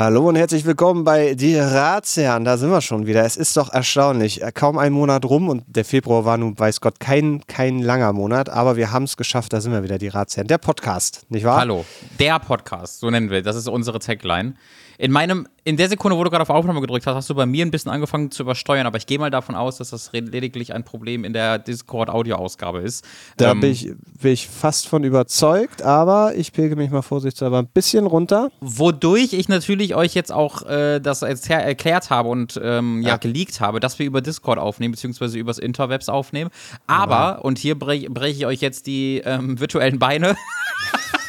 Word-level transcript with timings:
Hallo 0.00 0.28
und 0.28 0.36
herzlich 0.36 0.64
willkommen 0.64 1.02
bei 1.02 1.34
Die 1.34 1.56
Ratsherren. 1.56 2.44
Da 2.44 2.56
sind 2.56 2.70
wir 2.70 2.80
schon 2.80 3.08
wieder. 3.08 3.24
Es 3.24 3.36
ist 3.36 3.56
doch 3.56 3.72
erstaunlich. 3.72 4.40
Kaum 4.54 4.78
ein 4.78 4.92
Monat 4.92 5.24
rum 5.24 5.48
und 5.48 5.64
der 5.66 5.84
Februar 5.84 6.24
war 6.24 6.36
nun, 6.36 6.56
weiß 6.56 6.80
Gott, 6.80 7.00
kein, 7.00 7.44
kein 7.48 7.80
langer 7.80 8.12
Monat, 8.12 8.48
aber 8.48 8.76
wir 8.76 8.92
haben 8.92 9.02
es 9.02 9.16
geschafft. 9.16 9.52
Da 9.52 9.60
sind 9.60 9.72
wir 9.72 9.82
wieder, 9.82 9.98
Die 9.98 10.06
Ratsherren. 10.06 10.46
Der 10.46 10.58
Podcast, 10.58 11.26
nicht 11.30 11.42
wahr? 11.42 11.58
Hallo, 11.58 11.84
der 12.20 12.38
Podcast, 12.38 13.00
so 13.00 13.10
nennen 13.10 13.28
wir. 13.28 13.42
Das 13.42 13.56
ist 13.56 13.66
unsere 13.66 13.98
Tagline. 13.98 14.54
In 15.00 15.12
meinem, 15.12 15.46
in 15.62 15.76
der 15.76 15.88
Sekunde, 15.88 16.18
wo 16.18 16.24
du 16.24 16.30
gerade 16.30 16.42
auf 16.42 16.50
Aufnahme 16.50 16.80
gedrückt 16.80 17.06
hast, 17.06 17.14
hast 17.14 17.30
du 17.30 17.34
bei 17.36 17.46
mir 17.46 17.64
ein 17.64 17.70
bisschen 17.70 17.92
angefangen 17.92 18.32
zu 18.32 18.42
übersteuern, 18.42 18.84
aber 18.84 18.98
ich 18.98 19.06
gehe 19.06 19.20
mal 19.20 19.30
davon 19.30 19.54
aus, 19.54 19.78
dass 19.78 19.90
das 19.90 20.10
lediglich 20.12 20.74
ein 20.74 20.82
Problem 20.82 21.22
in 21.22 21.32
der 21.32 21.60
Discord-Audioausgabe 21.60 22.80
ist. 22.80 23.06
Da 23.36 23.52
ähm, 23.52 23.60
bin, 23.60 23.70
ich, 23.70 23.92
bin 24.20 24.32
ich 24.32 24.48
fast 24.48 24.88
von 24.88 25.04
überzeugt, 25.04 25.82
aber 25.82 26.34
ich 26.34 26.52
pegel 26.52 26.76
mich 26.76 26.90
mal 26.90 27.02
vorsichtshalber 27.02 27.60
ein 27.60 27.68
bisschen 27.68 28.06
runter. 28.06 28.50
Wodurch 28.60 29.34
ich 29.34 29.48
natürlich 29.48 29.94
euch 29.94 30.14
jetzt 30.14 30.32
auch 30.32 30.66
äh, 30.66 30.98
das 30.98 31.22
erklärt 31.22 32.10
habe 32.10 32.28
und 32.28 32.60
ähm, 32.60 33.00
ja. 33.02 33.10
ja. 33.10 33.16
geleakt 33.18 33.60
habe, 33.60 33.78
dass 33.78 34.00
wir 34.00 34.06
über 34.06 34.20
Discord 34.20 34.58
aufnehmen, 34.58 34.92
beziehungsweise 34.92 35.38
übers 35.38 35.58
Interwebs 35.58 36.08
aufnehmen. 36.08 36.50
Aber, 36.88 37.14
ja. 37.14 37.32
und 37.36 37.58
hier 37.58 37.78
breche 37.78 38.10
brech 38.10 38.36
ich 38.36 38.46
euch 38.46 38.60
jetzt 38.60 38.88
die 38.88 39.22
ähm, 39.24 39.60
virtuellen 39.60 40.00
Beine. 40.00 40.36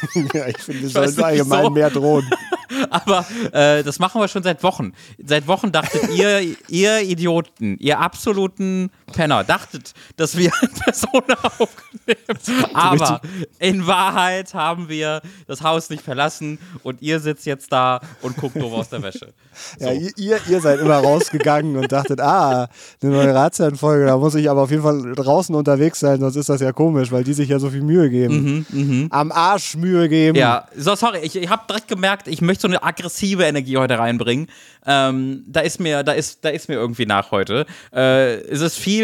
ja, 0.34 0.46
ich 0.48 0.58
finde, 0.58 0.86
es 0.86 0.92
sollte 0.92 1.24
allgemein 1.24 1.64
so. 1.64 1.70
mehr 1.70 1.90
drohen. 1.90 2.28
Aber 2.90 3.26
äh, 3.52 3.82
das 3.82 3.98
machen 3.98 4.20
wir 4.20 4.28
schon 4.28 4.42
seit 4.42 4.62
Wochen. 4.62 4.92
Seit 5.24 5.46
Wochen 5.46 5.72
dachtet 5.72 6.10
ihr, 6.14 6.56
ihr 6.68 7.00
Idioten, 7.00 7.76
ihr 7.78 7.98
absoluten 7.98 8.90
Penner, 9.10 9.44
dachtet, 9.44 9.92
dass 10.16 10.36
wir 10.36 10.50
Persona 10.84 11.36
aufnehmen. 11.58 12.74
Aber 12.74 13.20
in 13.58 13.86
Wahrheit 13.86 14.54
haben 14.54 14.88
wir 14.88 15.22
das 15.46 15.62
Haus 15.62 15.90
nicht 15.90 16.02
verlassen 16.02 16.58
und 16.82 17.02
ihr 17.02 17.20
sitzt 17.20 17.46
jetzt 17.46 17.72
da 17.72 18.00
und 18.22 18.36
guckt 18.36 18.56
doof 18.56 18.72
aus 18.72 18.88
der 18.88 19.02
Wäsche. 19.02 19.32
So. 19.78 19.86
Ja, 19.86 19.92
ihr, 20.16 20.38
ihr 20.48 20.60
seid 20.60 20.80
immer 20.80 20.98
rausgegangen 20.98 21.76
und 21.76 21.90
dachtet, 21.92 22.20
ah, 22.20 22.68
eine 23.02 23.12
neue 23.12 23.34
Ratsherrenfolge, 23.34 24.06
da 24.06 24.16
muss 24.16 24.34
ich 24.34 24.48
aber 24.48 24.62
auf 24.62 24.70
jeden 24.70 24.82
Fall 24.82 25.14
draußen 25.14 25.54
unterwegs 25.54 26.00
sein, 26.00 26.20
sonst 26.20 26.36
ist 26.36 26.48
das 26.48 26.60
ja 26.60 26.72
komisch, 26.72 27.12
weil 27.12 27.24
die 27.24 27.34
sich 27.34 27.48
ja 27.48 27.58
so 27.58 27.70
viel 27.70 27.82
Mühe 27.82 28.08
geben. 28.10 28.66
Mhm, 28.70 29.00
mh. 29.02 29.06
Am 29.10 29.32
Arsch 29.32 29.76
Mühe 29.76 30.08
geben. 30.08 30.36
Ja, 30.36 30.66
so 30.76 30.94
sorry, 30.94 31.18
ich, 31.22 31.36
ich 31.36 31.48
habe 31.48 31.62
direkt 31.68 31.88
gemerkt, 31.88 32.28
ich 32.28 32.40
möchte 32.40 32.62
so 32.62 32.68
eine 32.68 32.82
aggressive 32.82 33.44
Energie 33.44 33.76
heute 33.76 33.98
reinbringen. 33.98 34.48
Ähm, 34.86 35.44
da 35.46 35.60
ist 35.60 35.80
mir, 35.80 36.02
da 36.02 36.12
ist, 36.12 36.44
da 36.44 36.48
ist 36.48 36.68
mir 36.68 36.76
irgendwie 36.76 37.06
nach 37.06 37.30
heute. 37.30 37.66
Äh, 37.92 38.40
es 38.42 38.60
ist 38.60 38.78
viel 38.78 38.99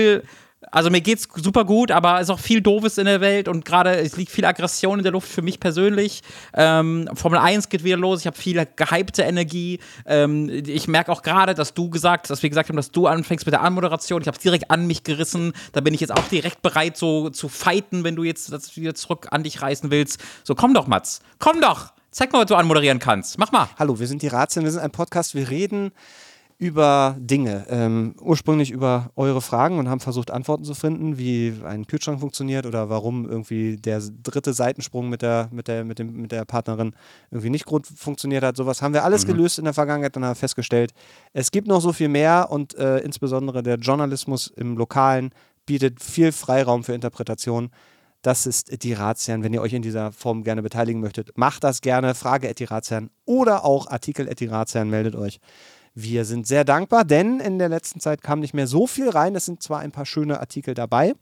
also 0.71 0.91
mir 0.91 1.01
geht's 1.01 1.29
super 1.35 1.65
gut, 1.65 1.91
aber 1.91 2.17
es 2.17 2.23
ist 2.23 2.31
auch 2.31 2.41
viel 2.41 2.61
Doofes 2.61 2.99
in 2.99 3.07
der 3.07 3.21
Welt 3.21 3.49
und 3.49 3.65
gerade 3.65 3.97
es 3.97 4.17
liegt 4.17 4.31
viel 4.31 4.45
Aggression 4.45 4.99
in 4.99 5.03
der 5.03 5.13
Luft 5.13 5.29
für 5.29 5.43
mich 5.43 5.61
persönlich. 5.61 6.23
Ähm, 6.55 7.09
Formel 7.15 7.39
1 7.39 7.69
geht 7.69 7.85
wieder 7.85 7.97
los, 7.97 8.21
ich 8.21 8.27
habe 8.27 8.37
viel 8.37 8.67
gehypte 8.77 9.23
Energie. 9.23 9.79
Ähm, 10.07 10.49
ich 10.51 10.89
merke 10.89 11.13
auch 11.13 11.23
gerade, 11.23 11.55
dass 11.55 11.75
du 11.75 11.91
gesagt, 11.91 12.31
dass 12.31 12.43
wir 12.43 12.51
gesagt 12.51 12.69
haben, 12.69 12.77
dass 12.77 12.91
du 12.91 13.07
anfängst 13.07 13.47
mit 13.47 13.53
der 13.53 13.63
Anmoderation. 13.63 14.21
Ich 14.23 14.29
habe 14.29 14.37
es 14.37 14.43
direkt 14.43 14.71
an 14.71 14.87
mich 14.87 15.05
gerissen. 15.05 15.53
Da 15.73 15.81
bin 15.81 15.95
ich 15.95 16.01
jetzt 16.01 16.13
auch 16.13 16.29
direkt 16.29 16.63
bereit, 16.63 16.97
so 16.97 17.31
zu 17.31 17.49
fighten, 17.49 18.05
wenn 18.05 18.17
du 18.17 18.25
jetzt 18.25 18.53
das 18.53 18.77
wieder 18.77 18.95
zurück 18.95 19.29
an 19.31 19.43
dich 19.43 19.63
reißen 19.63 19.91
willst. 19.91 20.21
So, 20.45 20.55
komm 20.55 20.75
doch, 20.75 20.87
Mats. 20.87 21.21
Komm 21.39 21.61
doch! 21.61 21.93
Zeig 22.11 22.33
mal, 22.33 22.41
was 22.41 22.47
du 22.47 22.55
anmoderieren 22.55 22.99
kannst. 22.99 23.39
Mach 23.39 23.53
mal. 23.53 23.69
Hallo, 23.79 23.99
wir 23.99 24.07
sind 24.07 24.23
die 24.23 24.29
Ratsherren, 24.29 24.65
wir 24.65 24.73
sind 24.73 24.81
ein 24.81 24.91
Podcast, 24.91 25.35
wir 25.35 25.51
reden 25.51 25.93
über 26.59 27.17
Dinge. 27.19 27.67
Ähm, 27.69 28.15
ursprünglich 28.21 28.71
über 28.71 29.11
eure 29.15 29.43
Fragen 29.43 29.79
und 29.79 29.89
haben 29.89 30.01
versucht, 30.01 30.31
Antworten 30.31 30.65
zu 30.65 30.75
finden, 30.75 31.19
wie 31.19 31.55
ein 31.65 31.87
Kühlschrank 31.87 32.19
funktioniert 32.19 32.65
oder 32.65 32.89
warum 32.89 33.29
irgendwie 33.29 33.77
der 33.77 34.01
dritte 34.23 34.55
Seitensprung 34.55 35.11
mit 35.11 35.21
der, 35.21 35.49
mit 35.53 35.69
der, 35.69 35.85
mit 35.85 35.99
dem, 35.99 36.23
mit 36.23 36.33
der 36.33 36.47
Partnerin 36.47 36.95
irgendwie 37.31 37.51
nicht 37.51 37.67
gut 37.67 37.87
funktioniert 37.87 38.43
hat. 38.43 38.57
Sowas 38.57 38.81
haben 38.81 38.95
wir 38.95 39.05
alles 39.05 39.27
mhm. 39.27 39.33
gelöst 39.33 39.59
in 39.59 39.65
der 39.65 39.75
Vergangenheit 39.75 40.17
und 40.17 40.25
haben 40.25 40.35
festgestellt, 40.35 40.93
es 41.35 41.51
gibt 41.51 41.69
noch 41.69 41.81
so 41.81 41.93
viel 41.93 42.09
mehr 42.09 42.49
und 42.51 42.75
äh, 42.77 42.99
insbesondere 42.99 43.63
der 43.63 43.77
Journalismus 43.77 44.47
im 44.47 44.79
Lokalen 44.79 45.31
bietet 45.67 46.03
viel 46.03 46.33
Freiraum 46.33 46.85
für 46.85 46.95
Interpretation. 46.95 47.71
Das 48.23 48.47
ist 48.47 48.83
die 48.83 48.95
Ratsherren. 48.95 49.43
Wenn 49.43 49.53
ihr 49.53 49.61
euch 49.61 49.75
in 49.75 49.83
dieser 49.83 50.11
Form 50.11 50.43
gerne 50.43 50.63
beteiligen 50.63 51.01
möchtet, 51.01 51.37
macht 51.37 51.65
das 51.65 51.81
gerne. 51.81 52.15
Frage 52.15 52.49
at 52.49 52.59
die 52.59 52.65
Ratsherren 52.65 53.11
oder 53.27 53.65
auch 53.65 53.89
Artikel 53.89 54.29
at 54.29 54.41
die 54.41 54.47
Ratsherren, 54.47 54.89
meldet 54.89 55.15
euch. 55.15 55.39
Wir 55.99 56.27
sind 56.27 56.47
sehr 56.47 56.65
dankbar, 56.65 57.07
denn 57.07 57.41
in 57.41 57.59
der 57.59 57.71
letzten 57.71 58.01
Zeit 58.01 58.21
kam 58.21 58.41
nicht 58.41 58.53
mehr 58.53 58.67
so 58.67 58.87
viel 58.87 59.09
rein. 59.09 59.35
Es 59.35 59.47
sind 59.47 59.63
zwar 59.63 59.81
ein 59.81 59.93
paar 59.93 60.05
schöne 60.05 60.41
Artikel 60.41 60.75
dabei, 60.75 61.15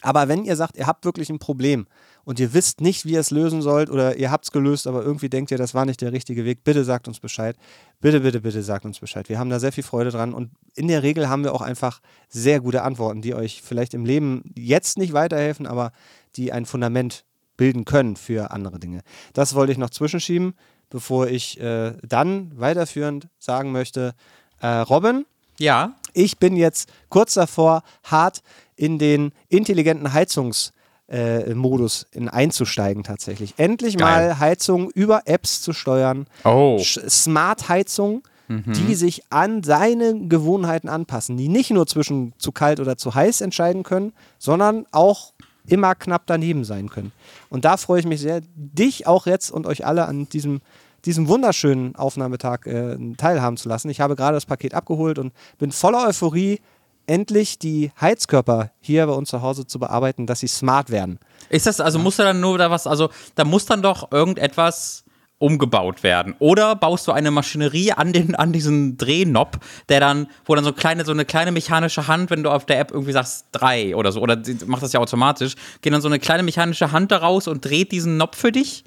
aber 0.00 0.26
wenn 0.26 0.46
ihr 0.46 0.56
sagt, 0.56 0.78
ihr 0.78 0.86
habt 0.86 1.04
wirklich 1.04 1.28
ein 1.28 1.38
Problem 1.38 1.86
und 2.24 2.40
ihr 2.40 2.54
wisst 2.54 2.80
nicht, 2.80 3.04
wie 3.04 3.12
ihr 3.12 3.20
es 3.20 3.30
lösen 3.30 3.60
sollt 3.60 3.90
oder 3.90 4.16
ihr 4.16 4.30
habt 4.30 4.46
es 4.46 4.52
gelöst, 4.52 4.86
aber 4.86 5.02
irgendwie 5.02 5.28
denkt 5.28 5.50
ihr, 5.50 5.58
das 5.58 5.74
war 5.74 5.84
nicht 5.84 6.00
der 6.00 6.12
richtige 6.12 6.46
Weg, 6.46 6.64
bitte 6.64 6.82
sagt 6.82 7.08
uns 7.08 7.20
Bescheid. 7.20 7.56
Bitte, 8.00 8.20
bitte, 8.20 8.40
bitte 8.40 8.62
sagt 8.62 8.86
uns 8.86 9.00
Bescheid. 9.00 9.28
Wir 9.28 9.38
haben 9.38 9.50
da 9.50 9.60
sehr 9.60 9.72
viel 9.72 9.84
Freude 9.84 10.10
dran 10.10 10.32
und 10.32 10.50
in 10.76 10.88
der 10.88 11.02
Regel 11.02 11.28
haben 11.28 11.44
wir 11.44 11.54
auch 11.54 11.60
einfach 11.60 12.00
sehr 12.30 12.60
gute 12.60 12.80
Antworten, 12.80 13.20
die 13.20 13.34
euch 13.34 13.60
vielleicht 13.60 13.92
im 13.92 14.06
Leben 14.06 14.50
jetzt 14.56 14.96
nicht 14.96 15.12
weiterhelfen, 15.12 15.66
aber 15.66 15.92
die 16.36 16.52
ein 16.52 16.64
Fundament 16.64 17.26
bilden 17.58 17.84
können 17.84 18.16
für 18.16 18.50
andere 18.50 18.78
Dinge. 18.78 19.02
Das 19.34 19.54
wollte 19.54 19.72
ich 19.72 19.78
noch 19.78 19.90
zwischenschieben, 19.90 20.54
bevor 20.90 21.28
ich 21.28 21.60
äh, 21.60 21.92
dann 22.06 22.52
weiterführend 22.56 23.28
sagen 23.38 23.72
möchte, 23.72 24.14
äh, 24.60 24.66
Robin, 24.66 25.24
ja. 25.60 25.94
Ich 26.14 26.38
bin 26.38 26.56
jetzt 26.56 26.90
kurz 27.10 27.34
davor, 27.34 27.82
hart 28.02 28.42
in 28.76 28.98
den 28.98 29.32
intelligenten 29.48 30.12
Heizungsmodus 30.12 32.06
äh, 32.14 32.28
einzusteigen 32.28 33.04
tatsächlich. 33.04 33.54
Endlich 33.58 33.98
Geil. 33.98 34.28
mal 34.28 34.38
Heizung 34.38 34.90
über 34.90 35.22
Apps 35.26 35.60
zu 35.60 35.72
steuern. 35.72 36.26
Oh. 36.44 36.78
Smart-Heizung, 36.80 38.22
mhm. 38.48 38.72
die 38.72 38.94
sich 38.94 39.22
an 39.30 39.62
seine 39.62 40.26
Gewohnheiten 40.28 40.88
anpassen, 40.88 41.36
die 41.36 41.48
nicht 41.48 41.70
nur 41.70 41.86
zwischen 41.86 42.32
zu 42.38 42.52
kalt 42.52 42.80
oder 42.80 42.96
zu 42.96 43.14
heiß 43.14 43.42
entscheiden 43.42 43.82
können, 43.82 44.14
sondern 44.38 44.86
auch 44.92 45.34
immer 45.70 45.94
knapp 45.94 46.22
daneben 46.26 46.64
sein 46.64 46.90
können. 46.90 47.12
Und 47.48 47.64
da 47.64 47.76
freue 47.76 48.00
ich 48.00 48.06
mich 48.06 48.20
sehr, 48.20 48.42
dich 48.54 49.06
auch 49.06 49.26
jetzt 49.26 49.50
und 49.50 49.66
euch 49.66 49.86
alle 49.86 50.06
an 50.06 50.28
diesem, 50.28 50.60
diesem 51.04 51.28
wunderschönen 51.28 51.94
Aufnahmetag 51.96 52.66
äh, 52.66 52.96
teilhaben 53.16 53.56
zu 53.56 53.68
lassen. 53.68 53.88
Ich 53.88 54.00
habe 54.00 54.16
gerade 54.16 54.34
das 54.34 54.46
Paket 54.46 54.74
abgeholt 54.74 55.18
und 55.18 55.32
bin 55.58 55.72
voller 55.72 56.06
Euphorie, 56.08 56.60
endlich 57.06 57.58
die 57.58 57.90
Heizkörper 58.00 58.70
hier 58.80 59.06
bei 59.06 59.12
uns 59.12 59.30
zu 59.30 59.42
Hause 59.42 59.66
zu 59.66 59.78
bearbeiten, 59.78 60.26
dass 60.26 60.40
sie 60.40 60.48
smart 60.48 60.90
werden. 60.90 61.18
Ist 61.48 61.66
das, 61.66 61.80
also 61.80 61.98
muss 61.98 62.16
da 62.16 62.24
dann 62.24 62.40
nur 62.40 62.58
da 62.58 62.70
was, 62.70 62.86
also 62.86 63.10
da 63.34 63.44
muss 63.44 63.66
dann 63.66 63.82
doch 63.82 64.12
irgendetwas 64.12 65.04
umgebaut 65.40 66.02
werden. 66.02 66.34
Oder 66.38 66.76
baust 66.76 67.08
du 67.08 67.12
eine 67.12 67.30
Maschinerie 67.30 67.92
an, 67.92 68.12
den, 68.12 68.34
an 68.34 68.52
diesen 68.52 68.98
Drehknopf, 68.98 69.58
der 69.88 69.98
dann, 69.98 70.28
wo 70.44 70.54
dann 70.54 70.64
so 70.64 70.72
kleine, 70.72 71.04
so 71.04 71.12
eine 71.12 71.24
kleine 71.24 71.50
mechanische 71.50 72.06
Hand, 72.06 72.30
wenn 72.30 72.42
du 72.42 72.50
auf 72.50 72.66
der 72.66 72.78
App 72.78 72.90
irgendwie 72.92 73.12
sagst 73.12 73.46
drei 73.50 73.96
oder 73.96 74.12
so, 74.12 74.20
oder 74.20 74.40
macht 74.66 74.82
das 74.82 74.92
ja 74.92 75.00
automatisch, 75.00 75.54
geht 75.80 75.92
dann 75.92 76.02
so 76.02 76.08
eine 76.08 76.18
kleine 76.18 76.42
mechanische 76.42 76.92
Hand 76.92 77.10
da 77.10 77.16
raus 77.16 77.48
und 77.48 77.64
dreht 77.64 77.90
diesen 77.90 78.16
Knopf 78.16 78.36
für 78.36 78.52
dich? 78.52 78.84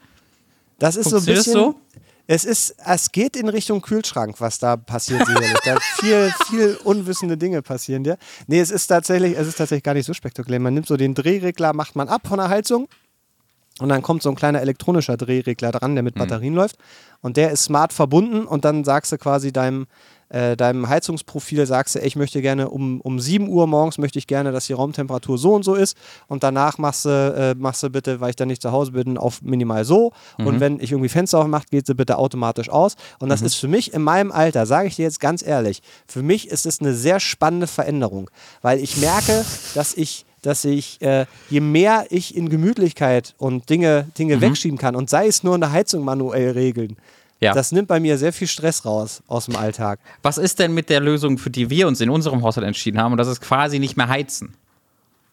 Das 0.77 0.95
ist 0.95 1.09
so 1.09 1.17
ein 1.17 1.25
bisschen. 1.25 1.53
So? 1.53 1.79
Es 2.27 2.45
ist, 2.45 2.75
es 2.85 3.11
geht 3.11 3.35
in 3.35 3.49
Richtung 3.49 3.81
Kühlschrank, 3.81 4.39
was 4.39 4.59
da 4.59 4.77
passiert 4.77 5.25
sicherlich. 5.25 5.57
da 5.65 5.77
viel, 5.99 6.31
viel 6.47 6.77
unwissende 6.83 7.35
Dinge 7.35 7.61
passieren 7.63 8.03
dir. 8.03 8.17
Nee, 8.47 8.59
es 8.59 8.69
ist 8.69 8.87
tatsächlich, 8.87 9.35
es 9.37 9.47
ist 9.47 9.57
tatsächlich 9.57 9.83
gar 9.83 9.95
nicht 9.95 10.05
so 10.05 10.13
spektakulär. 10.13 10.59
Man 10.59 10.75
nimmt 10.75 10.87
so 10.87 10.97
den 10.97 11.15
Drehregler, 11.15 11.73
macht 11.73 11.95
man 11.95 12.07
ab 12.07 12.27
von 12.27 12.37
der 12.37 12.49
Heizung 12.49 12.87
und 13.79 13.89
dann 13.89 14.03
kommt 14.03 14.21
so 14.21 14.29
ein 14.29 14.35
kleiner 14.35 14.61
elektronischer 14.61 15.17
Drehregler 15.17 15.71
dran, 15.71 15.95
der 15.95 16.03
mit 16.03 16.15
mhm. 16.15 16.19
Batterien 16.19 16.53
mhm. 16.53 16.59
läuft. 16.59 16.77
Und 17.21 17.37
der 17.37 17.51
ist 17.51 17.63
smart 17.63 17.91
verbunden 17.91 18.45
und 18.45 18.65
dann 18.65 18.83
sagst 18.83 19.11
du 19.11 19.17
quasi 19.17 19.51
deinem, 19.51 19.87
äh, 20.29 20.55
deinem 20.55 20.89
Heizungsprofil, 20.89 21.65
sagst 21.65 21.95
du, 21.95 21.99
ey, 21.99 22.05
ich 22.05 22.15
möchte 22.15 22.41
gerne 22.41 22.69
um, 22.69 23.01
um 23.01 23.19
7 23.19 23.47
Uhr 23.47 23.65
morgens 23.65 23.97
möchte 23.97 24.19
ich 24.19 24.27
gerne, 24.27 24.51
dass 24.51 24.67
die 24.67 24.73
Raumtemperatur 24.73 25.39
so 25.39 25.55
und 25.55 25.63
so 25.63 25.73
ist. 25.73 25.97
Und 26.27 26.43
danach 26.43 26.77
machst 26.77 27.05
du, 27.05 27.09
äh, 27.09 27.55
machst 27.59 27.81
du 27.81 27.89
bitte, 27.89 28.21
weil 28.21 28.29
ich 28.29 28.35
dann 28.35 28.49
nicht 28.49 28.61
zu 28.61 28.71
Hause 28.71 28.91
bin, 28.91 29.17
auf 29.17 29.41
minimal 29.41 29.85
so. 29.85 30.11
Mhm. 30.37 30.47
Und 30.47 30.59
wenn 30.59 30.79
ich 30.79 30.91
irgendwie 30.91 31.09
Fenster 31.09 31.39
aufmache, 31.39 31.65
geht 31.71 31.87
sie 31.87 31.95
bitte 31.95 32.19
automatisch 32.19 32.69
aus. 32.69 32.95
Und 33.19 33.29
das 33.29 33.39
mhm. 33.39 33.47
ist 33.47 33.55
für 33.55 33.67
mich 33.67 33.93
in 33.93 34.03
meinem 34.03 34.31
Alter, 34.31 34.67
sage 34.67 34.87
ich 34.87 34.97
dir 34.97 35.03
jetzt 35.03 35.19
ganz 35.19 35.43
ehrlich, 35.43 35.81
für 36.05 36.21
mich 36.21 36.47
ist 36.49 36.67
es 36.67 36.79
eine 36.79 36.93
sehr 36.93 37.19
spannende 37.19 37.65
Veränderung. 37.65 38.29
Weil 38.61 38.77
ich 38.79 38.97
merke, 38.97 39.43
dass 39.73 39.95
ich 39.95 40.25
dass 40.43 40.63
ich, 40.65 41.01
äh, 41.01 41.25
je 41.49 41.61
mehr 41.61 42.05
ich 42.09 42.35
in 42.35 42.49
Gemütlichkeit 42.49 43.33
und 43.37 43.69
Dinge, 43.69 44.07
Dinge 44.17 44.37
mhm. 44.37 44.41
wegschieben 44.41 44.77
kann 44.77 44.95
und 44.95 45.09
sei 45.09 45.27
es 45.27 45.43
nur 45.43 45.55
eine 45.55 45.71
Heizung 45.71 46.03
manuell 46.03 46.51
regeln, 46.51 46.97
ja. 47.39 47.53
das 47.53 47.71
nimmt 47.71 47.87
bei 47.87 47.99
mir 47.99 48.17
sehr 48.17 48.33
viel 48.33 48.47
Stress 48.47 48.85
raus 48.85 49.23
aus 49.27 49.45
dem 49.45 49.55
Alltag. 49.55 49.99
Was 50.21 50.37
ist 50.37 50.59
denn 50.59 50.73
mit 50.73 50.89
der 50.89 50.99
Lösung, 50.99 51.37
für 51.37 51.49
die 51.49 51.69
wir 51.69 51.87
uns 51.87 51.99
in 52.01 52.09
unserem 52.09 52.43
Haushalt 52.43 52.67
entschieden 52.67 52.99
haben 52.99 53.13
und 53.13 53.17
das 53.17 53.27
ist 53.27 53.41
quasi 53.41 53.79
nicht 53.79 53.97
mehr 53.97 54.07
heizen? 54.07 54.53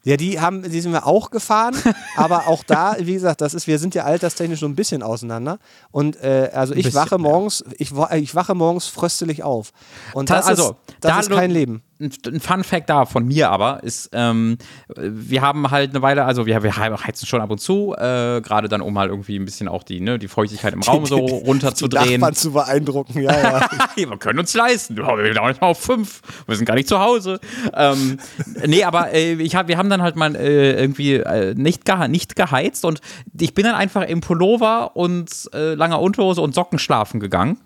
Ja, 0.02 0.16
die 0.16 0.40
haben, 0.40 0.62
die 0.62 0.80
sind 0.80 0.92
wir 0.92 1.06
auch 1.06 1.30
gefahren, 1.30 1.74
aber 2.16 2.46
auch 2.46 2.64
da, 2.64 2.96
wie 3.00 3.12
gesagt, 3.12 3.42
das 3.42 3.52
ist, 3.52 3.66
wir 3.66 3.78
sind 3.78 3.94
ja 3.94 4.04
alterstechnisch 4.04 4.60
so 4.60 4.66
ein 4.66 4.74
bisschen 4.74 5.02
auseinander. 5.02 5.58
Und 5.90 6.16
äh, 6.22 6.50
also 6.54 6.72
ich 6.72 6.84
bisschen, 6.84 7.00
wache 7.00 7.18
morgens, 7.18 7.62
ich, 7.76 7.92
ich 8.14 8.34
wache 8.34 8.54
morgens 8.54 8.86
fröstelig 8.86 9.42
auf. 9.42 9.72
Und 10.14 10.30
das 10.30 10.46
also, 10.46 10.70
ist, 10.70 10.74
das 11.00 11.12
da 11.12 11.20
ist 11.20 11.30
kein 11.30 11.50
Leben 11.50 11.82
ein, 12.00 12.41
Fun 12.41 12.64
Fact 12.64 12.88
da 12.88 13.05
von 13.05 13.26
mir 13.26 13.50
aber 13.50 13.82
ist, 13.82 14.11
ähm, 14.12 14.56
wir 14.97 15.43
haben 15.43 15.70
halt 15.70 15.91
eine 15.91 16.02
Weile, 16.02 16.25
also 16.25 16.47
wir, 16.47 16.62
wir 16.62 16.76
heizen 16.76 17.26
schon 17.26 17.41
ab 17.41 17.50
und 17.50 17.58
zu, 17.58 17.94
äh, 17.94 18.41
gerade 18.41 18.69
dann, 18.69 18.81
um 18.81 18.99
halt 18.99 19.11
irgendwie 19.11 19.38
ein 19.38 19.44
bisschen 19.44 19.69
auch 19.69 19.82
die, 19.82 20.00
ne, 20.00 20.19
die 20.19 20.29
Feuchtigkeit 20.29 20.73
im 20.73 20.82
Raum 20.82 21.06
so 21.06 21.19
runterzudrehen. 21.19 22.00
Die 22.11 22.19
Nachbarn 22.19 22.35
zu 22.35 22.52
beeindrucken, 22.52 23.20
ja, 23.20 23.38
ja. 23.38 23.69
wir 23.94 24.17
können 24.19 24.38
uns 24.38 24.55
leisten. 24.55 24.97
Wir 24.97 25.05
sind 25.05 25.38
auch 25.38 25.49
nicht 25.49 25.61
mal 25.61 25.69
auf 25.69 25.81
fünf. 25.81 26.23
Wir 26.47 26.56
sind 26.56 26.64
gar 26.64 26.75
nicht 26.75 26.88
zu 26.88 26.99
Hause. 26.99 27.41
Ähm, 27.75 28.19
nee, 28.67 28.85
aber 28.85 29.12
äh, 29.12 29.35
ich 29.35 29.55
hab, 29.55 29.69
wir 29.69 29.76
haben 29.76 29.91
dann 29.91 30.03
halt 30.03 30.17
mal 30.17 30.35
äh, 30.35 30.81
irgendwie 30.81 31.14
äh, 31.14 31.55
nicht, 31.55 31.85
gehe 31.85 32.08
nicht 32.08 32.37
geheizt 32.37 32.85
und 32.85 33.00
ich 33.38 33.55
bin 33.55 33.64
dann 33.64 33.75
einfach 33.75 34.03
im 34.03 34.20
Pullover 34.20 34.96
und 34.96 35.50
äh, 35.53 35.75
langer 35.75 36.00
Unterhose 36.00 36.41
und 36.41 36.55
Socken 36.55 36.79
schlafen 36.79 37.20
gegangen. 37.20 37.58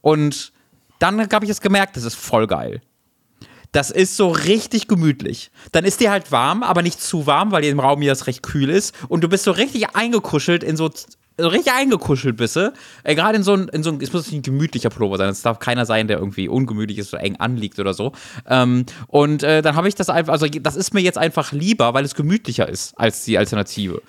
Und 0.00 0.52
dann 0.98 1.20
habe 1.32 1.44
ich 1.44 1.50
es 1.50 1.60
gemerkt, 1.60 1.96
das 1.96 2.04
ist 2.04 2.14
voll 2.14 2.46
geil. 2.46 2.80
Das 3.76 3.90
ist 3.90 4.16
so 4.16 4.30
richtig 4.30 4.88
gemütlich. 4.88 5.50
Dann 5.72 5.84
ist 5.84 6.00
dir 6.00 6.10
halt 6.10 6.32
warm, 6.32 6.62
aber 6.62 6.80
nicht 6.80 6.98
zu 6.98 7.26
warm, 7.26 7.52
weil 7.52 7.62
im 7.62 7.78
Raum 7.78 8.00
hier 8.00 8.10
das 8.10 8.26
recht 8.26 8.42
kühl 8.42 8.70
ist. 8.70 8.94
Und 9.08 9.22
du 9.22 9.28
bist 9.28 9.44
so 9.44 9.50
richtig 9.50 9.94
eingekuschelt 9.94 10.64
in 10.64 10.78
so 10.78 10.90
so 11.38 11.48
richtig 11.48 11.74
eingekuschelt 11.74 12.38
bist. 12.38 12.56
Äh, 12.56 12.72
Gerade 13.14 13.36
in 13.36 13.42
so 13.42 13.52
ein, 13.52 13.68
in 13.68 13.82
so 13.82 13.94
es 14.00 14.14
muss 14.14 14.30
nicht 14.30 14.38
ein 14.38 14.42
gemütlicher 14.42 14.88
Pullover 14.88 15.18
sein. 15.18 15.28
Es 15.28 15.42
darf 15.42 15.58
keiner 15.58 15.84
sein, 15.84 16.08
der 16.08 16.16
irgendwie 16.16 16.48
ungemütlich 16.48 16.96
ist, 16.96 17.10
so 17.10 17.18
eng 17.18 17.36
anliegt 17.36 17.78
oder 17.78 17.92
so. 17.92 18.12
Ähm, 18.48 18.86
und 19.08 19.42
äh, 19.42 19.60
dann 19.60 19.76
habe 19.76 19.88
ich 19.88 19.94
das 19.94 20.08
einfach, 20.08 20.32
also 20.32 20.46
das 20.46 20.74
ist 20.74 20.94
mir 20.94 21.02
jetzt 21.02 21.18
einfach 21.18 21.52
lieber, 21.52 21.92
weil 21.92 22.06
es 22.06 22.14
gemütlicher 22.14 22.66
ist 22.66 22.98
als 22.98 23.26
die 23.26 23.36
Alternative. 23.36 24.00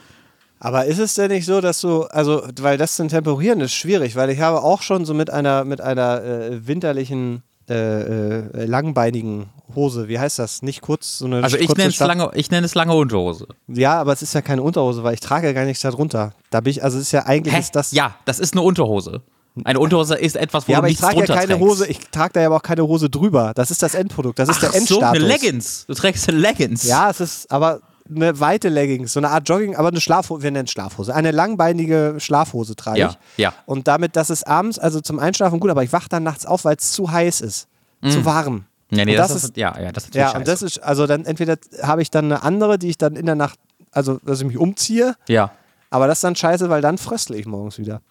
Aber 0.60 0.86
ist 0.86 1.00
es 1.00 1.16
denn 1.16 1.30
nicht 1.30 1.46
so, 1.46 1.60
dass 1.60 1.81
du, 1.81 2.04
also, 2.04 2.48
weil 2.62 2.78
das 2.78 2.96
zu 2.96 3.06
temporieren 3.08 3.60
ist 3.60 3.74
schwierig, 3.74 4.16
weil 4.16 4.30
ich 4.30 4.40
habe 4.40 4.62
auch 4.62 4.81
schon 4.81 5.04
so 5.04 5.13
mit 5.13 5.30
einer, 5.30 5.66
mit 5.66 5.81
einer 5.81 6.24
äh, 6.24 6.66
winterlichen 6.66 7.44
äh, 7.69 8.40
äh, 8.40 8.66
langbeinigen 8.66 9.48
Hose. 9.75 10.08
Wie 10.08 10.19
heißt 10.19 10.40
das? 10.40 10.62
Nicht 10.62 10.81
kurz, 10.81 11.18
so 11.19 11.25
eine 11.25 11.44
Also 11.44 11.58
ich 11.58 11.75
nenne 11.75 11.90
es 11.90 12.00
lange, 12.00 12.31
ich 12.34 12.50
nenne 12.50 12.66
es 12.66 12.75
lange 12.75 12.94
Unterhose. 12.94 13.48
Ja, 13.68 14.00
aber 14.00 14.14
es 14.14 14.22
ist 14.22 14.34
ja 14.34 14.42
keine 14.42 14.62
Unterhose, 14.62 15.04
weil 15.04 15.14
ich 15.14 15.19
trage 15.19 15.48
ja 15.48 15.54
gar 15.54 15.66
nichts 15.66 15.81
darunter. 15.81 16.34
Da 16.50 16.62
bin 16.62 16.72
ich, 16.72 16.84
also 16.84 16.98
es 16.98 17.04
ist 17.04 17.12
ja 17.12 17.25
eigentlich 17.25 17.54
Hä? 17.54 17.60
ist 17.60 17.75
das. 17.75 17.92
Ja, 17.92 18.16
das 18.25 18.40
ist 18.40 18.54
eine 18.54 18.62
Unterhose. 18.62 19.22
Eine 19.64 19.80
Unterhose 19.80 20.16
ist 20.16 20.36
etwas, 20.36 20.68
wo 20.68 20.72
Ja, 20.72 20.78
aber 20.78 20.90
ich 20.90 20.98
trage 20.98 21.19
ja 21.19 21.25
keine 21.25 21.48
trägst. 21.48 21.60
Hose, 21.62 21.88
ich 21.88 22.00
trage 22.12 22.34
da 22.34 22.42
ja 22.42 22.48
aber 22.48 22.58
auch 22.58 22.62
keine 22.64 22.84
Hose 22.88 23.10
drüber. 23.10 23.54
Das 23.56 23.72
ist 23.72 23.81
das 23.81 23.96
Endprodukt, 23.96 24.38
das 24.40 24.50
ist 24.50 24.62
der 24.62 24.70
Ach 24.70 24.74
so, 24.74 24.78
Endstatus. 24.80 25.04
eine 25.04 25.20
Leggings. 25.20 25.86
Du 25.88 25.94
trägst 25.94 26.30
eine 26.30 26.38
Leggings. 26.38 26.84
Ja, 26.84 27.10
es 27.10 27.20
ist 27.20 27.52
aber 27.52 27.81
eine 28.13 28.39
weite 28.39 28.69
Leggings, 28.69 29.13
so 29.13 29.19
eine 29.19 29.30
Art 29.30 29.48
Jogging, 29.48 29.75
aber 29.75 29.89
eine 29.89 30.01
Schlafhose, 30.01 30.44
wir 30.44 30.51
nennen 30.51 30.65
es 30.65 30.71
Schlafhose. 30.71 31.13
Eine 31.13 31.31
langbeinige 31.31 32.15
Schlafhose 32.19 32.75
trage 32.75 33.00
Ja, 33.00 33.09
ich. 33.09 33.18
ja. 33.38 33.54
Und 33.65 33.88
damit, 33.88 34.15
das 34.15 34.30
ist 34.30 34.45
abends, 34.48 34.80
also 34.80 35.01
zum 35.01 35.19
Einschlafen 35.19 35.59
gut, 35.59 35.69
aber 35.71 35.83
ich 35.83 35.92
wache 35.94 36.09
dann 36.09 36.24
nachts 36.24 36.45
auf, 36.45 36.65
weil 36.65 36.75
es 36.77 36.92
zu 36.92 37.12
heiß 37.12 37.42
ist. 37.42 37.68
Zu 38.07 38.25
warm. 38.25 38.65
Ja, 38.92 39.04
nee, 39.06 39.15
das, 39.15 39.33
das 39.33 39.44
ist, 39.45 39.57
ja, 39.57 39.77
ja, 39.80 39.92
das 39.92 40.06
ist 40.06 40.15
Ja, 40.15 40.27
scheiße. 40.27 40.38
und 40.38 40.48
das 40.48 40.62
ist, 40.62 40.80
also 40.83 41.07
dann 41.07 41.25
entweder 41.25 41.57
habe 41.81 42.01
ich 42.01 42.09
dann 42.12 42.25
eine 42.25 42.44
andere, 42.44 42.77
die 42.80 42.89
ich 42.89 42.98
dann 42.98 43.15
in 43.15 43.25
der 43.25 43.36
Nacht, 43.36 43.59
also 43.92 44.19
dass 44.24 44.39
ich 44.39 44.45
mich 44.48 44.57
umziehe, 44.57 45.15
ja. 45.27 45.51
aber 45.89 46.07
das 46.07 46.19
ist 46.19 46.24
dann 46.24 46.36
scheiße, 46.36 46.69
weil 46.69 46.81
dann 46.81 46.98
fröstle 46.98 47.36
ich 47.38 47.45
morgens 47.48 47.80
wieder. 47.80 48.01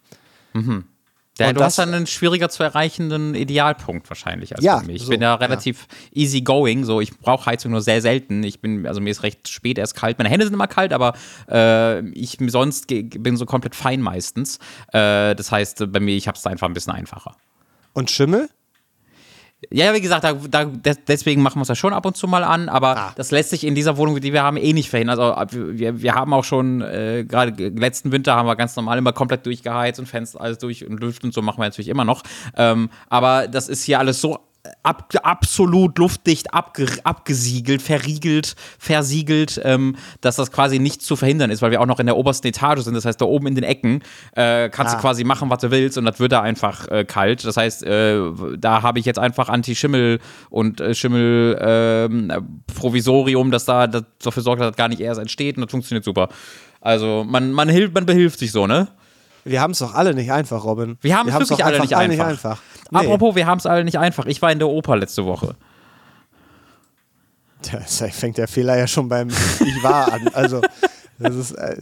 Ja, 1.39 1.49
Und 1.49 1.55
du 1.55 1.59
das- 1.59 1.67
hast 1.67 1.79
dann 1.79 1.93
einen 1.93 2.07
schwieriger 2.07 2.49
zu 2.49 2.63
erreichenden 2.63 3.35
Idealpunkt 3.35 4.09
wahrscheinlich 4.09 4.55
als 4.57 4.65
Ja. 4.65 4.83
Ich 4.89 5.03
so, 5.03 5.11
bin 5.11 5.21
da 5.21 5.35
relativ 5.35 5.87
easy 6.15 6.41
going, 6.41 6.85
so 6.85 7.01
ich 7.01 7.19
brauche 7.19 7.45
Heizung 7.47 7.73
nur 7.73 7.83
sehr 7.83 8.01
selten. 8.01 8.43
Ich 8.43 8.61
bin, 8.61 8.87
also 8.87 9.01
mir 9.03 9.11
ist 9.11 9.23
recht 9.23 9.47
spät 9.49 9.77
erst 9.77 9.95
kalt. 9.97 10.17
Meine 10.19 10.31
Hände 10.31 10.47
sind 10.47 10.55
immer 10.55 10.67
kalt, 10.67 10.95
aber 10.95 11.13
äh, 11.51 12.01
ich 12.11 12.39
sonst 12.47 12.87
bin 12.87 13.37
so 13.37 13.45
komplett 13.45 13.75
fein 13.75 14.01
meistens. 14.01 14.59
Äh, 14.95 15.35
das 15.35 15.53
heißt, 15.53 15.93
bei 15.93 16.01
mir, 16.01 16.17
ich 16.17 16.27
habe 16.27 16.39
es 16.39 16.47
einfach 16.47 16.67
ein 16.69 16.73
bisschen 16.75 16.95
einfacher. 16.95 17.37
Und 17.93 18.11
Schimmel? 18.11 18.49
Ja, 19.73 19.93
wie 19.95 20.01
gesagt, 20.01 20.25
da, 20.25 20.33
da, 20.35 20.65
des- 20.65 21.05
deswegen 21.07 21.43
machen 21.43 21.59
wir 21.59 21.63
es 21.63 21.69
ja 21.69 21.75
schon 21.75 21.93
ab 21.93 22.07
und 22.07 22.17
zu 22.17 22.29
mal 22.29 22.45
an, 22.45 22.69
aber 22.69 22.97
Ah. 22.97 23.13
das 23.17 23.31
lässt 23.31 23.51
sich 23.51 23.65
in 23.65 23.75
dieser 23.75 23.97
Wohnung, 23.97 24.21
die 24.21 24.33
wir 24.33 24.43
haben, 24.43 24.57
eh 24.57 24.73
nicht 24.73 24.91
verhindern. 24.91 25.19
Also 25.21 25.67
wir, 25.79 26.01
wir 26.03 26.15
haben 26.15 26.33
auch 26.33 26.45
schon, 26.45 26.81
äh, 26.83 27.25
gerade 27.29 27.51
letzten 27.69 28.13
Winter 28.13 28.37
haben 28.37 28.47
wir 28.47 28.57
ganz 28.57 28.77
normal 28.77 28.99
immer 28.99 29.13
komplett 29.13 29.45
durchgeheizt 29.47 29.99
und 29.99 30.07
Fenster 30.07 30.41
alles 30.41 30.59
durch 30.59 30.87
und 30.87 31.01
Lüften 31.01 31.27
und 31.27 31.33
so 31.33 31.43
machen 31.43 31.59
wir 31.59 31.65
natürlich 31.65 31.89
immer 31.89 32.05
noch. 32.05 32.23
Ähm, 32.57 32.91
aber 33.09 33.49
das 33.49 33.69
ist 33.69 33.83
hier 33.83 33.99
alles 33.99 34.21
so 34.21 34.39
ab, 34.83 35.13
absolut 35.23 35.99
luftdicht 35.99 36.55
abge, 36.55 36.87
abgesiegelt, 37.05 37.83
verriegelt, 37.83 38.55
versiegelt, 38.79 39.61
ähm, 39.65 39.97
dass 40.21 40.37
das 40.37 40.53
quasi 40.53 40.79
nicht 40.79 41.03
zu 41.03 41.17
verhindern 41.17 41.51
ist, 41.51 41.63
weil 41.63 41.71
wir 41.71 41.81
auch 41.81 41.87
noch 41.87 42.01
in 42.01 42.07
der 42.07 42.17
obersten 42.17 42.47
Etage 42.47 42.81
sind. 42.81 42.95
Das 42.95 43.05
heißt, 43.05 43.21
da 43.21 43.25
oben 43.25 43.47
in 43.47 43.55
den 43.55 43.65
Ecken 43.65 44.03
äh, 44.35 44.69
kannst 44.69 44.95
Ah. 44.95 44.97
du 44.97 45.03
quasi 45.03 45.25
machen, 45.25 45.51
was 45.51 45.61
du 45.61 45.71
willst 45.71 45.99
und 45.99 46.05
das 46.05 46.21
wird 46.21 46.33
da 46.33 46.43
einfach 46.43 46.89
äh, 46.89 47.05
kalt. 47.05 47.45
Das 47.45 47.57
heißt, 47.57 47.83
äh, 47.85 48.21
da 48.59 48.83
habe 48.83 48.99
ich 48.99 49.05
jetzt 49.05 49.19
einfach 49.19 49.49
Anti-Schimmel 49.49 50.19
und 50.51 50.81
äh, 50.81 50.95
Schimmel-Provisorium, 50.95 53.51
das 53.51 53.65
da 53.65 53.87
das 53.87 54.05
dafür 54.23 54.43
sorgt, 54.43 54.61
dass 54.61 54.69
das 54.69 54.77
gar 54.77 54.89
nicht 54.89 55.01
erst 55.01 55.21
entsteht 55.21 55.57
und 55.57 55.63
das 55.65 55.71
funktioniert 55.71 56.05
super. 56.05 56.29
Also 56.81 57.25
man, 57.27 57.53
man, 57.53 57.69
hilft, 57.69 57.95
man 57.95 58.07
behilft 58.07 58.39
sich 58.39 58.53
so, 58.53 58.67
ne? 58.67 58.89
Wir 59.47 59.61
haben 59.61 59.71
es 59.71 59.79
doch 59.79 59.95
alle 59.95 60.13
nicht 60.13 60.33
einfach, 60.33 60.65
Robin. 60.65 60.99
Wir 61.03 61.17
haben 61.17 61.29
es 61.29 61.39
wirklich 61.39 61.65
alle 61.65 61.79
nicht 61.81 61.95
einfach. 61.97 62.27
einfach. 62.27 62.63
Nee. 62.91 62.99
Apropos, 62.99 63.37
wir 63.37 63.47
haben 63.47 63.59
es 63.59 63.67
alle 63.67 63.85
nicht 63.85 63.99
einfach. 63.99 64.27
Ich 64.27 64.43
war 64.43 64.51
in 64.51 64.59
der 64.59 64.69
Oper 64.69 64.97
letzte 64.97 65.25
Woche. 65.25 65.55
Tja, 67.63 67.79
Da 67.79 68.09
fängt 68.09 68.39
der 68.39 68.49
Fehler 68.49 68.77
ja 68.77 68.87
schon 68.89 69.09
beim 69.09 69.29
Ich 69.29 69.83
war 69.83 70.13
an. 70.13 70.29
Also, 70.35 70.61
das 71.19 71.37
ist. 71.37 71.53
Äh, 71.53 71.81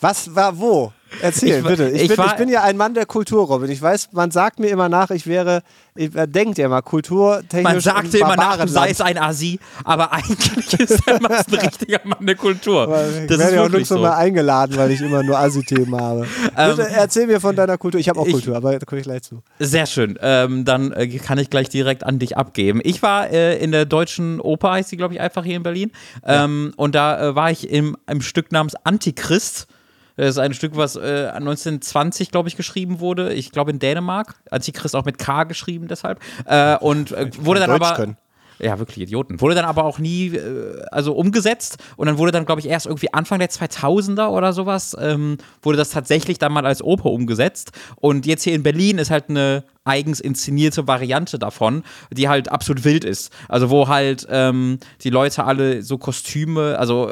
was 0.00 0.34
war 0.34 0.58
wo? 0.58 0.92
Erzähl, 1.22 1.58
Ich 1.60 1.64
bitte. 1.64 1.88
Ich, 1.90 2.02
ich 2.02 2.08
bin, 2.08 2.18
war- 2.18 2.26
ich 2.26 2.32
bin 2.34 2.48
ja 2.48 2.62
ein 2.62 2.76
Mann 2.76 2.94
der 2.94 3.06
Kultur, 3.06 3.46
Robin. 3.46 3.70
Ich 3.70 3.80
weiß, 3.80 4.08
man 4.12 4.30
sagt 4.30 4.58
mir 4.58 4.68
immer 4.68 4.88
nach, 4.88 5.10
ich 5.10 5.26
wäre, 5.26 5.62
ich, 5.94 6.12
man 6.12 6.30
denkt 6.30 6.58
ja 6.58 6.66
immer, 6.66 6.82
kulturtechnisch. 6.82 7.62
Man 7.62 7.80
sagte 7.80 8.18
immer 8.18 8.36
nach, 8.36 8.60
du 8.60 8.68
seist 8.68 9.00
ein 9.02 9.16
Asi, 9.16 9.58
aber 9.84 10.12
eigentlich 10.12 10.80
ist 10.80 11.06
er 11.06 11.14
ein 11.20 11.26
richtiger 11.26 12.00
Mann 12.04 12.26
der 12.26 12.34
Kultur. 12.34 12.84
Ich 13.22 13.26
Das 13.28 13.38
ist 13.38 13.38
werde 13.38 13.54
ja 13.56 13.60
auch 13.62 13.64
wirklich 13.70 13.88
nirgendwo 13.88 13.94
so. 13.94 13.96
Ähm, 13.96 14.02
mal 14.02 14.16
eingeladen, 14.16 14.76
weil 14.76 14.90
ich 14.90 15.00
immer 15.00 15.22
nur 15.22 15.38
Assi-Themen 15.38 15.98
habe. 15.98 16.26
Bitte 16.56 16.88
erzähl 16.90 17.26
mir 17.26 17.40
von 17.40 17.54
deiner 17.56 17.78
Kultur. 17.78 18.00
Ich 18.00 18.08
habe 18.08 18.20
auch 18.20 18.28
Kultur, 18.28 18.56
aber 18.56 18.78
da 18.78 18.84
komme 18.84 19.00
ich 19.00 19.06
gleich 19.06 19.22
zu. 19.22 19.42
Sehr 19.58 19.86
schön. 19.86 20.18
Ähm, 20.20 20.64
dann 20.64 20.92
äh, 20.92 21.06
kann 21.18 21.38
ich 21.38 21.50
gleich 21.50 21.68
direkt 21.68 22.04
an 22.04 22.18
dich 22.18 22.36
abgeben. 22.36 22.80
Ich 22.82 23.02
war 23.02 23.30
äh, 23.30 23.56
in 23.58 23.72
der 23.72 23.86
Deutschen 23.86 24.40
Oper, 24.40 24.72
heißt 24.72 24.90
sie, 24.90 24.96
glaube 24.96 25.14
ich, 25.14 25.20
einfach 25.20 25.44
hier 25.44 25.56
in 25.56 25.62
Berlin. 25.62 25.92
Ähm, 26.24 26.72
und 26.76 26.94
da 26.94 27.28
äh, 27.30 27.34
war 27.34 27.50
ich 27.50 27.70
im, 27.70 27.96
im 28.08 28.20
Stück 28.20 28.52
namens 28.52 28.74
Antichrist. 28.84 29.68
Das 30.16 30.30
ist 30.30 30.38
ein 30.38 30.54
Stück, 30.54 30.76
was 30.76 30.96
äh, 30.96 31.30
1920, 31.34 32.30
glaube 32.30 32.48
ich, 32.48 32.56
geschrieben 32.56 33.00
wurde. 33.00 33.34
Ich 33.34 33.52
glaube 33.52 33.70
in 33.70 33.78
Dänemark. 33.78 34.36
Antichrist 34.50 34.96
auch 34.96 35.04
mit 35.04 35.18
K 35.18 35.44
geschrieben, 35.44 35.88
deshalb. 35.88 36.20
Äh, 36.46 36.76
und 36.78 37.12
äh, 37.12 37.30
wurde 37.38 37.60
dann 37.60 37.70
Deutsch 37.70 37.82
aber. 37.82 37.96
können. 37.96 38.16
Ja, 38.58 38.78
wirklich 38.78 38.98
Idioten. 38.98 39.40
Wurde 39.40 39.54
dann 39.54 39.64
aber 39.64 39.84
auch 39.84 39.98
nie 39.98 40.28
äh, 40.28 40.82
also 40.90 41.12
umgesetzt 41.14 41.78
und 41.96 42.06
dann 42.06 42.18
wurde 42.18 42.32
dann, 42.32 42.46
glaube 42.46 42.60
ich, 42.60 42.68
erst 42.68 42.86
irgendwie 42.86 43.12
Anfang 43.12 43.38
der 43.38 43.50
2000er 43.50 44.28
oder 44.28 44.52
sowas, 44.52 44.96
ähm, 44.98 45.36
wurde 45.62 45.76
das 45.78 45.90
tatsächlich 45.90 46.38
dann 46.38 46.52
mal 46.52 46.64
als 46.64 46.82
Oper 46.82 47.10
umgesetzt. 47.10 47.72
Und 47.96 48.24
jetzt 48.24 48.44
hier 48.44 48.54
in 48.54 48.62
Berlin 48.62 48.98
ist 48.98 49.10
halt 49.10 49.28
eine 49.28 49.64
eigens 49.84 50.20
inszenierte 50.20 50.86
Variante 50.86 51.38
davon, 51.38 51.84
die 52.10 52.28
halt 52.28 52.50
absolut 52.50 52.84
wild 52.84 53.04
ist. 53.04 53.32
Also 53.48 53.70
wo 53.70 53.88
halt 53.88 54.26
ähm, 54.30 54.78
die 55.02 55.10
Leute 55.10 55.44
alle 55.44 55.82
so 55.82 55.98
Kostüme, 55.98 56.78
also 56.78 57.10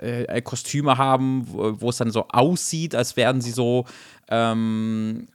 äh, 0.00 0.24
äh, 0.24 0.42
Kostüme 0.42 0.98
haben, 0.98 1.46
wo, 1.48 1.88
es 1.88 1.96
dann 1.96 2.10
so 2.10 2.26
aussieht, 2.28 2.94
als 2.94 3.16
wären 3.16 3.40
sie 3.40 3.52
so 3.52 3.86
ähm, 4.28 5.28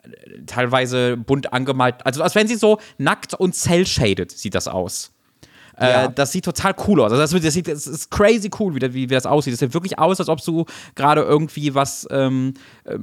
teilweise 0.46 1.17
bunt 1.17 1.53
angemalt, 1.53 2.05
also 2.05 2.24
als 2.24 2.36
wären 2.36 2.48
sie 2.48 2.55
so 2.55 2.79
nackt 2.98 3.34
und 3.34 3.55
cell-shaded 3.55 4.31
sieet 4.31 4.55
das 4.55 4.67
aus. 4.67 5.12
Ja. 5.79 6.05
Äh, 6.05 6.09
das 6.13 6.31
sieht 6.31 6.45
total 6.45 6.74
cool 6.88 7.01
aus. 7.01 7.12
Also 7.12 7.21
das, 7.36 7.43
das, 7.43 7.53
sieht, 7.53 7.67
das 7.67 7.88
ist 7.88 8.12
crazy 8.12 8.50
cool, 8.59 8.75
wie, 8.75 8.79
das- 8.79 8.93
wie, 8.93 9.09
wie 9.09 9.13
das 9.13 9.25
aussieht. 9.25 9.53
Das 9.53 9.59
sieht 9.59 9.74
wirklich 9.74 9.98
aus, 10.00 10.19
als 10.19 10.29
ob 10.29 10.43
du 10.43 10.65
gerade 10.95 11.21
irgendwie 11.21 11.74
was 11.75 12.07
ähm, 12.12 12.53
äh, 12.83 12.98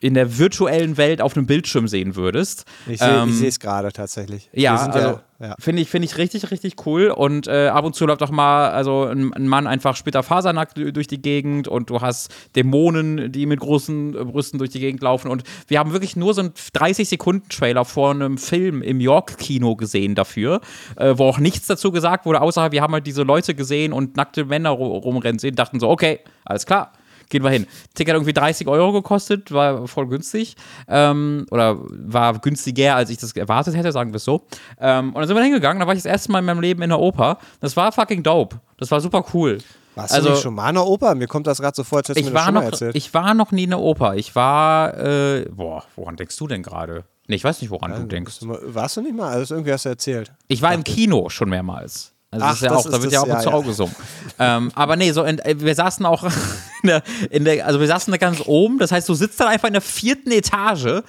in 0.00 0.14
der 0.14 0.38
virtuellen 0.38 0.96
Welt 0.96 1.20
auf 1.20 1.36
einem 1.36 1.46
Bildschirm 1.46 1.88
sehen 1.88 2.16
würdest. 2.16 2.64
Ich 2.86 2.98
sehe 3.00 3.08
Ähm, 3.08 3.44
es 3.44 3.58
gerade 3.60 3.92
tatsächlich. 3.92 4.48
ja, 4.52 4.76
also 4.76 4.98
ja. 4.98 5.22
Finde 5.58 5.82
ich, 5.82 5.90
finde 5.90 6.06
ich 6.06 6.16
richtig, 6.16 6.50
richtig 6.50 6.86
cool. 6.86 7.08
Und 7.08 7.48
äh, 7.48 7.66
ab 7.68 7.84
und 7.84 7.94
zu 7.94 8.06
läuft 8.06 8.22
auch 8.22 8.30
mal 8.30 8.70
also 8.70 9.04
ein, 9.04 9.32
ein 9.34 9.48
Mann 9.48 9.66
einfach 9.66 9.96
splitterfasernackt 9.96 10.76
d- 10.78 10.92
durch 10.92 11.06
die 11.08 11.20
Gegend 11.20 11.68
und 11.68 11.90
du 11.90 12.00
hast 12.00 12.32
Dämonen, 12.56 13.32
die 13.32 13.46
mit 13.46 13.60
großen 13.60 14.14
äh, 14.16 14.24
Brüsten 14.24 14.58
durch 14.58 14.70
die 14.70 14.80
Gegend 14.80 15.02
laufen. 15.02 15.28
Und 15.30 15.42
wir 15.68 15.78
haben 15.78 15.92
wirklich 15.92 16.16
nur 16.16 16.34
so 16.34 16.40
einen 16.42 16.50
30-Sekunden-Trailer 16.50 17.84
vor 17.84 18.10
einem 18.12 18.38
Film 18.38 18.82
im 18.82 19.00
York-Kino 19.00 19.76
gesehen 19.76 20.14
dafür, 20.14 20.60
äh, 20.96 21.14
wo 21.16 21.24
auch 21.24 21.38
nichts 21.38 21.66
dazu 21.66 21.90
gesagt 21.92 22.26
wurde, 22.26 22.40
außer 22.40 22.72
wir 22.72 22.82
haben 22.82 22.92
halt 22.94 23.06
diese 23.06 23.22
Leute 23.22 23.54
gesehen 23.54 23.92
und 23.92 24.16
nackte 24.16 24.44
Männer 24.44 24.70
ru- 24.70 24.98
rumrennen 25.00 25.38
sehen, 25.38 25.54
dachten 25.54 25.80
so, 25.80 25.88
okay, 25.90 26.20
alles 26.44 26.66
klar. 26.66 26.92
Gehen 27.28 27.42
wir 27.42 27.50
hin. 27.50 27.66
Ticket 27.94 28.12
hat 28.12 28.16
irgendwie 28.18 28.32
30 28.32 28.66
Euro 28.68 28.92
gekostet, 28.92 29.52
war 29.52 29.86
voll 29.88 30.06
günstig. 30.08 30.56
Ähm, 30.88 31.46
oder 31.50 31.76
war 31.80 32.38
günstiger, 32.38 32.96
als 32.96 33.10
ich 33.10 33.18
das 33.18 33.32
erwartet 33.32 33.76
hätte, 33.76 33.92
sagen 33.92 34.12
wir 34.12 34.16
es 34.16 34.24
so. 34.24 34.46
Ähm, 34.80 35.08
und 35.08 35.16
dann 35.16 35.26
sind 35.26 35.36
wir 35.36 35.42
hingegangen, 35.42 35.80
da 35.80 35.86
war 35.86 35.94
ich 35.94 36.02
das 36.02 36.10
erste 36.10 36.32
Mal 36.32 36.40
in 36.40 36.44
meinem 36.44 36.60
Leben 36.60 36.82
in 36.82 36.90
der 36.90 37.00
Oper. 37.00 37.38
Das 37.60 37.76
war 37.76 37.92
fucking 37.92 38.22
dope. 38.22 38.60
Das 38.78 38.90
war 38.90 39.00
super 39.00 39.24
cool. 39.34 39.58
Warst 39.94 40.12
also, 40.12 40.28
du 40.28 40.34
nicht 40.34 40.42
schon 40.42 40.54
mal 40.54 40.68
in 40.70 40.74
der 40.74 40.84
Oper? 40.86 41.14
Mir 41.14 41.28
kommt 41.28 41.46
das 41.46 41.60
gerade 41.60 41.76
so 41.76 41.84
vor, 41.84 41.98
als 41.98 42.08
hättest 42.08 42.24
du 42.24 42.28
ich 42.28 42.32
mir 42.32 42.34
das 42.34 42.40
war, 42.40 42.44
schon 42.46 42.54
mal 42.54 42.60
noch, 42.64 42.72
erzählt. 42.72 42.96
ich 42.96 43.14
war 43.14 43.34
noch 43.34 43.52
nie 43.52 43.64
in 43.64 43.70
der 43.70 43.78
Oper. 43.78 44.16
Ich 44.16 44.34
war, 44.34 44.96
äh, 44.98 45.46
boah, 45.50 45.84
woran 45.94 46.16
denkst 46.16 46.36
du 46.36 46.46
denn 46.48 46.62
gerade? 46.62 47.04
Nee, 47.28 47.36
ich 47.36 47.44
weiß 47.44 47.62
nicht, 47.62 47.70
woran 47.70 47.92
Ja, 47.92 47.98
du 48.00 48.06
denkst. 48.06 48.40
du 48.40 48.46
mal- 48.46 48.60
Warst 48.64 48.96
du 48.96 49.02
nicht 49.02 49.14
mal? 49.16 49.28
Also 49.32 49.54
irgendwie 49.54 49.72
hast 49.72 49.84
du 49.84 49.90
erzählt. 49.90 50.32
Ich 50.48 50.60
war 50.62 50.74
im 50.74 50.84
Kino 50.84 51.28
schon 51.28 51.48
mehrmals. 51.48 52.13
Also 52.34 52.44
Ach, 52.44 52.50
das 52.50 52.56
ist 52.56 52.62
ja 52.62 52.68
das 52.70 52.78
auch, 52.78 52.82
da 52.90 52.96
ist 52.96 53.02
wird 53.02 53.04
das- 53.06 53.12
ja 53.12 53.20
auch 53.22 53.26
ja, 53.28 53.38
zu 53.40 53.48
ja. 53.48 53.54
Auge 53.54 53.66
gesungen. 53.68 53.96
ähm, 54.38 54.72
aber 54.74 54.96
nee, 54.96 55.12
so 55.12 55.22
in, 55.24 55.38
äh, 55.38 55.54
wir 55.58 55.74
saßen 55.74 56.04
auch 56.06 56.24
in 56.82 56.88
der, 56.88 57.02
in 57.30 57.44
der, 57.44 57.66
also 57.66 57.80
wir 57.80 57.86
saßen 57.86 58.10
da 58.10 58.16
ganz 58.18 58.40
oben. 58.44 58.78
Das 58.78 58.92
heißt, 58.92 59.08
du 59.08 59.14
sitzt 59.14 59.40
dann 59.40 59.48
einfach 59.48 59.68
in 59.68 59.74
der 59.74 59.82
vierten 59.82 60.30
Etage, 60.32 60.84
äh, 60.86 61.02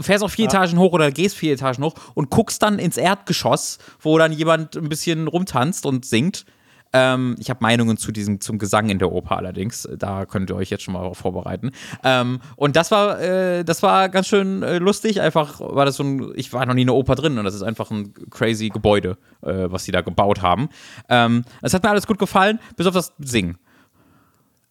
fährst 0.00 0.24
auch 0.24 0.30
vier 0.30 0.46
Etagen 0.46 0.78
hoch 0.78 0.92
oder 0.92 1.10
gehst 1.10 1.36
vier 1.36 1.52
Etagen 1.54 1.84
hoch 1.84 1.94
und 2.14 2.30
guckst 2.30 2.62
dann 2.62 2.78
ins 2.78 2.96
Erdgeschoss, 2.96 3.78
wo 4.00 4.16
dann 4.18 4.32
jemand 4.32 4.76
ein 4.76 4.88
bisschen 4.88 5.28
rumtanzt 5.28 5.86
und 5.86 6.04
singt. 6.04 6.44
Ähm, 6.92 7.36
ich 7.38 7.50
habe 7.50 7.60
Meinungen 7.62 7.96
zu 7.96 8.12
diesem, 8.12 8.40
zum 8.40 8.58
Gesang 8.58 8.88
in 8.88 8.98
der 8.98 9.12
Oper 9.12 9.36
allerdings. 9.36 9.88
Da 9.96 10.26
könnt 10.26 10.50
ihr 10.50 10.56
euch 10.56 10.70
jetzt 10.70 10.82
schon 10.82 10.94
mal 10.94 11.14
vorbereiten. 11.14 11.72
Ähm, 12.04 12.40
und 12.56 12.76
das 12.76 12.90
war, 12.90 13.20
äh, 13.20 13.64
das 13.64 13.82
war 13.82 14.08
ganz 14.08 14.28
schön 14.28 14.62
äh, 14.62 14.78
lustig. 14.78 15.20
Einfach 15.20 15.60
war 15.60 15.84
das 15.84 15.96
so 15.96 16.04
ein, 16.04 16.32
ich 16.34 16.52
war 16.52 16.64
noch 16.66 16.74
nie 16.74 16.82
in 16.82 16.86
der 16.86 16.96
Oper 16.96 17.14
drin 17.14 17.38
und 17.38 17.44
das 17.44 17.54
ist 17.54 17.62
einfach 17.62 17.90
ein 17.90 18.12
crazy 18.30 18.68
Gebäude, 18.68 19.18
äh, 19.42 19.70
was 19.70 19.84
sie 19.84 19.92
da 19.92 20.00
gebaut 20.00 20.42
haben. 20.42 20.68
Ähm, 21.08 21.44
hat 21.62 21.82
mir 21.82 21.90
alles 21.90 22.06
gut 22.06 22.18
gefallen, 22.18 22.58
bis 22.76 22.86
auf 22.86 22.94
das 22.94 23.12
Singen. 23.18 23.58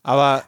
Aber 0.04 0.44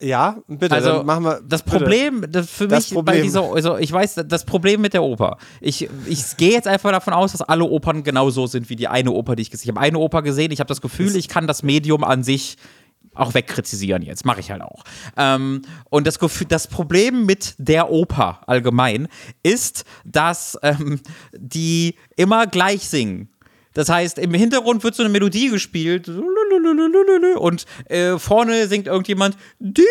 ja, 0.00 0.36
bitte, 0.46 0.74
Also 0.74 1.02
machen 1.04 1.24
wir. 1.24 1.40
das 1.48 1.62
bitte. 1.62 1.78
Problem, 1.78 2.26
das 2.28 2.50
für 2.50 2.68
Das 2.68 2.90
mich 2.90 2.90
bei 2.90 3.12
Problem. 3.12 3.22
dieser, 3.22 3.42
also 3.52 3.78
ich 3.78 3.90
weiß, 3.90 4.16
das 4.26 4.44
Problem 4.44 4.80
mit 4.82 4.92
der 4.92 5.02
Oper. 5.02 5.38
Ich, 5.60 5.88
ich 6.06 6.36
gehe 6.36 6.52
jetzt 6.52 6.68
einfach 6.68 6.90
davon 6.90 7.14
aus, 7.14 7.32
dass 7.32 7.40
alle 7.42 7.64
Opern 7.64 8.02
genauso 8.02 8.46
sind 8.46 8.68
wie 8.68 8.76
die 8.76 8.88
eine 8.88 9.10
Oper, 9.12 9.36
die 9.36 9.42
ich 9.42 9.50
gesehen 9.50 9.68
habe. 9.68 9.72
Ich 9.72 9.76
habe 9.76 9.86
eine 9.86 9.98
Oper 9.98 10.22
gesehen, 10.22 10.52
ich 10.52 10.60
habe 10.60 10.68
das 10.68 10.80
Gefühl, 10.80 11.16
ich 11.16 11.28
kann 11.28 11.46
das 11.46 11.62
Medium 11.62 12.04
an 12.04 12.22
sich 12.22 12.56
auch 13.14 13.32
wegkritisieren 13.32 14.02
jetzt, 14.02 14.26
mache 14.26 14.40
ich 14.40 14.50
halt 14.50 14.60
auch. 14.60 14.84
Ähm, 15.16 15.62
und 15.88 16.06
das, 16.06 16.18
Gefühl, 16.18 16.46
das 16.48 16.66
Problem 16.68 17.24
mit 17.24 17.54
der 17.56 17.90
Oper 17.90 18.40
allgemein 18.46 19.08
ist, 19.42 19.84
dass 20.04 20.58
ähm, 20.62 21.00
die 21.32 21.94
immer 22.16 22.46
gleich 22.46 22.86
singen. 22.88 23.30
Das 23.72 23.88
heißt, 23.90 24.18
im 24.18 24.32
Hintergrund 24.32 24.84
wird 24.84 24.94
so 24.94 25.02
eine 25.02 25.10
Melodie 25.12 25.50
gespielt 25.50 26.08
und 27.38 27.64
äh, 27.86 28.18
vorne 28.18 28.66
singt 28.68 28.86
irgendjemand, 28.86 29.36
die 29.58 29.82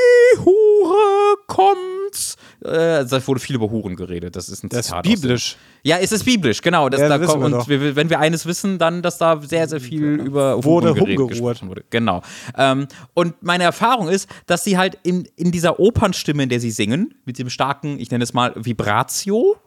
Hure 0.43 1.35
kommt. 1.47 2.35
Äh, 2.63 3.05
da 3.05 3.27
wurde 3.27 3.39
viel 3.39 3.55
über 3.55 3.69
Huren 3.69 3.95
geredet. 3.95 4.35
Das 4.35 4.49
ist 4.49 4.63
ein 4.63 4.69
Das 4.69 4.79
ist 4.81 4.85
Zitat. 4.87 5.05
aus 5.05 5.11
dem- 5.11 5.21
biblisch. 5.21 5.57
Ja, 5.83 5.97
es 5.99 6.11
ist 6.11 6.23
biblisch, 6.25 6.61
genau. 6.61 6.89
Das, 6.89 6.99
Ja, 6.99 7.09
da 7.09 7.19
kommt, 7.19 7.41
wir 7.51 7.57
und 7.59 7.67
wir, 7.69 7.95
wenn 7.95 8.09
wir 8.09 8.19
eines 8.19 8.45
wissen, 8.45 8.79
dann, 8.79 9.01
dass 9.03 9.17
da 9.19 9.39
sehr, 9.41 9.67
sehr 9.67 9.79
viel 9.79 10.03
über 10.19 10.63
Wurde 10.63 10.95
Huren 10.95 11.27
gesprochen 11.27 11.69
wurde. 11.69 11.83
Genau. 11.91 12.21
Ähm, 12.57 12.87
und 13.13 13.35
meine 13.43 13.65
Erfahrung 13.65 14.07
ist, 14.09 14.27
dass 14.47 14.63
sie 14.63 14.77
halt 14.77 14.97
in, 15.03 15.27
in 15.35 15.51
dieser 15.51 15.79
Opernstimme, 15.79 16.43
in 16.43 16.49
der 16.49 16.59
sie 16.59 16.71
singen, 16.71 17.13
mit 17.25 17.37
dem 17.37 17.49
starken, 17.49 17.99
ich 17.99 18.09
nenne 18.09 18.23
es 18.23 18.33
mal 18.33 18.53
Vibratio, 18.55 19.57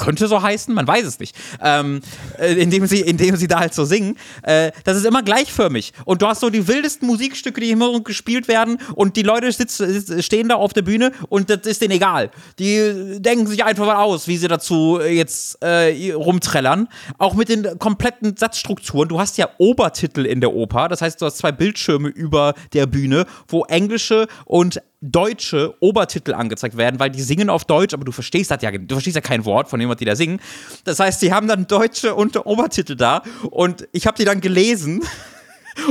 könnte 0.00 0.26
so 0.26 0.42
heißen, 0.42 0.74
man 0.74 0.88
weiß 0.88 1.06
es 1.06 1.20
nicht, 1.20 1.36
ähm, 1.62 2.00
äh, 2.38 2.54
indem, 2.54 2.86
sie, 2.86 3.00
indem 3.00 3.36
sie 3.36 3.46
da 3.46 3.60
halt 3.60 3.74
so 3.74 3.84
singen, 3.84 4.16
äh, 4.42 4.72
das 4.84 4.96
ist 4.96 5.06
immer 5.06 5.22
gleichförmig. 5.22 5.92
Und 6.04 6.22
du 6.22 6.26
hast 6.26 6.40
so 6.40 6.50
die 6.50 6.66
wildesten 6.66 7.06
Musikstücke, 7.06 7.60
die 7.60 7.70
immer 7.70 8.00
gespielt 8.00 8.48
werden 8.48 8.78
und 8.94 9.16
die 9.16 9.22
Leute 9.22 9.52
sitzen, 9.52 10.22
stehen 10.22 10.48
da 10.48 10.56
auf 10.56 10.72
der 10.72 10.82
Bühne 10.82 11.12
und 11.28 11.50
das 11.50 11.60
ist 11.66 11.82
denen 11.82 11.92
egal. 11.92 12.30
Die 12.58 13.20
denken 13.20 13.46
sich 13.46 13.62
einfach 13.62 13.86
mal 13.86 14.02
aus, 14.02 14.26
wie 14.26 14.38
sie 14.38 14.48
dazu 14.48 14.98
äh, 15.00 15.14
jetzt 15.14 15.62
äh, 15.62 16.12
rumträllern. 16.12 16.88
Auch 17.18 17.34
mit 17.34 17.48
den 17.48 17.78
kompletten 17.78 18.36
Satzstrukturen. 18.36 19.08
Du 19.08 19.20
hast 19.20 19.36
ja 19.36 19.50
Obertitel 19.58 20.24
in 20.24 20.40
der 20.40 20.52
Oper, 20.54 20.88
das 20.88 21.02
heißt, 21.02 21.20
du 21.20 21.26
hast 21.26 21.38
zwei 21.38 21.52
Bildschirme 21.52 22.08
über 22.08 22.54
der 22.72 22.86
Bühne, 22.86 23.26
wo 23.48 23.64
englische 23.64 24.26
und 24.46 24.80
deutsche 25.00 25.74
Obertitel 25.80 26.34
angezeigt 26.34 26.76
werden, 26.76 27.00
weil 27.00 27.10
die 27.10 27.22
singen 27.22 27.48
auf 27.48 27.64
Deutsch, 27.64 27.94
aber 27.94 28.04
du 28.04 28.12
verstehst 28.12 28.50
das 28.50 28.62
ja, 28.62 28.70
du 28.70 28.94
verstehst 28.94 29.16
ja 29.16 29.22
kein 29.22 29.44
Wort 29.44 29.68
von 29.68 29.80
dem, 29.80 29.88
was 29.88 29.96
die 29.96 30.04
da 30.04 30.14
singen. 30.14 30.40
Das 30.84 31.00
heißt, 31.00 31.22
die 31.22 31.32
haben 31.32 31.48
dann 31.48 31.66
deutsche 31.66 32.14
und 32.14 32.36
Obertitel 32.44 32.96
da 32.96 33.22
und 33.50 33.88
ich 33.92 34.06
habe 34.06 34.16
die 34.16 34.24
dann 34.24 34.40
gelesen. 34.40 35.02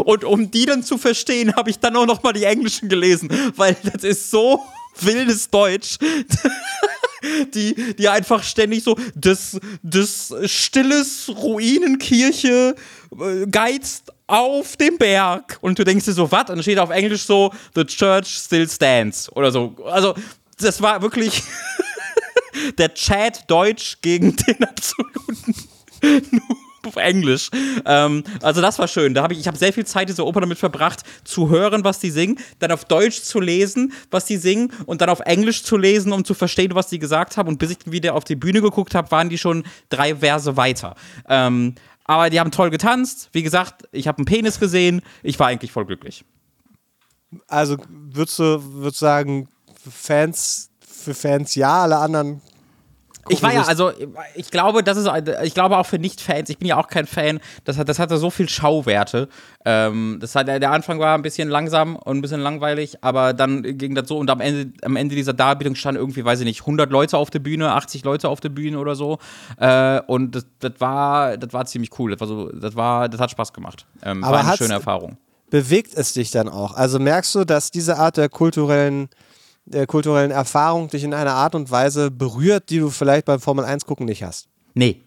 Und 0.03 0.25
um 0.25 0.51
die 0.51 0.65
dann 0.65 0.83
zu 0.83 0.97
verstehen, 0.97 1.55
habe 1.55 1.69
ich 1.69 1.79
dann 1.79 1.95
auch 1.95 2.05
noch 2.05 2.21
mal 2.21 2.33
die 2.33 2.43
englischen 2.43 2.89
gelesen, 2.89 3.29
weil 3.55 3.77
das 3.81 4.03
ist 4.03 4.29
so 4.29 4.61
wildes 4.99 5.49
Deutsch 5.49 5.97
die, 7.53 7.95
die 7.95 8.09
einfach 8.09 8.43
ständig 8.43 8.83
so 8.83 8.97
das, 9.15 9.59
das 9.81 10.33
stilles 10.45 11.29
Ruinenkirche 11.29 12.75
äh, 13.19 13.47
geizt 13.47 14.11
auf 14.29 14.77
dem 14.77 14.97
Berg. 14.97 15.57
Und 15.61 15.79
du 15.79 15.83
denkst 15.83 16.05
dir 16.05 16.13
so, 16.13 16.31
was? 16.31 16.41
Und 16.41 16.57
dann 16.57 16.63
steht 16.63 16.79
auf 16.79 16.91
Englisch 16.91 17.23
so, 17.23 17.51
The 17.75 17.83
Church 17.85 18.27
still 18.27 18.69
stands. 18.69 19.31
Oder 19.33 19.51
so. 19.51 19.75
Also, 19.85 20.13
das 20.59 20.81
war 20.81 21.01
wirklich 21.01 21.43
der 22.77 22.93
Chat 22.93 23.49
Deutsch 23.49 23.97
gegen 24.01 24.35
den 24.47 24.63
absoluten 24.63 25.55
auf 26.85 26.95
Englisch. 26.95 27.49
Ähm, 27.85 28.23
also 28.41 28.61
das 28.61 28.79
war 28.79 28.87
schön. 28.87 29.13
Da 29.13 29.23
habe 29.23 29.33
ich, 29.33 29.39
ich 29.39 29.47
habe 29.47 29.57
sehr 29.57 29.73
viel 29.73 29.85
Zeit 29.85 30.09
diese 30.09 30.25
Oper 30.25 30.41
damit 30.41 30.57
verbracht, 30.57 31.01
zu 31.23 31.49
hören, 31.49 31.83
was 31.83 31.99
die 31.99 32.09
singen, 32.09 32.39
dann 32.59 32.71
auf 32.71 32.85
Deutsch 32.85 33.21
zu 33.21 33.39
lesen, 33.39 33.93
was 34.11 34.25
die 34.25 34.37
singen 34.37 34.71
und 34.85 35.01
dann 35.01 35.09
auf 35.09 35.19
Englisch 35.21 35.63
zu 35.63 35.77
lesen, 35.77 36.11
um 36.13 36.23
zu 36.23 36.33
verstehen, 36.33 36.75
was 36.75 36.87
die 36.87 36.99
gesagt 36.99 37.37
haben. 37.37 37.49
Und 37.49 37.59
bis 37.59 37.71
ich 37.71 37.77
wieder 37.85 38.15
auf 38.15 38.23
die 38.23 38.35
Bühne 38.35 38.61
geguckt 38.61 38.95
habe, 38.95 39.11
waren 39.11 39.29
die 39.29 39.37
schon 39.37 39.63
drei 39.89 40.15
Verse 40.15 40.55
weiter. 40.55 40.95
Ähm, 41.27 41.75
aber 42.09 42.31
die 42.31 42.39
haben 42.39 42.49
toll 42.49 42.71
getanzt. 42.71 43.29
Wie 43.33 43.43
gesagt, 43.43 43.87
ich 43.91 44.07
habe 44.07 44.17
einen 44.17 44.25
Penis 44.25 44.59
gesehen. 44.59 45.03
Ich 45.21 45.37
war 45.37 45.45
eigentlich 45.45 45.71
voll 45.71 45.85
glücklich. 45.85 46.25
Also 47.47 47.77
würdest 47.87 48.39
du 48.39 48.63
würdest 48.73 48.97
sagen, 48.97 49.47
Fans, 49.87 50.71
für 50.79 51.13
Fans 51.13 51.53
ja, 51.53 51.83
alle 51.83 51.97
anderen. 51.97 52.41
Ich 53.27 53.43
war 53.43 53.53
ja, 53.53 53.63
also 53.63 53.91
ich 54.35 54.49
glaube, 54.49 54.83
das 54.83 54.97
ist, 54.97 55.09
ich 55.43 55.53
glaube 55.53 55.77
auch 55.77 55.85
für 55.85 55.99
Nicht-Fans, 55.99 56.49
ich 56.49 56.57
bin 56.57 56.67
ja 56.67 56.77
auch 56.77 56.87
kein 56.87 57.05
Fan, 57.05 57.39
das, 57.65 57.77
hat, 57.77 57.89
das 57.89 57.99
hatte 57.99 58.17
so 58.17 58.29
viel 58.29 58.47
Schauwerte. 58.47 59.27
Ähm, 59.65 60.17
das 60.21 60.35
hat, 60.35 60.47
der 60.47 60.71
Anfang 60.71 60.99
war 60.99 61.15
ein 61.15 61.21
bisschen 61.21 61.49
langsam 61.49 61.95
und 61.95 62.17
ein 62.17 62.21
bisschen 62.21 62.41
langweilig, 62.41 63.03
aber 63.03 63.33
dann 63.33 63.61
ging 63.77 63.93
das 63.93 64.07
so 64.07 64.17
und 64.17 64.29
am 64.29 64.39
Ende, 64.39 64.71
am 64.83 64.95
Ende 64.95 65.15
dieser 65.15 65.33
Darbietung 65.33 65.75
standen 65.75 65.99
irgendwie, 65.99 66.23
weiß 66.23 66.39
ich 66.39 66.45
nicht, 66.45 66.61
100 66.61 66.89
Leute 66.91 67.17
auf 67.17 67.29
der 67.29 67.39
Bühne, 67.39 67.73
80 67.73 68.03
Leute 68.03 68.29
auf 68.29 68.39
der 68.39 68.49
Bühne 68.49 68.79
oder 68.79 68.95
so. 68.95 69.19
Äh, 69.57 70.01
und 70.07 70.35
das, 70.35 70.45
das, 70.59 70.73
war, 70.79 71.37
das 71.37 71.53
war 71.53 71.65
ziemlich 71.65 71.91
cool. 71.99 72.11
Das 72.11 72.19
war, 72.21 72.27
so, 72.27 72.49
das 72.49 72.75
war, 72.75 73.09
das 73.09 73.19
hat 73.19 73.31
Spaß 73.31 73.53
gemacht. 73.53 73.85
Ähm, 74.03 74.23
Aber 74.23 74.37
war 74.37 74.47
eine 74.47 74.57
schöne 74.57 74.73
Erfahrung. 74.73 75.17
bewegt 75.49 75.91
es 75.95 76.13
dich 76.13 76.31
dann 76.31 76.47
auch? 76.49 76.73
Also 76.73 76.99
merkst 76.99 77.35
du, 77.35 77.43
dass 77.43 77.71
diese 77.71 77.97
Art 77.97 78.17
der 78.17 78.29
kulturellen, 78.29 79.09
der 79.69 79.87
kulturellen 79.87 80.31
Erfahrung 80.31 80.89
dich 80.89 81.03
in 81.03 81.13
einer 81.13 81.33
Art 81.33 81.55
und 81.55 81.71
Weise 81.71 82.11
berührt, 82.11 82.69
die 82.69 82.79
du 82.79 82.89
vielleicht 82.89 83.25
beim 83.25 83.39
Formel 83.39 83.65
1 83.65 83.85
gucken 83.85 84.05
nicht 84.05 84.23
hast? 84.23 84.47
Nee, 84.73 85.01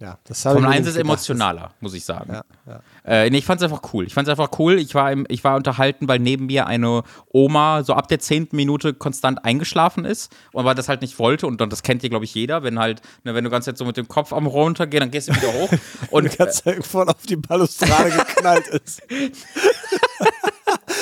Ja, 0.00 0.18
das 0.24 0.42
Formel 0.42 0.62
mir 0.62 0.68
1 0.68 0.76
nämlich 0.76 0.94
ist 0.94 1.00
emotionaler, 1.00 1.72
muss 1.80 1.92
ich 1.94 2.04
sagen. 2.04 2.32
Ja, 2.32 2.44
ja. 2.66 2.80
Äh, 3.04 3.28
nee, 3.30 3.38
ich 3.38 3.44
fand 3.44 3.60
es 3.60 3.64
einfach 3.64 3.82
cool. 3.92 4.06
Ich 4.06 4.14
fand 4.14 4.26
es 4.28 4.30
einfach 4.30 4.58
cool. 4.58 4.78
Ich 4.78 4.94
war, 4.94 5.12
im, 5.12 5.26
ich 5.28 5.44
war 5.44 5.56
unterhalten, 5.56 6.08
weil 6.08 6.18
neben 6.18 6.46
mir 6.46 6.66
eine 6.66 7.02
Oma 7.32 7.82
so 7.84 7.92
ab 7.92 8.08
der 8.08 8.18
zehnten 8.18 8.56
Minute 8.56 8.94
konstant 8.94 9.44
eingeschlafen 9.44 10.04
ist 10.06 10.32
und 10.52 10.64
weil 10.64 10.74
das 10.74 10.88
halt 10.88 11.02
nicht 11.02 11.18
wollte. 11.18 11.46
Und 11.46 11.60
dann, 11.60 11.68
das 11.68 11.82
kennt 11.82 12.02
ihr, 12.02 12.08
glaube 12.08 12.24
ich, 12.24 12.34
jeder. 12.34 12.62
Wenn 12.62 12.78
halt, 12.78 13.02
ne, 13.24 13.34
wenn 13.34 13.44
du 13.44 13.50
ganz 13.50 13.66
jetzt 13.66 13.78
so 13.78 13.84
mit 13.84 13.98
dem 13.98 14.08
Kopf 14.08 14.32
am 14.32 14.46
runtergehst, 14.46 15.02
dann 15.02 15.10
gehst 15.10 15.28
du 15.28 15.34
wieder 15.36 15.52
hoch. 15.52 15.70
Und 16.10 16.32
Die 16.32 16.36
ganze 16.36 16.64
Zeit 16.64 16.84
voll 16.86 17.08
auf 17.08 17.26
die 17.28 17.36
Balustrade 17.36 18.10
geknallt 18.10 18.68
ist. 18.68 19.02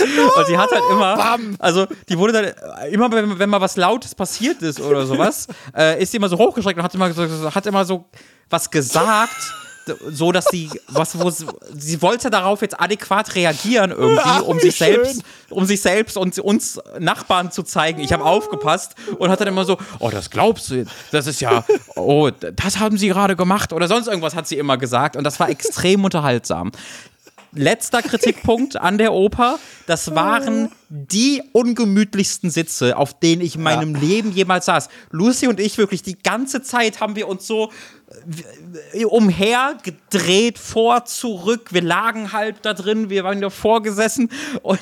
Und 0.37 0.47
sie 0.47 0.57
hat 0.57 0.71
halt 0.71 0.83
immer, 0.91 1.39
also 1.59 1.87
die 2.09 2.19
wurde 2.19 2.33
dann, 2.33 2.91
immer 2.91 3.11
wenn, 3.13 3.39
wenn 3.39 3.51
mal 3.51 3.61
was 3.61 3.77
Lautes 3.77 4.15
passiert 4.15 4.63
ist 4.63 4.81
oder 4.81 5.07
sowas, 5.07 5.47
äh, 5.77 6.03
ist 6.03 6.11
sie 6.11 6.17
immer 6.17 6.29
so 6.29 6.39
hochgeschreckt 6.39 6.79
und 6.79 6.85
hat 6.85 6.95
immer 6.95 7.13
so, 7.13 7.55
hat 7.55 7.67
immer 7.67 7.85
so 7.85 8.05
was 8.51 8.71
gesagt, 8.71 9.37
so 10.11 10.33
dass 10.33 10.47
sie, 10.47 10.71
was, 10.89 11.19
wo 11.19 11.31
sie, 11.31 12.03
wollte 12.03 12.31
darauf 12.31 12.63
jetzt 12.63 12.79
adäquat 12.79 13.35
reagieren 13.35 13.91
irgendwie, 13.91 14.21
Ach, 14.25 14.43
um 14.43 14.59
sich 14.59 14.77
schön. 14.77 14.95
selbst, 14.95 15.23
um 15.51 15.65
sich 15.65 15.81
selbst 15.81 16.17
und 16.17 16.39
uns 16.39 16.81
Nachbarn 16.99 17.51
zu 17.51 17.63
zeigen. 17.63 18.01
Ich 18.01 18.13
habe 18.13 18.25
aufgepasst 18.25 18.95
und 19.19 19.31
hat 19.31 19.41
dann 19.41 19.49
immer 19.49 19.65
so, 19.65 19.79
oh, 19.99 20.11
das 20.11 20.31
glaubst 20.31 20.71
du, 20.71 20.85
das 21.11 21.27
ist 21.27 21.41
ja, 21.41 21.65
oh, 21.97 22.31
das 22.31 22.79
haben 22.79 22.99
sie 22.99 23.09
gerade 23.09 23.37
gemacht 23.37 23.73
oder 23.73 23.89
sonst 23.89 24.09
irgendwas 24.09 24.35
hat 24.35 24.47
sie 24.47 24.59
immer 24.59 24.77
gesagt 24.77 25.17
und 25.17 25.25
das 25.25 25.41
war 25.41 25.49
extrem 25.49 26.05
unterhaltsam 26.05 26.73
letzter 27.59 28.03
Kritikpunkt 28.03 28.77
an 28.77 28.99
der 28.99 29.13
Oper. 29.13 29.59
Das 29.87 30.15
waren 30.15 30.71
die 30.89 31.43
ungemütlichsten 31.53 32.51
Sitze, 32.51 32.97
auf 32.97 33.19
denen 33.19 33.43
ich 33.43 33.57
in 33.57 33.63
meinem 33.63 33.95
Leben 33.95 34.33
jemals 34.33 34.67
saß. 34.67 34.89
Lucy 35.11 35.47
und 35.47 35.61
ich 35.61 35.77
wirklich 35.77 36.03
die 36.03 36.19
ganze 36.19 36.63
Zeit 36.63 37.01
haben 37.01 37.17
wir 37.17 37.29
uns 37.29 37.47
so 37.47 37.71
umher 39.07 39.77
gedreht, 39.83 40.59
vor, 40.59 41.05
zurück. 41.05 41.73
Wir 41.73 41.83
lagen 41.83 42.33
halt 42.33 42.57
da 42.63 42.75
drin, 42.75 43.11
wir 43.11 43.25
waren 43.25 43.41
davor 43.41 43.83
gesessen 43.83 44.31
und 44.63 44.81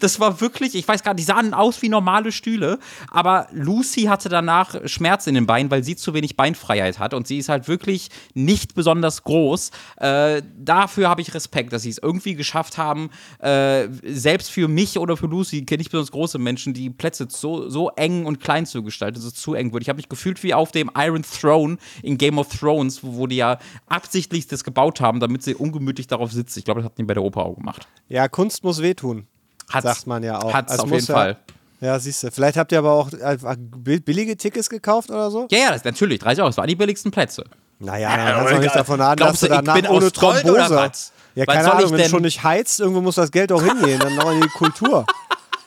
das 0.00 0.20
war 0.20 0.40
wirklich, 0.40 0.74
ich 0.74 0.86
weiß 0.86 1.02
gar 1.02 1.14
nicht, 1.14 1.20
die 1.20 1.32
sahen 1.32 1.54
aus 1.54 1.82
wie 1.82 1.88
normale 1.88 2.32
Stühle, 2.32 2.78
aber 3.10 3.46
Lucy 3.52 4.02
hatte 4.02 4.28
danach 4.28 4.74
Schmerz 4.86 5.26
in 5.26 5.34
den 5.34 5.46
Beinen, 5.46 5.70
weil 5.70 5.84
sie 5.84 5.96
zu 5.96 6.14
wenig 6.14 6.36
Beinfreiheit 6.36 6.98
hat 6.98 7.14
und 7.14 7.26
sie 7.26 7.38
ist 7.38 7.48
halt 7.48 7.68
wirklich 7.68 8.08
nicht 8.34 8.74
besonders 8.74 9.22
groß. 9.22 9.70
Äh, 9.96 10.42
dafür 10.56 11.08
habe 11.08 11.20
ich 11.20 11.34
Respekt, 11.34 11.72
dass 11.72 11.82
sie 11.82 11.90
es 11.90 11.98
irgendwie 11.98 12.34
geschafft 12.34 12.78
haben, 12.78 13.10
äh, 13.38 13.88
selbst 14.04 14.50
für 14.50 14.68
mich 14.68 14.98
oder 14.98 15.16
für 15.16 15.26
Lucy 15.26 15.64
die 15.64 15.76
nicht 15.76 15.90
besonders 15.90 16.12
große 16.12 16.38
Menschen, 16.38 16.74
die 16.74 16.90
Plätze 16.90 17.26
so, 17.30 17.68
so 17.68 17.90
eng 17.90 18.26
und 18.26 18.40
klein 18.40 18.66
zu 18.66 18.82
gestalten, 18.82 19.16
dass 19.16 19.24
es 19.24 19.34
zu 19.34 19.54
eng. 19.54 19.74
Ich 19.80 19.88
habe 19.88 19.96
mich 19.96 20.08
gefühlt 20.08 20.42
wie 20.42 20.54
auf 20.54 20.72
dem 20.72 20.90
Iron 20.96 21.22
Throne 21.22 21.78
in 22.02 22.18
Game 22.18 22.38
of 22.38 22.48
Thrones, 22.48 22.63
wo, 22.64 23.16
wo 23.16 23.26
die 23.26 23.36
ja 23.36 23.58
absichtlich 23.86 24.46
das 24.46 24.64
gebaut 24.64 25.00
haben, 25.00 25.20
damit 25.20 25.42
sie 25.42 25.54
ungemütlich 25.54 26.06
darauf 26.06 26.32
sitzt. 26.32 26.56
Ich 26.56 26.64
glaube, 26.64 26.80
das 26.80 26.90
hat 26.90 26.98
die 26.98 27.02
bei 27.04 27.14
der 27.14 27.22
Oper 27.22 27.44
auch 27.44 27.54
gemacht. 27.56 27.86
Ja, 28.08 28.28
Kunst 28.28 28.64
muss 28.64 28.80
wehtun. 28.82 29.26
Hat's, 29.70 29.84
sagt 29.84 30.06
man 30.06 30.22
ja 30.22 30.40
auch. 30.40 30.52
Hat's 30.52 30.72
Also 30.72 30.84
auf 30.84 30.90
jeden 30.90 31.06
ja- 31.06 31.14
Fall. 31.14 31.36
Ja, 31.80 31.98
siehst 31.98 32.22
du. 32.22 32.30
Vielleicht 32.30 32.56
habt 32.56 32.72
ihr 32.72 32.78
aber 32.78 32.92
auch 32.92 33.12
einfach 33.22 33.56
bill- 33.58 34.00
billige 34.00 34.36
Tickets 34.36 34.70
gekauft 34.70 35.10
oder 35.10 35.30
so? 35.30 35.46
Ja, 35.50 35.58
ja, 35.58 35.72
das, 35.72 35.84
natürlich, 35.84 36.18
30 36.20 36.40
Euro, 36.40 36.48
das 36.48 36.56
waren 36.56 36.68
die 36.68 36.76
billigsten 36.76 37.10
Plätze. 37.10 37.44
Naja, 37.78 38.16
dann 38.16 38.34
kannst 38.36 38.52
du 38.52 38.58
nicht 38.60 38.74
davon 38.74 39.00
an, 39.00 39.16
dass 39.18 39.40
du 39.40 39.46
du, 39.48 39.52
ich 39.52 39.58
danach 39.58 39.74
bin 39.74 39.86
ohne 39.88 40.10
Thrombose. 40.10 40.50
oder 40.52 40.70
was? 40.70 41.12
Ja, 41.34 41.44
Was 41.46 41.54
keine 41.56 41.72
Ahnung, 41.72 41.90
wenn 41.92 42.00
es 42.00 42.10
schon 42.10 42.22
nicht 42.22 42.42
heizt, 42.42 42.80
irgendwo 42.80 43.00
muss 43.02 43.16
das 43.16 43.30
Geld 43.30 43.50
auch 43.52 43.62
hingehen, 43.62 43.98
dann 43.98 44.14
noch 44.14 44.30
in 44.30 44.40
die 44.40 44.48
Kultur. 44.48 45.04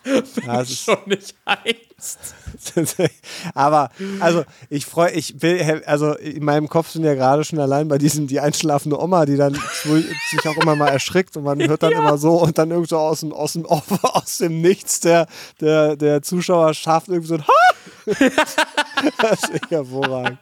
Ja, 0.06 0.22
das 0.60 0.70
ist, 0.70 0.84
Schon 0.86 0.98
nicht 1.06 1.36
heißt. 1.46 1.87
aber 3.56 3.90
also 4.20 4.44
ich 4.70 4.86
freue, 4.86 5.12
ich 5.12 5.42
will, 5.42 5.84
also 5.86 6.14
in 6.14 6.46
meinem 6.46 6.70
Kopf 6.70 6.92
sind 6.92 7.04
ja 7.04 7.16
gerade 7.16 7.44
schon 7.44 7.60
allein 7.60 7.88
bei 7.88 7.98
diesem 7.98 8.28
die 8.28 8.40
einschlafende 8.40 9.02
Oma, 9.02 9.26
die 9.26 9.36
dann 9.36 9.54
sich 9.54 10.48
auch 10.48 10.58
immer 10.62 10.76
mal 10.76 10.90
erschrickt 10.90 11.36
und 11.38 11.44
man 11.44 11.60
hört 11.68 11.82
dann 11.82 11.92
immer 11.94 12.20
so 12.20 12.42
und 12.44 12.58
dann 12.58 12.70
irgend 12.70 12.90
so 12.90 12.98
aus 12.98 13.22
dem 13.22 13.34
aus 13.34 13.54
dem 13.54 13.66
aus 13.66 14.38
dem 14.38 14.62
Nichts 14.62 15.00
der 15.00 15.28
der 15.60 15.96
der 15.96 16.22
Zuschauer 16.22 16.76
schafft 16.76 17.08
irgendwie 17.08 17.30
so 17.30 17.36
ein 17.36 17.48
Ha! 17.48 17.54
das 19.22 19.44
ist 19.50 19.72
hervorragend. 19.72 20.40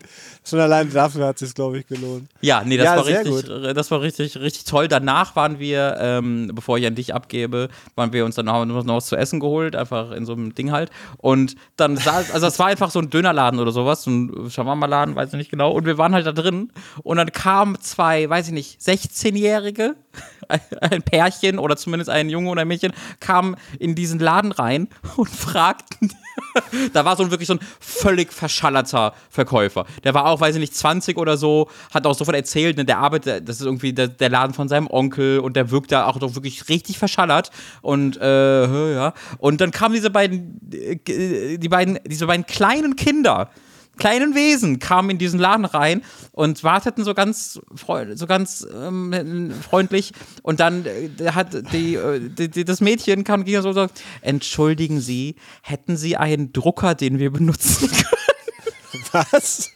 Schon 0.47 0.59
allein 0.59 0.91
dafür 0.91 1.25
hat 1.27 1.41
es 1.41 1.47
sich 1.47 1.55
glaube 1.55 1.79
ich 1.79 1.87
gelohnt. 1.87 2.29
Ja, 2.41 2.63
nee, 2.63 2.77
das 2.77 2.85
Ja, 2.85 2.95
war 2.97 3.05
richtig, 3.05 3.73
das 3.73 3.89
war 3.89 4.01
richtig, 4.01 4.37
richtig 4.37 4.65
toll. 4.65 4.87
Danach 4.87 5.35
waren 5.35 5.57
wir, 5.59 5.97
ähm, 5.99 6.51
bevor 6.53 6.77
ich 6.77 6.85
an 6.85 6.93
dich 6.93 7.15
abgebe, 7.15 7.69
waren 7.95 8.13
wir 8.13 8.25
uns 8.25 8.35
dann 8.35 8.45
noch, 8.45 8.63
noch 8.65 8.95
was 8.95 9.07
zu 9.07 9.15
essen 9.15 9.39
geholt, 9.39 9.75
einfach 9.75 10.11
in 10.11 10.25
so 10.25 10.33
einem 10.33 10.53
Ding 10.53 10.71
halt. 10.71 10.91
Und 11.17 11.55
dann 11.77 11.97
saß, 11.97 12.31
also 12.31 12.45
es 12.45 12.59
war 12.59 12.67
einfach 12.67 12.91
so 12.91 12.99
ein 12.99 13.09
Dönerladen 13.09 13.59
oder 13.59 13.71
sowas, 13.71 14.03
so 14.03 14.11
ein 14.11 14.49
Shawarma-Laden, 14.49 15.15
weiß 15.15 15.29
ich 15.29 15.37
nicht 15.37 15.51
genau. 15.51 15.71
Und 15.71 15.85
wir 15.85 15.97
waren 15.97 16.13
halt 16.13 16.27
da 16.27 16.31
drin 16.31 16.71
und 17.03 17.17
dann 17.17 17.31
kamen 17.31 17.79
zwei, 17.81 18.29
weiß 18.29 18.47
ich 18.47 18.53
nicht, 18.53 18.79
16-Jährige, 18.81 19.95
ein 20.81 21.01
Pärchen 21.03 21.59
oder 21.59 21.77
zumindest 21.77 22.09
ein 22.09 22.29
Junge 22.29 22.49
oder 22.49 22.61
ein 22.61 22.67
Mädchen, 22.67 22.93
kamen 23.19 23.55
in 23.79 23.95
diesen 23.95 24.19
Laden 24.19 24.51
rein 24.51 24.87
und 25.17 25.29
fragten, 25.29 26.11
da 26.93 27.05
war 27.05 27.15
so 27.15 27.23
ein 27.23 27.31
wirklich 27.31 27.47
so 27.47 27.55
ein 27.55 27.59
völlig 27.79 28.31
verschallerter 28.33 29.13
Verkäufer. 29.29 29.85
Der 30.03 30.13
war 30.13 30.25
auch, 30.25 30.41
weiß 30.41 30.55
ich 30.55 30.61
nicht, 30.61 30.75
20 30.75 31.17
oder 31.17 31.37
so, 31.37 31.69
hat 31.93 32.05
auch 32.05 32.15
sofort 32.15 32.35
erzählt, 32.35 32.77
ne, 32.77 32.85
der 32.85 32.99
arbeitet, 32.99 33.47
das 33.47 33.59
ist 33.59 33.65
irgendwie 33.65 33.93
der, 33.93 34.07
der 34.07 34.29
Laden 34.29 34.53
von 34.53 34.67
seinem 34.67 34.87
Onkel 34.87 35.39
und 35.39 35.55
der 35.55 35.71
wirkt 35.71 35.91
da 35.91 36.05
auch 36.05 36.19
doch 36.19 36.35
wirklich 36.35 36.69
richtig 36.69 36.97
verschallert 36.97 37.51
und 37.81 38.17
äh, 38.17 38.93
ja. 38.93 39.13
Und 39.37 39.61
dann 39.61 39.71
kamen 39.71 39.95
diese 39.95 40.09
beiden, 40.09 40.59
äh, 40.71 41.57
die 41.57 41.69
beiden, 41.69 41.99
diese 42.05 42.27
beiden 42.27 42.45
kleinen 42.45 42.95
Kinder 42.95 43.49
kleinen 43.97 44.35
Wesen 44.35 44.79
kamen 44.79 45.11
in 45.11 45.17
diesen 45.17 45.39
Laden 45.39 45.65
rein 45.65 46.03
und 46.31 46.63
warteten 46.63 47.03
so 47.03 47.13
ganz, 47.13 47.59
so 48.15 48.27
ganz 48.27 48.67
ähm, 48.73 49.53
freundlich 49.61 50.13
und 50.43 50.59
dann 50.59 50.85
äh, 50.85 51.09
hat 51.31 51.53
die, 51.73 51.95
äh, 51.95 52.19
die, 52.19 52.49
die, 52.49 52.65
das 52.65 52.81
Mädchen 52.81 53.23
kam 53.23 53.41
und 53.41 53.45
ging 53.45 53.61
so, 53.61 53.73
so, 53.73 53.87
entschuldigen 54.21 54.99
Sie, 55.01 55.35
hätten 55.61 55.97
Sie 55.97 56.17
einen 56.17 56.53
Drucker, 56.53 56.95
den 56.95 57.19
wir 57.19 57.31
benutzen 57.31 57.89
können? 57.91 59.25
Was? 59.31 59.71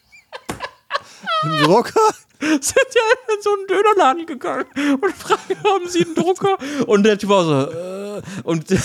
Ein 1.43 1.63
Drucker? 1.63 1.99
Sind 2.39 2.73
ja 2.73 3.35
in 3.35 3.41
so 3.41 3.49
einen 3.53 3.67
Dönerladen 3.67 4.25
gegangen 4.25 4.65
und 5.01 5.13
fragen, 5.13 5.61
haben 5.63 5.89
Sie 5.89 6.05
einen 6.05 6.15
Drucker? 6.15 6.57
Und 6.87 7.03
der 7.03 7.17
Typ 7.17 7.29
war 7.29 7.43
so, 7.43 7.69
äh, 7.69 8.21
und 8.43 8.67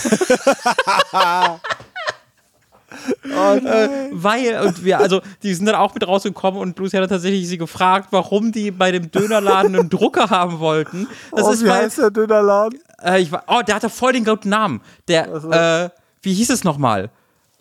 äh, 3.24 4.08
weil, 4.12 4.60
und 4.66 4.84
wir, 4.84 4.98
also, 5.00 5.20
die 5.42 5.54
sind 5.54 5.66
dann 5.66 5.74
auch 5.74 5.94
mit 5.94 6.06
rausgekommen 6.06 6.60
und 6.60 6.78
Lucy 6.78 6.96
hat 6.96 7.08
tatsächlich 7.08 7.48
sie 7.48 7.58
gefragt, 7.58 8.08
warum 8.10 8.52
die 8.52 8.70
bei 8.70 8.92
dem 8.92 9.10
Dönerladen 9.10 9.74
einen 9.76 9.90
Drucker 9.90 10.30
haben 10.30 10.60
wollten. 10.60 11.08
Das 11.32 11.44
oh, 11.44 11.50
ist, 11.50 11.64
wie 11.64 11.68
weil, 11.68 11.84
heißt 11.84 11.98
der 11.98 12.10
Dönerladen? 12.10 12.80
äh, 13.04 13.20
ich 13.20 13.30
war, 13.30 13.44
oh, 13.46 13.60
der 13.66 13.74
hatte 13.74 13.90
voll 13.90 14.12
den 14.12 14.24
guten 14.24 14.48
Namen. 14.48 14.80
Der, 15.08 15.28
äh, 15.28 15.90
wie 16.22 16.34
hieß 16.34 16.50
es 16.50 16.64
nochmal? 16.64 17.10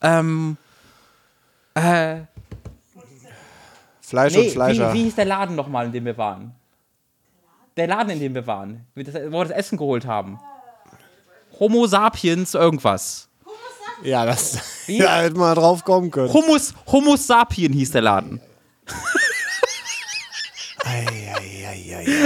Ähm, 0.02 0.58
äh, 1.76 2.22
Fleisch 4.02 4.34
nee, 4.34 4.48
und 4.48 4.52
Fleischer. 4.52 4.94
wie, 4.94 5.00
wie 5.00 5.04
hieß 5.06 5.16
der 5.16 5.26
Laden 5.26 5.56
nochmal, 5.56 5.88
in 5.88 5.92
dem 5.92 6.06
wir 6.06 6.18
waren? 6.18 6.54
Der 7.78 7.88
Laden, 7.88 8.12
in 8.12 8.20
dem 8.20 8.36
wir 8.36 8.46
waren, 8.46 8.86
wo 8.96 9.02
wir 9.02 9.44
das 9.44 9.52
Essen 9.52 9.78
geholt 9.78 10.06
haben. 10.06 10.40
Homo 11.60 11.88
sapiens 11.88 12.54
irgendwas. 12.54 13.28
Ja, 14.04 14.26
das 14.26 14.60
Wie? 14.86 15.00
ja, 15.00 15.22
hätte 15.22 15.38
man 15.38 15.56
drauf 15.56 15.84
kommen 15.84 16.12
können. 16.12 16.32
Humus, 16.34 16.74
Humus 16.92 17.26
sapien 17.26 17.72
hieß 17.74 17.92
der 17.92 18.02
Laden. 18.02 18.42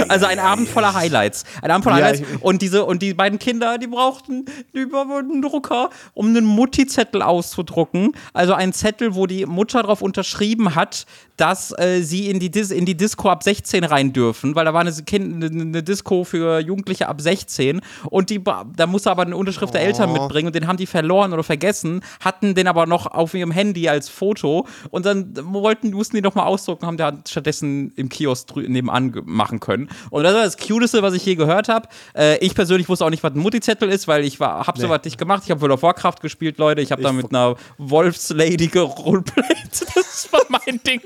Also 0.08 0.26
ein 0.26 0.38
Abend 0.38 0.68
voller 0.68 0.94
Highlights. 0.94 1.44
Ein 1.62 1.70
Abend 1.70 1.84
voller 1.84 1.98
Ja, 1.98 2.04
Highlights. 2.06 2.28
ich- 2.34 2.42
Und 2.42 2.62
diese 2.62 2.84
und 2.84 3.02
die 3.02 3.14
beiden 3.14 3.38
Kinder, 3.38 3.78
die 3.78 3.86
brauchten 3.86 4.44
brauchten 4.90 5.30
einen 5.30 5.42
Drucker, 5.42 5.90
um 6.14 6.26
einen 6.28 6.44
Mutti-Zettel 6.44 7.22
auszudrucken. 7.22 8.12
Also 8.32 8.54
einen 8.54 8.72
Zettel, 8.72 9.14
wo 9.14 9.26
die 9.26 9.46
Mutter 9.46 9.82
darauf 9.82 10.02
unterschrieben 10.02 10.74
hat, 10.74 11.06
dass 11.36 11.72
äh, 11.78 12.02
sie 12.02 12.28
in 12.28 12.40
die, 12.40 12.50
Dis 12.50 12.70
in 12.70 12.84
die 12.84 12.96
Disco 12.96 13.28
ab 13.28 13.42
16 13.42 13.84
rein 13.84 14.12
dürfen, 14.12 14.54
weil 14.54 14.64
da 14.64 14.74
war 14.74 14.80
eine, 14.80 14.92
kind 14.92 15.44
eine, 15.44 15.60
eine 15.62 15.82
Disco 15.82 16.24
für 16.24 16.58
Jugendliche 16.60 17.08
ab 17.08 17.20
16 17.20 17.80
und 18.10 18.30
die 18.30 18.42
da 18.42 18.86
musste 18.86 19.10
aber 19.10 19.22
eine 19.22 19.36
Unterschrift 19.36 19.72
der 19.74 19.82
Eltern 19.82 20.12
mitbringen 20.12 20.48
und 20.48 20.54
den 20.56 20.66
haben 20.66 20.76
die 20.78 20.86
verloren 20.86 21.32
oder 21.32 21.44
vergessen, 21.44 22.00
hatten 22.20 22.54
den 22.54 22.66
aber 22.66 22.86
noch 22.86 23.06
auf 23.06 23.34
ihrem 23.34 23.50
Handy 23.52 23.88
als 23.88 24.08
Foto 24.08 24.66
und 24.90 25.06
dann 25.06 25.32
wollten 25.52 25.90
mussten 25.90 26.16
die 26.16 26.22
noch 26.22 26.34
mal 26.34 26.44
ausdrucken, 26.44 26.86
haben 26.86 26.96
der 26.96 27.18
stattdessen 27.28 27.92
im 27.94 28.08
Kiosk 28.08 28.56
nebenan 28.56 29.07
machen 29.24 29.60
können. 29.60 29.88
Und 30.10 30.24
das 30.24 30.34
war 30.34 30.42
das 30.42 30.56
Cuteste, 30.56 31.02
was 31.02 31.14
ich 31.14 31.24
je 31.24 31.34
gehört 31.34 31.68
habe. 31.68 31.88
Äh, 32.16 32.38
ich 32.38 32.54
persönlich 32.54 32.88
wusste 32.88 33.04
auch 33.04 33.10
nicht, 33.10 33.22
was 33.22 33.32
ein 33.32 33.38
Mutti-Zettel 33.38 33.88
ist, 33.88 34.08
weil 34.08 34.24
ich 34.24 34.40
war, 34.40 34.66
hab 34.66 34.78
sowas 34.78 35.00
nicht 35.04 35.18
gemacht. 35.18 35.42
Ich 35.44 35.50
habe 35.50 35.60
World 35.60 35.74
of 35.74 35.82
Warcraft 35.82 36.16
gespielt, 36.20 36.58
Leute. 36.58 36.80
Ich 36.80 36.92
habe 36.92 37.02
da 37.02 37.12
mit 37.12 37.30
einer 37.30 37.56
Wolfslady 37.78 38.68
geroleplayt. 38.68 39.86
Das 39.94 40.32
war 40.32 40.42
mein 40.48 40.80
Ding. 40.82 41.00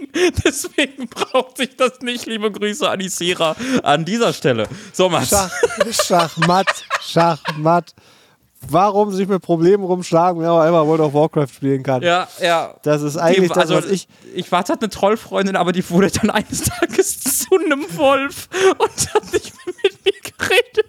Deswegen 0.44 1.08
braucht 1.08 1.58
sich 1.58 1.76
das 1.76 2.00
nicht. 2.00 2.26
Liebe 2.26 2.50
Grüße 2.50 2.88
an 2.88 3.00
Isira 3.00 3.56
an 3.82 4.04
dieser 4.04 4.32
Stelle. 4.32 4.68
So, 4.92 5.08
Max. 5.08 5.28
Schach, 5.28 5.50
Schachmatt, 5.90 6.84
Schachmatt. 7.00 7.94
Warum 8.68 9.12
sich 9.12 9.28
mit 9.28 9.42
Problemen 9.42 9.84
rumschlagen, 9.84 10.40
wenn 10.40 10.48
man 10.48 10.66
einmal 10.66 10.86
World 10.86 11.00
of 11.00 11.14
Warcraft 11.14 11.48
spielen 11.54 11.82
kann? 11.82 12.02
Ja, 12.02 12.28
ja. 12.40 12.74
Das 12.82 13.02
ist 13.02 13.16
eigentlich 13.16 13.50
Die- 13.52 13.58
das, 13.58 13.70
was 13.70 13.86
ich. 13.86 14.08
Ich 14.34 14.50
war 14.52 14.60
halt 14.64 14.70
eine 14.80 14.88
Trollfreundin, 14.88 15.56
aber 15.56 15.72
die 15.72 15.88
wurde 15.90 16.10
dann 16.10 16.30
eines 16.30 16.62
Tages 16.80 17.20
zu 17.20 17.54
einem 17.56 17.84
Wolf 17.96 18.48
und 18.78 19.14
hat 19.14 19.32
nicht 19.32 19.52
mehr 19.66 19.74
mit 19.82 20.04
mir 20.04 20.12
geredet. 20.38 20.86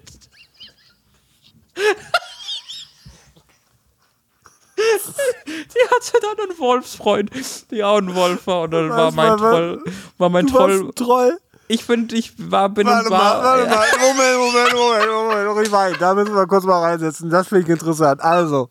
Die 4.76 5.90
hatte 5.96 6.20
dann 6.22 6.50
einen 6.50 6.60
Wolfsfreund, 6.60 7.30
die 7.72 7.84
auch 7.84 7.98
ein 7.98 8.14
Wolf 8.16 8.48
war 8.48 8.62
und 8.62 8.72
dann 8.72 8.90
war 8.90 9.12
mein? 9.12 9.38
Troll, 9.38 9.84
war 10.18 10.30
mein 10.30 10.48
Troll. 10.48 10.92
Troll. 10.96 11.38
Ich 11.68 11.86
finde, 11.86 12.16
ich 12.16 12.34
war, 12.38 12.70
bin 12.70 12.86
Warte 12.88 13.06
und 13.06 13.12
mal, 13.12 13.20
war. 13.20 13.44
warte 13.44 13.70
mal. 13.70 13.86
Moment, 14.00 14.38
Moment, 14.38 14.74
Moment, 14.74 15.46
Moment. 15.46 15.60
Nicht 15.60 15.72
weit. 15.72 15.96
Da 16.00 16.14
müssen 16.14 16.36
wir 16.36 16.46
kurz 16.46 16.66
mal 16.66 16.82
reinsetzen. 16.82 17.30
Das 17.30 17.48
finde 17.48 17.64
ich 17.64 17.70
interessant. 17.70 18.22
Also, 18.22 18.70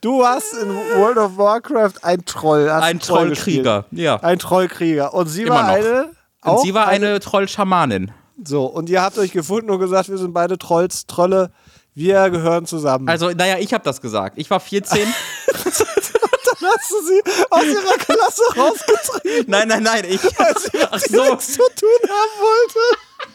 du 0.00 0.20
warst 0.20 0.52
in 0.54 0.68
World 0.98 1.16
of 1.16 1.36
Warcraft 1.38 1.94
ein 2.02 2.24
Troll. 2.24 2.70
Hast 2.70 2.82
Ein 2.82 3.00
Troll. 3.00 3.26
Trollkrieger, 3.28 3.86
ja. 3.90 4.16
Ein 4.22 4.38
Trollkrieger. 4.38 5.14
Und 5.14 5.28
sie 5.28 5.42
Immer 5.42 5.54
war 5.54 5.62
noch. 5.62 5.74
eine. 5.74 6.02
Und 6.44 6.50
auch 6.50 6.62
sie 6.62 6.74
war 6.74 6.88
eine 6.88 7.20
Trollschamanin. 7.20 8.10
So, 8.44 8.66
und 8.66 8.90
ihr 8.90 9.00
habt 9.00 9.16
euch 9.18 9.32
gefunden 9.32 9.70
und 9.70 9.78
gesagt, 9.80 10.08
wir 10.10 10.18
sind 10.18 10.34
beide 10.34 10.58
Trolls, 10.58 11.06
Trolle. 11.06 11.50
Wir 11.94 12.28
gehören 12.30 12.66
zusammen. 12.66 13.08
Also, 13.08 13.30
naja, 13.30 13.56
ich 13.58 13.72
habe 13.72 13.84
das 13.84 14.00
gesagt. 14.00 14.36
Ich 14.36 14.50
war 14.50 14.60
14. 14.60 15.06
hast 16.64 16.90
du 16.90 17.02
sie 17.06 17.22
aus 17.50 17.64
ihrer 17.64 17.98
Klasse 17.98 18.42
rausgetrieben, 18.56 19.50
nein, 19.50 19.68
nein, 19.68 19.82
nein. 19.82 20.04
Ich, 20.08 20.22
weil 20.22 20.54
sie 20.58 20.70
ach 20.90 21.00
so. 21.00 21.24
nichts 21.24 21.52
zu 21.52 21.62
tun 21.76 22.08
haben 22.08 22.40
wollte. 22.40 23.33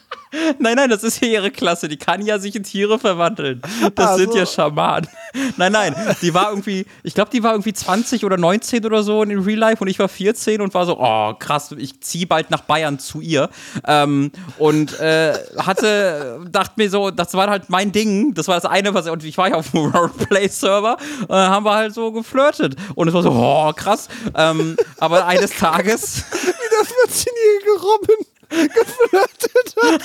Nein, 0.60 0.76
nein, 0.76 0.90
das 0.90 1.04
ist 1.04 1.18
hier 1.18 1.30
ihre 1.30 1.52
Klasse. 1.52 1.88
Die 1.88 1.98
kann 1.98 2.24
ja 2.24 2.38
sich 2.38 2.56
in 2.56 2.64
Tiere 2.64 3.00
verwandeln. 3.00 3.62
Das 3.96 4.12
Ach 4.12 4.18
sind 4.18 4.32
so. 4.32 4.38
ja 4.38 4.46
Schamanen. 4.46 5.10
Nein, 5.58 5.72
nein, 5.72 5.96
die 6.22 6.34
war 6.34 6.50
irgendwie, 6.50 6.86
ich 7.04 7.14
glaube, 7.16 7.32
die 7.32 7.42
war 7.42 7.54
irgendwie 7.54 7.74
20 7.74 8.26
oder 8.26 8.38
19 8.38 8.86
oder 8.86 9.02
so 9.02 9.24
in 9.24 9.40
Real 9.40 9.58
Life 9.58 9.82
und 9.82 9.88
ich 9.88 9.98
war 9.98 10.08
14 10.08 10.62
und 10.62 10.74
war 10.74 10.86
so, 10.86 11.00
oh 11.00 11.34
krass, 11.34 11.74
ich 11.78 12.02
ziehe 12.02 12.28
bald 12.28 12.52
nach 12.52 12.62
Bayern 12.62 13.00
zu 13.00 13.22
ihr. 13.22 13.50
Ähm, 13.88 14.32
und 14.58 15.00
äh, 15.00 15.34
hatte, 15.58 16.42
dachte 16.52 16.74
mir 16.78 16.90
so, 16.90 17.10
das 17.12 17.34
war 17.34 17.50
halt 17.50 17.70
mein 17.70 17.92
Ding. 17.92 18.34
Das 18.34 18.48
war 18.48 18.56
das 18.56 18.66
eine, 18.66 18.94
was, 18.94 19.08
und 19.08 19.24
ich 19.24 19.38
war 19.38 19.50
ja 19.50 19.56
auf 19.56 19.72
dem 19.72 19.86
Roleplay-Server, 19.92 20.98
äh, 21.28 21.34
haben 21.34 21.66
wir 21.66 21.76
halt 21.76 21.94
so 21.94 22.12
geflirtet. 22.12 22.76
Und 22.96 23.08
es 23.08 23.14
war 23.14 23.24
so, 23.24 23.32
oh 23.32 23.72
krass. 23.76 24.08
Ähm, 24.36 24.78
aber 25.00 25.26
eines 25.26 25.52
Tages. 25.52 26.24
Wie 26.32 26.46
der 26.46 26.86
14-jährige 26.86 27.82
Robin 27.82 28.26
geflirtet 28.74 29.76
hat 29.82 30.02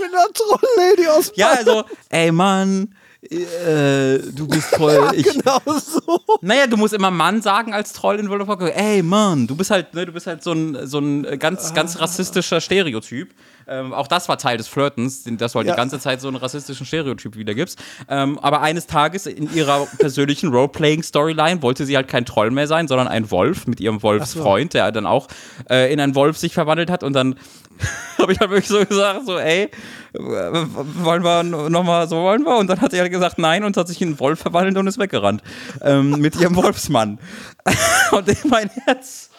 mit 0.00 0.14
einer 0.14 0.32
Trolllady 0.32 1.06
aus 1.08 1.32
Ja, 1.34 1.50
also, 1.50 1.84
ey 2.10 2.30
Mann, 2.32 2.94
äh, 3.22 4.18
du 4.32 4.46
bist 4.46 4.72
toll. 4.74 5.10
Ich, 5.14 5.24
genau 5.24 5.60
so. 5.66 6.20
naja, 6.40 6.66
du 6.68 6.76
musst 6.76 6.94
immer 6.94 7.10
Mann 7.10 7.42
sagen 7.42 7.74
als 7.74 7.92
Troll 7.92 8.18
in 8.20 8.28
World 8.30 8.42
of 8.42 8.48
Warcraft. 8.48 8.72
Ey, 8.76 9.02
Mann, 9.02 9.46
du 9.46 9.56
bist 9.56 9.70
halt, 9.70 9.92
ne, 9.94 10.06
du 10.06 10.12
bist 10.12 10.26
halt 10.26 10.42
so 10.44 10.52
ein, 10.52 10.86
so 10.86 10.98
ein 11.00 11.38
ganz, 11.38 11.74
ganz 11.74 11.98
rassistischer 12.00 12.60
Stereotyp. 12.60 13.34
Ähm, 13.66 13.92
auch 13.92 14.06
das 14.06 14.28
war 14.28 14.38
Teil 14.38 14.56
des 14.56 14.66
Flirtens, 14.68 15.24
dass 15.24 15.52
du 15.52 15.58
halt 15.58 15.66
Ja. 15.66 15.74
die 15.74 15.76
ganze 15.76 15.98
Zeit 16.00 16.20
so 16.22 16.28
einen 16.28 16.36
rassistischen 16.38 16.86
Stereotyp 16.86 17.36
wiedergibst. 17.36 17.78
Ähm, 18.08 18.38
aber 18.38 18.62
eines 18.62 18.86
Tages 18.86 19.26
in 19.26 19.52
ihrer 19.54 19.86
persönlichen 19.98 20.50
Roleplaying-Storyline 20.50 21.60
wollte 21.60 21.84
sie 21.84 21.96
halt 21.96 22.08
kein 22.08 22.24
Troll 22.24 22.50
mehr 22.50 22.66
sein, 22.66 22.88
sondern 22.88 23.08
ein 23.08 23.30
Wolf 23.30 23.66
mit 23.66 23.80
ihrem 23.80 24.02
Wolfsfreund, 24.02 24.72
der 24.74 24.90
dann 24.92 25.04
auch 25.06 25.26
äh, 25.68 25.92
in 25.92 26.00
einen 26.00 26.14
Wolf 26.14 26.38
sich 26.38 26.54
verwandelt 26.54 26.88
hat. 26.90 27.02
Und 27.02 27.12
dann 27.12 27.34
habe 28.18 28.32
ich 28.32 28.40
halt 28.40 28.50
wirklich 28.50 28.68
so 28.68 28.82
gesagt, 28.84 29.26
so, 29.26 29.38
ey, 29.38 29.64
äh, 29.64 29.68
wollen 30.14 31.22
wir 31.22 31.42
nochmal, 31.42 32.08
so 32.08 32.16
wollen 32.16 32.42
wir? 32.42 32.56
Und 32.56 32.68
dann 32.68 32.80
hat 32.80 32.92
er 32.92 33.08
gesagt, 33.08 33.38
nein, 33.38 33.64
und 33.64 33.76
hat 33.76 33.88
sich 33.88 34.00
in 34.00 34.08
einen 34.08 34.20
Wolf 34.20 34.40
verwandelt 34.40 34.76
und 34.76 34.86
ist 34.86 34.98
weggerannt. 34.98 35.42
Ähm, 35.82 36.20
mit 36.20 36.36
ihrem 36.36 36.56
Wolfsmann. 36.56 37.18
und 38.12 38.28
in 38.28 38.48
mein 38.48 38.70
Herz 38.70 39.30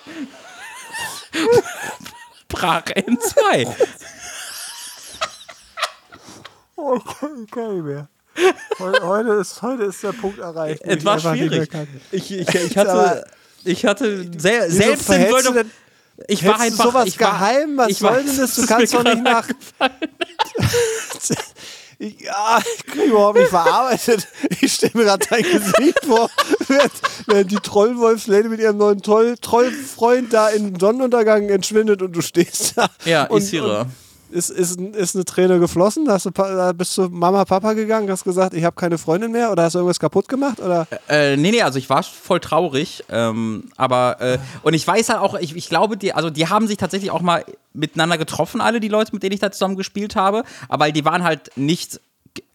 brach 2.48 2.86
in 2.96 3.20
zwei. 3.20 3.68
Oh, 6.76 7.00
nicht 7.22 7.56
mehr. 7.56 8.08
Heute 8.80 9.34
ist, 9.34 9.62
heute 9.62 9.84
ist 9.84 10.02
der 10.02 10.14
Punkt 10.14 10.40
erreicht. 10.40 10.82
Es 10.86 11.04
war 11.04 11.20
schwierig. 11.20 11.70
Ich, 12.12 12.32
ich, 12.32 12.48
ich 12.48 12.78
hatte, 12.78 13.26
ich 13.66 13.86
hatte 13.86 14.32
sehr, 14.38 14.72
selbst 14.72 15.10
in 15.10 15.28
du 15.28 15.36
of, 15.36 15.66
ich 16.28 16.46
war 16.46 16.60
hältst 16.60 16.80
du 16.80 16.84
einfach, 16.84 16.92
sowas 16.94 17.08
ich 17.08 17.20
war, 17.20 17.32
geheim? 17.32 17.78
Was 17.78 17.90
ich 17.90 17.98
soll 17.98 18.24
denn 18.24 18.38
das? 18.38 18.56
Du 18.56 18.66
kannst 18.66 18.94
doch 18.94 19.04
nicht 19.04 19.22
nach. 19.24 19.48
Ich- 22.02 22.22
Ja, 22.22 22.60
ich 22.78 22.86
krieg 22.86 23.08
überhaupt 23.08 23.38
nicht 23.40 23.50
verarbeitet. 23.50 24.26
Ich 24.62 24.72
stelle 24.74 24.94
mir 24.96 25.04
gerade 25.04 25.26
dein 25.30 25.44
Gesicht 25.44 26.06
vor, 26.06 26.30
während, 26.70 26.92
während 27.28 27.52
die 27.52 27.58
Trollwolfslady 27.58 28.48
mit 28.48 28.62
ihrem 28.62 28.78
neuen 28.78 29.02
Troll, 29.02 29.36
Trollfreund 29.42 30.32
da 30.32 30.48
in 30.48 30.80
Sonnenuntergang 30.80 31.50
entschwindet 31.50 32.02
und 32.02 32.14
du 32.14 32.22
stehst 32.22 32.78
da. 32.78 32.88
Ja, 33.04 33.26
und, 33.26 33.40
Isira. 33.42 33.82
und 33.82 33.88
Ist, 34.32 34.50
ist, 34.52 34.80
ist 34.80 35.15
eine 35.15 35.26
Träne 35.26 35.60
geflossen? 35.60 36.10
Hast 36.10 36.26
du, 36.26 36.30
da 36.30 36.72
bist 36.72 36.98
du 36.98 37.10
Mama, 37.10 37.46
Papa 37.46 37.74
gegangen, 37.74 38.10
hast 38.12 38.24
gesagt, 38.24 38.54
ich 38.54 38.63
habe 38.63 38.76
keine 38.76 38.98
Freundin 38.98 39.32
mehr 39.32 39.52
oder 39.52 39.63
hast 39.63 39.74
du 39.74 39.80
irgendwas 39.80 40.00
kaputt 40.00 40.28
gemacht? 40.28 40.60
Oder? 40.60 40.88
Äh, 41.08 41.36
nee, 41.36 41.52
nee, 41.52 41.62
also 41.62 41.80
ich 41.80 41.89
war 41.89 42.04
voll 42.04 42.39
traurig. 42.39 43.04
Ähm, 43.10 43.72
aber, 43.76 44.22
äh, 44.22 44.38
und 44.62 44.74
ich 44.74 44.86
weiß 44.86 45.10
halt 45.10 45.20
auch, 45.20 45.36
ich, 45.36 45.56
ich 45.56 45.70
glaube, 45.70 45.98
die, 45.98 46.13
also 46.13 46.30
die 46.30 46.48
haben 46.48 46.68
sich 46.68 46.78
tatsächlich 46.78 47.12
auch 47.12 47.22
mal 47.22 47.44
miteinander 47.74 48.18
getroffen, 48.18 48.62
alle 48.62 48.80
die 48.80 48.88
Leute, 48.88 49.13
mit 49.13 49.24
denen 49.24 49.34
ich 49.34 49.39
da 49.39 49.52
zusammen 49.52 49.76
gespielt 49.76 50.15
habe. 50.15 50.44
Aber 50.68 50.92
die 50.92 51.06
waren 51.06 51.24
halt 51.24 51.52
nicht 51.56 52.00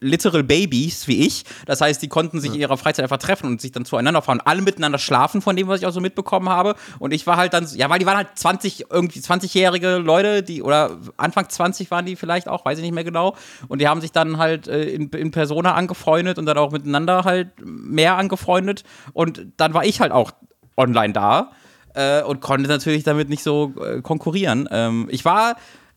literal 0.00 0.42
Babies 0.42 1.08
wie 1.08 1.26
ich. 1.26 1.44
Das 1.66 1.80
heißt, 1.80 2.02
die 2.02 2.08
konnten 2.08 2.40
sich 2.40 2.52
in 2.52 2.60
ihrer 2.60 2.76
Freizeit 2.76 3.02
einfach 3.04 3.18
treffen 3.18 3.46
und 3.46 3.60
sich 3.60 3.72
dann 3.72 3.84
zueinander 3.84 4.22
fahren. 4.22 4.40
Alle 4.44 4.62
miteinander 4.62 4.98
schlafen, 4.98 5.42
von 5.42 5.56
dem, 5.56 5.68
was 5.68 5.80
ich 5.80 5.86
auch 5.86 5.92
so 5.92 6.00
mitbekommen 6.00 6.48
habe. 6.48 6.74
Und 6.98 7.12
ich 7.12 7.26
war 7.26 7.36
halt 7.36 7.52
dann, 7.52 7.66
ja, 7.74 7.88
weil 7.90 7.98
die 7.98 8.06
waren 8.06 8.16
halt 8.16 8.28
20, 8.34 8.86
irgendwie 8.90 9.20
20-jährige 9.20 9.96
Leute, 9.96 10.42
die, 10.42 10.62
oder 10.62 10.98
Anfang 11.16 11.48
20 11.48 11.90
waren 11.90 12.06
die 12.06 12.16
vielleicht 12.16 12.48
auch, 12.48 12.64
weiß 12.64 12.78
ich 12.78 12.84
nicht 12.84 12.94
mehr 12.94 13.04
genau. 13.04 13.36
Und 13.68 13.80
die 13.80 13.88
haben 13.88 14.00
sich 14.00 14.12
dann 14.12 14.38
halt 14.38 14.68
äh, 14.68 14.84
in, 14.84 15.08
in 15.10 15.30
Persona 15.30 15.74
angefreundet 15.74 16.38
und 16.38 16.46
dann 16.46 16.58
auch 16.58 16.72
miteinander 16.72 17.24
halt 17.24 17.48
mehr 17.64 18.16
angefreundet. 18.16 18.84
Und 19.12 19.46
dann 19.56 19.74
war 19.74 19.84
ich 19.84 20.00
halt 20.00 20.12
auch 20.12 20.32
online 20.76 21.12
da 21.12 21.52
äh, 21.94 22.22
und 22.22 22.40
konnte 22.40 22.68
natürlich 22.68 23.04
damit 23.04 23.28
nicht 23.28 23.42
so 23.42 23.72
äh, 23.82 24.02
konkurrieren. 24.02 24.68
Ähm, 24.70 25.08
ich 25.10 25.24
war, 25.24 25.56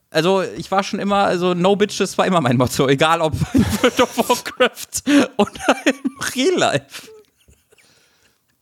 also 0.09 0.41
ich 0.57 0.69
war 0.71 0.83
schon 0.83 0.99
immer, 0.99 1.17
also 1.25 1.53
No 1.53 1.75
Bitches 1.75 2.17
war 2.17 2.25
immer 2.25 2.41
mein 2.41 2.57
Motto, 2.57 2.87
egal 2.87 3.21
ob 3.21 3.33
in 3.53 3.65
World 3.81 4.01
of 4.01 4.17
Warcraft 4.17 5.27
oder 5.37 5.75
im 5.85 6.17
Real 6.35 6.57
Life. 6.57 7.07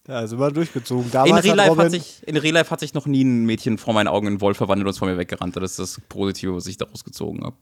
Ja, 0.08 0.21
ist 0.21 0.34
immer 0.34 0.51
durchgezogen. 0.51 1.05
In 1.05 1.12
Damals 1.12 1.43
Real, 1.45 1.60
hat 1.60 1.67
Life 1.67 1.81
hat 1.81 1.91
sich, 1.91 2.21
in 2.27 2.38
Real 2.38 2.53
Life 2.53 2.69
hat 2.69 2.79
sich 2.79 2.93
noch 2.93 3.08
nie 3.08 3.23
ein 3.23 3.45
Mädchen 3.45 3.77
vor 3.79 3.93
meinen 3.93 4.08
Augen 4.08 4.27
in 4.27 4.41
Wolf 4.41 4.58
verwandelt 4.58 4.86
und 4.86 4.91
ist 4.91 4.99
von 4.99 5.10
mir 5.10 5.17
weggerannt. 5.17 5.55
Das 5.55 5.71
ist 5.71 5.79
das 5.79 6.01
Positive, 6.10 6.55
was 6.55 6.67
ich 6.67 6.77
daraus 6.77 7.03
gezogen 7.03 7.43
habe. 7.43 7.55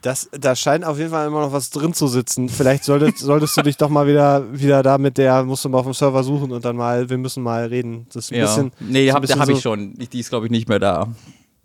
das, 0.00 0.30
da 0.32 0.56
scheint 0.56 0.86
auf 0.86 0.96
jeden 0.96 1.10
Fall 1.10 1.26
immer 1.26 1.40
noch 1.42 1.52
was 1.52 1.68
drin 1.68 1.92
zu 1.92 2.06
sitzen. 2.06 2.48
Vielleicht 2.48 2.84
solltest, 2.84 3.18
solltest 3.18 3.54
du 3.58 3.62
dich 3.62 3.76
doch 3.76 3.90
mal 3.90 4.06
wieder, 4.06 4.50
wieder 4.58 4.82
da 4.82 4.96
mit 4.96 5.18
der, 5.18 5.44
musst 5.44 5.66
du 5.66 5.68
mal 5.68 5.78
auf 5.78 5.84
dem 5.84 5.92
Server 5.92 6.22
suchen 6.24 6.50
und 6.50 6.64
dann 6.64 6.76
mal, 6.76 7.10
wir 7.10 7.18
müssen 7.18 7.42
mal 7.42 7.66
reden. 7.66 8.06
Das 8.10 8.24
ist 8.24 8.32
ein 8.32 8.38
Ja. 8.38 8.46
bisschen. 8.46 8.72
nee, 8.80 9.10
hab, 9.12 9.20
bisschen 9.20 9.38
habe 9.40 9.52
ich 9.52 9.58
so- 9.58 9.62
schon. 9.74 9.94
Ich, 9.98 10.08
die 10.08 10.20
ist, 10.20 10.30
glaube 10.30 10.46
ich, 10.46 10.50
nicht 10.52 10.70
mehr 10.70 10.78
da. 10.78 11.08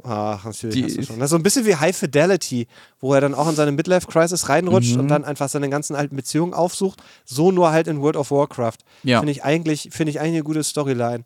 Ach, 0.03 0.43
natürlich 0.45 0.75
Die 0.75 0.83
hast 0.99 1.07
schon. 1.07 1.19
Das 1.19 1.25
ist 1.25 1.29
so 1.31 1.35
ein 1.35 1.43
bisschen 1.43 1.65
wie 1.65 1.75
High 1.75 1.95
Fidelity, 1.95 2.67
wo 2.99 3.13
er 3.13 3.21
dann 3.21 3.33
auch 3.35 3.47
in 3.49 3.55
seine 3.55 3.71
Midlife-Crisis 3.71 4.49
reinrutscht 4.49 4.93
Mhm. 4.95 5.01
und 5.01 5.07
dann 5.09 5.23
einfach 5.25 5.49
seine 5.49 5.69
ganzen 5.69 5.95
alten 5.95 6.15
Beziehungen 6.15 6.53
aufsucht. 6.53 7.01
So 7.25 7.51
nur 7.51 7.71
halt 7.71 7.87
in 7.87 8.01
World 8.01 8.15
of 8.15 8.31
Warcraft. 8.31 8.77
Ja. 9.03 9.19
Finde 9.19 9.31
ich 9.31 9.43
eigentlich, 9.43 9.89
finde 9.91 10.11
ich 10.11 10.19
eigentlich 10.19 10.35
eine 10.35 10.43
gute 10.43 10.63
Storyline. 10.63 11.23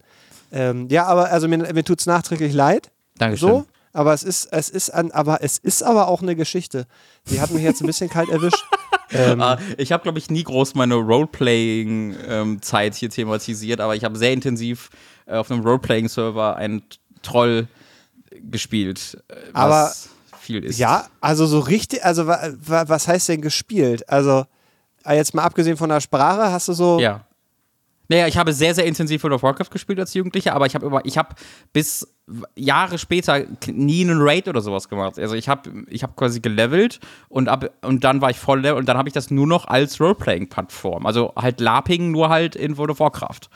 Ähm, 0.51 0.87
ja, 0.89 1.05
aber 1.05 1.31
also 1.31 1.47
mir, 1.47 1.57
mir 1.57 1.83
tut 1.83 1.99
es 1.99 2.05
nachträglich 2.05 2.53
leid. 2.53 2.91
Dankeschön. 3.17 3.49
So, 3.49 3.65
aber 3.93 4.13
es 4.13 4.23
ist, 4.23 4.49
es 4.51 4.69
ist 4.69 4.89
an, 4.89 5.11
aber 5.11 5.41
es 5.41 5.57
ist 5.57 5.83
aber 5.83 6.09
auch 6.09 6.21
eine 6.21 6.35
Geschichte. 6.35 6.85
Die 7.29 7.39
hat 7.39 7.51
mich 7.51 7.63
jetzt 7.63 7.81
ein 7.81 7.87
bisschen 7.87 8.09
kalt 8.09 8.29
erwischt. 8.29 8.63
Ähm, 9.11 9.39
Ah, 9.39 9.59
ich 9.77 9.91
habe, 9.91 10.01
glaube 10.01 10.17
ich, 10.17 10.31
nie 10.31 10.43
groß 10.43 10.73
meine 10.73 10.95
Roleplaying-Zeit 10.95 12.95
hier 12.95 13.09
thematisiert, 13.09 13.79
aber 13.79 13.95
ich 13.95 14.03
habe 14.03 14.17
sehr 14.17 14.33
intensiv 14.33 14.89
äh, 15.27 15.35
auf 15.35 15.51
einem 15.51 15.61
Roleplaying-Server 15.63 16.55
einen 16.55 16.81
Troll 17.21 17.67
gespielt. 18.41 19.17
äh, 19.29 19.35
Aber- 19.53 19.85
was 19.85 20.09
viel 20.39 20.63
ist. 20.63 20.77
Ja, 20.77 21.07
also 21.21 21.45
so 21.47 21.59
richtig, 21.59 22.05
also 22.05 22.27
wa, 22.27 22.39
wa, 22.65 22.83
was 22.87 23.07
heißt 23.07 23.29
denn 23.29 23.41
gespielt? 23.41 24.07
Also 24.09 24.45
äh, 25.03 25.15
jetzt 25.15 25.33
mal 25.33 25.43
abgesehen 25.43 25.75
von 25.77 25.89
der 25.89 26.01
Sprache, 26.01 26.51
hast 26.51 26.67
du 26.67 26.73
so. 26.73 26.99
Ja. 26.99 27.25
Naja, 28.07 28.27
ich 28.27 28.37
habe 28.37 28.53
sehr, 28.53 28.75
sehr 28.75 28.85
intensiv 28.85 29.23
World 29.23 29.33
of 29.33 29.41
Warcraft 29.41 29.71
gespielt 29.71 29.99
als 29.99 30.13
Jugendlicher, 30.13 30.53
aber 30.53 30.67
ich 30.67 30.75
habe 30.75 30.85
immer, 30.85 31.03
ich 31.05 31.17
habe 31.17 31.29
bis 31.73 32.07
Jahre 32.55 32.99
später 32.99 33.45
nie 33.65 34.03
einen 34.03 34.19
Raid 34.21 34.47
oder 34.47 34.61
sowas 34.61 34.87
gemacht. 34.89 35.17
Also 35.17 35.33
ich 35.33 35.49
habe, 35.49 35.71
ich 35.87 36.03
habe 36.03 36.13
quasi 36.15 36.39
gelevelt 36.39 36.99
und 37.29 37.49
ab, 37.49 37.67
und 37.81 38.03
dann 38.03 38.21
war 38.21 38.29
ich 38.29 38.37
voll 38.37 38.61
level 38.61 38.77
und 38.77 38.87
dann 38.87 38.97
habe 38.99 39.09
ich 39.09 39.13
das 39.13 39.31
nur 39.31 39.47
noch 39.47 39.65
als 39.65 39.99
Roleplaying-Plattform. 39.99 41.07
Also 41.07 41.33
halt 41.35 41.59
LARPing, 41.59 42.11
nur 42.11 42.29
halt 42.29 42.55
in 42.55 42.77
World 42.77 42.91
of 42.91 42.99
Warcraft. 42.99 43.49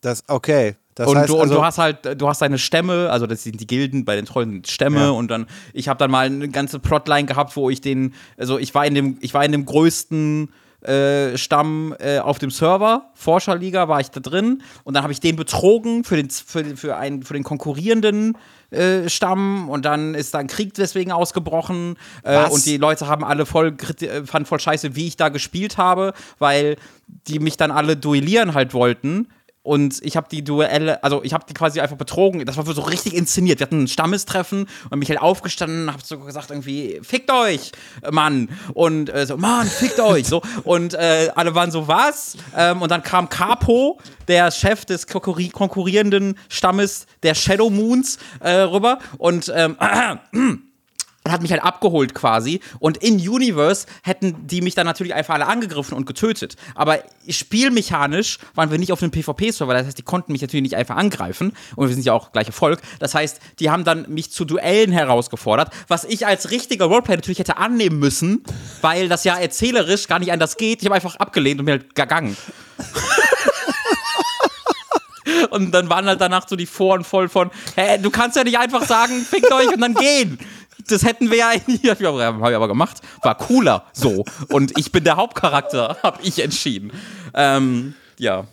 Das, 0.00 0.24
okay. 0.28 0.76
Das 0.94 1.08
und, 1.08 1.16
heißt, 1.16 1.28
du, 1.28 1.38
also, 1.38 1.54
und 1.54 1.58
du 1.58 1.64
hast 1.64 1.78
halt, 1.78 2.20
du 2.20 2.28
hast 2.28 2.42
deine 2.42 2.58
Stämme, 2.58 3.10
also 3.10 3.26
das 3.26 3.42
sind 3.44 3.60
die 3.60 3.66
Gilden 3.66 4.04
bei 4.04 4.16
den 4.16 4.26
Trollen 4.26 4.64
Stämme 4.64 5.00
Ja. 5.00 5.10
und 5.10 5.30
dann, 5.30 5.46
ich 5.72 5.88
habe 5.88 5.98
dann 5.98 6.10
mal 6.10 6.26
eine 6.26 6.48
ganze 6.48 6.78
Plotline 6.78 7.26
gehabt, 7.26 7.56
wo 7.56 7.70
ich 7.70 7.80
den, 7.80 8.14
also 8.36 8.58
ich 8.58 8.74
war 8.74 8.84
in 8.84 8.94
dem, 8.94 9.16
ich 9.20 9.32
war 9.32 9.44
in 9.44 9.52
dem 9.52 9.64
größten 9.64 10.50
äh, 10.82 11.36
Stamm 11.38 11.94
äh, 12.00 12.18
auf 12.18 12.38
dem 12.38 12.50
Server, 12.50 13.10
Forscherliga 13.14 13.88
war 13.88 14.00
ich 14.00 14.10
da 14.10 14.20
drin 14.20 14.62
und 14.84 14.94
dann 14.94 15.02
habe 15.02 15.12
ich 15.12 15.20
den 15.20 15.36
betrogen 15.36 16.04
für 16.04 16.16
den, 16.16 16.28
für, 16.30 16.64
für, 16.76 16.96
einen, 16.96 17.22
für 17.22 17.34
den 17.34 17.44
konkurrierenden 17.44 18.36
äh, 18.70 19.08
Stamm 19.08 19.68
und 19.68 19.84
dann 19.84 20.14
ist 20.14 20.34
da 20.34 20.38
ein 20.38 20.46
Krieg 20.46 20.74
deswegen 20.74 21.12
ausgebrochen 21.12 21.96
äh, 22.24 22.48
und 22.48 22.64
die 22.66 22.78
Leute 22.78 23.08
haben 23.08 23.24
alle 23.24 23.46
voll 23.46 23.76
äh, 24.00 24.24
fanden 24.24 24.46
voll 24.46 24.60
scheiße, 24.60 24.96
wie 24.96 25.06
ich 25.06 25.16
da 25.16 25.28
gespielt 25.28 25.76
habe, 25.76 26.14
weil 26.38 26.76
die 27.06 27.38
mich 27.38 27.56
dann 27.56 27.70
alle 27.70 27.96
duellieren 27.96 28.54
halt 28.54 28.72
wollten. 28.72 29.28
Und 29.62 30.00
ich 30.02 30.16
habe 30.16 30.26
die 30.30 30.42
Duelle, 30.42 31.04
also 31.04 31.22
ich 31.22 31.34
habe 31.34 31.44
die 31.46 31.52
quasi 31.52 31.80
einfach 31.80 31.96
betrogen. 31.96 32.46
Das 32.46 32.56
war 32.56 32.64
so 32.64 32.80
richtig 32.80 33.14
inszeniert. 33.14 33.58
Wir 33.58 33.66
hatten 33.66 33.82
ein 33.82 33.88
Stammestreffen 33.88 34.66
und 34.88 34.98
mich 34.98 35.10
halt 35.10 35.20
aufgestanden, 35.20 35.92
habe 35.92 36.02
so 36.02 36.18
gesagt 36.18 36.50
irgendwie, 36.50 36.98
fickt 37.02 37.30
euch, 37.30 37.72
Mann. 38.10 38.48
Und 38.72 39.10
äh, 39.10 39.26
so, 39.26 39.36
Mann, 39.36 39.66
fickt 39.66 40.00
euch. 40.00 40.26
So. 40.26 40.40
Und 40.64 40.94
äh, 40.94 41.30
alle 41.34 41.54
waren 41.54 41.70
so, 41.70 41.88
was? 41.88 42.38
Ähm, 42.56 42.80
und 42.80 42.90
dann 42.90 43.02
kam 43.02 43.28
Capo, 43.28 43.98
der 44.28 44.50
Chef 44.50 44.86
des 44.86 45.06
konkurri 45.06 45.50
konkurrierenden 45.50 46.38
Stammes 46.48 47.06
der 47.22 47.34
Shadow 47.34 47.68
Moons, 47.68 48.18
äh, 48.40 48.50
rüber. 48.50 48.98
Und 49.18 49.52
ähm, 49.54 49.76
hat 51.28 51.42
mich 51.42 51.52
halt 51.52 51.62
abgeholt 51.62 52.14
quasi. 52.14 52.60
Und 52.78 52.96
in 52.98 53.16
Universe 53.16 53.86
hätten 54.02 54.46
die 54.46 54.62
mich 54.62 54.74
dann 54.74 54.86
natürlich 54.86 55.14
einfach 55.14 55.34
alle 55.34 55.46
angegriffen 55.46 55.94
und 55.94 56.06
getötet. 56.06 56.56
Aber 56.74 56.98
spielmechanisch 57.28 58.38
waren 58.54 58.70
wir 58.70 58.78
nicht 58.78 58.92
auf 58.92 59.02
einem 59.02 59.10
PvP-Server. 59.10 59.74
Das 59.74 59.86
heißt, 59.86 59.98
die 59.98 60.02
konnten 60.02 60.32
mich 60.32 60.40
natürlich 60.40 60.62
nicht 60.62 60.76
einfach 60.76 60.96
angreifen. 60.96 61.52
Und 61.76 61.88
wir 61.88 61.94
sind 61.94 62.04
ja 62.04 62.14
auch 62.14 62.32
gleiche 62.32 62.52
Volk. 62.52 62.80
Das 62.98 63.14
heißt, 63.14 63.40
die 63.58 63.70
haben 63.70 63.84
dann 63.84 64.06
mich 64.08 64.32
zu 64.32 64.44
Duellen 64.44 64.92
herausgefordert, 64.92 65.72
was 65.88 66.04
ich 66.04 66.26
als 66.26 66.50
richtiger 66.50 66.86
Roleplayer 66.86 67.16
natürlich 67.16 67.38
hätte 67.38 67.58
annehmen 67.58 67.98
müssen, 67.98 68.42
weil 68.80 69.08
das 69.08 69.24
ja 69.24 69.36
erzählerisch 69.36 70.08
gar 70.08 70.18
nicht 70.18 70.32
anders 70.32 70.56
geht. 70.56 70.80
Ich 70.80 70.86
habe 70.86 70.94
einfach 70.94 71.16
abgelehnt 71.16 71.60
und 71.60 71.66
mir 71.66 71.72
halt 71.72 71.94
gegangen. 71.94 72.36
Und 75.50 75.72
dann 75.72 75.88
waren 75.88 76.06
halt 76.06 76.20
danach 76.20 76.48
so 76.48 76.56
die 76.56 76.66
Foren 76.66 77.04
voll 77.04 77.28
von, 77.28 77.50
hä, 77.76 77.98
du 77.98 78.10
kannst 78.10 78.36
ja 78.36 78.44
nicht 78.44 78.58
einfach 78.58 78.84
sagen, 78.84 79.20
fickt 79.20 79.52
euch 79.52 79.72
und 79.72 79.80
dann 79.80 79.94
gehen. 79.94 80.38
Das 80.90 81.04
hätten 81.04 81.30
wir 81.30 81.36
ja, 81.38 81.50
ja 81.82 81.94
haben 82.00 82.40
wir 82.40 82.56
aber 82.56 82.68
gemacht. 82.68 83.00
War 83.22 83.34
cooler, 83.36 83.84
so. 83.92 84.24
Und 84.48 84.78
ich 84.78 84.92
bin 84.92 85.04
der 85.04 85.16
Hauptcharakter, 85.16 85.96
hab 86.02 86.24
ich 86.24 86.42
entschieden. 86.42 86.92
Ähm, 87.34 87.94
ja. 88.18 88.44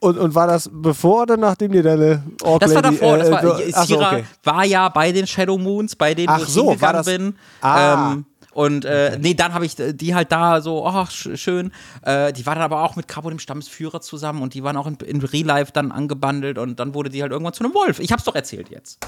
und, 0.00 0.18
und 0.18 0.34
war 0.34 0.46
das 0.46 0.70
bevor 0.72 1.22
oder 1.22 1.36
nachdem 1.36 1.72
dir 1.72 1.82
deine 1.82 2.22
Ork 2.42 2.60
Das 2.60 2.74
war 2.74 2.82
davor, 2.82 3.18
das 3.18 3.28
äh, 3.28 3.32
war, 3.32 3.42
du- 3.42 3.52
ach 3.72 3.84
so, 3.86 3.94
Sira 3.96 4.08
okay. 4.12 4.24
war 4.44 4.64
ja 4.64 4.88
bei 4.88 5.10
den 5.12 5.26
Shadow 5.26 5.58
Moons, 5.58 5.96
bei 5.96 6.14
denen 6.14 6.28
Ach 6.30 6.40
ich 6.40 6.46
so, 6.48 6.66
war 6.66 6.70
hingegangen 6.72 6.96
das- 6.96 7.06
bin. 7.06 7.34
Ah. 7.60 8.12
Ähm, 8.12 8.26
Und 8.52 8.84
äh, 8.84 9.18
nee, 9.20 9.34
dann 9.34 9.52
habe 9.52 9.66
ich 9.66 9.74
die 9.76 10.14
halt 10.14 10.30
da 10.30 10.60
so, 10.60 10.86
oh, 10.86 11.06
schön. 11.08 11.72
Äh, 12.02 12.32
die 12.32 12.46
war 12.46 12.54
dann 12.54 12.62
aber 12.62 12.82
auch 12.84 12.94
mit 12.94 13.08
Cabo, 13.08 13.28
dem 13.30 13.40
Stammesführer, 13.40 14.00
zusammen 14.00 14.42
und 14.42 14.54
die 14.54 14.62
waren 14.62 14.76
auch 14.76 14.86
in, 14.86 14.94
in 15.04 15.20
Real 15.22 15.44
Life 15.46 15.72
dann 15.72 15.90
angebandelt 15.90 16.56
und 16.58 16.78
dann 16.78 16.94
wurde 16.94 17.10
die 17.10 17.20
halt 17.22 17.32
irgendwann 17.32 17.52
zu 17.54 17.64
einem 17.64 17.74
Wolf. 17.74 17.98
Ich 17.98 18.12
hab's 18.12 18.22
doch 18.22 18.36
erzählt 18.36 18.68
jetzt. 18.70 18.98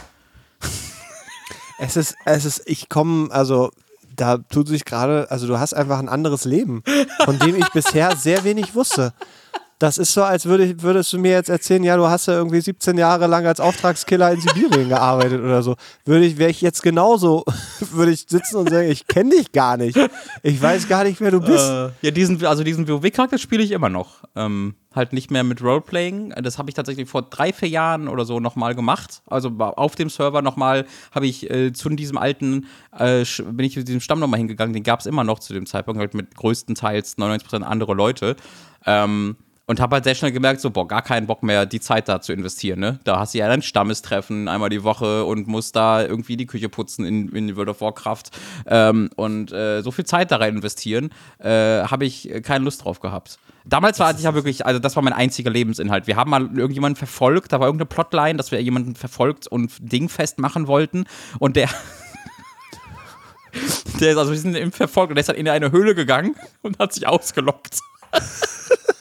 Es 1.79 1.97
ist, 1.97 2.17
es 2.25 2.45
ist, 2.45 2.63
ich 2.67 2.89
komme, 2.89 3.31
also 3.31 3.71
da 4.15 4.39
tut 4.39 4.69
sich 4.69 4.85
gerade, 4.85 5.31
also 5.31 5.47
du 5.47 5.59
hast 5.59 5.75
einfach 5.75 5.99
ein 5.99 6.09
anderes 6.09 6.45
Leben, 6.45 6.83
von 7.25 7.39
dem 7.39 7.55
ich 7.57 7.69
bisher 7.71 8.17
sehr 8.17 8.45
wenig 8.45 8.75
wusste. 8.75 9.13
Das 9.79 9.99
ist 9.99 10.15
so, 10.15 10.23
als 10.23 10.47
würde, 10.47 10.83
würdest 10.83 11.13
du 11.13 11.19
mir 11.19 11.33
jetzt 11.33 11.51
erzählen, 11.51 11.85
ja, 11.85 11.97
du 11.99 12.07
hast 12.07 12.27
ja 12.27 12.35
irgendwie 12.35 12.63
17 12.63 12.97
Jahre 12.97 13.27
lang 13.27 13.45
als 13.47 13.61
Auftragskiller 13.61 14.33
in 14.33 14.41
Sibirien 14.41 14.89
gearbeitet 14.89 15.43
oder 15.43 15.63
so. 15.63 15.77
Würde 16.07 16.25
ich, 16.25 16.39
wäre 16.39 16.51
ich 16.51 16.63
jetzt 16.63 16.83
genauso, 16.83 17.45
würde 17.93 18.13
ich 18.13 18.25
sitzen 18.27 18.57
und 18.57 18.71
sagen, 18.71 18.91
ich 18.91 19.07
kenne 19.07 19.31
dich 19.31 19.53
gar 19.53 19.77
nicht. 19.77 19.99
Ich 20.43 20.63
weiß 20.63 20.89
gar 20.89 21.05
nicht, 21.05 21.21
wer 21.21 21.31
du 21.31 21.41
bist. 21.41 21.69
Äh, 21.69 21.91
ja, 22.01 22.11
diesen, 22.11 22.43
also 22.47 22.65
diesen 22.65 22.89
WoW-Charakter 22.89 23.37
spiele 23.37 23.63
ich 23.63 23.73
immer 23.73 23.91
noch. 23.91 24.25
Ähm, 24.35 24.77
halt 24.95 25.13
nicht 25.13 25.31
mehr 25.31 25.45
mit 25.45 25.63
Roleplaying. 25.63 26.31
Das 26.43 26.57
habe 26.57 26.71
ich 26.71 26.75
tatsächlich 26.75 27.07
vor 27.07 27.23
drei, 27.23 27.53
vier 27.53 27.69
Jahren 27.69 28.09
oder 28.09 28.25
so 28.25 28.41
nochmal 28.41 28.75
gemacht. 28.75 29.21
Also 29.27 29.51
auf 29.59 29.95
dem 29.95 30.09
Server 30.09 30.41
nochmal 30.41 30.87
habe 31.13 31.27
ich 31.27 31.51
äh, 31.51 31.75
zu 31.75 31.91
diesem 31.91 32.17
alten, 32.17 32.67
äh, 32.99 33.27
bin 33.45 33.67
ich 33.67 33.75
zu 33.75 33.85
diesem 33.85 34.01
Stamm 34.01 34.21
nochmal 34.21 34.39
hingegangen. 34.39 34.73
Den 34.73 34.85
gab 34.85 35.01
es 35.01 35.07
immer 35.07 35.23
noch 35.23 35.39
zu 35.39 35.53
dem 35.53 35.67
Zeitpunkt, 35.67 36.01
halt 36.01 36.15
mit 36.15 36.35
größtenteils 36.35 37.19
99% 37.19 37.61
andere 37.61 37.93
Leute. 37.93 38.37
Ähm, 38.87 39.37
und 39.67 39.81
habe 39.81 39.97
halt 39.97 40.05
sehr 40.05 40.15
schnell 40.15 40.31
gemerkt, 40.31 40.61
so, 40.61 40.71
boah, 40.71 40.87
gar 40.87 41.03
keinen 41.03 41.27
Bock 41.27 41.43
mehr, 41.43 41.67
die 41.67 41.81
Zeit 41.81 42.09
da 42.09 42.21
zu 42.21 42.33
investieren, 42.33 42.79
ne? 42.79 43.01
Da 43.05 43.19
hast 43.19 43.35
du 43.35 43.39
ja 43.39 43.49
ein 43.49 43.63
Stammestreffen 43.63 44.47
einmal 44.47 44.71
die 44.71 44.85
Woche 44.85 45.25
und 45.25 45.49
musst 45.49 45.75
da 45.75 46.03
irgendwie 46.03 46.37
die 46.37 46.47
Küche 46.47 46.69
putzen 46.69 47.05
in, 47.05 47.29
in 47.31 47.57
World 47.57 47.71
of 47.71 47.81
Warcraft 47.81 48.31
ähm, 48.67 49.11
und 49.17 49.51
äh, 49.53 49.83
so 49.83 49.91
viel 49.91 50.07
Zeit 50.07 50.31
da 50.31 50.37
rein 50.37 50.55
investieren, 50.55 51.11
äh, 51.39 51.83
habe 51.83 52.05
ich 52.05 52.31
keine 52.43 52.65
Lust 52.65 52.85
drauf 52.85 53.01
gehabt. 53.01 53.41
Damals 53.65 53.99
war 53.99 54.15
ich 54.15 54.23
ja 54.23 54.35
wirklich, 54.35 54.65
also 54.65 54.79
das 54.79 54.95
war 54.95 55.03
mein 55.03 55.13
einziger 55.13 55.51
Lebensinhalt. 55.51 56.07
Wir 56.07 56.15
haben 56.15 56.31
mal 56.31 56.49
irgendjemanden 56.57 56.97
verfolgt, 56.97 57.53
da 57.53 57.59
war 57.59 57.67
irgendeine 57.67 57.89
Plotline, 57.89 58.37
dass 58.37 58.53
wir 58.53 58.63
jemanden 58.63 58.95
verfolgt 58.95 59.49
und 59.49 59.73
dingfest 59.81 60.39
machen 60.39 60.69
wollten 60.69 61.07
und 61.41 61.57
der 61.57 61.69
der 64.01 64.13
ist 64.13 64.19
also 64.19 64.31
wir 64.31 64.39
sind 64.39 64.55
im 64.55 64.71
Verfolg 64.71 65.11
und 65.11 65.17
der 65.17 65.23
ist 65.23 65.29
halt 65.29 65.39
in 65.39 65.49
eine 65.49 65.73
Höhle 65.73 65.97
gegangen 65.97 66.37
und 66.63 66.79
hat 66.79 66.93
sich 66.93 67.09
ausgelockt. 67.09 67.81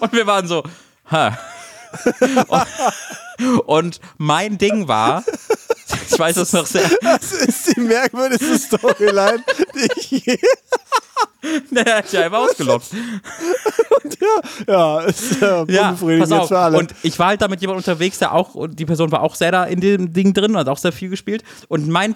Und 0.00 0.12
wir 0.12 0.26
waren 0.26 0.46
so, 0.46 0.62
ha. 1.10 1.38
Und, 2.48 3.60
und 3.66 4.00
mein 4.18 4.58
Ding 4.58 4.88
war, 4.88 5.24
ich 6.10 6.18
weiß 6.18 6.36
es 6.36 6.52
noch 6.52 6.66
sehr. 6.66 6.90
Das 7.00 7.32
ist 7.32 7.76
die 7.76 7.80
merkwürdigste 7.80 8.58
Storyline, 8.58 9.44
die 9.74 9.88
ich 9.96 10.10
je. 10.10 10.38
Der 11.70 11.96
hat 11.96 12.12
ja 12.12 12.22
einfach 12.22 12.38
ausgelockt. 12.38 12.86
Und 14.02 14.18
ja, 14.20 14.64
ja, 14.68 15.00
ist 15.00 15.42
äh, 15.42 15.64
ja, 15.72 15.96
pass 16.18 16.32
auf. 16.32 16.48
für 16.48 16.58
alle. 16.58 16.78
Und 16.78 16.94
ich 17.02 17.18
war 17.18 17.28
halt 17.28 17.42
da 17.42 17.48
mit 17.48 17.60
jemandem 17.60 17.78
unterwegs, 17.78 18.18
der 18.18 18.32
auch, 18.32 18.54
und 18.54 18.78
die 18.78 18.86
Person 18.86 19.10
war 19.10 19.22
auch 19.22 19.34
sehr 19.34 19.50
da 19.50 19.64
in 19.64 19.80
dem 19.80 20.12
Ding 20.12 20.34
drin, 20.34 20.56
hat 20.56 20.68
auch 20.68 20.78
sehr 20.78 20.92
viel 20.92 21.08
gespielt. 21.08 21.42
Und 21.68 21.88
mein 21.88 22.14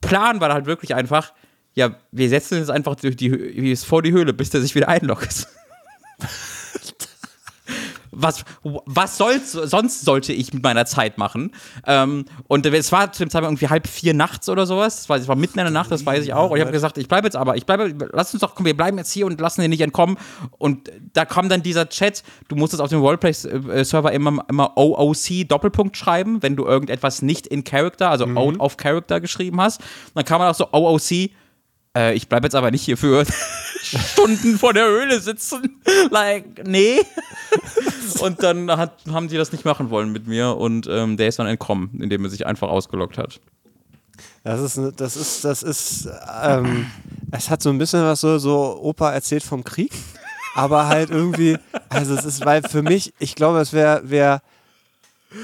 Plan 0.00 0.40
war 0.40 0.52
halt 0.52 0.66
wirklich 0.66 0.94
einfach, 0.94 1.32
ja, 1.74 1.94
wir 2.12 2.28
setzen 2.28 2.58
uns 2.58 2.68
einfach 2.68 2.96
durch 2.96 3.16
die, 3.16 3.76
vor 3.76 4.02
die 4.02 4.12
Höhle, 4.12 4.34
bis 4.34 4.50
der 4.50 4.60
sich 4.60 4.74
wieder 4.74 4.88
einloggt 4.88 5.46
was, 8.12 8.44
was 8.62 9.16
soll's, 9.16 9.52
sonst 9.52 10.02
sollte 10.02 10.32
ich 10.32 10.52
mit 10.52 10.62
meiner 10.62 10.86
Zeit 10.86 11.18
machen? 11.18 11.52
Ähm, 11.86 12.24
und 12.48 12.66
es 12.66 12.92
war 12.92 13.12
zu 13.12 13.24
dem 13.24 13.30
Zeitpunkt 13.30 13.52
irgendwie 13.52 13.68
halb 13.68 13.86
vier 13.86 14.14
nachts 14.14 14.48
oder 14.48 14.66
sowas. 14.66 15.00
Es 15.00 15.08
war, 15.08 15.26
war 15.28 15.36
mitten 15.36 15.58
in 15.58 15.64
der 15.64 15.72
Nacht, 15.72 15.90
das 15.90 16.04
weiß 16.04 16.24
ich 16.24 16.32
auch. 16.32 16.50
Und 16.50 16.56
ich 16.56 16.62
habe 16.62 16.72
gesagt, 16.72 16.98
ich 16.98 17.08
bleibe 17.08 17.26
jetzt 17.26 17.36
aber, 17.36 17.56
ich 17.56 17.66
bleibe, 17.66 17.94
lass 18.12 18.32
uns 18.32 18.40
doch, 18.40 18.54
komm, 18.54 18.66
wir 18.66 18.76
bleiben 18.76 18.98
jetzt 18.98 19.12
hier 19.12 19.26
und 19.26 19.40
lassen 19.40 19.60
den 19.60 19.70
nicht 19.70 19.80
entkommen. 19.80 20.16
Und 20.58 20.90
da 21.12 21.24
kam 21.24 21.48
dann 21.48 21.62
dieser 21.62 21.88
Chat, 21.88 22.22
du 22.48 22.56
musstest 22.56 22.82
auf 22.82 22.90
dem 22.90 23.00
Roleplay-Server 23.00 24.12
immer, 24.12 24.44
immer 24.48 24.76
OOC 24.76 25.48
Doppelpunkt 25.48 25.96
schreiben, 25.96 26.42
wenn 26.42 26.56
du 26.56 26.64
irgendetwas 26.64 27.22
nicht 27.22 27.46
in 27.46 27.64
Character, 27.64 28.10
also 28.10 28.26
mhm. 28.26 28.38
out 28.38 28.60
of 28.60 28.76
Character 28.76 29.20
geschrieben 29.20 29.60
hast. 29.60 29.80
Und 29.80 30.16
dann 30.16 30.24
kam 30.24 30.40
man 30.40 30.50
auch 30.50 30.54
so 30.54 30.68
OOC 30.72 31.30
äh, 31.96 32.14
ich 32.14 32.28
bleibe 32.28 32.46
jetzt 32.46 32.54
aber 32.54 32.70
nicht 32.70 32.82
hier 32.82 32.96
für 32.96 33.24
Stunden 33.82 34.58
vor 34.58 34.72
der 34.72 34.86
Höhle 34.86 35.20
sitzen. 35.20 35.80
Like, 36.10 36.66
nee. 36.66 37.00
und 38.20 38.42
dann 38.42 38.70
hat, 38.70 38.98
haben 39.10 39.28
die 39.28 39.36
das 39.36 39.52
nicht 39.52 39.64
machen 39.64 39.90
wollen 39.90 40.12
mit 40.12 40.26
mir 40.26 40.56
und 40.56 40.86
ähm, 40.88 41.16
der 41.16 41.28
ist 41.28 41.38
dann 41.38 41.46
entkommen, 41.46 41.90
indem 42.00 42.24
er 42.24 42.30
sich 42.30 42.46
einfach 42.46 42.68
ausgelockt 42.68 43.18
hat. 43.18 43.40
Das 44.44 44.60
ist, 44.60 44.80
das 44.96 45.16
ist, 45.16 45.44
das 45.44 45.62
ist, 45.62 46.08
ähm, 46.42 46.86
es 47.30 47.50
hat 47.50 47.62
so 47.62 47.70
ein 47.70 47.78
bisschen 47.78 48.02
was 48.02 48.20
so, 48.20 48.38
so 48.38 48.80
Opa 48.80 49.12
erzählt 49.12 49.42
vom 49.42 49.64
Krieg, 49.64 49.92
aber 50.54 50.86
halt 50.86 51.10
irgendwie, 51.10 51.58
also 51.90 52.14
es 52.14 52.24
ist, 52.24 52.44
weil 52.46 52.62
für 52.62 52.82
mich, 52.82 53.12
ich 53.18 53.34
glaube, 53.34 53.60
es 53.60 53.72
wäre, 53.72 54.08
wäre, 54.08 54.40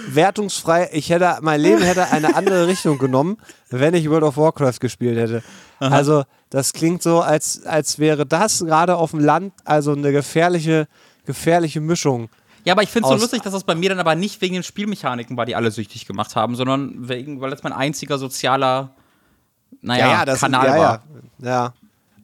wertungsfrei. 0.09 0.91
Ich 0.93 1.11
hätte, 1.11 1.39
mein 1.43 1.61
Leben 1.61 1.83
hätte 1.83 2.11
eine 2.11 2.35
andere 2.35 2.67
Richtung 2.67 2.99
genommen, 2.99 3.39
wenn 3.71 3.95
ich 3.95 4.11
World 4.11 4.25
of 4.25 4.37
Warcraft 4.37 4.81
gespielt 4.81 5.19
hätte. 5.19 5.43
Aha. 5.81 5.95
Also, 5.95 6.25
das 6.51 6.73
klingt 6.73 7.03
so, 7.03 7.21
als, 7.21 7.65
als 7.67 7.99
wäre 7.99 8.27
das 8.27 8.61
gerade 8.61 8.97
auf 8.97 9.11
dem 9.11 9.21
Land 9.21 9.53
also 9.65 9.93
eine 9.93 10.13
gefährliche, 10.13 10.89
gefährliche 11.25 11.81
Mischung. 11.81 12.29
Ja, 12.65 12.73
aber 12.73 12.83
ich 12.83 12.89
finde 12.89 13.09
es 13.09 13.15
so 13.15 13.21
lustig, 13.21 13.43
dass 13.43 13.53
das 13.53 13.63
bei 13.63 13.77
mir 13.77 13.91
dann 13.91 14.01
aber 14.01 14.17
nicht 14.17 14.41
wegen 14.41 14.55
den 14.55 14.65
Spielmechaniken 14.65 15.37
war, 15.37 15.47
die 15.47 15.55
alle 15.55 15.71
süchtig 15.71 16.07
gemacht 16.07 16.35
haben, 16.35 16.57
sondern 16.57 17.09
wegen, 17.09 17.41
weil 17.41 17.51
das 17.51 17.63
mein 17.63 17.73
einziger 17.73 18.19
sozialer, 18.19 18.91
naja, 19.83 20.25
ja, 20.25 20.25
ja, 20.25 20.37
Kanal 20.37 20.67
ja, 20.67 20.77
war. 20.77 21.03
Ja, 21.39 21.49
ja. 21.49 21.75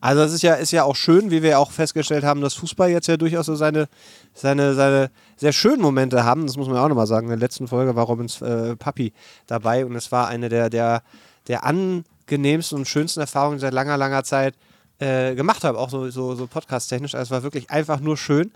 Also 0.03 0.23
es 0.23 0.33
ist 0.33 0.43
ja, 0.43 0.55
ist 0.55 0.73
ja 0.73 0.83
auch 0.83 0.97
schön, 0.97 1.31
wie 1.31 1.45
wir 1.45 1.61
auch 1.61 1.71
festgestellt 1.71 2.25
haben, 2.25 2.41
dass 2.41 2.55
Fußball 2.55 2.91
jetzt 2.91 3.07
ja 3.07 3.17
durchaus 3.17 3.47
so 3.47 3.55
seine, 3.55 3.88
seine, 4.35 4.75
seine 4.75 5.12
sehr 5.37 5.53
schönen 5.53 5.81
Momente 5.81 6.25
haben. 6.25 6.45
Das 6.45 6.57
muss 6.57 6.67
man 6.67 6.77
auch 6.77 6.88
nochmal 6.88 7.07
sagen. 7.07 7.27
In 7.27 7.31
der 7.31 7.38
letzten 7.38 7.69
Folge 7.69 7.95
war 7.95 8.07
Robins 8.07 8.43
äh, 8.43 8.75
Papi 8.75 9.12
dabei 9.47 9.87
und 9.87 9.95
es 9.95 10.11
war 10.11 10.27
eine 10.27 10.49
der, 10.49 10.71
der, 10.71 11.05
der 11.47 11.65
angenehmsten 11.65 12.79
und 12.79 12.88
schönsten 12.88 13.21
Erfahrungen 13.21 13.61
seit 13.61 13.73
langer, 13.73 13.97
langer 13.97 14.25
Zeit 14.25 14.57
äh, 14.99 15.37
gemacht 15.37 15.62
habe, 15.62 15.79
auch 15.79 15.88
so, 15.88 16.11
so, 16.11 16.35
so 16.35 16.49
podcast-technisch. 16.49 17.15
Also 17.15 17.27
es 17.27 17.31
war 17.31 17.45
wirklich 17.45 17.71
einfach 17.71 18.01
nur 18.01 18.17
schön. 18.17 18.51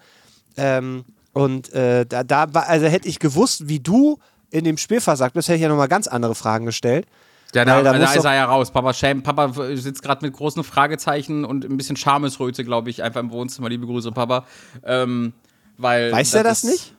Ähm, 0.57 1.05
und 1.33 1.73
äh, 1.75 2.05
da, 2.07 2.25
da 2.25 2.53
war, 2.55 2.67
also 2.67 2.87
hätte 2.87 3.07
ich 3.07 3.21
gewusst, 3.21 3.69
wie 3.69 3.79
du 3.79 4.19
in 4.51 4.65
dem 4.65 4.79
Spiel 4.79 5.01
versagt 5.01 5.35
bist, 5.35 5.47
hätte 5.47 5.59
ich 5.59 5.63
ja 5.63 5.69
nochmal 5.69 5.87
ganz 5.87 6.09
andere 6.09 6.35
Fragen 6.35 6.67
gestellt. 6.67 7.07
Ja, 7.55 7.65
da, 7.65 7.83
da, 7.83 7.93
da 7.99 8.13
ist 8.13 8.25
er 8.25 8.35
ja 8.35 8.45
raus. 8.45 8.71
Papa, 8.71 8.93
Schäm, 8.93 9.23
Papa 9.23 9.53
sitzt 9.77 10.03
gerade 10.03 10.25
mit 10.25 10.35
großen 10.35 10.63
Fragezeichen 10.65 11.45
und 11.45 11.65
ein 11.65 11.77
bisschen 11.77 11.97
Schamesröte, 11.97 12.65
glaube 12.65 12.91
ich, 12.91 13.03
einfach 13.03 13.21
im 13.21 13.31
Wohnzimmer. 13.31 13.69
Liebe 13.69 13.87
Grüße, 13.87 14.13
Papa. 14.13 14.45
Ähm, 14.85 15.33
weil 15.79 16.13
weiß 16.13 16.35
er 16.35 16.43
das, 16.43 16.63
das 16.63 16.71
nicht? 16.71 16.95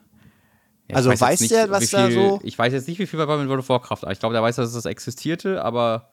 Ja, 0.89 0.95
also 0.95 1.09
weiß, 1.09 1.21
weiß 1.21 1.47
der, 1.49 1.69
was 1.69 1.89
viel, 1.89 1.99
da 1.99 2.11
so. 2.11 2.39
Ich 2.43 2.57
weiß 2.57 2.73
jetzt 2.73 2.87
nicht, 2.87 2.97
wie 2.99 3.05
viel 3.05 3.19
Papa 3.19 3.37
mit 3.37 3.49
World 3.49 3.59
of 3.59 3.69
Warcraft. 3.69 4.09
Ich 4.11 4.19
glaube, 4.19 4.33
der 4.33 4.41
weiß, 4.41 4.55
dass 4.55 4.73
das 4.73 4.85
existierte, 4.85 5.63
aber 5.63 6.09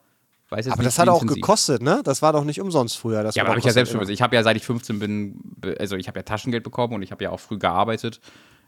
weiß 0.50 0.66
jetzt 0.66 0.72
aber 0.72 0.82
nicht. 0.82 0.88
das 0.88 0.98
hat 0.98 1.08
auch 1.08 1.24
gekostet, 1.24 1.80
ne? 1.80 2.02
Das 2.04 2.22
war 2.22 2.32
doch 2.32 2.44
nicht 2.44 2.60
umsonst 2.60 2.98
früher. 2.98 3.22
Das 3.22 3.36
ja, 3.36 3.44
aber 3.44 3.50
habe 3.50 3.60
ich 3.60 3.64
ja 3.64 3.72
selbst 3.72 3.92
schon. 3.92 4.08
Ich 4.08 4.20
habe 4.20 4.34
ja 4.34 4.42
seit 4.42 4.56
ich 4.56 4.64
15 4.64 4.98
bin, 4.98 5.56
also 5.78 5.96
ich 5.96 6.08
habe 6.08 6.18
ja 6.18 6.22
Taschengeld 6.24 6.64
bekommen 6.64 6.94
und 6.94 7.02
ich 7.02 7.12
habe 7.12 7.22
ja 7.22 7.30
auch 7.30 7.40
früh 7.40 7.58
gearbeitet. 7.58 8.20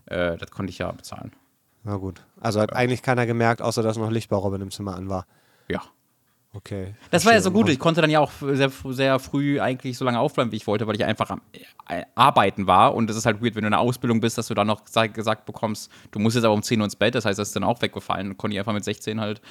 Äh, 0.07 0.37
das 0.37 0.50
konnte 0.50 0.70
ich 0.70 0.79
ja 0.79 0.90
bezahlen. 0.92 1.33
Na 1.83 1.96
gut. 1.96 2.22
Also 2.40 2.61
hat 2.61 2.72
eigentlich 2.72 3.02
keiner 3.02 3.26
gemerkt, 3.26 3.62
außer 3.62 3.83
dass 3.83 3.96
noch 3.96 4.11
Licht 4.11 4.31
bei 4.31 4.37
Robin 4.37 4.61
im 4.61 4.70
Zimmer 4.70 4.96
an 4.96 5.09
war. 5.09 5.26
Ja. 5.68 5.83
Okay. 6.57 6.94
Das 7.11 7.26
war 7.26 7.35
ja 7.35 7.40
so 7.42 7.50
gut. 7.50 7.68
Ich 7.68 7.79
konnte 7.79 8.00
dann 8.00 8.09
ja 8.09 8.20
auch 8.20 8.33
sehr, 8.40 8.70
sehr 8.70 9.18
früh 9.18 9.61
eigentlich 9.61 9.98
so 9.98 10.07
lange 10.07 10.18
aufbleiben, 10.18 10.52
wie 10.52 10.57
ich 10.57 10.66
wollte, 10.66 10.87
weil 10.87 10.94
ich 10.94 11.05
einfach 11.05 11.29
am 11.29 11.42
äh, 11.87 12.02
Arbeiten 12.14 12.66
war. 12.66 12.94
Und 12.94 13.11
es 13.11 13.16
ist 13.16 13.26
halt 13.26 13.42
weird, 13.42 13.57
wenn 13.57 13.62
du 13.62 13.68
in 13.68 13.74
einer 13.74 13.81
Ausbildung 13.81 14.20
bist, 14.20 14.38
dass 14.38 14.46
du 14.46 14.55
dann 14.55 14.66
noch 14.66 14.85
gesagt 14.85 15.44
bekommst, 15.44 15.90
du 16.12 16.18
musst 16.18 16.35
jetzt 16.35 16.44
aber 16.44 16.55
um 16.55 16.62
10 16.62 16.81
Uhr 16.81 16.85
ins 16.87 16.96
Bett. 16.96 17.14
Das 17.14 17.26
heißt, 17.26 17.38
das 17.38 17.48
ist 17.48 17.57
dann 17.57 17.64
auch 17.64 17.83
weggefallen. 17.83 18.38
Konnte 18.38 18.55
ich 18.55 18.59
einfach 18.59 18.72
mit 18.72 18.85
16 18.85 19.20
halt. 19.20 19.42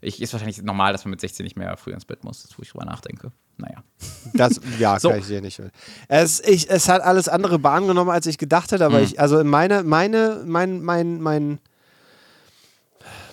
Ich, 0.00 0.22
ist 0.22 0.32
wahrscheinlich 0.32 0.62
normal, 0.62 0.92
dass 0.92 1.04
man 1.04 1.10
mit 1.10 1.20
16 1.20 1.44
nicht 1.44 1.56
mehr 1.56 1.76
früh 1.76 1.92
ins 1.92 2.06
Bett 2.06 2.24
muss, 2.24 2.48
wo 2.56 2.62
ich 2.62 2.70
drüber 2.70 2.86
nachdenke. 2.86 3.30
Naja. 3.58 3.82
Das, 4.32 4.60
ja, 4.78 4.98
so. 4.98 5.10
kann 5.10 5.18
ich 5.18 5.26
dir 5.26 5.42
nicht. 5.42 5.60
Es, 6.08 6.40
ich, 6.40 6.70
es 6.70 6.88
hat 6.88 7.02
alles 7.02 7.28
andere 7.28 7.58
Bahn 7.58 7.86
genommen, 7.86 8.10
als 8.10 8.26
ich 8.26 8.38
gedacht 8.38 8.72
hätte, 8.72 8.84
aber 8.84 8.98
mhm. 8.98 9.04
ich, 9.04 9.20
also 9.20 9.44
meine, 9.44 9.84
meine, 9.84 10.42
mein, 10.46 10.82
mein, 10.82 11.20
mein 11.20 11.60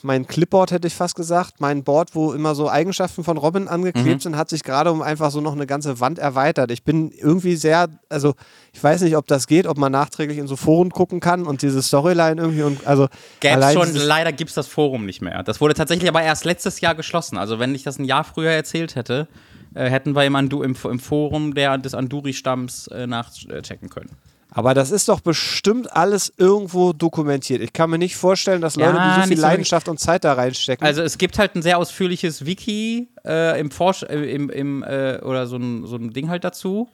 mein 0.04 0.28
Clipboard 0.28 0.72
hätte 0.72 0.88
ich 0.88 0.96
fast 0.96 1.16
gesagt, 1.16 1.60
mein 1.60 1.84
Board, 1.84 2.16
wo 2.16 2.34
immer 2.34 2.56
so 2.56 2.70
Eigenschaften 2.70 3.24
von 3.24 3.38
Robin 3.38 3.68
angeklebt 3.68 4.08
mhm. 4.08 4.20
sind, 4.20 4.38
hat 4.38 4.50
sich 4.50 4.64
gerade 4.64 4.92
um 4.92 5.02
einfach 5.02 5.32
so 5.32 5.42
noch 5.42 5.54
eine 5.54 5.68
ganze 5.68 6.00
Wand 6.00 6.20
erweitert. 6.20 6.72
Ich 6.72 6.84
bin 6.84 7.12
irgendwie 7.12 7.56
sehr, 7.56 7.90
also 8.10 8.34
ich 8.74 8.84
weiß 8.84 9.02
nicht, 9.02 9.16
ob 9.18 9.28
das 9.28 9.48
geht, 9.48 9.68
ob 9.68 9.78
man 9.78 9.92
nachträglich 9.92 10.38
in 10.38 10.48
so 10.48 10.56
Foren 10.56 10.90
gucken 10.90 11.20
kann 11.20 11.46
und 11.46 11.62
diese 11.62 11.82
Storyline 11.82 12.42
irgendwie 12.42 12.64
und 12.64 12.86
also 12.88 13.08
Gäb's 13.40 13.74
schon, 13.74 13.94
leider 13.96 14.32
gibt 14.32 14.50
es 14.50 14.56
das 14.56 14.68
Forum 14.68 15.06
nicht 15.06 15.22
mehr. 15.22 15.44
Das 15.44 15.62
wurde 15.62 15.74
tatsächlich 15.74 16.10
aber 16.10 16.22
erst 16.22 16.46
letztes 16.46 16.82
Jahr 16.82 16.96
geschlossen. 16.96 17.38
Also 17.38 17.60
wenn 17.60 17.76
ich 17.76 17.84
das 17.84 18.00
ein 18.00 18.06
Jahr 18.06 18.24
früher 18.24 18.52
erzählt 18.52 18.96
hätte, 18.96 19.28
äh, 19.74 19.90
hätten 19.90 20.16
wir 20.16 20.26
im, 20.26 20.36
Andu 20.36 20.64
im, 20.64 20.76
im 20.84 21.00
Forum 21.00 21.54
der, 21.54 21.78
des 21.78 21.94
Anduri-Stamms 21.94 22.88
äh, 22.88 23.08
nachchecken 23.08 23.90
können. 23.90 24.10
Aber 24.54 24.74
das 24.74 24.92
ist 24.92 25.08
doch 25.08 25.22
bestimmt 25.22 25.96
alles 25.96 26.34
irgendwo 26.36 26.92
dokumentiert. 26.92 27.62
Ich 27.62 27.72
kann 27.72 27.90
mir 27.90 27.98
nicht 27.98 28.18
vorstellen, 28.18 28.62
dass 28.62 28.76
Leute, 28.76 28.98
Ja, 28.98 29.16
die 29.16 29.22
so 29.22 29.28
viel 29.30 29.38
so 29.38 29.42
Leidenschaft 29.44 29.88
und 29.88 29.98
Zeit 29.98 30.26
da 30.26 30.34
reinstecken. 30.34 30.86
Also 30.86 31.02
es 31.02 31.18
gibt 31.18 31.40
halt 31.40 31.56
ein 31.56 31.62
sehr 31.62 31.78
ausführliches 31.78 32.46
Wiki 32.46 33.08
äh, 33.26 33.58
im 33.60 33.72
Forsch 33.72 34.04
äh, 34.04 34.34
im, 34.34 34.50
im 34.50 34.84
äh, 34.84 35.20
oder 35.22 35.48
so 35.48 35.56
ein, 35.56 35.86
so 35.88 35.96
ein 35.96 36.12
Ding 36.12 36.28
halt 36.30 36.44
dazu 36.44 36.90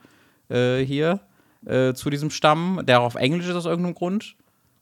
äh, 0.50 0.78
hier 0.86 1.20
äh, 1.66 1.96
zu 1.96 2.12
diesem 2.12 2.30
Stamm, 2.30 2.82
der 2.86 3.02
auch 3.02 3.06
auf 3.06 3.16
Englisch 3.16 3.48
ist 3.48 3.56
aus 3.56 3.66
irgendeinem 3.66 3.96
Grund. 3.96 4.36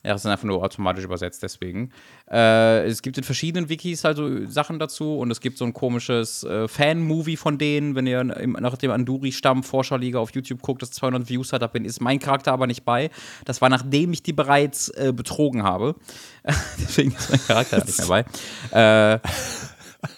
Ja, 0.05 0.13
das 0.13 0.23
ist 0.23 0.29
einfach 0.29 0.43
nur 0.43 0.61
automatisch 0.61 1.03
übersetzt, 1.03 1.41
deswegen. 1.41 1.89
Äh, 2.29 2.85
es 2.85 3.01
gibt 3.01 3.17
in 3.17 3.23
verschiedenen 3.23 3.69
Wikis 3.69 4.05
also 4.05 4.45
Sachen 4.45 4.77
dazu 4.77 5.17
und 5.17 5.31
es 5.31 5.41
gibt 5.41 5.57
so 5.57 5.65
ein 5.65 5.73
komisches 5.73 6.43
äh, 6.43 6.67
Fan-Movie 6.67 7.37
von 7.37 7.57
denen, 7.57 7.95
wenn 7.95 8.05
ihr 8.05 8.23
nach 8.23 8.77
dem 8.77 8.91
Anduri-Stamm 8.91 9.63
Forscherliga 9.63 10.19
auf 10.19 10.35
YouTube 10.35 10.61
guckt, 10.61 10.83
das 10.83 10.91
200 10.91 11.27
Views 11.27 11.53
hat, 11.53 11.63
da 11.63 11.67
bin, 11.67 11.85
ist 11.85 12.01
mein 12.01 12.19
Charakter 12.19 12.53
aber 12.53 12.67
nicht 12.67 12.85
bei. 12.85 13.09
Das 13.45 13.61
war 13.61 13.69
nachdem 13.69 14.13
ich 14.13 14.21
die 14.21 14.33
bereits 14.33 14.89
äh, 14.89 15.11
betrogen 15.11 15.63
habe. 15.63 15.95
deswegen 16.77 17.11
ist 17.11 17.31
mein 17.31 17.41
Charakter 17.47 17.83
nicht 17.83 17.97
mehr 17.97 18.25
bei. 18.71 19.15
Äh, 19.15 19.19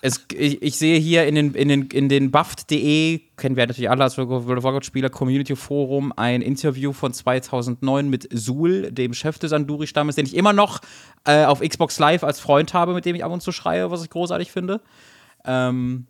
es, 0.02 0.26
ich, 0.34 0.62
ich 0.62 0.78
sehe 0.78 1.00
hier 1.00 1.26
in 1.28 1.36
den, 1.36 1.54
in 1.54 1.68
den, 1.68 1.88
in 1.88 2.10
den 2.10 2.32
buffed.de, 2.32 3.22
kennen 3.38 3.56
wir 3.56 3.68
natürlich 3.68 3.90
alle 3.90 4.04
als 4.04 4.18
World 4.18 4.58
of 4.58 4.64
Warcraft-Spieler, 4.64 5.10
Community 5.10 5.56
Forum, 5.56 6.14
ein 6.16 6.42
Interview 6.42 6.94
von 6.94 7.14
2009 7.14 8.10
mit 8.10 8.28
Sul, 8.32 8.92
dem 8.92 9.14
Chef 9.14 9.40
des 9.40 9.54
Anduri-Stammes, 9.54 10.16
den 10.16 10.26
ich 10.26 10.36
immer 10.36 10.54
noch 10.54 10.80
äh, 11.26 11.46
auf 11.46 11.62
Xbox 11.62 12.00
Live 12.00 12.24
als 12.24 12.40
Freund 12.40 12.74
habe, 12.74 12.94
mit 12.94 13.06
dem 13.06 13.16
ich 13.16 13.24
ab 13.24 13.32
und 13.32 13.42
zu 13.42 13.52
schreie, 13.52 13.92
was 13.92 14.04
ich 14.04 14.10
großartig 14.10 14.52
finde. 14.52 14.82
Ähm, 15.46 16.08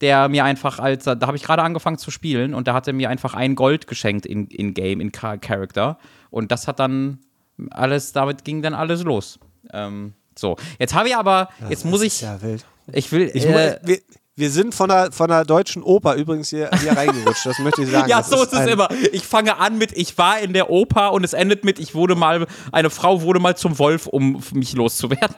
der 0.00 0.28
mir 0.28 0.44
einfach 0.44 0.78
als, 0.78 1.04
da 1.04 1.18
habe 1.22 1.36
ich 1.36 1.42
gerade 1.42 1.62
angefangen 1.62 1.98
zu 1.98 2.10
spielen 2.10 2.54
und 2.54 2.68
da 2.68 2.74
hat 2.74 2.86
er 2.86 2.92
mir 2.92 3.08
einfach 3.08 3.34
ein 3.34 3.54
Gold 3.54 3.86
geschenkt 3.86 4.26
in, 4.26 4.46
in 4.48 4.74
Game, 4.74 5.00
in 5.00 5.10
Char 5.10 5.38
Character. 5.38 5.98
Und 6.30 6.52
das 6.52 6.68
hat 6.68 6.80
dann 6.80 7.20
alles, 7.70 8.12
damit 8.12 8.44
ging 8.44 8.60
dann 8.62 8.74
alles 8.74 9.02
los. 9.04 9.38
Ähm, 9.72 10.12
so, 10.38 10.56
jetzt 10.78 10.94
habe 10.94 11.08
ich 11.08 11.16
aber, 11.16 11.48
jetzt 11.70 11.84
muss 11.84 12.00
Das 12.00 12.06
ich, 12.06 12.20
ja 12.20 12.40
wild. 12.42 12.66
Ich 12.92 13.10
will, 13.12 13.30
Ich, 13.34 13.44
äh, 13.46 13.78
wir, 13.82 13.98
wir 14.38 14.50
sind 14.50 14.74
von 14.74 14.88
der, 14.90 15.12
von 15.12 15.28
der 15.28 15.44
deutschen 15.44 15.82
Oper 15.82 16.14
übrigens 16.14 16.50
hier, 16.50 16.70
hier 16.82 16.96
reingerutscht, 16.96 17.46
das 17.46 17.58
möchte 17.58 17.82
ich 17.82 17.90
sagen. 17.90 18.08
Ja, 18.10 18.18
Das 18.18 18.28
so 18.30 18.42
ist 18.42 18.52
es 18.52 18.66
immer. 18.66 18.88
Ich 19.12 19.26
fange 19.26 19.56
an 19.58 19.78
mit, 19.78 19.92
ich 19.92 20.18
war 20.18 20.38
in 20.40 20.52
der 20.52 20.68
Oper 20.70 21.12
und 21.12 21.24
es 21.24 21.32
endet 21.32 21.64
mit, 21.64 21.78
ich 21.78 21.94
wurde 21.94 22.14
mal, 22.16 22.46
eine 22.70 22.90
Frau 22.90 23.22
wurde 23.22 23.40
mal 23.40 23.56
zum 23.56 23.78
Wolf, 23.78 24.06
um 24.06 24.42
mich 24.52 24.74
loszuwerden. 24.74 25.36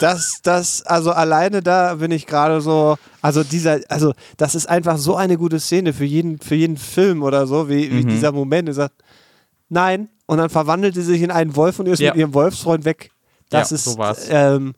Das, 0.00 0.40
das, 0.42 0.82
also 0.82 1.12
alleine 1.12 1.62
da 1.62 1.94
bin 1.94 2.10
ich 2.10 2.26
gerade 2.26 2.60
so, 2.60 2.96
also 3.22 3.42
dieser, 3.44 3.80
also 3.88 4.12
das 4.36 4.54
ist 4.54 4.68
einfach 4.68 4.98
so 4.98 5.16
eine 5.16 5.38
gute 5.38 5.58
Szene 5.60 5.92
für 5.92 6.04
jeden, 6.04 6.38
für 6.40 6.54
jeden 6.56 6.76
Film 6.76 7.22
oder 7.22 7.46
so, 7.46 7.68
wie, 7.68 7.88
Mhm. 7.88 7.98
wie 7.98 8.04
dieser 8.04 8.32
Moment, 8.32 8.68
er 8.68 8.74
sagt, 8.74 8.94
nein, 9.68 10.08
und 10.26 10.38
dann 10.38 10.50
verwandelt 10.50 10.94
sie 10.94 11.02
sich 11.02 11.22
in 11.22 11.30
einen 11.30 11.56
Wolf 11.56 11.78
und 11.78 11.86
ist 11.86 12.00
Ja. 12.00 12.10
mit 12.12 12.18
ihrem 12.20 12.34
Wolfsfreund 12.34 12.84
weg. 12.84 13.10
Das 13.48 13.70
Ja, 13.70 13.76
ist, 13.76 13.84
so 13.84 13.96
war's. 13.98 14.26
ähm, 14.28 14.74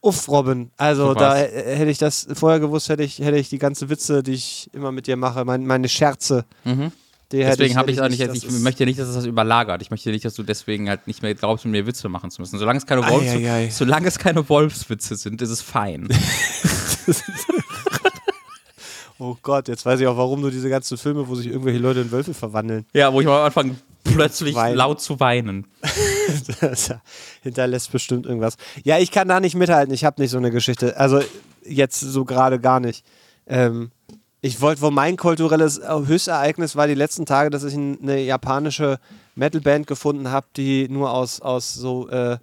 uff, 0.00 0.28
Robin, 0.28 0.70
also 0.76 1.08
So 1.08 1.14
da 1.14 1.36
hätte 1.36 1.90
ich 1.90 1.98
das 1.98 2.26
vorher 2.34 2.60
gewusst, 2.60 2.88
hätte 2.88 3.02
ich, 3.02 3.18
hätte 3.18 3.36
ich 3.38 3.48
die 3.48 3.58
ganze 3.58 3.88
Witze, 3.90 4.22
die 4.22 4.32
ich 4.32 4.70
immer 4.72 4.92
mit 4.92 5.06
dir 5.06 5.16
mache, 5.16 5.44
mein, 5.44 5.66
meine 5.66 5.88
Scherze, 5.88 6.44
Mhm. 6.64 6.92
Deswegen 7.30 7.76
habe 7.76 7.92
hätte 7.92 8.10
ich 8.14 8.22
auch 8.24 8.32
nicht, 8.32 8.44
ich 8.44 8.50
möchte 8.60 8.86
nicht, 8.86 8.98
dass 8.98 9.08
es 9.08 9.14
das 9.14 9.26
überlagert. 9.26 9.82
Ich 9.82 9.90
möchte 9.90 10.08
nicht, 10.10 10.24
dass 10.24 10.32
du 10.32 10.42
deswegen 10.42 10.88
halt 10.88 11.06
nicht 11.06 11.20
mehr 11.22 11.34
glaubst, 11.34 11.66
mit 11.66 11.72
mir 11.72 11.86
Witze 11.86 12.08
machen 12.08 12.30
zu 12.30 12.40
müssen. 12.40 12.58
Solange 12.58 12.78
es 12.78 12.86
keine, 12.86 13.04
Ei, 13.04 13.10
Wolfs 13.10 13.30
ei, 13.30 13.52
ei. 13.52 13.68
Solange 13.70 14.08
es 14.08 14.18
keine 14.18 14.48
Wolfswitze 14.48 15.14
sind, 15.14 15.42
ist 15.42 15.50
es 15.50 15.60
fein. 15.60 16.08
Oh 19.20 19.36
Gott, 19.42 19.66
jetzt 19.66 19.84
weiß 19.84 19.98
ich 19.98 20.06
auch, 20.06 20.16
warum 20.16 20.42
du 20.42 20.50
diese 20.50 20.70
ganzen 20.70 20.96
Filme, 20.96 21.26
wo 21.26 21.34
sich 21.34 21.48
irgendwelche 21.48 21.80
Leute 21.80 22.00
in 22.00 22.12
Wölfe 22.12 22.34
verwandeln. 22.34 22.86
ja, 22.92 23.12
wo 23.12 23.20
ich 23.20 23.26
mal 23.26 23.44
anfange, 23.46 23.74
plötzlich 24.14 24.54
Weinen. 24.54 24.76
laut 24.76 25.00
zu 25.00 25.20
weinen. 25.20 25.66
Das 26.60 26.92
hinterlässt 27.42 27.90
bestimmt 27.90 28.26
irgendwas. 28.26 28.56
Ja, 28.84 28.98
ich 28.98 29.10
kann 29.10 29.28
da 29.28 29.40
nicht 29.40 29.54
mithalten. 29.54 29.94
Ich 29.94 30.04
habe 30.04 30.20
nicht 30.20 30.30
so 30.30 30.36
eine 30.36 30.50
Geschichte. 30.50 30.98
Also 30.98 31.22
jetzt 31.64 32.00
so 32.00 32.26
gerade 32.26 32.60
gar 32.60 32.80
nicht. 32.80 33.02
Ähm, 33.46 33.90
ich 34.42 34.60
wollte, 34.60 34.82
wo 34.82 34.90
mein 34.90 35.16
kulturelles 35.16 35.80
Höchstereignis 35.80 36.76
war 36.76 36.86
die 36.86 36.94
letzten 36.94 37.24
Tage, 37.24 37.48
dass 37.48 37.64
ich 37.64 37.74
eine 37.74 38.20
japanische 38.20 39.00
Metalband 39.36 39.86
gefunden 39.86 40.30
habe, 40.30 40.46
die 40.54 40.88
nur 40.88 41.12
aus, 41.12 41.40
aus 41.40 41.72
so 41.72 42.08
äh, 42.10 42.36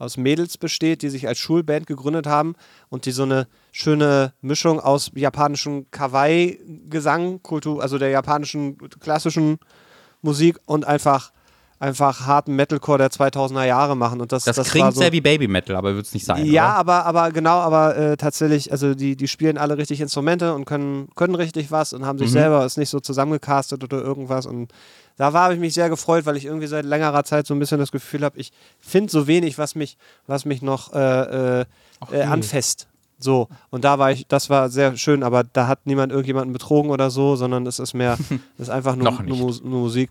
aus 0.00 0.16
Mädels 0.16 0.56
besteht, 0.56 1.02
die 1.02 1.10
sich 1.10 1.28
als 1.28 1.38
Schulband 1.38 1.86
gegründet 1.86 2.26
haben 2.26 2.54
und 2.88 3.04
die 3.04 3.12
so 3.12 3.24
eine 3.24 3.46
schöne 3.70 4.32
Mischung 4.40 4.80
aus 4.80 5.10
japanischem 5.14 5.90
Kawaii-Gesang, 5.90 7.42
Kultur, 7.42 7.82
also 7.82 7.98
der 7.98 8.08
japanischen 8.08 8.78
klassischen 8.98 9.58
Musik 10.22 10.58
und 10.66 10.86
einfach 10.86 11.32
einfach 11.78 12.26
harten 12.26 12.56
Metalcore 12.56 12.98
der 12.98 13.08
2000er 13.10 13.64
Jahre 13.64 13.96
machen 13.96 14.20
und 14.20 14.32
das 14.32 14.44
Das, 14.44 14.56
das 14.56 14.66
war 14.66 14.70
klingt 14.72 14.94
so, 14.94 15.00
sehr 15.00 15.12
wie 15.12 15.22
Baby 15.22 15.48
Metal, 15.48 15.74
aber 15.76 15.94
wird 15.94 16.04
es 16.04 16.12
nicht 16.12 16.26
sein. 16.26 16.44
ja, 16.44 16.64
oder? 16.66 16.74
aber, 16.76 17.06
aber 17.06 17.30
genau, 17.32 17.56
aber 17.58 17.96
äh, 17.96 18.16
tatsächlich, 18.18 18.70
also 18.70 18.94
die, 18.94 19.16
die 19.16 19.26
spielen 19.26 19.56
alle 19.56 19.78
richtig 19.78 20.02
Instrumente 20.02 20.52
und 20.52 20.66
können, 20.66 21.08
können 21.16 21.34
richtig 21.34 21.70
was 21.70 21.94
und 21.94 22.04
haben 22.04 22.16
Mhm. 22.16 22.24
sich 22.24 22.32
selber 22.32 22.66
ist 22.66 22.76
nicht 22.76 22.90
so 22.90 23.00
zusammengecastet 23.00 23.82
oder 23.82 23.96
irgendwas. 24.02 24.44
Und 24.44 24.70
da 25.16 25.32
war 25.32 25.44
habe 25.44 25.54
ich 25.54 25.60
mich 25.60 25.72
sehr 25.72 25.88
gefreut, 25.88 26.26
weil 26.26 26.36
ich 26.36 26.44
irgendwie 26.44 26.66
seit 26.66 26.84
längerer 26.84 27.24
Zeit 27.24 27.46
so 27.46 27.54
ein 27.54 27.58
bisschen 27.58 27.78
das 27.78 27.92
Gefühl 27.92 28.24
habe, 28.24 28.38
ich 28.38 28.52
finde 28.78 29.10
so 29.10 29.26
wenig, 29.26 29.56
was 29.56 29.74
mich, 29.74 29.96
was 30.26 30.44
mich 30.44 30.60
noch 30.60 30.92
äh, 30.92 31.60
äh, 31.60 31.64
äh, 32.12 32.22
anfasst. 32.24 32.88
So, 33.22 33.48
und 33.70 33.84
da 33.84 33.98
war 33.98 34.12
ich, 34.12 34.26
das 34.26 34.50
war 34.50 34.70
sehr 34.70 34.96
schön, 34.96 35.22
aber 35.22 35.44
da 35.44 35.66
hat 35.66 35.86
niemand 35.86 36.10
irgendjemanden 36.10 36.52
betrogen 36.52 36.90
oder 36.90 37.10
so, 37.10 37.36
sondern 37.36 37.66
es 37.66 37.78
ist 37.78 37.94
mehr, 37.94 38.18
es 38.56 38.68
ist 38.68 38.70
einfach 38.70 38.96
nur, 38.96 39.22
nur, 39.22 39.36
nur 39.62 39.80
Musik. 39.80 40.10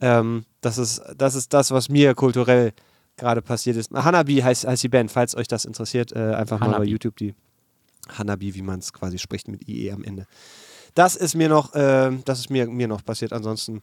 Ähm, 0.00 0.44
das, 0.60 0.78
ist, 0.78 1.02
das 1.16 1.34
ist 1.34 1.52
das, 1.54 1.70
was 1.70 1.88
mir 1.88 2.14
kulturell 2.14 2.72
gerade 3.16 3.42
passiert 3.42 3.76
ist. 3.76 3.90
Hanabi 3.92 4.36
heißt, 4.36 4.66
heißt 4.66 4.82
die 4.82 4.88
Band, 4.88 5.10
falls 5.10 5.36
euch 5.36 5.48
das 5.48 5.64
interessiert, 5.64 6.12
äh, 6.12 6.34
einfach 6.34 6.60
mal 6.60 6.66
bei 6.66 6.74
Hanabi. 6.74 6.90
YouTube 6.90 7.16
die 7.16 7.34
Hanabi, 8.16 8.54
wie 8.54 8.62
man 8.62 8.78
es 8.78 8.92
quasi 8.92 9.18
spricht 9.18 9.48
mit 9.48 9.68
IE 9.68 9.92
am 9.92 10.04
Ende. 10.04 10.26
Das 10.94 11.16
ist 11.16 11.34
mir 11.34 11.48
noch, 11.48 11.74
äh, 11.74 12.10
das 12.24 12.40
ist 12.40 12.50
mir, 12.50 12.66
mir 12.66 12.88
noch 12.88 13.04
passiert. 13.04 13.32
Ansonsten 13.32 13.82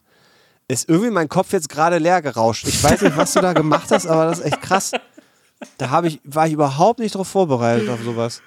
ist 0.68 0.90
irgendwie 0.90 1.12
mein 1.12 1.30
Kopf 1.30 1.54
jetzt 1.54 1.70
gerade 1.70 1.98
leer 1.98 2.22
gerauscht. 2.22 2.68
Ich 2.68 2.84
weiß 2.84 3.02
nicht, 3.02 3.18
was 3.18 3.34
du 3.34 3.42
da 3.42 3.54
gemacht 3.54 3.92
hast, 3.92 4.08
aber 4.08 4.26
das 4.26 4.40
ist 4.40 4.46
echt 4.46 4.62
krass. 4.62 4.92
Da 5.78 6.04
ich, 6.04 6.20
war 6.24 6.48
ich 6.48 6.54
überhaupt 6.54 7.00
nicht 7.00 7.16
drauf 7.16 7.28
vorbereitet 7.28 7.90
auf 7.90 8.02
sowas. 8.04 8.42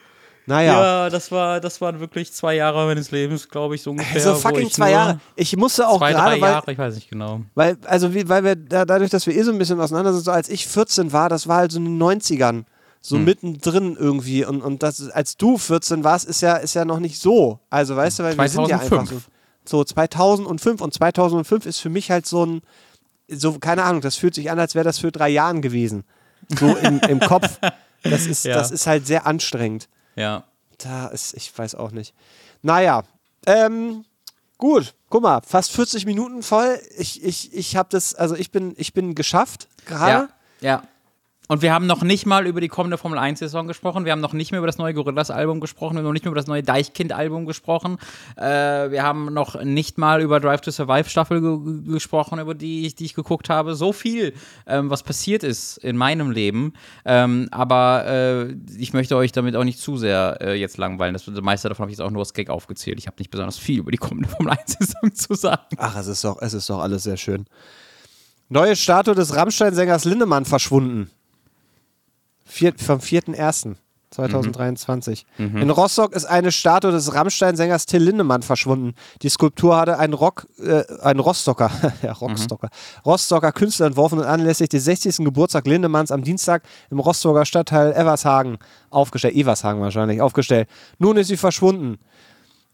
Naja. 0.48 0.72
Ja, 1.04 1.10
das, 1.10 1.30
war, 1.30 1.60
das 1.60 1.80
waren 1.80 2.00
wirklich 2.00 2.32
zwei 2.32 2.54
Jahre 2.56 2.86
meines 2.86 3.10
Lebens, 3.10 3.48
glaube 3.48 3.74
ich, 3.74 3.82
so 3.82 3.90
ungefähr. 3.90 4.14
Also 4.16 4.34
fucking 4.34 4.70
zwei 4.70 4.90
Jahre. 4.92 5.20
Ich 5.36 5.54
musste 5.56 5.86
auch 5.86 5.98
Zwei, 5.98 6.12
gerade, 6.12 6.30
drei 6.36 6.40
weil, 6.40 6.50
Jahre, 6.52 6.72
ich 6.72 6.78
weiß 6.78 6.94
nicht 6.94 7.10
genau. 7.10 7.42
weil, 7.54 7.76
also 7.84 8.14
wie, 8.14 8.28
weil 8.28 8.44
wir 8.44 8.56
da, 8.56 8.84
dadurch, 8.86 9.10
dass 9.10 9.26
wir 9.26 9.36
eh 9.36 9.42
so 9.42 9.52
ein 9.52 9.58
bisschen 9.58 9.78
auseinander 9.80 10.12
sind, 10.14 10.24
so 10.24 10.30
als 10.30 10.48
ich 10.48 10.66
14 10.66 11.12
war, 11.12 11.28
das 11.28 11.46
war 11.48 11.58
halt 11.58 11.72
so 11.72 11.78
in 11.78 11.84
den 11.84 12.02
90ern, 12.02 12.64
so 13.02 13.16
Hm. 13.16 13.24
mittendrin 13.24 13.96
irgendwie. 13.98 14.44
Und, 14.44 14.62
und 14.62 14.82
das, 14.82 15.10
als 15.10 15.36
du 15.36 15.58
14 15.58 16.02
warst, 16.02 16.24
ist 16.26 16.40
ja, 16.40 16.56
ist 16.56 16.74
ja 16.74 16.84
noch 16.86 16.98
nicht 16.98 17.20
so. 17.20 17.60
Also 17.68 17.94
weißt 17.94 18.18
du, 18.20 18.22
weil 18.24 18.38
wir 18.38 18.48
sind 18.48 18.68
ja 18.68 18.76
einfach 18.76 18.88
2005. 19.04 19.28
so, 19.66 19.78
so 19.78 19.84
2005 19.84 20.80
und 20.80 20.94
2005 20.94 21.66
ist 21.66 21.78
für 21.80 21.90
mich 21.90 22.10
halt 22.10 22.26
so 22.26 22.46
ein, 22.46 22.62
so, 23.28 23.52
keine 23.58 23.82
Ahnung, 23.84 24.00
das 24.00 24.16
fühlt 24.16 24.34
sich 24.34 24.50
an, 24.50 24.58
als 24.58 24.74
wäre 24.74 24.84
das 24.84 24.98
für 24.98 25.12
drei 25.12 25.28
Jahren 25.28 25.60
gewesen. 25.60 26.04
So 26.58 26.74
im, 26.76 27.00
im 27.00 27.20
Kopf. 27.20 27.58
Das 28.04 28.26
ist, 28.26 28.44
Ja. 28.44 28.54
das 28.54 28.70
ist 28.70 28.86
halt 28.86 29.08
sehr 29.08 29.26
anstrengend. 29.26 29.88
Ja. 30.18 30.44
Da 30.78 31.06
ist, 31.08 31.34
ich 31.34 31.56
weiß 31.56 31.74
auch 31.74 31.90
nicht. 31.90 32.14
Naja, 32.62 33.02
ähm, 33.46 34.04
gut, 34.58 34.94
guck 35.08 35.22
mal, 35.22 35.40
fast 35.42 35.72
40 35.72 36.06
Minuten 36.06 36.42
voll. 36.42 36.80
Ich, 36.96 37.22
ich, 37.24 37.54
ich 37.54 37.76
habe 37.76 37.88
das, 37.90 38.14
also 38.14 38.34
ich 38.34 38.50
bin, 38.50 38.74
ich 38.76 38.92
bin 38.92 39.14
geschafft 39.14 39.68
gerade. 39.86 40.28
Ja. 40.60 40.80
Ja. 40.80 40.82
Und 41.48 41.62
wir 41.62 41.72
haben 41.72 41.86
noch 41.86 42.02
nicht 42.02 42.26
mal 42.26 42.46
über 42.46 42.60
die 42.60 42.68
kommende 42.68 42.98
Formel 42.98 43.18
1-Saison 43.18 43.66
gesprochen. 43.66 44.04
Wir 44.04 44.12
haben 44.12 44.20
noch 44.20 44.34
nicht 44.34 44.50
mehr 44.52 44.58
über 44.58 44.66
das 44.66 44.76
neue 44.76 44.92
Gorillas-Album 44.92 45.60
gesprochen. 45.60 45.94
Wir 45.94 46.00
haben 46.00 46.04
noch 46.04 46.12
nicht 46.12 46.26
mehr 46.26 46.30
über 46.30 46.38
das 46.38 46.46
neue 46.46 46.62
Deichkind-Album 46.62 47.46
gesprochen. 47.46 47.96
Äh, 48.36 48.90
wir 48.90 49.02
haben 49.02 49.32
noch 49.32 49.62
nicht 49.64 49.96
mal 49.96 50.20
über 50.20 50.40
Drive 50.40 50.60
to 50.60 50.70
Survive-Staffel 50.70 51.40
ge 51.40 51.92
gesprochen, 51.94 52.38
über 52.38 52.54
die 52.54 52.86
ich, 52.86 52.96
die 52.96 53.06
ich 53.06 53.14
geguckt 53.14 53.48
habe. 53.48 53.74
So 53.76 53.94
viel, 53.94 54.34
ähm, 54.66 54.90
was 54.90 55.02
passiert 55.02 55.42
ist 55.42 55.78
in 55.78 55.96
meinem 55.96 56.30
Leben. 56.30 56.74
Ähm, 57.06 57.48
aber 57.50 58.04
äh, 58.06 58.54
ich 58.76 58.92
möchte 58.92 59.16
euch 59.16 59.32
damit 59.32 59.56
auch 59.56 59.64
nicht 59.64 59.80
zu 59.80 59.96
sehr 59.96 60.36
äh, 60.42 60.54
jetzt 60.54 60.76
langweilen. 60.76 61.14
Das 61.14 61.26
meiste 61.40 61.70
davon 61.70 61.84
habe 61.84 61.90
ich 61.90 61.96
jetzt 61.96 62.06
auch 62.06 62.10
nur 62.10 62.20
als 62.20 62.34
Gag 62.34 62.50
aufgezählt. 62.50 62.98
Ich 62.98 63.06
habe 63.06 63.16
nicht 63.18 63.30
besonders 63.30 63.56
viel 63.56 63.78
über 63.78 63.90
die 63.90 63.96
kommende 63.96 64.28
Formel 64.28 64.52
1-Saison 64.52 65.14
zu 65.14 65.32
sagen. 65.34 65.76
Ach, 65.78 65.96
es 65.96 66.08
ist 66.08 66.22
doch, 66.24 66.42
es 66.42 66.52
ist 66.52 66.68
doch 66.68 66.80
alles 66.80 67.04
sehr 67.04 67.16
schön. 67.16 67.46
Neue 68.50 68.76
Statue 68.76 69.14
des 69.14 69.34
Rammstein-Sängers 69.34 70.04
Lindemann 70.04 70.44
verschwunden. 70.44 71.10
Vier, 72.48 72.72
vom 72.76 72.98
4.1.2023. 72.98 75.24
In 75.60 75.70
Rostock 75.70 76.14
ist 76.14 76.24
eine 76.24 76.50
Statue 76.50 76.90
des 76.90 77.14
Rammstein-Sängers 77.14 77.84
Till 77.84 78.02
Lindemann 78.02 78.40
verschwunden. 78.42 78.94
Die 79.20 79.28
Skulptur 79.28 79.76
hatte 79.76 79.98
ein 79.98 80.14
Rock, 80.14 80.46
äh, 80.58 80.82
ein 81.02 81.18
Rostocker, 81.18 81.70
ja, 82.02 82.12
Rostocker, 82.12 82.70
Rostocker 83.04 83.52
Künstler 83.52 83.84
entworfen 83.86 84.18
und 84.18 84.24
anlässlich 84.24 84.70
des 84.70 84.84
60. 84.84 85.18
Geburtstag 85.18 85.66
Lindemanns 85.66 86.10
am 86.10 86.22
Dienstag 86.22 86.62
im 86.90 87.00
Rostocker 87.00 87.44
Stadtteil 87.44 87.92
Evershagen 87.92 88.56
aufgestellt. 88.88 89.36
Evershagen 89.36 89.82
wahrscheinlich, 89.82 90.22
aufgestellt. 90.22 90.70
Nun 90.98 91.18
ist 91.18 91.28
sie 91.28 91.36
verschwunden. 91.36 91.98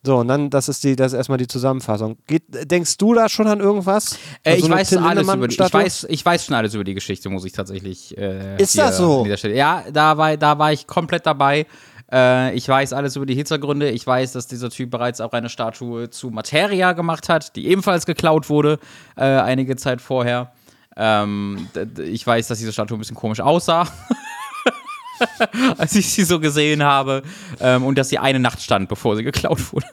So, 0.06 0.18
und 0.18 0.28
dann, 0.28 0.50
das 0.50 0.68
ist 0.68 0.84
die, 0.84 0.96
das 0.96 1.12
ist 1.12 1.16
erstmal 1.16 1.38
die 1.38 1.46
Zusammenfassung. 1.46 2.18
Geht, 2.26 2.42
denkst 2.70 2.98
du 2.98 3.14
da 3.14 3.28
schon 3.28 3.46
an 3.46 3.60
irgendwas? 3.60 4.18
Äh, 4.42 4.52
Also 4.52 4.66
ich, 4.66 4.72
weiß 4.72 4.96
alles 4.98 5.28
über 5.28 5.48
die, 5.48 5.54
ich, 5.54 5.72
weiß, 5.72 6.06
ich 6.10 6.24
weiß 6.24 6.44
schon 6.44 6.54
alles 6.54 6.74
über 6.74 6.84
die 6.84 6.94
Geschichte, 6.94 7.30
muss 7.30 7.44
ich 7.46 7.52
tatsächlich. 7.52 8.16
Äh, 8.18 8.60
Ist 8.60 8.76
das 8.76 8.98
so? 8.98 9.24
Ja, 9.26 9.84
da 9.90 10.18
war, 10.18 10.36
da 10.36 10.58
war 10.58 10.72
ich 10.72 10.86
komplett 10.86 11.24
dabei. 11.24 11.66
Äh, 12.12 12.54
ich 12.54 12.68
weiß 12.68 12.92
alles 12.92 13.16
über 13.16 13.24
die 13.24 13.34
Hintergründe. 13.34 13.90
Ich 13.90 14.06
weiß, 14.06 14.32
dass 14.32 14.46
dieser 14.46 14.68
Typ 14.68 14.90
bereits 14.90 15.22
auch 15.22 15.32
eine 15.32 15.48
Statue 15.48 16.10
zu 16.10 16.28
Materia 16.30 16.92
gemacht 16.92 17.30
hat, 17.30 17.56
die 17.56 17.66
ebenfalls 17.68 18.04
geklaut 18.04 18.50
wurde, 18.50 18.78
äh, 19.16 19.24
einige 19.24 19.76
Zeit 19.76 20.02
vorher. 20.02 20.52
Ähm, 20.96 21.66
ich 21.98 22.26
weiß, 22.26 22.48
dass 22.48 22.58
diese 22.58 22.72
Statue 22.72 22.96
ein 22.96 23.00
bisschen 23.00 23.16
komisch 23.16 23.40
aussah. 23.40 23.88
als 25.78 25.94
ich 25.94 26.12
sie 26.12 26.24
so 26.24 26.40
gesehen 26.40 26.82
habe. 26.82 27.22
Ähm, 27.60 27.84
und 27.84 27.96
dass 27.98 28.08
sie 28.08 28.18
eine 28.18 28.38
Nacht 28.38 28.60
stand, 28.62 28.88
bevor 28.88 29.16
sie 29.16 29.22
geklaut 29.22 29.72
wurde. 29.72 29.86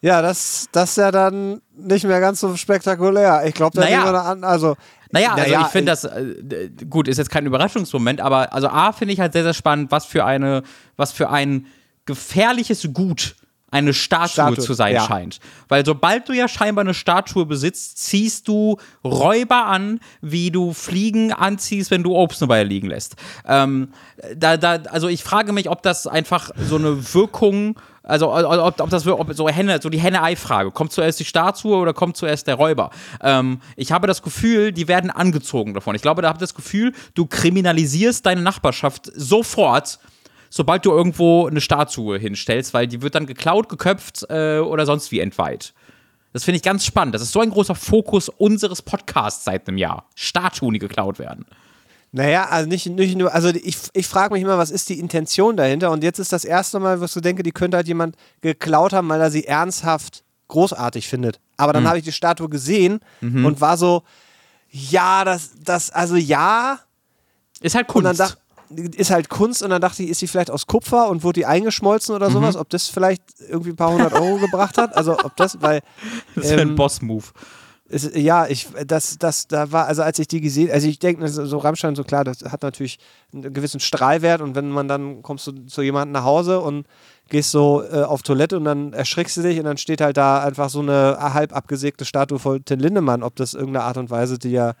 Ja, 0.00 0.22
das, 0.22 0.68
das 0.72 0.90
ist 0.90 0.96
ja 0.98 1.10
dann 1.10 1.60
nicht 1.76 2.04
mehr 2.04 2.20
ganz 2.20 2.40
so 2.40 2.54
spektakulär. 2.56 3.42
Ich 3.46 3.54
glaube, 3.54 3.76
da 3.76 3.84
Naja. 3.84 4.00
nehmen 4.00 4.12
wir 4.12 4.22
an, 4.22 4.44
also. 4.44 4.76
Naja, 5.10 5.32
also 5.32 5.42
Naja, 5.42 5.62
ich 5.62 5.68
finde 5.68 5.92
das, 5.92 6.04
äh, 6.04 6.70
gut, 6.88 7.08
ist 7.08 7.16
jetzt 7.18 7.30
kein 7.30 7.46
Überraschungsmoment, 7.46 8.20
aber 8.20 8.52
also 8.52 8.68
A 8.68 8.92
finde 8.92 9.14
ich 9.14 9.20
halt 9.20 9.32
sehr, 9.32 9.42
sehr 9.42 9.54
spannend, 9.54 9.90
was 9.90 10.04
für 10.04 10.24
eine, 10.24 10.62
was 10.96 11.12
für 11.12 11.30
ein 11.30 11.66
gefährliches 12.04 12.92
Gut 12.92 13.36
eine 13.76 13.94
Statue, 13.94 14.28
Statue, 14.28 14.58
zu 14.64 14.74
sein 14.74 14.94
ja. 14.94 15.06
scheint. 15.06 15.38
Weil 15.68 15.84
sobald 15.84 16.28
du 16.28 16.32
ja 16.32 16.48
scheinbar 16.48 16.84
eine 16.84 16.94
Statue 16.94 17.46
besitzt, 17.46 17.98
ziehst 17.98 18.48
du 18.48 18.76
Räuber 19.04 19.66
an, 19.66 20.00
wie 20.20 20.50
du 20.50 20.72
Fliegen 20.72 21.32
anziehst, 21.32 21.90
wenn 21.90 22.02
du 22.02 22.14
Obst 22.14 22.42
dabei 22.42 22.62
liegen 22.62 22.88
lässt. 22.88 23.16
Ähm, 23.46 23.88
da, 24.36 24.56
da, 24.56 24.74
also 24.90 25.08
ich 25.08 25.22
frage 25.22 25.52
mich, 25.52 25.68
ob 25.68 25.82
das 25.82 26.06
einfach 26.06 26.50
so 26.56 26.76
eine 26.76 27.14
Wirkung, 27.14 27.78
also 28.02 28.32
ob, 28.32 28.80
ob 28.80 28.90
das 28.90 29.06
ob 29.06 29.32
so 29.34 29.48
Henne, 29.48 29.80
so 29.82 29.88
die 29.88 29.98
Henne-Ei-Frage, 29.98 30.70
kommt 30.70 30.92
zuerst 30.92 31.20
die 31.20 31.24
Statue 31.24 31.76
oder 31.76 31.92
kommt 31.92 32.16
zuerst 32.16 32.46
der 32.46 32.54
Räuber? 32.54 32.90
Ähm, 33.20 33.60
ich 33.76 33.92
habe 33.92 34.06
das 34.06 34.22
Gefühl, 34.22 34.72
die 34.72 34.88
werden 34.88 35.10
angezogen 35.10 35.74
davon. 35.74 35.94
Ich 35.94 36.02
glaube, 36.02 36.22
da 36.22 36.28
habe 36.28 36.36
ich 36.36 36.40
das 36.40 36.54
Gefühl, 36.54 36.92
du 37.14 37.26
kriminalisierst 37.26 38.24
deine 38.24 38.42
Nachbarschaft 38.42 39.10
sofort, 39.14 39.98
sobald 40.50 40.84
du 40.84 40.92
irgendwo 40.92 41.46
eine 41.46 41.60
Statue 41.60 42.18
hinstellst, 42.18 42.74
weil 42.74 42.86
die 42.86 43.02
wird 43.02 43.14
dann 43.14 43.26
geklaut, 43.26 43.68
geköpft 43.68 44.26
äh, 44.28 44.58
oder 44.58 44.86
sonst 44.86 45.12
wie 45.12 45.20
entweiht. 45.20 45.74
Das 46.32 46.44
finde 46.44 46.56
ich 46.56 46.62
ganz 46.62 46.84
spannend. 46.84 47.14
Das 47.14 47.22
ist 47.22 47.32
so 47.32 47.40
ein 47.40 47.50
großer 47.50 47.74
Fokus 47.74 48.28
unseres 48.28 48.82
Podcasts 48.82 49.44
seit 49.44 49.68
einem 49.68 49.78
Jahr. 49.78 50.08
Statuen, 50.14 50.74
die 50.74 50.78
geklaut 50.78 51.18
werden. 51.18 51.46
Naja, 52.12 52.46
also 52.48 52.68
nicht, 52.68 52.86
nicht 52.86 53.16
nur, 53.16 53.34
also 53.34 53.48
ich, 53.48 53.76
ich 53.92 54.06
frage 54.06 54.34
mich 54.34 54.42
immer, 54.42 54.58
was 54.58 54.70
ist 54.70 54.88
die 54.88 54.98
Intention 54.98 55.56
dahinter? 55.56 55.90
Und 55.90 56.02
jetzt 56.02 56.18
ist 56.18 56.32
das 56.32 56.44
erste 56.44 56.78
Mal, 56.78 57.00
was 57.00 57.12
du 57.12 57.20
denke, 57.20 57.42
die 57.42 57.52
könnte 57.52 57.76
halt 57.76 57.88
jemand 57.88 58.16
geklaut 58.40 58.92
haben, 58.92 59.08
weil 59.08 59.20
er 59.20 59.30
sie 59.30 59.44
ernsthaft 59.44 60.24
großartig 60.48 61.08
findet. 61.08 61.40
Aber 61.56 61.72
dann 61.72 61.88
habe 61.88 61.98
ich 61.98 62.04
die 62.04 62.12
Statue 62.12 62.48
gesehen 62.48 63.00
und 63.20 63.60
war 63.60 63.76
so, 63.76 64.02
ja, 64.70 65.24
das, 65.24 65.52
das, 65.62 65.90
also 65.90 66.16
ja, 66.16 66.80
Ist 67.60 67.74
halt 67.74 67.88
und 67.94 68.04
dann 68.04 68.16
Kunst. 68.16 68.38
Ist 68.70 69.10
halt 69.10 69.28
Kunst 69.28 69.62
und 69.62 69.70
dann 69.70 69.80
dachte 69.80 70.02
ich, 70.02 70.10
ist 70.10 70.20
sie 70.20 70.26
vielleicht 70.26 70.50
aus 70.50 70.66
Kupfer 70.66 71.08
und 71.08 71.22
wurde 71.22 71.40
die 71.40 71.46
eingeschmolzen 71.46 72.14
oder 72.14 72.30
sowas, 72.30 72.56
ob 72.56 72.68
das 72.70 72.88
vielleicht 72.88 73.22
irgendwie 73.48 73.70
ein 73.70 73.76
paar 73.76 73.92
hundert 73.92 74.12
Euro 74.12 74.36
gebracht 74.40 74.78
hat, 74.78 74.96
also 74.96 75.18
ob 75.18 75.36
das, 75.36 75.60
weil 75.62 75.80
das 76.34 76.46
ist 76.46 76.52
ein 76.52 76.58
ähm, 76.60 76.76
Boss-Move. 76.76 77.24
es, 77.88 78.10
ja, 78.14 78.46
ich, 78.46 78.68
das, 78.86 79.18
das, 79.18 79.46
da 79.46 79.70
war, 79.72 79.86
also 79.86 80.02
als 80.02 80.18
ich 80.18 80.28
die 80.28 80.40
gesehen, 80.40 80.70
also 80.70 80.88
ich 80.88 80.98
denke, 80.98 81.28
so 81.28 81.58
Rammstein, 81.58 81.94
so 81.94 82.04
klar, 82.04 82.24
das 82.24 82.42
hat 82.42 82.62
natürlich 82.62 82.98
einen 83.32 83.52
gewissen 83.52 83.80
Strahlwert 83.80 84.40
und 84.40 84.54
wenn 84.54 84.70
man 84.70 84.88
dann 84.88 85.22
kommst 85.22 85.46
du 85.46 85.52
zu 85.66 85.82
jemandem 85.82 86.12
nach 86.12 86.24
Hause 86.24 86.60
und 86.60 86.86
gehst 87.28 87.50
so 87.50 87.82
äh, 87.82 88.02
auf 88.02 88.22
Toilette 88.22 88.56
und 88.56 88.64
dann 88.64 88.92
erschrickst 88.92 89.36
du 89.36 89.42
dich 89.42 89.58
und 89.58 89.64
dann 89.64 89.78
steht 89.78 90.00
halt 90.00 90.16
da 90.16 90.42
einfach 90.42 90.70
so 90.70 90.80
eine 90.80 91.18
halb 91.20 91.54
abgesägte 91.54 92.04
Statue 92.04 92.38
von 92.38 92.64
Till 92.64 92.78
Lindemann, 92.78 93.22
ob 93.22 93.36
das 93.36 93.54
irgendeine 93.54 93.84
Art 93.84 93.96
und 93.96 94.10
Weise, 94.10 94.38
die 94.38 94.50
ja 94.50 94.74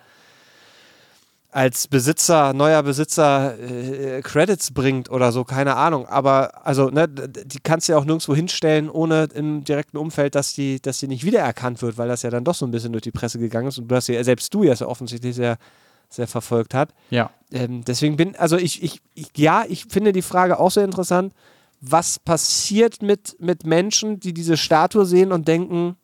als 1.56 1.88
Besitzer, 1.88 2.52
neuer 2.52 2.82
Besitzer 2.82 3.58
äh, 3.58 4.20
Credits 4.20 4.72
bringt 4.72 5.10
oder 5.10 5.32
so, 5.32 5.42
keine 5.42 5.76
Ahnung. 5.76 6.06
Aber 6.06 6.66
also, 6.66 6.90
ne, 6.90 7.08
die 7.08 7.60
kannst 7.60 7.88
du 7.88 7.92
ja 7.92 7.98
auch 7.98 8.04
nirgendwo 8.04 8.34
hinstellen, 8.34 8.90
ohne 8.90 9.26
im 9.32 9.64
direkten 9.64 9.96
Umfeld, 9.96 10.34
dass 10.34 10.52
die, 10.52 10.82
dass 10.82 10.98
die 10.98 11.08
nicht 11.08 11.24
wiedererkannt 11.24 11.80
wird, 11.80 11.96
weil 11.96 12.08
das 12.08 12.20
ja 12.20 12.28
dann 12.28 12.44
doch 12.44 12.54
so 12.54 12.66
ein 12.66 12.72
bisschen 12.72 12.92
durch 12.92 13.04
die 13.04 13.10
Presse 13.10 13.38
gegangen 13.38 13.68
ist 13.68 13.78
und 13.78 13.88
du 13.88 13.96
hast 13.96 14.06
ja, 14.08 14.22
selbst 14.22 14.52
du 14.52 14.64
ja 14.64 14.76
so 14.76 14.86
offensichtlich 14.86 15.34
sehr, 15.34 15.56
sehr 16.10 16.26
verfolgt 16.26 16.74
hat. 16.74 16.90
Ja. 17.08 17.30
Ähm, 17.50 17.82
deswegen 17.86 18.16
bin, 18.18 18.36
also 18.36 18.58
ich, 18.58 18.82
ich, 18.82 19.00
ich, 19.14 19.28
ja, 19.38 19.64
ich 19.66 19.86
finde 19.86 20.12
die 20.12 20.20
Frage 20.20 20.60
auch 20.60 20.70
sehr 20.70 20.84
interessant. 20.84 21.32
Was 21.80 22.18
passiert 22.18 23.00
mit, 23.00 23.34
mit 23.40 23.64
Menschen, 23.64 24.20
die 24.20 24.34
diese 24.34 24.58
Statue 24.58 25.06
sehen 25.06 25.32
und 25.32 25.48
denken, 25.48 25.96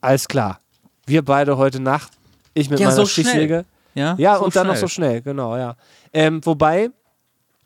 alles 0.00 0.26
klar, 0.26 0.58
wir 1.06 1.24
beide 1.24 1.58
heute 1.58 1.78
Nacht, 1.78 2.10
ich 2.54 2.70
mit 2.70 2.80
Ja, 2.80 2.86
meiner 2.88 2.96
so 2.96 3.06
schnell. 3.06 3.64
Ja, 3.96 4.14
Ja, 4.18 4.38
so 4.38 4.44
und 4.44 4.54
dann 4.54 4.66
noch 4.66 4.74
schnell. 4.74 4.80
so 4.82 4.88
schnell, 4.88 5.22
genau, 5.22 5.56
ja. 5.56 5.74
Ähm, 6.12 6.40
wobei 6.44 6.90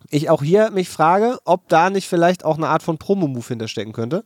ich 0.09 0.31
auch 0.31 0.43
hier 0.43 0.70
mich 0.70 0.89
frage, 0.89 1.39
ob 1.45 1.68
da 1.68 1.91
nicht 1.91 2.09
vielleicht 2.09 2.45
auch 2.45 2.57
eine 2.57 2.68
Art 2.68 2.83
von 2.83 2.97
Promo-Move 2.99 3.47
hinterstecken 3.47 3.93
könnte. 3.93 4.24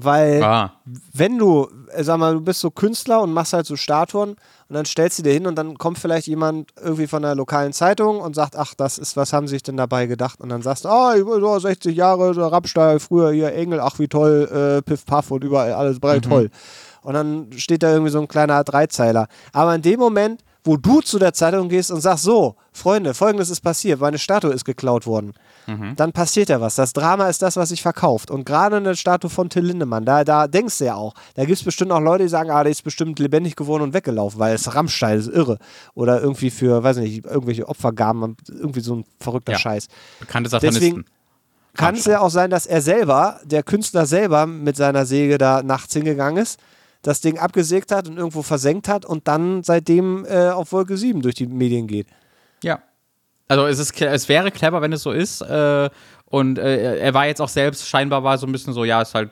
Weil, 0.00 0.44
Ah. 0.44 0.74
wenn 1.12 1.38
du, 1.38 1.68
äh, 1.90 2.04
sag 2.04 2.18
mal, 2.18 2.34
du 2.34 2.40
bist 2.40 2.60
so 2.60 2.70
Künstler 2.70 3.20
und 3.20 3.32
machst 3.32 3.52
halt 3.52 3.66
so 3.66 3.74
Statuen 3.74 4.30
und 4.68 4.74
dann 4.74 4.84
stellst 4.84 5.18
du 5.18 5.24
dir 5.24 5.32
hin 5.32 5.44
und 5.48 5.56
dann 5.56 5.76
kommt 5.76 5.98
vielleicht 5.98 6.28
jemand 6.28 6.70
irgendwie 6.80 7.08
von 7.08 7.22
der 7.22 7.34
lokalen 7.34 7.72
Zeitung 7.72 8.20
und 8.20 8.36
sagt, 8.36 8.54
ach, 8.54 8.74
das 8.76 8.98
ist, 8.98 9.16
was 9.16 9.32
haben 9.32 9.48
sie 9.48 9.56
sich 9.56 9.64
denn 9.64 9.76
dabei 9.76 10.06
gedacht? 10.06 10.40
Und 10.40 10.50
dann 10.50 10.62
sagst 10.62 10.84
du, 10.84 10.88
ah, 10.88 11.14
oh, 11.16 11.40
so 11.40 11.58
60 11.58 11.96
Jahre, 11.96 12.32
so 12.32 12.46
Rammstein, 12.46 13.00
früher 13.00 13.32
hier 13.32 13.52
Engel, 13.52 13.80
ach, 13.80 13.98
wie 13.98 14.06
toll, 14.06 14.48
äh, 14.78 14.82
Piff 14.82 15.04
Puff 15.04 15.32
und 15.32 15.42
überall 15.42 15.72
alles 15.72 15.98
breit, 15.98 16.24
toll. 16.26 16.50
Und 17.02 17.14
dann 17.14 17.48
steht 17.56 17.82
da 17.82 17.90
irgendwie 17.90 18.12
so 18.12 18.20
ein 18.20 18.28
kleiner 18.28 18.62
Dreizeiler. 18.62 19.26
Aber 19.52 19.74
in 19.74 19.82
dem 19.82 19.98
Moment, 19.98 20.44
wo 20.64 20.76
du 20.76 21.00
zu 21.00 21.18
der 21.18 21.32
Zeitung 21.32 21.68
gehst 21.68 21.90
und 21.90 22.00
sagst, 22.00 22.24
so, 22.24 22.56
Freunde, 22.72 23.14
folgendes 23.14 23.48
ist 23.48 23.60
passiert, 23.60 24.00
meine 24.00 24.18
Statue 24.18 24.52
ist 24.52 24.64
geklaut 24.64 25.06
worden, 25.06 25.32
dann 25.96 26.12
passiert 26.12 26.48
ja 26.48 26.62
was. 26.62 26.76
Das 26.76 26.94
Drama 26.94 27.28
ist 27.28 27.42
das, 27.42 27.56
was 27.56 27.68
sich 27.68 27.82
verkauft. 27.82 28.30
Und 28.30 28.46
gerade 28.46 28.76
eine 28.76 28.96
Statue 28.96 29.28
von 29.28 29.50
Till 29.50 29.66
Lindemann, 29.66 30.06
da, 30.06 30.24
da 30.24 30.46
denkst 30.48 30.78
du 30.78 30.86
ja 30.86 30.94
auch, 30.94 31.12
da 31.34 31.44
gibt 31.44 31.58
es 31.58 31.64
bestimmt 31.64 31.92
auch 31.92 32.00
Leute, 32.00 32.24
die 32.24 32.30
sagen, 32.30 32.50
ah, 32.50 32.62
der 32.62 32.72
ist 32.72 32.84
bestimmt 32.84 33.18
lebendig 33.18 33.54
geworden 33.54 33.82
und 33.82 33.92
weggelaufen, 33.92 34.40
weil 34.40 34.54
es 34.54 34.74
Rammstein 34.74 35.18
ist 35.18 35.28
irre. 35.28 35.58
Oder 35.94 36.22
irgendwie 36.22 36.48
für, 36.48 36.82
weiß 36.82 36.96
nicht, 36.98 37.26
irgendwelche 37.26 37.68
Opfergaben, 37.68 38.36
irgendwie 38.48 38.80
so 38.80 38.96
ein 38.96 39.04
verrückter 39.20 39.52
Ja. 39.52 39.58
Scheiß. 39.58 39.88
Bekannte 40.20 40.48
Satanisten. 40.48 40.80
Deswegen 40.80 41.04
kann 41.74 41.94
es 41.94 42.06
ja 42.06 42.20
auch 42.20 42.30
sein, 42.30 42.48
dass 42.48 42.64
er 42.64 42.80
selber, 42.80 43.38
der 43.44 43.62
Künstler 43.62 44.06
selber, 44.06 44.46
mit 44.46 44.76
seiner 44.76 45.04
Säge 45.04 45.36
da 45.36 45.62
nachts 45.62 45.92
hingegangen 45.92 46.42
ist, 46.42 46.58
das 47.02 47.20
Ding 47.20 47.38
abgesägt 47.38 47.92
hat 47.92 48.08
und 48.08 48.16
irgendwo 48.16 48.42
versenkt 48.42 48.88
hat 48.88 49.04
und 49.04 49.28
dann 49.28 49.62
seitdem 49.62 50.24
äh, 50.26 50.50
auf 50.50 50.72
Wolke 50.72 50.96
7 50.96 51.22
durch 51.22 51.34
die 51.34 51.46
Medien 51.46 51.86
geht. 51.86 52.08
Ja. 52.62 52.82
Also 53.46 53.66
es, 53.66 53.78
ist, 53.78 54.00
es 54.00 54.28
wäre 54.28 54.50
clever, 54.50 54.82
wenn 54.82 54.92
es 54.92 55.02
so 55.02 55.12
ist. 55.12 55.40
Äh, 55.40 55.88
und 56.26 56.58
äh, 56.58 56.98
er 56.98 57.14
war 57.14 57.26
jetzt 57.26 57.40
auch 57.40 57.48
selbst, 57.48 57.88
scheinbar 57.88 58.22
war 58.22 58.36
so 58.36 58.46
ein 58.46 58.52
bisschen 58.52 58.74
so, 58.74 58.84
ja, 58.84 59.00
ist 59.00 59.14
halt 59.14 59.30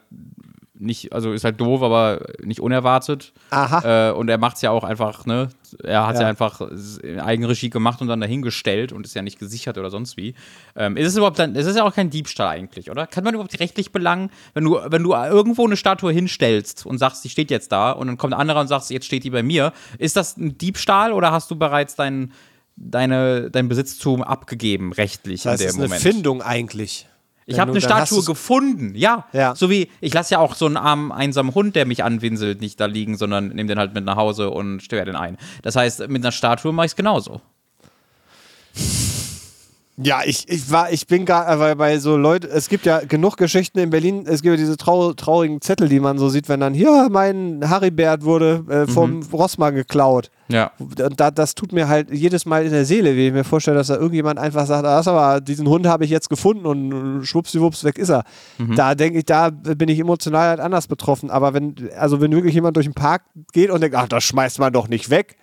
nicht, 0.79 1.12
also 1.12 1.33
ist 1.33 1.45
halt 1.45 1.61
doof, 1.61 1.83
aber 1.83 2.20
nicht 2.43 2.61
unerwartet. 2.61 3.33
Aha. 3.51 4.11
Äh, 4.11 4.12
und 4.12 4.29
er 4.29 4.39
macht 4.39 4.57
es 4.57 4.62
ja 4.62 4.70
auch 4.70 4.85
einfach, 4.85 5.27
ne? 5.27 5.49
Er 5.83 6.07
hat 6.07 6.14
es 6.14 6.20
ja. 6.20 6.24
Ja. 6.24 6.31
einfach 6.31 6.61
in 7.03 7.20
Eigenregie 7.20 7.70
gemacht 7.70 8.01
und 8.01 8.09
dann 8.09 8.20
dahingestellt 8.20 8.93
und 8.93 9.07
ist 9.07 9.14
ja 9.14 9.22
nicht 9.22 9.39
gesichert 9.39 9.79
oder 9.79 9.91
sonst 9.91 10.16
wie. 10.16 10.35
Ähm, 10.77 10.97
ist 10.97 11.09
es 11.09 11.16
überhaupt 11.16 11.39
dann, 11.39 11.57
es 11.57 11.66
ist 11.66 11.77
ja 11.77 11.85
auch 11.85 11.95
kein 11.95 12.11
Diebstahl 12.11 12.49
eigentlich, 12.49 12.91
oder? 12.91 13.07
Kann 13.07 13.24
man 13.24 13.35
überhaupt 13.35 13.59
rechtlich 13.59 13.93
belangen, 13.93 14.31
wenn 14.55 14.64
du, 14.64 14.79
wenn 14.87 15.03
du 15.03 15.12
irgendwo 15.14 15.64
eine 15.66 15.77
Statue 15.77 16.12
hinstellst 16.12 16.87
und 16.87 16.99
sagst, 16.99 17.24
die 17.24 17.29
steht 17.29 17.51
jetzt 17.51 17.72
da 17.72 17.93
und 17.93 18.07
dann 18.07 18.18
kommt 18.18 18.35
ein 18.35 18.41
anderer 18.41 18.61
und 18.61 18.68
sagt, 18.68 18.91
jetzt 18.91 19.07
steht 19.07 19.24
die 19.24 19.31
bei 19.31 19.43
mir, 19.43 19.72
ist 19.99 20.16
das 20.16 20.37
ein 20.37 20.59
Diebstahl 20.59 21.12
oder 21.12 21.33
hast 21.33 21.51
du 21.51 21.57
bereits 21.57 21.97
dein, 21.97 22.33
deine, 22.77 23.51
dein 23.51 23.68
Besitztum 23.68 24.22
abgegeben, 24.22 24.93
rechtlich 24.93 25.43
Das 25.43 25.61
in 25.61 25.66
ist 25.66 25.74
dem 25.74 25.81
eine 25.81 25.89
Moment? 25.89 26.03
Findung 26.03 26.43
eigentlich. 26.43 27.09
Ich 27.49 27.61
habe 27.61 27.71
eine 27.71 27.81
Statue 27.81 28.25
gefunden, 28.25 28.95
ja. 28.97 29.27
Ja. 29.33 29.55
So 29.55 29.71
wie, 29.71 29.89
ich 30.01 30.13
lasse 30.13 30.35
ja 30.35 30.41
auch 30.41 30.57
so 30.57 30.67
einen 30.67 30.77
armen, 30.77 31.13
einsamen 31.13 31.55
Hund, 31.55 31.77
der 31.77 31.87
mich 31.87 32.03
anwinselt, 32.03 32.61
nicht 32.61 32.81
da 32.81 32.87
liegen, 32.87 33.17
sondern 33.17 33.49
nehme 33.49 33.69
den 33.69 33.79
halt 33.79 33.95
mit 33.95 34.05
nach 34.05 34.17
Hause 34.17 34.51
und 34.51 34.81
störe 34.81 35.05
den 35.05 35.15
ein. 35.15 35.39
Das 35.63 35.77
heißt, 35.77 36.09
mit 36.09 36.25
einer 36.25 36.33
Statue 36.33 36.73
mache 36.73 36.87
ich 36.87 36.93
es 36.93 36.97
genauso. 36.97 37.41
Ja, 39.99 40.21
ich, 40.27 40.47
ich 40.49 40.71
war, 40.71 40.93
ich 40.93 41.07
bin 41.07 41.25
gar, 41.25 41.59
weil 41.59 41.75
bei 41.75 41.99
so 41.99 42.19
Leute, 42.19 42.49
es 42.49 42.69
gibt 42.69 42.85
ja 42.85 43.01
genug 43.01 43.39
Geschichten 43.39 43.79
in 43.79 43.89
Berlin, 43.89 44.27
es 44.27 44.43
gibt 44.43 44.53
ja 44.53 44.57
diese 44.57 44.77
trau 44.77 45.15
traurigen 45.15 45.63
Zettel, 45.63 45.89
die 45.89 46.01
man 46.01 46.19
so 46.19 46.29
sieht, 46.29 46.51
wenn 46.51 46.61
dann, 46.61 46.75
hier, 46.75 47.09
mein 47.11 47.63
Haribert 47.67 48.23
wurde 48.23 48.65
äh, 48.69 48.87
vom 48.87 49.23
Rossmann 49.33 49.75
geklaut. 49.75 50.31
Ja. 50.49 50.71
Und 50.79 51.19
da, 51.19 51.31
das 51.31 51.55
tut 51.55 51.73
mir 51.73 51.89
halt 51.89 52.11
jedes 52.11 52.45
Mal 52.45 52.65
in 52.67 52.73
der 52.73 52.85
Seele, 52.85 53.17
wie 53.17 53.29
ich 53.29 53.33
mir 53.33 53.43
vorstelle, 53.45 53.79
dass 53.79 53.87
da 53.87 53.95
irgendjemand 53.95 54.39
einfach 54.39 54.67
sagt, 54.67 54.85
ah, 54.85 54.99
das 54.99 55.09
aber, 55.09 55.41
diesen 55.41 55.67
Hund 55.67 55.87
habe 55.87 56.05
ich 56.05 56.11
jetzt 56.11 56.29
gefunden 56.29 56.67
und 56.67 57.25
schwuppsiwupps, 57.25 57.85
weg 57.85 57.99
ist 57.99 58.11
er. 58.11 58.25
Da 58.77 58.95
denke 58.95 59.19
ich, 59.19 59.25
da 59.25 59.49
bin 59.51 59.89
ich 59.89 59.99
emotional 59.99 60.51
halt 60.51 60.61
anders 60.61 60.87
betroffen. 60.89 61.31
Aber 61.31 61.55
wenn, 61.55 61.75
also 61.99 62.21
wenn 62.21 62.33
wirklich 62.33 62.55
jemand 62.55 62.77
durch 62.77 62.87
den 62.87 62.95
Park 62.95 63.23
geht 63.53 63.71
und 63.71 63.81
denkt, 63.81 63.97
ach, 63.97 64.09
das 64.09 64.25
schmeißt 64.25 64.59
man 64.59 64.73
doch 64.73 64.89
nicht 64.89 65.09
weg 65.11 65.37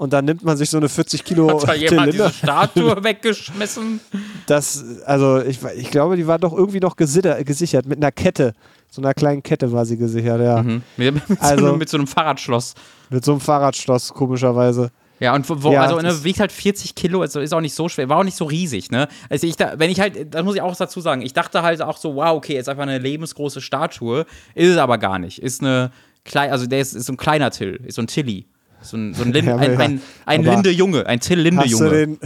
und 0.00 0.14
dann 0.14 0.24
nimmt 0.24 0.42
man 0.42 0.56
sich 0.56 0.70
so 0.70 0.78
eine 0.78 0.88
40 0.88 1.24
Kilo 1.24 1.60
Hat 1.60 1.68
da 1.68 1.74
jemand 1.74 2.12
Zylinder. 2.12 2.28
diese 2.28 2.38
Statue 2.38 3.04
weggeschmissen? 3.04 4.00
Das, 4.46 4.82
also 5.04 5.40
ich, 5.42 5.58
ich 5.76 5.90
glaube, 5.90 6.16
die 6.16 6.26
war 6.26 6.38
doch 6.38 6.54
irgendwie 6.56 6.80
noch 6.80 6.96
gesitter, 6.96 7.44
gesichert 7.44 7.84
mit 7.84 7.98
einer 7.98 8.10
Kette. 8.10 8.54
So 8.88 9.02
einer 9.02 9.12
kleinen 9.12 9.42
Kette 9.42 9.70
war 9.72 9.84
sie 9.84 9.98
gesichert, 9.98 10.40
ja. 10.40 10.62
Mhm. 10.62 10.82
Mit, 10.96 11.14
mit, 11.14 11.22
so 11.28 11.34
Also- 11.38 11.66
einem, 11.66 11.78
mit 11.78 11.88
so 11.90 11.98
einem 11.98 12.06
Fahrradschloss. 12.06 12.74
Mit 13.10 13.24
so 13.26 13.32
einem 13.32 13.40
Fahrradschloss, 13.42 14.14
komischerweise. 14.14 14.90
Ja, 15.20 15.34
und 15.34 15.46
wo, 15.62 15.70
Ja, 15.70 15.82
also 15.82 15.98
ne, 16.00 16.24
wiegt 16.24 16.40
halt 16.40 16.50
40 16.50 16.94
Kilo, 16.94 17.20
also 17.20 17.40
ist 17.40 17.52
auch 17.52 17.60
nicht 17.60 17.74
so 17.74 17.90
schwer, 17.90 18.08
war 18.08 18.16
auch 18.16 18.24
nicht 18.24 18.38
so 18.38 18.46
riesig, 18.46 18.90
ne? 18.90 19.06
Also 19.28 19.46
ich 19.46 19.54
da, 19.56 19.74
wenn 19.78 19.90
ich 19.90 20.00
halt, 20.00 20.34
das 20.34 20.42
muss 20.44 20.54
ich 20.54 20.62
auch 20.62 20.74
dazu 20.74 21.02
sagen, 21.02 21.20
ich 21.20 21.34
dachte 21.34 21.60
halt 21.60 21.82
auch 21.82 21.98
so, 21.98 22.14
wow, 22.14 22.30
okay, 22.38 22.56
ist 22.58 22.70
einfach 22.70 22.84
eine 22.84 22.96
lebensgroße 22.96 23.60
Statue, 23.60 24.24
ist 24.54 24.70
es 24.70 24.78
aber 24.78 24.96
gar 24.96 25.18
nicht. 25.18 25.42
Ist 25.42 25.60
eine 25.60 25.90
klein, 26.24 26.50
also 26.52 26.66
der 26.66 26.80
ist, 26.80 26.94
ist 26.94 27.04
so 27.04 27.12
ein 27.12 27.18
kleiner 27.18 27.50
Till, 27.50 27.80
ist 27.84 27.96
so 27.96 28.02
ein 28.02 28.06
Tilly. 28.06 28.46
So 28.82 28.96
ein, 28.96 29.14
so 29.14 29.22
ein, 29.24 29.32
Lin, 29.32 29.44
Ja, 29.46 29.56
ein, 29.56 29.78
ein, 29.80 30.00
ein 30.26 30.42
Linde 30.42 30.70
Junge, 30.70 31.06
ein 31.06 31.20
Till 31.20 31.38
Linde 31.40 31.62
Hast 31.62 31.72
du 31.72 31.84
Junge. 31.84 31.90
den 31.90 32.18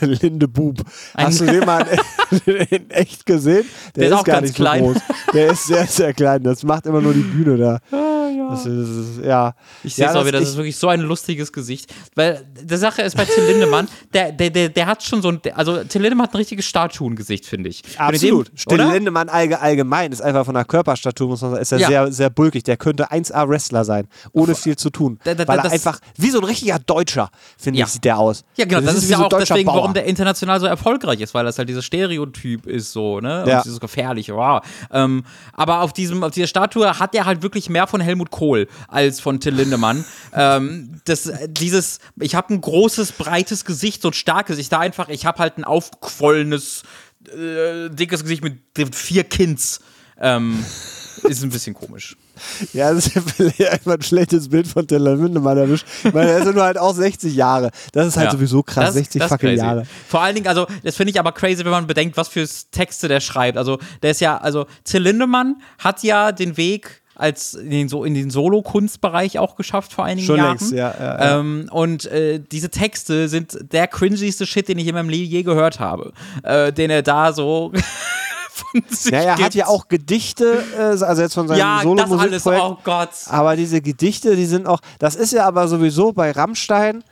Linde 0.20 0.48
Bub? 0.48 0.78
Ein- 1.14 1.26
Hast 1.26 1.40
du 1.40 1.46
den 1.46 1.64
mal 1.64 1.84
in, 2.70 2.90
echt 2.90 3.26
gesehen? 3.26 3.64
Der, 3.96 4.02
Der 4.02 4.04
ist 4.04 4.12
ist 4.12 4.18
auch 4.20 4.24
gar 4.24 4.36
ganz 4.36 4.48
nicht 4.48 4.56
so 4.56 4.62
klein. 4.62 4.82
groß. 4.82 4.96
Der 5.34 5.50
ist 5.52 5.64
sehr, 5.66 5.86
sehr 5.86 6.12
klein. 6.14 6.42
Das 6.42 6.62
macht 6.64 6.86
immer 6.86 7.00
nur 7.00 7.12
die 7.14 7.20
Bühne 7.20 7.56
da. 7.56 7.80
Das 8.50 8.66
ist, 8.66 9.24
ja. 9.24 9.54
Ich 9.84 9.94
sehe 9.94 10.04
ja, 10.04 10.10
es 10.10 10.16
auch 10.16 10.26
wieder, 10.26 10.40
das 10.40 10.48
ist 10.50 10.56
wirklich 10.56 10.76
so 10.76 10.88
ein 10.88 11.00
lustiges 11.00 11.52
Gesicht. 11.52 11.92
Weil 12.14 12.46
die 12.60 12.76
Sache 12.76 13.02
ist 13.02 13.16
bei 13.16 13.24
Till 13.24 13.44
Lindemann, 13.44 13.88
der, 14.14 14.32
der, 14.32 14.50
der, 14.50 14.68
der 14.68 14.86
hat 14.86 15.02
schon 15.02 15.22
so 15.22 15.28
ein, 15.28 15.40
also 15.54 15.84
Till 15.84 16.02
Lindemann 16.02 16.26
hat 16.26 16.34
ein 16.34 16.38
richtiges 16.38 16.64
Statuengesicht, 16.66 17.46
finde 17.46 17.68
ich. 17.70 17.82
Dem- 17.82 18.00
Absolut. 18.00 18.50
Stille 18.54 18.84
oder? 18.84 18.92
Lindemann 18.94 19.28
allge- 19.28 19.60
allgemein 19.60 20.12
ist 20.12 20.22
einfach 20.22 20.44
von 20.44 20.54
der 20.54 20.64
Körperstatur, 20.64 21.28
muss 21.28 21.42
man 21.42 21.50
sagen, 21.52 21.62
ist 21.62 21.72
er 21.72 21.78
Ja. 21.78 21.88
sehr, 21.88 22.12
sehr 22.12 22.30
bulkig. 22.30 22.64
Der 22.64 22.76
könnte 22.76 23.10
1A-Wrestler 23.10 23.84
sein, 23.84 24.06
ohne 24.32 24.54
viel 24.54 24.76
zu 24.76 24.90
tun. 24.90 25.18
Da- 25.24 25.34
da- 25.34 25.46
weil 25.48 25.58
er 25.58 25.62
das- 25.64 25.72
einfach, 25.72 25.98
wie 26.16 26.30
so 26.30 26.38
ein 26.38 26.44
richtiger 26.44 26.78
Deutscher, 26.78 27.30
finde 27.58 27.80
Ja. 27.80 27.86
ich, 27.86 27.92
sieht 27.92 28.04
der 28.04 28.18
aus. 28.18 28.44
Ja, 28.56 28.64
genau, 28.64 28.80
das, 28.80 28.94
ist 28.96 29.06
wie 29.08 29.12
ja 29.12 29.18
so 29.18 29.24
auch 29.24 29.28
deswegen, 29.38 29.66
Bauer. 29.66 29.76
warum 29.76 29.94
der 29.94 30.04
international 30.04 30.60
so 30.60 30.66
erfolgreich 30.66 31.20
ist, 31.20 31.34
weil 31.34 31.44
das 31.44 31.58
halt 31.58 31.68
dieses 31.68 31.84
Stereotyp 31.84 32.66
ist, 32.66 32.92
so, 32.92 33.20
ne? 33.20 33.42
Und 33.42 33.48
Ja. 33.48 33.62
dieses 33.62 33.80
Gefährliche, 33.80 34.34
wow. 34.34 34.62
Ähm, 34.90 35.24
aber 35.52 35.80
auf, 35.82 35.92
diesem, 35.92 36.22
auf 36.24 36.32
dieser 36.32 36.46
Statue 36.46 36.98
hat 36.98 37.14
er 37.14 37.24
halt 37.26 37.42
wirklich 37.42 37.68
mehr 37.68 37.86
von 37.86 38.00
Helmut 38.00 38.15
Kohl 38.24 38.68
als 38.88 39.20
von 39.20 39.38
Till 39.40 39.54
Lindemann. 39.54 40.04
ähm, 40.32 41.00
das, 41.04 41.30
dieses, 41.48 41.98
ich 42.20 42.34
habe 42.34 42.54
ein 42.54 42.60
großes, 42.60 43.12
breites 43.12 43.64
Gesicht, 43.64 44.02
so 44.02 44.08
ein 44.08 44.14
starkes, 44.14 44.58
ich 44.58 44.68
da 44.68 44.78
einfach, 44.80 45.08
ich 45.08 45.26
habe 45.26 45.38
halt 45.38 45.58
ein 45.58 45.64
aufgequollenes, 45.64 46.82
äh, 47.28 47.88
dickes 47.90 48.22
Gesicht 48.22 48.42
mit 48.42 48.58
vier 48.94 49.24
Kinds. 49.24 49.80
Ähm, 50.18 50.64
ist 51.24 51.42
ein 51.42 51.50
bisschen 51.50 51.74
komisch. 51.74 52.16
Ja, 52.72 52.92
das 52.92 53.06
ist 53.06 53.14
ja 53.14 53.22
vielleicht 53.22 53.66
einfach 53.70 53.94
ein 53.94 54.02
schlechtes 54.02 54.48
Bild 54.48 54.66
von 54.66 54.86
Till 54.86 54.98
Lindemann 55.02 55.56
erwischt. 55.58 55.86
Meine, 56.04 56.30
er 56.30 56.38
ist 56.38 56.46
ja 56.46 56.52
nur 56.52 56.62
halt 56.62 56.78
auch 56.78 56.94
60 56.94 57.34
Jahre. 57.34 57.70
Das 57.92 58.06
ist 58.06 58.16
halt 58.16 58.26
Ja. 58.26 58.32
sowieso 58.32 58.62
krass, 58.62 58.86
Das- 58.86 58.94
60 58.94 59.20
das 59.20 59.28
fucking 59.30 59.48
crazy. 59.50 59.62
Jahre. 59.62 59.84
Vor 60.08 60.20
allen 60.22 60.34
Dingen, 60.34 60.46
also, 60.46 60.66
das 60.84 60.96
finde 60.96 61.10
ich 61.12 61.18
aber 61.18 61.32
crazy, 61.32 61.64
wenn 61.64 61.70
man 61.72 61.86
bedenkt, 61.86 62.16
was 62.16 62.28
für 62.28 62.46
Texte 62.70 63.08
der 63.08 63.20
schreibt. 63.20 63.56
Also, 63.58 63.78
der 64.02 64.10
ist 64.12 64.20
ja, 64.20 64.36
also, 64.38 64.66
Till 64.84 65.02
Lindemann 65.02 65.56
hat 65.78 66.02
ja 66.02 66.32
den 66.32 66.56
Weg 66.56 67.02
als 67.16 67.54
in 67.54 67.70
den, 67.70 67.88
so 67.88 68.04
in 68.04 68.14
den 68.14 68.30
Solo-Kunstbereich 68.30 69.38
auch 69.38 69.56
geschafft 69.56 69.92
vor 69.92 70.04
einigen 70.04 70.26
Schon 70.26 70.36
Jahren. 70.36 70.58
längst, 70.58 70.72
ja, 70.72 70.94
ja, 70.98 71.18
ja. 71.18 71.38
Ähm, 71.40 71.68
und 71.72 72.04
äh, 72.06 72.38
diese 72.40 72.70
Texte 72.70 73.28
sind 73.28 73.58
der 73.72 73.88
cringigste 73.88 74.46
Shit, 74.46 74.68
den 74.68 74.78
ich 74.78 74.86
in 74.86 74.94
meinem 74.94 75.08
Leben 75.08 75.30
je 75.30 75.42
gehört 75.42 75.80
habe. 75.80 76.12
Äh, 76.42 76.72
den 76.72 76.90
er 76.90 77.02
da 77.02 77.32
so 77.32 77.72
von 78.50 78.82
sich 78.88 79.12
Ja, 79.12 79.20
er 79.20 79.32
hat 79.32 79.38
gibt. 79.38 79.54
ja 79.54 79.66
auch 79.66 79.88
Gedichte, 79.88 80.62
äh, 80.78 80.82
also 81.04 81.22
jetzt 81.22 81.34
von 81.34 81.48
seinem 81.48 81.58
Ja, 81.58 81.82
das 81.82 82.12
alles, 82.12 82.46
oh 82.46 82.76
Gott. 82.84 83.10
Aber 83.28 83.56
diese 83.56 83.80
Gedichte, 83.80 84.36
die 84.36 84.46
sind 84.46 84.66
auch, 84.66 84.80
das 84.98 85.14
ist 85.16 85.32
ja 85.32 85.46
aber 85.46 85.68
sowieso 85.68 86.12
bei 86.12 86.30
Rammstein, 86.30 87.02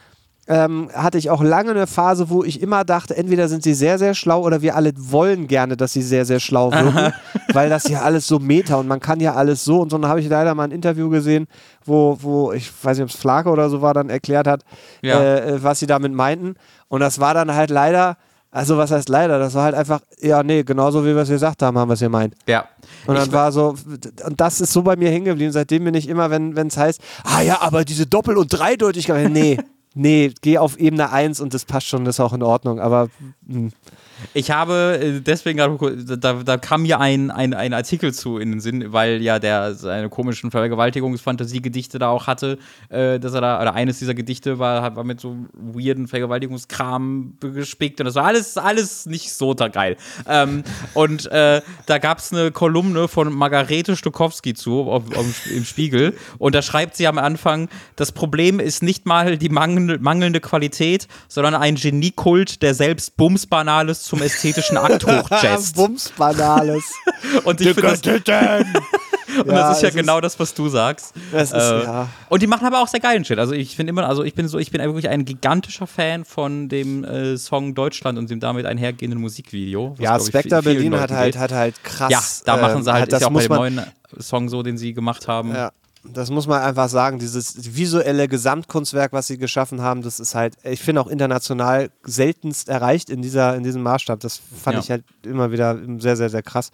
ähm, 0.47 0.90
hatte 0.92 1.16
ich 1.18 1.30
auch 1.30 1.42
lange 1.42 1.70
eine 1.70 1.86
Phase, 1.86 2.28
wo 2.28 2.45
ich 2.45 2.61
immer 2.61 2.84
dachte, 2.84 3.16
entweder 3.16 3.49
sind 3.49 3.62
sie 3.62 3.72
sehr, 3.74 3.99
sehr 3.99 4.14
schlau 4.14 4.42
oder 4.42 4.61
wir 4.62 4.76
alle 4.76 4.92
wollen 4.97 5.47
gerne, 5.47 5.76
dass 5.76 5.92
sie 5.95 6.03
sehr, 6.03 6.24
sehr 6.26 6.38
schlau 6.40 6.70
wirken, 6.72 7.12
weil 7.53 7.70
das 7.70 7.88
ja 7.88 8.03
alles 8.03 8.26
so 8.26 8.38
meta 8.38 8.76
und 8.76 8.86
man 8.86 9.01
kann 9.01 9.20
ja 9.20 9.34
alles 9.34 9.64
so 9.64 9.80
und 9.80 9.90
so. 9.90 9.97
Und 9.97 10.03
dann 10.03 10.11
habe 10.11 10.20
ich 10.20 10.28
leider 10.28 10.55
mal 10.55 10.64
ein 10.64 10.70
Interview 10.70 11.09
gesehen, 11.09 11.47
wo, 11.84 12.18
wo 12.20 12.53
ich 12.53 12.70
weiß 12.82 12.99
nicht, 12.99 13.05
ob 13.05 13.11
es 13.11 13.16
Flake 13.16 13.49
oder 13.49 13.70
so 13.70 13.80
war, 13.80 13.95
dann 13.95 14.11
erklärt 14.11 14.47
hat, 14.47 14.62
Ja. 15.03 15.18
äh, 15.22 15.62
was 15.62 15.78
sie 15.78 15.86
damit 15.86 16.12
meinten. 16.12 16.57
Und 16.88 17.01
das 17.01 17.18
war 17.20 17.32
dann 17.34 17.55
halt 17.55 17.70
leider, 17.70 18.16
also 18.51 18.76
was 18.76 18.90
heißt 18.90 19.09
leider, 19.09 19.38
das 19.38 19.55
war 19.55 19.64
halt 19.64 19.74
einfach, 19.74 20.01
ja, 20.20 20.42
nee, 20.42 20.62
genauso 20.62 21.03
wie 21.05 21.14
wir 21.14 21.22
es 21.22 21.28
gesagt 21.28 21.62
haben, 21.62 21.76
haben 21.78 21.88
wir 21.88 21.95
es 21.95 22.01
gemeint. 22.01 22.34
Ja. 22.47 22.66
Und 23.07 23.14
dann 23.16 23.26
Ich- 23.28 23.32
war 23.32 23.51
so, 23.51 23.74
und 24.26 24.40
das 24.40 24.61
ist 24.61 24.72
so 24.72 24.82
bei 24.82 24.95
mir 24.95 25.11
hängen 25.11 25.24
geblieben. 25.24 25.51
Seitdem 25.53 25.84
bin 25.84 25.95
ich 25.95 26.09
immer, 26.09 26.30
wenn 26.30 26.55
es 26.55 26.76
heißt, 26.76 27.01
ah 27.24 27.40
ja, 27.40 27.62
aber 27.62 27.84
diese 27.84 28.07
Doppel- 28.07 28.36
und 28.36 28.49
Dreideutigkeit, 28.49 29.30
nee, 29.30 29.59
nee, 29.95 30.32
geh 30.42 30.59
auf 30.59 30.78
Ebene 30.78 31.11
1 31.11 31.40
und 31.40 31.55
das 31.55 31.64
passt 31.64 31.86
schon, 31.88 32.05
das 32.05 32.16
ist 32.16 32.20
auch 32.20 32.32
in 32.32 32.42
Ordnung. 32.42 32.80
Aber 32.80 33.09
hm, 33.47 33.72
Ich 34.32 34.50
habe 34.50 34.98
äh, 35.00 35.20
deswegen 35.20 35.58
gerade, 35.58 36.18
da, 36.18 36.34
da 36.34 36.56
kam 36.56 36.82
mir 36.82 37.00
ein, 37.00 37.30
ein, 37.30 37.54
ein 37.54 37.72
Artikel 37.72 38.14
zu 38.14 38.38
in 38.38 38.52
den 38.52 38.60
Sinn, 38.60 38.92
weil 38.92 39.22
ja 39.22 39.38
der 39.38 39.74
seine 39.74 40.08
komischen 40.08 40.50
Vergewaltigungsfantasiegedichte 40.50 41.98
da 41.98 42.08
auch 42.08 42.26
hatte, 42.26 42.58
äh, 42.88 43.18
dass 43.18 43.34
er 43.34 43.40
da, 43.40 43.60
oder 43.60 43.74
eines 43.74 43.98
dieser 43.98 44.14
Gedichte 44.14 44.58
war, 44.58 44.96
war 44.96 45.04
mit 45.04 45.20
so 45.20 45.36
weirden 45.52 46.08
Vergewaltigungskram 46.08 47.34
gespickt 47.40 48.00
und 48.00 48.06
das 48.06 48.14
war 48.14 48.24
alles, 48.24 48.56
alles 48.56 49.06
nicht 49.06 49.32
so 49.32 49.54
da 49.54 49.68
geil. 49.68 49.96
Ähm, 50.28 50.64
und 50.94 51.26
äh, 51.26 51.60
da 51.86 51.98
gab 51.98 52.18
es 52.18 52.32
eine 52.32 52.50
Kolumne 52.50 53.08
von 53.08 53.32
Margarete 53.32 53.96
Stokowski 53.96 54.54
zu 54.54 54.82
auf, 54.82 55.04
auf, 55.16 55.46
im 55.50 55.64
Spiegel 55.64 56.14
und 56.38 56.54
da 56.54 56.62
schreibt 56.62 56.96
sie 56.96 57.06
am 57.06 57.18
Anfang, 57.18 57.68
das 57.96 58.12
Problem 58.12 58.60
ist 58.60 58.82
nicht 58.82 59.06
mal 59.06 59.36
die 59.38 59.48
mangel, 59.48 59.98
mangelnde 59.98 60.40
Qualität, 60.40 61.08
sondern 61.28 61.54
ein 61.54 61.74
Geniekult, 61.74 62.62
der 62.62 62.74
selbst 62.74 63.16
Bumsbanales 63.16 64.03
zum 64.05 64.20
ästhetischen 64.20 64.76
Akt 64.76 65.07
hochjazzt. 65.07 65.74
Bumsbanales. 65.76 66.84
Und 67.44 67.61
ich 67.61 67.68
finde 67.68 67.82
das, 67.82 68.02
und 69.36 69.48
Ja, 69.48 69.68
das 69.68 69.78
ist 69.78 69.82
ja 69.82 69.90
genau 69.90 70.20
das, 70.20 70.38
was 70.38 70.55
du 70.55 70.68
sagst. 70.68 71.12
Das 71.32 71.50
ist, 71.50 71.55
Äh, 71.55 71.82
ja. 71.82 72.09
Und 72.28 72.42
die 72.42 72.46
machen 72.46 72.66
aber 72.66 72.82
auch 72.82 72.86
sehr 72.86 73.00
geilen 73.00 73.24
Shit. 73.24 73.38
Also 73.38 73.52
ich 73.52 73.74
finde 73.74 73.90
immer, 73.90 74.07
also 74.07 74.22
ich 74.22 74.34
bin 74.34 74.46
so, 74.46 74.59
ich 74.59 74.70
bin 74.70 74.80
wirklich 74.80 75.09
ein 75.09 75.24
gigantischer 75.24 75.86
Fan 75.86 76.24
von 76.24 76.68
dem 76.68 77.02
äh, 77.02 77.36
Song 77.36 77.74
Deutschland 77.74 78.18
und 78.18 78.30
dem 78.30 78.38
damit 78.38 78.66
einhergehenden 78.66 79.20
Musikvideo. 79.20 79.96
Ja, 79.98 80.20
Spectre 80.20 80.62
Berlin 80.62 81.00
hat 81.00 81.11
halt, 81.11 81.36
hat 81.38 81.52
halt 81.52 81.82
krass. 81.82 82.11
Ja, 82.12 82.22
da 82.44 82.61
machen 82.61 82.76
ähm, 82.76 82.82
sie 82.84 82.92
halt, 82.92 83.12
ist 83.12 83.20
ja 83.20 83.26
auch 83.26 83.30
bei 83.30 83.32
muss 83.32 83.42
dem 83.44 83.48
man, 83.48 83.74
neuen 83.74 83.86
Song 84.20 84.48
so, 84.48 84.62
den 84.62 84.78
sie 84.78 84.92
gemacht 84.92 85.26
haben. 85.26 85.52
Ja, 85.55 85.72
das 86.12 86.30
muss 86.30 86.46
man 86.46 86.61
einfach 86.62 86.88
sagen. 86.88 87.18
Dieses 87.18 87.74
visuelle 87.76 88.28
Gesamtkunstwerk, 88.28 89.12
was 89.12 89.26
sie 89.26 89.38
geschaffen 89.38 89.80
haben, 89.80 90.02
das 90.02 90.20
ist 90.20 90.34
halt, 90.34 90.57
ich 90.62 90.80
finde 90.80 91.00
auch 91.00 91.07
international 91.07 91.90
seltenst 92.02 92.68
erreicht 92.68 93.11
in, 93.11 93.22
dieser, 93.22 93.57
in 93.57 93.62
diesem 93.62 93.82
Maßstab. 93.82 94.20
Das 94.20 94.40
fand 94.62 94.74
Ja. 94.74 94.80
ich 94.82 94.90
halt 94.90 95.05
immer 95.24 95.50
wieder 95.50 95.78
sehr, 95.98 96.16
sehr, 96.16 96.28
sehr 96.30 96.42
krass. 96.42 96.70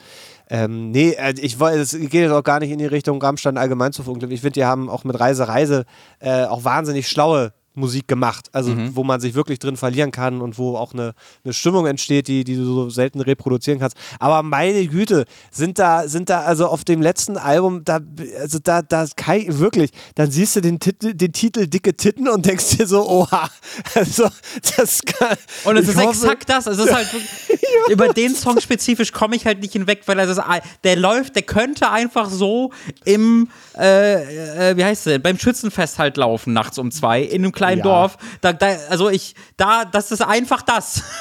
Ähm, 0.49 0.91
nee, 0.91 1.11
äh, 1.13 1.35
ich 1.41 1.61
wollte, 1.61 1.79
es 1.81 1.93
geht 1.93 2.13
jetzt 2.15 2.33
auch 2.33 2.43
gar 2.43 2.61
nicht 2.61 2.71
in 2.71 2.79
die 2.79 2.87
Richtung 2.87 3.23
Rammstein 3.23 3.57
allgemein 3.57 3.93
zu 3.93 4.03
verunglücken. 4.03 4.35
Ich 4.35 4.41
finde, 4.41 4.55
die 4.55 4.65
haben 4.65 4.91
auch 4.91 5.05
mit 5.05 5.19
Reise, 5.19 5.47
Reise 5.49 5.85
äh, 6.19 6.45
auch 6.45 6.65
wahnsinnig 6.65 7.09
schlaue 7.09 7.53
Musik 7.75 8.09
gemacht, 8.09 8.49
also 8.53 8.71
Mhm. 8.73 8.97
wo 8.97 9.05
man 9.05 9.21
sich 9.21 9.35
wirklich 9.35 9.59
drin 9.61 9.77
verlieren 9.77 10.11
kann 10.11 10.41
und 10.43 10.59
wo 10.59 10.77
auch 10.77 10.93
eine, 10.93 11.15
eine 11.45 11.53
Stimmung 11.53 11.87
entsteht, 11.87 12.27
die, 12.29 12.43
die 12.45 12.57
du 12.57 12.65
so 12.65 12.91
selten 12.91 13.21
reproduzieren 13.21 13.79
kannst. 13.79 13.97
Aber 14.19 14.43
meine 14.43 14.85
Güte, 14.87 15.25
sind 15.53 15.79
da, 15.79 16.09
sind 16.09 16.29
da 16.31 16.41
also 16.41 16.67
auf 16.67 16.85
dem 16.85 17.01
letzten 17.01 17.37
Album, 17.37 17.85
da, 17.85 18.01
also 18.41 18.59
da, 18.63 18.83
da 18.83 19.07
Kai, 19.17 19.47
wirklich, 19.49 19.91
dann 20.17 20.31
siehst 20.31 20.57
du 20.57 20.61
den, 20.61 20.81
Titel, 20.81 21.15
den 21.15 21.33
Titel 21.33 21.67
Dicke 21.69 21.95
Titten 21.97 22.29
und 22.29 22.45
denkst 22.45 22.77
dir 22.77 22.87
so, 22.87 23.09
oha, 23.09 23.49
also 23.95 24.29
das 24.77 25.01
kann. 25.03 25.37
Und 25.65 25.77
es 25.77 25.89
ist 25.89 25.97
hoffe- 25.97 26.09
exakt 26.09 26.49
das. 26.49 26.67
Es 26.67 26.79
ist 26.79 26.93
halt 26.93 27.13
wirklich, 27.13 27.31
über 27.89 28.09
den 28.13 28.35
Song 28.35 28.61
spezifisch 28.61 29.13
komme 29.13 29.37
ich 29.37 29.47
halt 29.47 29.61
nicht 29.61 29.73
hinweg, 29.73 30.03
weil 30.07 30.17
das 30.17 30.29
ist, 30.39 30.41
der 30.85 30.97
läuft, 30.97 31.37
der 31.37 31.43
könnte 31.43 31.91
einfach 31.91 32.29
so 32.31 32.73
im, 33.05 33.49
äh, 33.79 34.71
äh, 34.73 34.77
wie 34.77 34.85
heißt 34.85 35.07
der, 35.07 35.19
beim 35.21 35.39
Schützenfest 35.39 35.99
halt 35.99 36.17
laufen 36.17 36.53
nachts 36.53 36.79
um 36.79 36.91
zwei 36.91 37.23
in 37.23 37.43
einem 37.45 37.53
kleinen 37.61 37.79
Ja. 37.79 37.85
Dorf. 37.85 38.17
Da, 38.41 38.53
da, 38.53 38.67
also 38.89 39.09
ich, 39.11 39.35
da, 39.57 39.85
das 39.85 40.11
ist 40.13 40.23
einfach 40.23 40.63
das. 40.63 41.03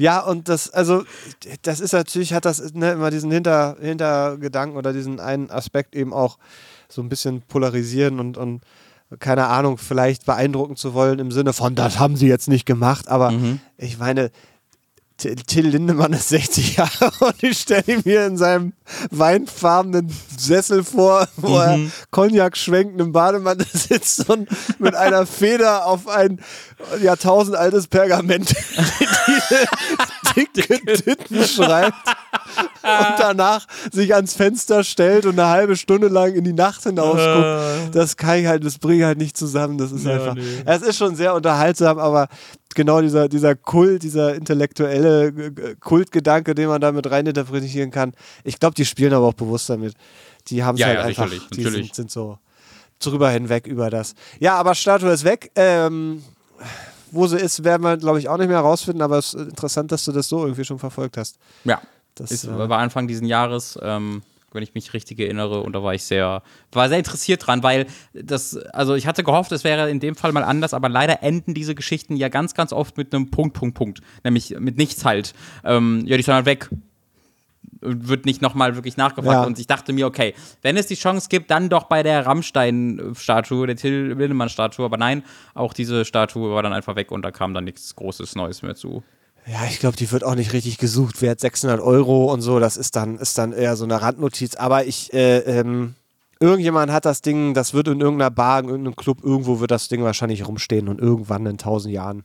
Ja, 0.00 0.20
und 0.20 0.48
das, 0.48 0.70
also, 0.70 1.02
das 1.62 1.80
ist 1.80 1.92
natürlich, 1.92 2.32
hat 2.32 2.44
das 2.44 2.72
ne, 2.72 2.92
immer 2.92 3.10
diesen 3.10 3.32
Hinter, 3.32 3.76
Hintergedanken 3.80 4.78
oder 4.78 4.92
diesen 4.92 5.18
einen 5.18 5.50
Aspekt 5.50 5.96
eben 5.96 6.12
auch 6.12 6.38
so 6.88 7.02
ein 7.02 7.08
bisschen 7.08 7.42
polarisieren 7.42 8.20
und, 8.20 8.38
und 8.38 8.62
keine 9.18 9.48
Ahnung, 9.48 9.76
vielleicht 9.76 10.24
beeindrucken 10.24 10.76
zu 10.76 10.94
wollen 10.94 11.18
im 11.18 11.32
Sinne 11.32 11.52
von, 11.52 11.74
das 11.74 11.98
haben 11.98 12.14
sie 12.14 12.28
jetzt 12.28 12.46
nicht 12.46 12.64
gemacht, 12.64 13.08
aber 13.08 13.32
ich 13.76 13.98
meine, 13.98 14.30
Till 15.18 15.66
Lindemann 15.66 16.12
ist 16.12 16.28
60 16.28 16.76
Jahre 16.76 17.10
und 17.20 17.42
ich 17.42 17.58
stelle 17.58 17.82
ihn 17.88 18.02
mir 18.04 18.24
in 18.24 18.36
seinem 18.36 18.72
weinfarbenen 19.10 20.14
Sessel 20.36 20.84
vor, 20.84 21.26
wo 21.36 21.58
er 21.58 21.80
Cognac 22.12 22.56
schwenkt 22.56 23.00
im 23.00 23.10
Bademantel 23.10 23.66
sitzt 23.72 24.30
und 24.30 24.48
mit 24.78 24.94
einer 24.94 25.26
Feder 25.26 25.86
auf 25.86 26.06
ein 26.06 26.40
jahrtausendaltes 27.02 27.88
Pergament 27.88 28.54
diese 30.36 30.46
dicke 30.54 30.92
Titten 31.02 31.44
schreibt. 31.44 31.96
und 33.10 33.18
danach 33.18 33.66
sich 33.92 34.14
ans 34.14 34.34
Fenster 34.34 34.84
stellt 34.84 35.26
und 35.26 35.38
eine 35.38 35.48
halbe 35.48 35.76
Stunde 35.76 36.08
lang 36.08 36.34
in 36.34 36.44
die 36.44 36.52
Nacht 36.52 36.82
hinausguckt. 36.84 37.94
Das 37.94 38.16
kann 38.16 38.38
ich 38.38 38.46
halt, 38.46 38.64
das 38.64 38.78
bringe 38.78 38.98
ich 39.00 39.04
halt 39.04 39.18
nicht 39.18 39.36
zusammen. 39.36 39.78
Das 39.78 39.92
ist 39.92 40.04
Ja, 40.04 40.14
einfach. 40.14 40.34
nee. 40.34 40.42
Es 40.64 40.82
ist 40.82 40.96
schon 40.96 41.14
sehr 41.16 41.34
unterhaltsam, 41.34 41.98
aber 41.98 42.28
genau 42.74 43.00
dieser, 43.00 43.28
dieser 43.28 43.54
Kult, 43.54 44.02
dieser 44.02 44.34
intellektuelle 44.34 45.26
äh, 45.28 45.74
Kultgedanke, 45.80 46.54
den 46.54 46.68
man 46.68 46.80
da 46.80 46.92
mit 46.92 47.10
reininterpretieren 47.10 47.90
kann. 47.90 48.12
Ich 48.44 48.58
glaube, 48.60 48.74
die 48.74 48.84
spielen 48.84 49.12
aber 49.12 49.26
auch 49.26 49.34
bewusst 49.34 49.68
damit. 49.70 49.94
Die 50.48 50.64
haben 50.64 50.74
es 50.76 50.80
Ja, 50.80 50.86
halt 50.88 50.96
ja, 50.98 51.04
einfach. 51.04 51.24
sicherlich, 51.28 51.48
die 51.50 51.62
natürlich. 51.64 51.86
Sind, 51.88 51.94
sind 51.94 52.10
so 52.10 52.38
drüber 53.00 53.30
hinweg 53.30 53.66
über 53.66 53.90
das. 53.90 54.14
Ja, 54.40 54.56
aber 54.56 54.74
Statue 54.74 55.10
ist 55.10 55.24
weg. 55.24 55.50
Ähm, 55.54 56.22
wo 57.10 57.26
sie 57.26 57.36
ist, 57.38 57.64
werden 57.64 57.82
wir, 57.82 57.96
glaube 57.96 58.18
ich, 58.18 58.28
auch 58.28 58.36
nicht 58.36 58.48
mehr 58.48 58.58
herausfinden, 58.58 59.00
aber 59.02 59.18
es 59.18 59.32
ist 59.32 59.48
interessant, 59.48 59.90
dass 59.92 60.04
du 60.04 60.12
das 60.12 60.28
so 60.28 60.42
irgendwie 60.42 60.64
schon 60.64 60.78
verfolgt 60.78 61.16
hast. 61.16 61.36
Ja. 61.64 61.80
Das, 62.18 62.30
Ist, 62.30 62.44
äh, 62.44 62.68
war 62.68 62.78
Anfang 62.78 63.08
diesen 63.08 63.26
Jahres, 63.26 63.78
ähm, 63.82 64.22
wenn 64.52 64.62
ich 64.62 64.74
mich 64.74 64.94
richtig 64.94 65.20
erinnere, 65.20 65.60
und 65.60 65.72
da 65.74 65.82
war 65.82 65.94
ich 65.94 66.02
sehr, 66.04 66.42
war 66.72 66.88
sehr 66.88 66.98
interessiert 66.98 67.46
dran, 67.46 67.62
weil 67.62 67.86
das, 68.14 68.56
also 68.56 68.94
ich 68.94 69.06
hatte 69.06 69.22
gehofft, 69.22 69.52
es 69.52 69.62
wäre 69.62 69.90
in 69.90 70.00
dem 70.00 70.14
Fall 70.14 70.32
mal 70.32 70.42
anders, 70.42 70.74
aber 70.74 70.88
leider 70.88 71.22
enden 71.22 71.54
diese 71.54 71.74
Geschichten 71.74 72.16
ja 72.16 72.28
ganz, 72.28 72.54
ganz 72.54 72.72
oft 72.72 72.96
mit 72.96 73.14
einem 73.14 73.30
Punkt, 73.30 73.54
Punkt, 73.54 73.76
Punkt. 73.76 74.00
Nämlich 74.24 74.58
mit 74.58 74.78
nichts 74.78 75.04
halt. 75.04 75.34
Ähm, 75.64 76.02
ja, 76.06 76.16
die 76.16 76.22
sind 76.22 76.34
halt 76.34 76.46
weg. 76.46 76.70
Wird 77.80 78.24
nicht 78.24 78.42
nochmal 78.42 78.74
wirklich 78.74 78.96
nachgefragt. 78.96 79.34
Ja. 79.34 79.44
Und 79.44 79.58
ich 79.58 79.66
dachte 79.66 79.92
mir, 79.92 80.06
okay, 80.06 80.34
wenn 80.62 80.76
es 80.76 80.86
die 80.86 80.96
Chance 80.96 81.28
gibt, 81.28 81.50
dann 81.50 81.68
doch 81.68 81.84
bei 81.84 82.02
der 82.02 82.26
Rammstein-Statue, 82.26 83.66
der 83.66 83.76
Till 83.76 84.14
Lindemann-Statue. 84.14 84.84
Aber 84.84 84.96
nein, 84.96 85.22
auch 85.54 85.72
diese 85.74 86.04
Statue 86.04 86.50
war 86.52 86.62
dann 86.62 86.72
einfach 86.72 86.96
weg 86.96 87.12
und 87.12 87.22
da 87.22 87.30
kam 87.30 87.54
dann 87.54 87.64
nichts 87.64 87.94
Großes 87.94 88.34
Neues 88.34 88.62
mehr 88.62 88.74
zu. 88.74 89.04
Ja, 89.50 89.64
ich 89.68 89.78
glaube, 89.78 89.96
die 89.96 90.10
wird 90.12 90.24
auch 90.24 90.34
nicht 90.34 90.52
richtig 90.52 90.78
gesucht. 90.78 91.22
Wert 91.22 91.40
600 91.40 91.80
Euro 91.80 92.32
und 92.32 92.42
so, 92.42 92.58
das 92.58 92.76
ist 92.76 92.96
dann, 92.96 93.16
ist 93.18 93.38
dann 93.38 93.52
eher 93.52 93.76
so 93.76 93.84
eine 93.84 94.00
Randnotiz. 94.02 94.56
Aber 94.56 94.84
ich, 94.84 95.12
äh, 95.14 95.38
ähm, 95.38 95.94
irgendjemand 96.38 96.92
hat 96.92 97.06
das 97.06 97.22
Ding, 97.22 97.54
das 97.54 97.72
wird 97.72 97.88
in 97.88 98.00
irgendeiner 98.00 98.30
Bar, 98.30 98.60
in 98.60 98.68
irgendeinem 98.68 98.96
Club, 98.96 99.24
irgendwo 99.24 99.58
wird 99.60 99.70
das 99.70 99.88
Ding 99.88 100.02
wahrscheinlich 100.02 100.46
rumstehen 100.46 100.88
und 100.88 101.00
irgendwann 101.00 101.46
in 101.46 101.56
tausend 101.56 101.94
Jahren 101.94 102.24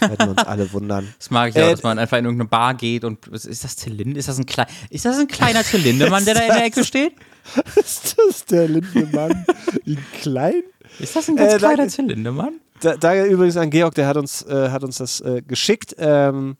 werden 0.00 0.18
wir 0.18 0.30
uns 0.30 0.44
alle 0.44 0.72
wundern. 0.72 1.08
Das 1.18 1.30
mag 1.30 1.50
ich 1.50 1.54
ja, 1.54 1.68
Äh, 1.68 1.70
dass 1.72 1.82
man 1.82 1.98
einfach 1.98 2.18
in 2.18 2.24
irgendeine 2.24 2.48
Bar 2.48 2.74
geht 2.74 3.04
und 3.04 3.26
ist 3.28 3.64
das 3.64 3.76
Zylinder? 3.76 4.18
Ist 4.18 4.28
das 4.28 4.38
ein 4.38 4.46
klein, 4.46 4.66
ist 4.90 5.04
das 5.06 5.18
ein 5.18 5.28
kleiner 5.28 5.64
Zylindermann, 5.64 6.24
der 6.24 6.34
da 6.34 6.40
in 6.40 6.48
der 6.48 6.64
Ecke 6.66 6.84
steht? 6.84 7.14
ist 7.76 8.14
das 8.18 8.44
der 8.44 8.68
Lindemann 8.68 9.46
in 9.86 9.98
klein? 10.20 10.62
Ist 10.98 11.16
das 11.16 11.28
ein 11.30 11.36
ganz 11.36 11.54
Äh, 11.54 11.58
kleiner 11.58 11.76
danke. 11.78 11.92
Zylindermann? 11.92 12.54
Da, 12.82 12.96
danke 12.96 13.24
übrigens 13.26 13.56
an 13.56 13.70
Georg, 13.70 13.94
der 13.94 14.06
hat 14.08 14.16
uns, 14.16 14.42
äh, 14.42 14.70
hat 14.70 14.82
uns 14.82 14.98
das 14.98 15.20
äh, 15.20 15.40
geschickt. 15.46 15.94
Ähm, 15.98 16.56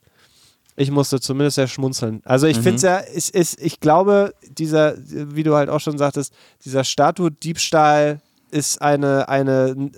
ich 0.76 0.90
musste 0.90 1.20
zumindest 1.20 1.56
sehr 1.56 1.68
schmunzeln. 1.68 2.22
Also 2.24 2.46
ich 2.46 2.56
finde 2.58 2.76
es 2.76 2.82
ja, 2.82 2.96
ist, 2.98 3.30
ist, 3.30 3.60
ich 3.60 3.80
glaube, 3.80 4.32
dieser, 4.48 4.94
wie 4.98 5.42
du 5.42 5.54
halt 5.54 5.68
auch 5.68 5.80
schon 5.80 5.98
sagtest, 5.98 6.32
dieser 6.64 6.84
Statue-Diebstahl 6.84 8.20
ist 8.50 8.80
eine, 8.80 9.28
eine 9.28 9.70
äh, 9.70 9.90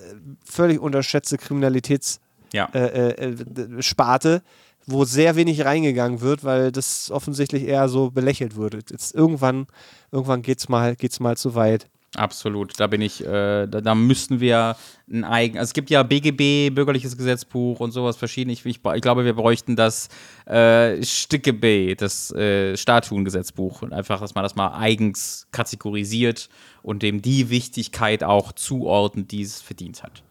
völlig 0.45 0.81
unterschätzte 0.81 1.37
Kriminalitäts- 1.37 2.19
Ja. 2.53 2.69
äh, 2.73 3.11
äh, 3.11 3.31
äh, 3.31 4.41
wo 4.87 5.05
sehr 5.05 5.37
wenig 5.37 5.65
reingegangen 5.65 6.21
wird, 6.21 6.45
weil 6.45 6.71
das 6.73 7.11
offensichtlich 7.11 7.65
eher 7.65 7.89
so 7.89 8.11
belächelt 8.11 8.57
wurde. 8.57 8.81
Jetzt 8.91 9.15
irgendwann, 9.15 9.67
irgendwann 10.13 10.43
geht's 10.43 10.69
mal, 10.69 10.97
geht's 10.97 11.21
mal 11.21 11.37
zu 11.37 11.55
weit. 11.55 11.89
Absolut, 12.17 12.79
da 12.79 12.87
bin 12.87 13.01
ich, 13.01 13.25
äh, 13.25 13.67
da, 13.67 13.81
da 13.81 13.95
müssten 13.95 14.39
wir 14.39 14.77
ein 15.11 15.25
eigen, 15.25 15.59
also 15.59 15.71
es 15.71 15.73
gibt 15.75 15.91
ja 15.91 16.03
BGB, 16.03 16.73
Bürgerliches 16.73 17.17
Gesetzbuch 17.17 17.81
und 17.81 17.91
sowas 17.91 18.17
verschieden. 18.17 18.51
Ich, 18.51 18.65
ich, 18.65 18.81
ich 18.85 19.03
glaube, 19.03 19.25
wir 19.25 19.35
bräuchten 19.35 19.75
das 19.75 20.09
äh, 20.47 21.03
StGB, 21.03 21.97
das 21.97 22.31
äh, 22.33 22.77
Statuengesetzbuch. 22.77 23.83
Und 23.83 23.93
einfach, 23.93 24.21
dass 24.21 24.35
man 24.35 24.45
das 24.45 24.55
mal 24.55 24.79
eigens 24.79 25.49
kategorisiert 25.51 26.49
und 26.83 27.03
dem 27.03 27.21
die 27.21 27.51
Wichtigkeit 27.51 28.23
auch 28.23 28.53
zuordnet, 28.53 29.33
die 29.33 29.43
es 29.43 29.61
verdient 29.61 30.03
hat. 30.05 30.23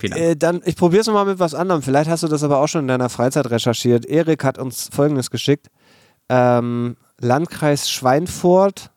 Äh, 0.00 0.36
dann, 0.36 0.62
ich 0.64 0.76
probiere 0.76 1.00
es 1.00 1.06
nochmal 1.06 1.26
mit 1.26 1.38
was 1.38 1.54
anderem. 1.54 1.82
Vielleicht 1.82 2.10
hast 2.10 2.22
du 2.22 2.28
das 2.28 2.42
aber 2.42 2.58
auch 2.58 2.66
schon 2.68 2.82
in 2.82 2.88
deiner 2.88 3.08
Freizeit 3.08 3.50
recherchiert. 3.50 4.06
Erik 4.06 4.44
hat 4.44 4.58
uns 4.58 4.90
Folgendes 4.92 5.30
geschickt. 5.30 5.70
Ähm, 6.28 6.96
Landkreis 7.20 7.90
Schweinfurt, 7.90 8.90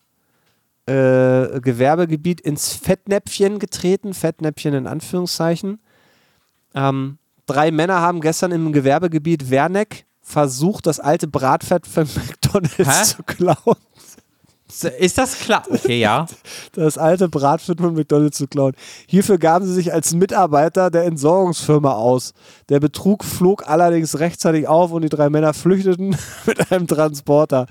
äh, 0.87 1.59
Gewerbegebiet 1.61 2.41
ins 2.41 2.73
Fettnäpfchen 2.73 3.59
getreten. 3.59 4.13
Fettnäpfchen 4.13 4.73
in 4.73 4.87
Anführungszeichen. 4.87 5.79
Ähm, 6.73 7.17
drei 7.45 7.71
Männer 7.71 8.01
haben 8.01 8.21
gestern 8.21 8.51
im 8.51 8.71
Gewerbegebiet 8.71 9.49
Werneck 9.49 10.05
versucht, 10.21 10.87
das 10.87 10.99
alte 10.99 11.27
Bratfett 11.27 11.87
von 11.87 12.07
McDonalds 12.15 12.77
Hä? 12.77 13.03
zu 13.03 13.23
klauen. 13.23 13.77
Ist 14.83 15.17
das 15.17 15.39
klar? 15.39 15.63
Okay, 15.69 15.99
ja. 15.99 16.25
das 16.73 16.97
alte 16.97 17.29
Bratfett 17.29 17.79
von 17.79 17.93
McDonalds 17.95 18.37
zu 18.37 18.47
klauen. 18.47 18.73
Hierfür 19.07 19.37
gaben 19.37 19.65
sie 19.65 19.73
sich 19.73 19.93
als 19.93 20.13
Mitarbeiter 20.13 20.89
der 20.91 21.05
Entsorgungsfirma 21.05 21.93
aus. 21.93 22.33
Der 22.69 22.79
Betrug 22.79 23.23
flog 23.23 23.67
allerdings 23.69 24.19
rechtzeitig 24.19 24.67
auf 24.67 24.91
und 24.91 25.01
die 25.03 25.09
drei 25.09 25.29
Männer 25.29 25.53
flüchteten 25.53 26.15
mit 26.45 26.71
einem 26.71 26.87
Transporter. 26.87 27.67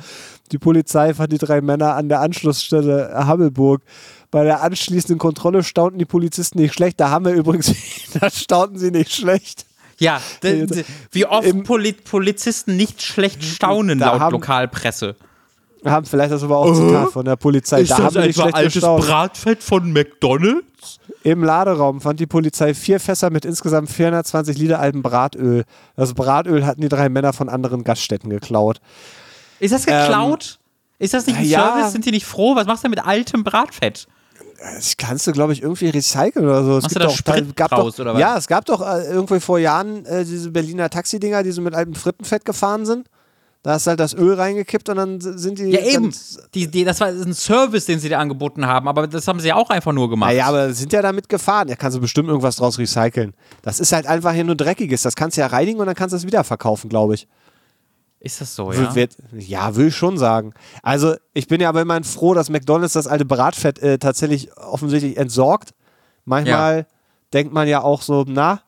Die 0.52 0.59
Polizei 0.59 1.14
fand 1.14 1.32
die 1.32 1.38
drei 1.38 1.61
Männer 1.61 1.94
an 1.94 2.09
der 2.09 2.20
Anschlussstelle 2.20 3.11
Hammelburg. 3.14 3.82
Bei 4.30 4.44
der 4.44 4.62
anschließenden 4.62 5.18
Kontrolle 5.18 5.62
staunten 5.62 5.98
die 5.98 6.05
Polizisten 6.05 6.59
nicht 6.59 6.74
schlecht. 6.74 6.98
Da 7.00 7.11
haben 7.11 7.24
wir 7.24 7.32
übrigens, 7.32 7.72
da 8.20 8.30
staunten 8.30 8.78
sie 8.78 8.90
nicht 8.90 9.12
schlecht. 9.12 9.64
Ja, 10.00 10.20
wie 11.12 11.24
oft 11.24 11.46
Im- 11.46 11.62
Poli 11.62 11.92
Polizisten 11.92 12.76
nicht 12.76 13.00
schlecht 13.00 13.44
staunen 13.44 14.00
Da 14.00 14.07
laut 14.12 14.20
haben- 14.20 14.32
Lokalpresse. 14.32 15.14
Haben 15.85 16.07
vielleicht 16.07 16.32
das 16.32 16.43
aber 16.43 16.59
auch 16.59 16.72
Zitat 16.72 17.11
von 17.11 17.24
der 17.24 17.37
Polizei. 17.37 17.82
da 17.85 17.99
haben 17.99 18.14
wir 18.14 18.26
nicht 18.26 18.41
schlecht 18.41 18.57
gestaunt. 18.72 19.05
Bratfett 19.05 19.62
von 19.62 19.93
McDonalds? 19.93 20.99
Im 21.22 21.43
Laderaum 21.43 22.01
fand 22.01 22.20
die 22.20 22.26
Polizei 22.26 22.74
vier 22.74 23.01
Fässer 23.01 23.30
mit 23.30 23.45
insgesamt 23.45 23.91
420 23.91 24.59
Liter 24.59 24.78
altem 24.80 25.03
Bratöl. 25.03 25.64
Das 25.97 26.14
Bratöl 26.14 26.66
hatten 26.66 26.80
die 26.80 26.89
drei 26.89 27.09
Männer 27.09 27.32
von 27.32 27.49
anderen 27.49 27.85
Gaststätten 27.85 28.30
geklaut. 28.30 28.80
Ist 29.61 29.72
das 29.72 29.87
geklaut? 29.87 30.59
ist 30.99 31.14
das 31.14 31.26
nicht 31.26 31.39
ein 31.39 31.45
ja. 31.45 31.61
Service? 31.61 31.93
Sind 31.93 32.07
die 32.07 32.11
nicht 32.11 32.26
froh? 32.26 32.55
Was 32.57 32.66
machst 32.66 32.85
du 32.85 32.89
mit 32.89 33.05
altem 33.05 33.45
Bratfett? 33.45 34.07
Das 34.76 34.97
kannst 34.97 35.26
du, 35.26 35.32
glaube 35.32 35.53
ich, 35.53 35.62
irgendwie 35.62 35.89
recyceln 35.89 36.47
oder 36.47 36.64
so. 36.64 36.78
Es 36.78 36.85
Machst 36.85 36.97
du 36.97 37.01
da 37.01 37.07
doch, 37.07 37.16
Sprit 37.16 37.57
gab 37.57 37.70
draus, 37.70 37.97
doch, 37.97 38.03
oder 38.03 38.14
was? 38.14 38.20
Ja, 38.20 38.37
es 38.37 38.47
gab 38.47 38.64
doch 38.64 38.80
äh, 38.80 39.05
irgendwie 39.05 39.41
vor 39.41 39.59
Jahren 39.59 40.07
äh, 40.07 40.24
diese 40.24 40.51
Berliner 40.51 40.89
Taxidinger, 40.89 41.43
die 41.43 41.51
so 41.51 41.61
mit 41.61 41.74
altem 41.74 41.95
Frittenfett 41.95 42.45
gefahren 42.45 42.87
sind. 42.87 43.09
Da 43.64 43.72
hast 43.72 43.86
du 43.86 43.88
halt 43.88 44.00
das 44.00 44.12
Öl 44.12 44.34
reingekippt 44.34 44.90
und 44.90 44.96
dann 44.96 45.20
sind 45.22 45.58
die. 45.58 45.70
Ja, 45.70 45.80
eben. 45.80 46.14
Die, 46.54 46.70
die, 46.70 46.84
das 46.84 47.00
war 47.00 47.08
ein 47.08 47.32
Service, 47.32 47.86
den 47.86 47.98
sie 47.98 48.10
dir 48.10 48.18
angeboten 48.18 48.66
haben, 48.66 48.86
aber 48.86 49.06
das 49.06 49.26
haben 49.26 49.40
sie 49.40 49.48
ja 49.48 49.56
auch 49.56 49.70
einfach 49.70 49.94
nur 49.94 50.10
gemacht. 50.10 50.28
naja, 50.28 50.44
aber 50.44 50.74
sind 50.74 50.92
ja 50.92 51.00
damit 51.00 51.30
gefahren. 51.30 51.68
Da 51.68 51.74
kannst 51.74 51.96
du 51.96 52.00
bestimmt 52.02 52.28
irgendwas 52.28 52.56
draus 52.56 52.78
recyceln. 52.78 53.32
Das 53.62 53.80
ist 53.80 53.92
halt 53.92 54.06
einfach 54.06 54.34
hier 54.34 54.44
nur 54.44 54.54
Dreckiges. 54.54 55.00
Das 55.00 55.16
kannst 55.16 55.38
du 55.38 55.40
ja 55.40 55.46
reinigen 55.46 55.80
und 55.80 55.86
dann 55.86 55.94
kannst 55.94 56.12
du 56.12 56.18
es 56.18 56.26
wieder 56.26 56.44
verkaufen, 56.44 56.90
glaube 56.90 57.14
ich. 57.14 57.26
ist 58.20 58.42
das 58.42 58.54
so, 58.54 58.70
ja? 58.70 58.94
Wird, 58.94 59.16
ja, 59.32 59.74
will 59.74 59.88
ich 59.88 59.96
schon 59.96 60.18
sagen. 60.18 60.52
Also, 60.82 61.14
ich 61.32 61.48
bin 61.48 61.62
ja 61.62 61.70
aber 61.70 61.80
immerhin 61.80 62.04
froh, 62.04 62.34
dass 62.34 62.50
McDonalds 62.50 62.92
das 62.92 63.06
alte 63.06 63.24
Bratfett 63.24 63.78
äh, 63.78 63.96
tatsächlich 63.96 64.54
offensichtlich 64.58 65.16
entsorgt. 65.16 65.70
Manchmal 66.26 66.86
denkt 67.32 67.54
man 67.54 67.66
ja 67.66 67.82
auch 67.82 68.02
so, 68.02 68.26
na, 68.28 68.60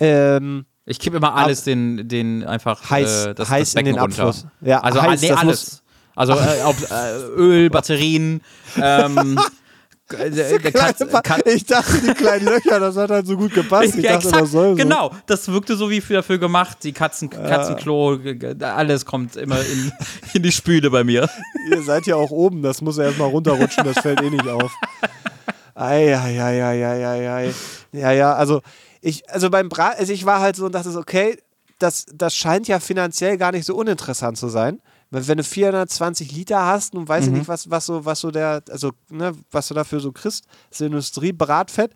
ähm, 0.00 0.66
Ich 0.90 0.98
kippe 0.98 1.18
immer 1.18 1.36
alles 1.36 1.62
den, 1.62 2.08
den 2.08 2.42
einfach 2.42 2.90
Heiß- 2.90 3.28
äh, 3.28 3.34
das, 3.34 3.48
heiß 3.48 3.72
das 3.74 3.80
in 3.80 3.84
den 3.86 3.98
runter. 3.98 4.24
Abfluss. 4.24 4.46
Ja, 4.60 4.80
also 4.80 5.00
heiß, 5.00 5.22
nee, 5.22 5.30
alles. 5.30 5.82
Also 6.16 6.32
äh, 6.32 6.62
ob, 6.64 6.76
äh, 6.90 7.16
Öl, 7.36 7.70
Batterien, 7.70 8.40
ähm, 8.76 9.38
äh, 10.12 10.30
der 10.30 10.72
Katz, 10.72 10.98
Kat 11.22 11.46
ich 11.46 11.64
dachte, 11.64 12.00
die 12.00 12.12
kleinen 12.12 12.44
Löcher, 12.46 12.80
das 12.80 12.96
hat 12.96 13.10
halt 13.10 13.24
so 13.24 13.36
gut 13.36 13.54
gepasst. 13.54 13.94
Ich 13.98 14.02
ja, 14.04 14.14
dachte, 14.14 14.26
exakt, 14.26 14.42
was 14.42 14.50
soll 14.50 14.70
so? 14.70 14.74
genau, 14.74 15.12
das 15.26 15.46
wirkte 15.46 15.76
so 15.76 15.88
wie 15.90 16.00
für 16.00 16.14
dafür 16.14 16.38
gemacht. 16.38 16.78
Die 16.82 16.92
Katzen, 16.92 17.30
Katzenklo, 17.30 18.18
alles 18.60 19.06
kommt 19.06 19.36
immer 19.36 19.60
in, 19.60 19.92
in 20.34 20.42
die 20.42 20.50
Spüle 20.50 20.90
bei 20.90 21.04
mir. 21.04 21.30
Ihr 21.70 21.82
seid 21.82 22.08
ja 22.08 22.16
auch 22.16 22.32
oben, 22.32 22.62
das 22.62 22.80
muss 22.82 22.96
ja 22.96 23.04
erstmal 23.04 23.28
runterrutschen, 23.28 23.84
das 23.84 24.00
fällt 24.00 24.20
eh 24.22 24.30
nicht 24.30 24.48
auf. 24.48 24.72
Eieieiei. 25.76 27.52
Ja, 27.92 28.10
ja, 28.12 28.34
also 28.34 28.60
ich, 29.00 29.28
also 29.30 29.50
beim 29.50 29.68
Brat, 29.68 29.98
also 29.98 30.12
ich 30.12 30.26
war 30.26 30.40
halt 30.40 30.56
so 30.56 30.66
und 30.66 30.74
dachte 30.74 30.90
so, 30.90 31.00
okay, 31.00 31.38
das, 31.78 32.06
das 32.14 32.34
scheint 32.34 32.68
ja 32.68 32.78
finanziell 32.80 33.38
gar 33.38 33.52
nicht 33.52 33.64
so 33.64 33.74
uninteressant 33.74 34.36
zu 34.36 34.48
sein. 34.48 34.80
Weil 35.10 35.26
Wenn 35.26 35.38
du 35.38 35.44
420 35.44 36.30
Liter 36.30 36.66
hast 36.66 36.94
und 36.94 37.08
weiß 37.08 37.26
ich 37.26 37.32
nicht, 37.32 37.48
was, 37.48 37.68
was 37.68 37.86
so, 37.86 38.04
was 38.04 38.20
so 38.20 38.30
der, 38.30 38.62
also, 38.70 38.92
ne, 39.08 39.32
was 39.50 39.66
du 39.66 39.74
dafür 39.74 39.98
so 39.98 40.12
kriegst, 40.12 40.44
das 40.68 40.80
ist 40.80 40.86
Industrie, 40.86 41.32
Bratfett, 41.32 41.92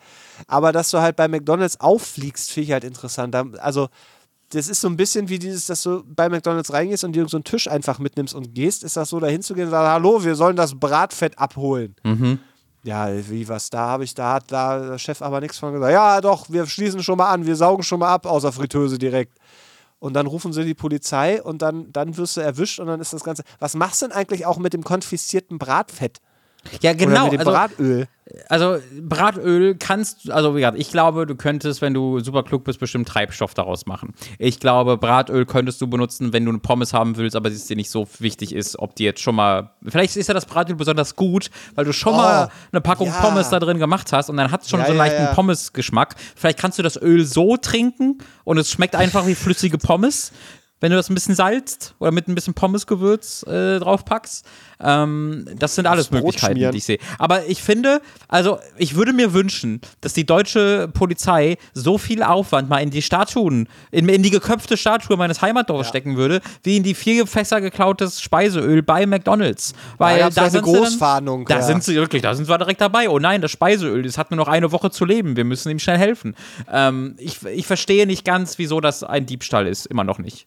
aber 0.49 0.73
dass 0.73 0.91
du 0.91 0.99
halt 0.99 1.15
bei 1.15 1.29
McDonalds 1.29 1.79
auffliegst, 1.79 2.51
finde 2.51 2.65
ich 2.65 2.73
halt 2.73 2.83
interessant. 2.83 3.37
Also, 3.61 3.89
das 4.51 4.69
ist 4.69 4.81
so 4.81 4.89
ein 4.89 4.97
bisschen 4.97 5.29
wie 5.29 5.39
dieses, 5.39 5.67
dass 5.67 5.83
du 5.83 6.03
bei 6.05 6.29
McDonalds 6.29 6.73
reingehst 6.73 7.05
und 7.05 7.13
dir 7.13 7.29
so 7.29 7.37
einen 7.37 7.45
Tisch 7.45 7.69
einfach 7.69 7.99
mitnimmst 8.01 8.35
und 8.35 8.53
gehst. 8.55 8.83
Ist 8.83 8.97
das 8.97 9.11
so, 9.11 9.21
da 9.21 9.29
hinzugehen 9.29 9.67
und 9.67 9.71
sagen, 9.71 9.89
hallo, 9.89 10.25
wir 10.25 10.35
sollen 10.35 10.57
das 10.57 10.75
Bratfett 10.79 11.39
abholen. 11.39 11.95
Ja, 12.85 13.09
wie 13.31 13.49
was, 13.49 13.71
da 13.71 13.79
habe 13.79 14.05
ich, 14.05 14.15
da 14.15 14.35
hat 14.35 14.53
da 14.53 14.79
der 14.79 14.99
Chef 14.99 15.23
aber 15.23 15.41
nichts 15.41 15.59
von 15.59 15.73
gesagt. 15.73 15.93
Ja, 15.93 16.21
doch, 16.21 16.51
wir 16.51 16.67
schließen 16.67 17.03
schon 17.03 17.17
mal 17.17 17.31
an, 17.31 17.47
wir 17.47 17.57
saugen 17.57 17.83
schon 17.83 17.99
mal 18.01 18.13
ab 18.13 18.27
aus 18.27 18.43
der 18.43 18.53
Fritteuse 18.53 18.99
direkt. 18.99 19.39
und 20.01 20.13
dann 20.15 20.27
rufen 20.27 20.53
sie 20.53 20.65
die 20.65 20.75
Polizei 20.75 21.43
und 21.43 21.63
dann, 21.63 21.91
dann 21.93 22.17
wirst 22.19 22.37
du 22.37 22.43
erwischt 22.43 22.79
und 22.79 22.89
dann 22.89 23.01
ist 23.01 23.15
das 23.15 23.25
Ganze. 23.25 23.43
Was 23.59 23.75
machst 23.75 24.03
du 24.03 24.07
denn 24.09 24.17
eigentlich 24.17 24.45
auch 24.45 24.59
mit 24.59 24.75
dem 24.75 24.85
konfiszierten 24.85 25.59
Bratfett? 25.59 26.21
Ja, 26.83 26.93
genau. 26.93 27.29
Oder 27.29 27.33
mit 27.33 27.33
dem 27.33 27.39
also, 27.41 27.51
Bratöl? 27.51 28.09
also 28.49 28.79
Bratöl 29.03 29.75
kannst, 29.77 30.31
also 30.31 30.55
wie 30.55 30.61
gesagt, 30.61 30.79
ich 30.79 30.91
glaube, 30.91 31.27
du 31.27 31.35
könntest, 31.35 31.83
wenn 31.83 31.95
du 31.95 32.21
super 32.21 32.43
klug 32.43 32.65
bist, 32.65 32.81
bestimmt 32.81 33.09
Treibstoff 33.09 33.55
daraus 33.55 33.87
machen. 33.87 34.15
Ich 34.39 34.61
glaube, 34.61 34.97
Bratöl 34.97 35.47
könntest 35.47 35.81
du 35.81 35.87
benutzen, 35.87 36.33
wenn 36.33 36.45
du 36.45 36.51
eine 36.51 36.59
Pommes 36.59 36.93
haben 36.93 37.17
willst, 37.17 37.37
aber 37.37 37.51
es 37.51 37.67
dir 37.67 37.77
nicht 37.77 37.91
so 37.91 38.07
wichtig 38.19 38.55
ist, 38.55 38.79
ob 38.79 38.95
die 38.97 39.05
jetzt 39.05 39.21
schon 39.21 39.35
mal, 39.35 39.71
vielleicht 39.87 40.17
ist 40.17 40.27
ja 40.27 40.35
das 40.35 40.47
Bratöl 40.47 40.77
besonders 40.77 41.17
gut, 41.17 41.51
weil 41.75 41.85
du 41.85 41.93
schon 41.93 42.15
Oh, 42.15 42.19
mal 42.19 42.49
eine 42.71 42.81
Packung 42.81 43.09
ja. 43.09 43.21
Pommes 43.21 43.51
da 43.51 43.59
drin 43.59 43.79
gemacht 43.79 44.13
hast 44.13 44.31
und 44.31 44.37
dann 44.37 44.51
hat 44.51 44.63
es 44.63 44.71
schon 44.71 44.81
Ja, 44.81 44.87
so 44.87 44.93
einen 44.93 44.99
leichten 44.99 45.23
ja. 45.23 45.35
Pommes-Geschmack. 45.35 46.15
Vielleicht 46.37 46.59
kannst 46.59 46.79
du 46.79 46.83
das 46.83 47.01
Öl 47.01 47.25
so 47.25 47.57
trinken 47.57 48.19
und 48.45 48.59
es 48.59 48.71
schmeckt 48.71 48.95
einfach 48.95 49.27
wie 49.27 49.35
flüssige 49.35 49.79
Pommes. 49.79 50.33
Wenn 50.81 50.91
du 50.91 50.97
das 50.99 51.09
ein 51.09 51.15
bisschen 51.15 51.35
salzt 51.35 51.95
oder 51.99 52.11
mit 52.11 52.29
ein 52.29 52.35
bisschen 52.35 52.53
Pommesgewürz 52.53 53.43
äh, 53.45 53.79
draufpackst. 53.79 54.45
Ähm, 54.81 55.47
das 55.57 55.77
sind 55.77 55.87
alles 55.87 56.09
Brot 56.09 56.25
Möglichkeiten, 56.25 56.57
schmieren. 56.57 56.73
die 56.73 56.79
ich 56.79 56.85
sehe. 56.85 56.99
Aber 57.19 57.47
ich 57.47 57.63
finde, 57.63 58.03
also 58.29 58.59
ich 58.77 58.95
würde 58.95 59.15
mir 59.15 59.33
wünschen, 59.33 59.81
dass 60.03 60.13
die 60.13 60.27
deutsche 60.27 60.89
Polizei 60.93 61.57
so 61.73 61.97
viel 61.97 62.23
Aufwand 62.23 62.69
mal 62.69 62.81
in 62.83 62.91
die 62.91 63.01
Statuen, 63.01 63.67
in, 63.93 64.09
in 64.11 64.23
die 64.23 64.29
geköpfte 64.31 64.77
Statue 64.77 65.17
meines 65.17 65.41
Heimatdorfs 65.41 65.89
stecken 65.89 66.17
würde, 66.17 66.43
wie 66.65 66.77
in 66.77 66.83
die 66.83 66.95
vier 66.95 67.27
Fässer 67.27 67.63
geklautes 67.63 68.21
Speiseöl 68.21 68.83
bei 68.83 69.07
McDonalds. 69.07 69.73
Weil 69.97 70.19
gab's 70.19 70.35
da, 70.35 70.43
ja 70.43 70.47
eine 70.49 70.51
sind 70.53 70.65
sie 70.67 70.73
dann- 70.73 70.81
Großfahndung, 70.83 71.45
Da 71.47 71.57
ja. 71.57 71.63
sind 71.63 71.83
sie 71.83 71.95
wirklich, 71.95 72.21
da 72.21 72.35
sind 72.35 72.47
wir 72.49 72.59
direkt 72.59 72.83
dabei. 72.83 73.09
Oh 73.09 73.19
nein, 73.19 73.41
das 73.41 73.53
Speiseöl, 73.53 74.03
das 74.03 74.19
hat 74.19 74.31
nur 74.33 74.37
noch 74.39 74.49
eine 74.49 74.71
Woche 74.73 74.91
zu 74.91 75.07
leben. 75.07 75.37
Wir 75.37 75.45
müssen 75.45 75.71
ihm 75.71 75.79
schnell 75.79 75.99
helfen. 75.99 76.35
Ähm, 76.71 77.15
ich, 77.19 77.43
ich 77.47 77.67
verstehe 77.67 78.07
nicht 78.07 78.25
ganz, 78.27 78.59
wieso 78.59 78.81
das 78.83 79.03
ein 79.03 79.25
Diebstahl 79.25 79.67
ist. 79.67 79.87
Immer 79.87 80.05
noch 80.05 80.19
nicht. 80.19 80.47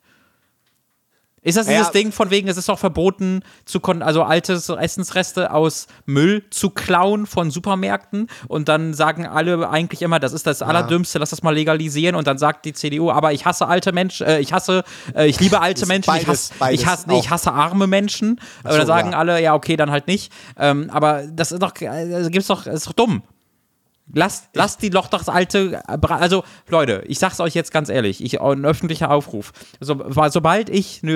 Ist 1.43 1.55
das 1.55 1.67
dieses 1.67 1.87
Ja. 1.87 1.91
Ding 1.91 2.11
von 2.11 2.31
wegen, 2.31 2.47
es 2.47 2.57
ist 2.57 2.69
auch 2.69 2.79
verboten, 2.79 3.41
zu 3.63 3.79
also 3.81 4.23
alte 4.23 4.53
Essensreste 4.53 5.51
aus 5.51 5.87
Müll 6.05 6.43
zu 6.49 6.71
klauen 6.71 7.27
von 7.27 7.51
Supermärkten 7.51 8.27
und 8.47 8.67
dann 8.67 8.93
sagen 8.95 9.25
alle 9.27 9.69
eigentlich 9.69 10.01
immer, 10.01 10.19
das 10.19 10.33
ist 10.33 10.47
das 10.47 10.61
Allerdümmste, 10.61 11.19
lass 11.19 11.29
das 11.29 11.43
mal 11.43 11.53
legalisieren 11.53 12.15
und 12.15 12.25
dann 12.25 12.39
sagt 12.39 12.65
die 12.65 12.73
CDU, 12.73 13.11
aber 13.11 13.33
ich 13.33 13.45
hasse 13.45 13.67
alte 13.67 13.91
Menschen, 13.91 14.25
äh, 14.25 14.39
ich 14.39 14.51
hasse, 14.51 14.83
äh, 15.15 15.27
ich 15.27 15.39
liebe 15.39 15.61
alte 15.61 15.85
Menschen, 15.85 16.09
ich, 16.15 16.25
beides, 16.25 16.49
hasse, 16.49 16.53
beides 16.59 16.81
ich, 16.81 16.87
hasse, 16.87 17.09
nee, 17.09 17.19
ich 17.19 17.29
hasse 17.29 17.51
arme 17.53 17.85
Menschen. 17.85 18.41
so, 18.63 18.71
Oder 18.71 18.85
sagen 18.85 19.11
ja. 19.11 19.19
alle, 19.19 19.41
ja, 19.41 19.53
okay, 19.53 19.77
dann 19.77 19.91
halt 19.91 20.07
nicht. 20.07 20.33
Ähm, 20.57 20.89
aber 20.91 21.23
das 21.31 21.51
ist 21.51 21.61
doch, 21.61 21.71
also 21.81 22.29
gibt's 22.31 22.47
doch, 22.47 22.65
ist 22.65 22.87
doch 22.87 22.93
dumm. 22.93 23.21
Lasst, 24.13 24.49
lasst 24.53 24.81
die 24.81 24.89
doch 24.89 25.07
das 25.07 25.27
alte, 25.27 25.81
Bra- 25.99 26.17
also 26.17 26.45
Leute, 26.69 27.03
ich 27.07 27.19
sag's 27.19 27.41
euch 27.41 27.53
jetzt 27.53 27.73
ganz 27.73 27.89
ehrlich, 27.89 28.23
ich, 28.23 28.39
ein 28.39 28.63
öffentlicher 28.63 29.11
Aufruf. 29.11 29.51
So, 29.81 30.01
sobald 30.09 30.69
ich 30.69 31.03
ne, 31.03 31.11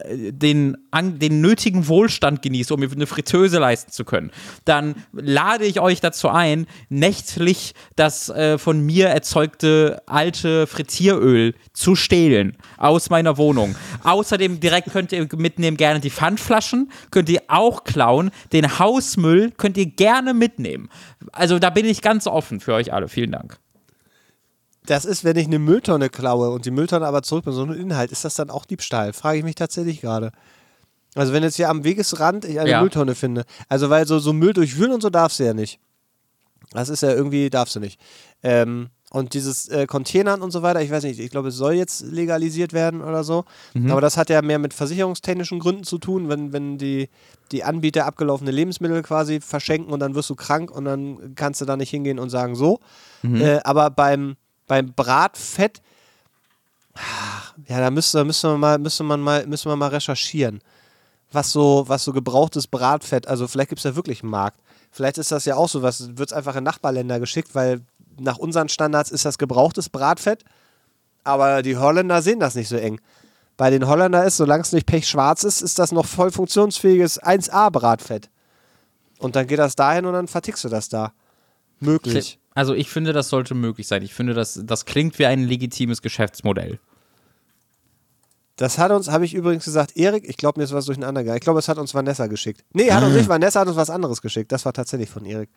äh, 0.00 0.32
den, 0.32 0.78
an, 0.90 1.18
den 1.18 1.42
nötigen 1.42 1.88
Wohlstand 1.88 2.40
genieße, 2.40 2.72
um 2.72 2.80
mir 2.80 2.90
eine 2.90 3.06
Fritteuse 3.06 3.58
leisten 3.58 3.92
zu 3.92 4.06
können, 4.06 4.30
dann 4.64 4.94
lade 5.12 5.66
ich 5.66 5.78
euch 5.80 6.00
dazu 6.00 6.30
ein, 6.30 6.66
nächtlich 6.88 7.74
das 7.96 8.30
äh, 8.30 8.56
von 8.56 8.80
mir 8.80 9.08
erzeugte 9.08 10.02
alte 10.06 10.66
Frittieröl 10.66 11.54
zu 11.74 11.96
stehlen 11.96 12.56
aus 12.78 13.10
meiner 13.10 13.36
Wohnung. 13.36 13.76
Außerdem 14.04 14.58
direkt 14.60 14.90
könnt 14.90 15.12
ihr 15.12 15.28
mitnehmen 15.36 15.76
gerne 15.76 16.00
die 16.00 16.10
Pfandflaschen, 16.10 16.90
könnt 17.10 17.28
ihr 17.28 17.42
auch 17.48 17.84
klauen, 17.84 18.30
den 18.54 18.78
Hausmüll 18.78 19.50
könnt 19.50 19.76
ihr 19.76 19.86
gerne 19.86 20.32
mitnehmen. 20.32 20.88
Also 21.32 21.58
da 21.58 21.68
bin 21.68 21.84
ich 21.84 22.00
ganz 22.06 22.28
offen 22.28 22.60
für 22.60 22.72
euch 22.72 22.92
alle. 22.92 23.08
Vielen 23.08 23.32
Dank. 23.32 23.58
Das 24.84 25.04
ist, 25.04 25.24
wenn 25.24 25.36
ich 25.36 25.46
eine 25.48 25.58
Mülltonne 25.58 26.08
klaue 26.08 26.50
und 26.50 26.64
die 26.64 26.70
Mülltonne 26.70 27.04
aber 27.04 27.22
zurückbringe, 27.22 27.56
so 27.56 27.64
ein 27.64 27.72
Inhalt, 27.72 28.12
ist 28.12 28.24
das 28.24 28.36
dann 28.36 28.48
auch 28.48 28.64
Diebstahl? 28.64 29.12
Frage 29.12 29.38
ich 29.38 29.44
mich 29.44 29.56
tatsächlich 29.56 30.00
gerade. 30.00 30.30
Also 31.16 31.32
wenn 31.32 31.42
jetzt 31.42 31.56
hier 31.56 31.68
am 31.68 31.82
Wegesrand 31.82 32.44
ich 32.44 32.60
eine 32.60 32.70
Ja. 32.70 32.80
Mülltonne 32.80 33.16
finde, 33.16 33.44
also 33.68 33.90
weil 33.90 34.06
so, 34.06 34.20
so 34.20 34.32
Müll 34.32 34.52
durchwühlen 34.52 34.92
und 34.92 35.00
so 35.00 35.10
darfst 35.10 35.40
du 35.40 35.44
ja 35.44 35.52
nicht. 35.52 35.80
Das 36.70 36.88
ist 36.88 37.02
ja 37.02 37.10
irgendwie, 37.10 37.50
darfst 37.50 37.74
du 37.74 37.80
nicht. 37.80 38.00
Ähm, 38.44 38.90
und 39.10 39.34
dieses 39.34 39.68
äh, 39.68 39.86
Containern 39.86 40.42
und 40.42 40.50
so 40.50 40.62
weiter, 40.62 40.82
ich 40.82 40.90
weiß 40.90 41.04
nicht, 41.04 41.20
ich 41.20 41.30
glaube, 41.30 41.48
es 41.48 41.56
soll 41.56 41.74
jetzt 41.74 42.02
legalisiert 42.02 42.72
werden 42.72 43.02
oder 43.02 43.22
so. 43.22 43.44
Aber 43.90 44.00
das 44.00 44.16
hat 44.16 44.30
ja 44.30 44.42
mehr 44.42 44.58
mit 44.58 44.74
versicherungstechnischen 44.74 45.60
Gründen 45.60 45.84
zu 45.84 45.98
tun, 45.98 46.28
wenn, 46.28 46.52
wenn 46.52 46.76
die, 46.76 47.08
die 47.52 47.62
Anbieter 47.62 48.04
abgelaufene 48.06 48.50
Lebensmittel 48.50 49.02
quasi 49.02 49.40
verschenken 49.40 49.92
und 49.92 50.00
dann 50.00 50.14
wirst 50.14 50.30
du 50.30 50.34
krank 50.34 50.70
und 50.70 50.84
dann 50.84 51.34
kannst 51.36 51.60
du 51.60 51.64
da 51.64 51.76
nicht 51.76 51.90
hingehen 51.90 52.18
und 52.18 52.30
sagen 52.30 52.56
so. 52.56 52.80
Äh, 53.40 53.60
aber 53.62 53.90
beim, 53.90 54.36
beim 54.66 54.92
Bratfett, 54.92 55.80
ja, 57.68 57.78
da 57.78 57.90
müsste, 57.90 58.24
müsste, 58.24 58.48
man 58.48 58.60
mal, 58.60 58.78
müsste, 58.78 59.04
man 59.04 59.20
mal, 59.20 59.46
müsste 59.46 59.68
man 59.68 59.78
mal 59.78 59.88
recherchieren 59.88 60.60
was 61.32 61.52
so, 61.52 61.84
was 61.86 62.04
so 62.04 62.12
gebrauchtes 62.12 62.66
Bratfett, 62.66 63.26
also 63.26 63.46
vielleicht 63.48 63.70
gibt 63.70 63.80
es 63.80 63.84
da 63.84 63.96
wirklich 63.96 64.22
einen 64.22 64.30
Markt. 64.30 64.58
Vielleicht 64.90 65.18
ist 65.18 65.32
das 65.32 65.44
ja 65.44 65.56
auch 65.56 65.68
so 65.68 65.82
was, 65.82 66.16
wird 66.16 66.30
es 66.30 66.32
einfach 66.32 66.56
in 66.56 66.64
Nachbarländer 66.64 67.20
geschickt, 67.20 67.54
weil 67.54 67.82
nach 68.18 68.38
unseren 68.38 68.68
Standards 68.68 69.10
ist 69.10 69.24
das 69.24 69.38
gebrauchtes 69.38 69.88
Bratfett, 69.88 70.44
aber 71.24 71.62
die 71.62 71.76
Holländer 71.76 72.22
sehen 72.22 72.40
das 72.40 72.54
nicht 72.54 72.68
so 72.68 72.76
eng. 72.76 73.00
Bei 73.56 73.70
den 73.70 73.86
Holländer 73.86 74.24
ist, 74.24 74.36
solange 74.36 74.62
es 74.62 74.72
nicht 74.72 74.86
pechschwarz 74.86 75.42
ist, 75.44 75.62
ist 75.62 75.78
das 75.78 75.92
noch 75.92 76.06
voll 76.06 76.30
funktionsfähiges 76.30 77.22
1A-Bratfett. 77.22 78.28
Und 79.18 79.34
dann 79.34 79.46
geht 79.46 79.58
das 79.58 79.76
dahin 79.76 80.04
und 80.04 80.12
dann 80.12 80.28
vertickst 80.28 80.64
du 80.64 80.68
das 80.68 80.88
da. 80.88 81.12
Möglich. 81.80 82.38
Also 82.54 82.74
ich 82.74 82.90
finde, 82.90 83.12
das 83.12 83.28
sollte 83.28 83.54
möglich 83.54 83.86
sein. 83.86 84.02
Ich 84.02 84.14
finde, 84.14 84.34
das, 84.34 84.60
das 84.62 84.84
klingt 84.84 85.18
wie 85.18 85.26
ein 85.26 85.44
legitimes 85.44 86.02
Geschäftsmodell. 86.02 86.78
Das 88.56 88.78
hat 88.78 88.90
uns, 88.90 89.10
habe 89.10 89.26
ich 89.26 89.34
übrigens 89.34 89.64
gesagt, 89.64 89.96
Erik, 89.96 90.26
ich 90.26 90.38
glaube, 90.38 90.58
mir 90.58 90.64
ist 90.64 90.72
was 90.72 90.86
durcheinander 90.86 91.22
gegangen. 91.22 91.36
Ich 91.36 91.44
glaube, 91.44 91.58
es 91.58 91.68
hat 91.68 91.76
uns 91.76 91.92
Vanessa 91.94 92.26
geschickt. 92.26 92.64
Nee, 92.72 92.90
hat 92.90 93.04
uns 93.04 93.14
nicht. 93.16 93.28
Vanessa 93.28 93.60
hat 93.60 93.68
uns 93.68 93.76
was 93.76 93.90
anderes 93.90 94.22
geschickt. 94.22 94.52
Das 94.52 94.64
war 94.64 94.72
tatsächlich 94.72 95.10
von 95.10 95.26
Erik. 95.26 95.50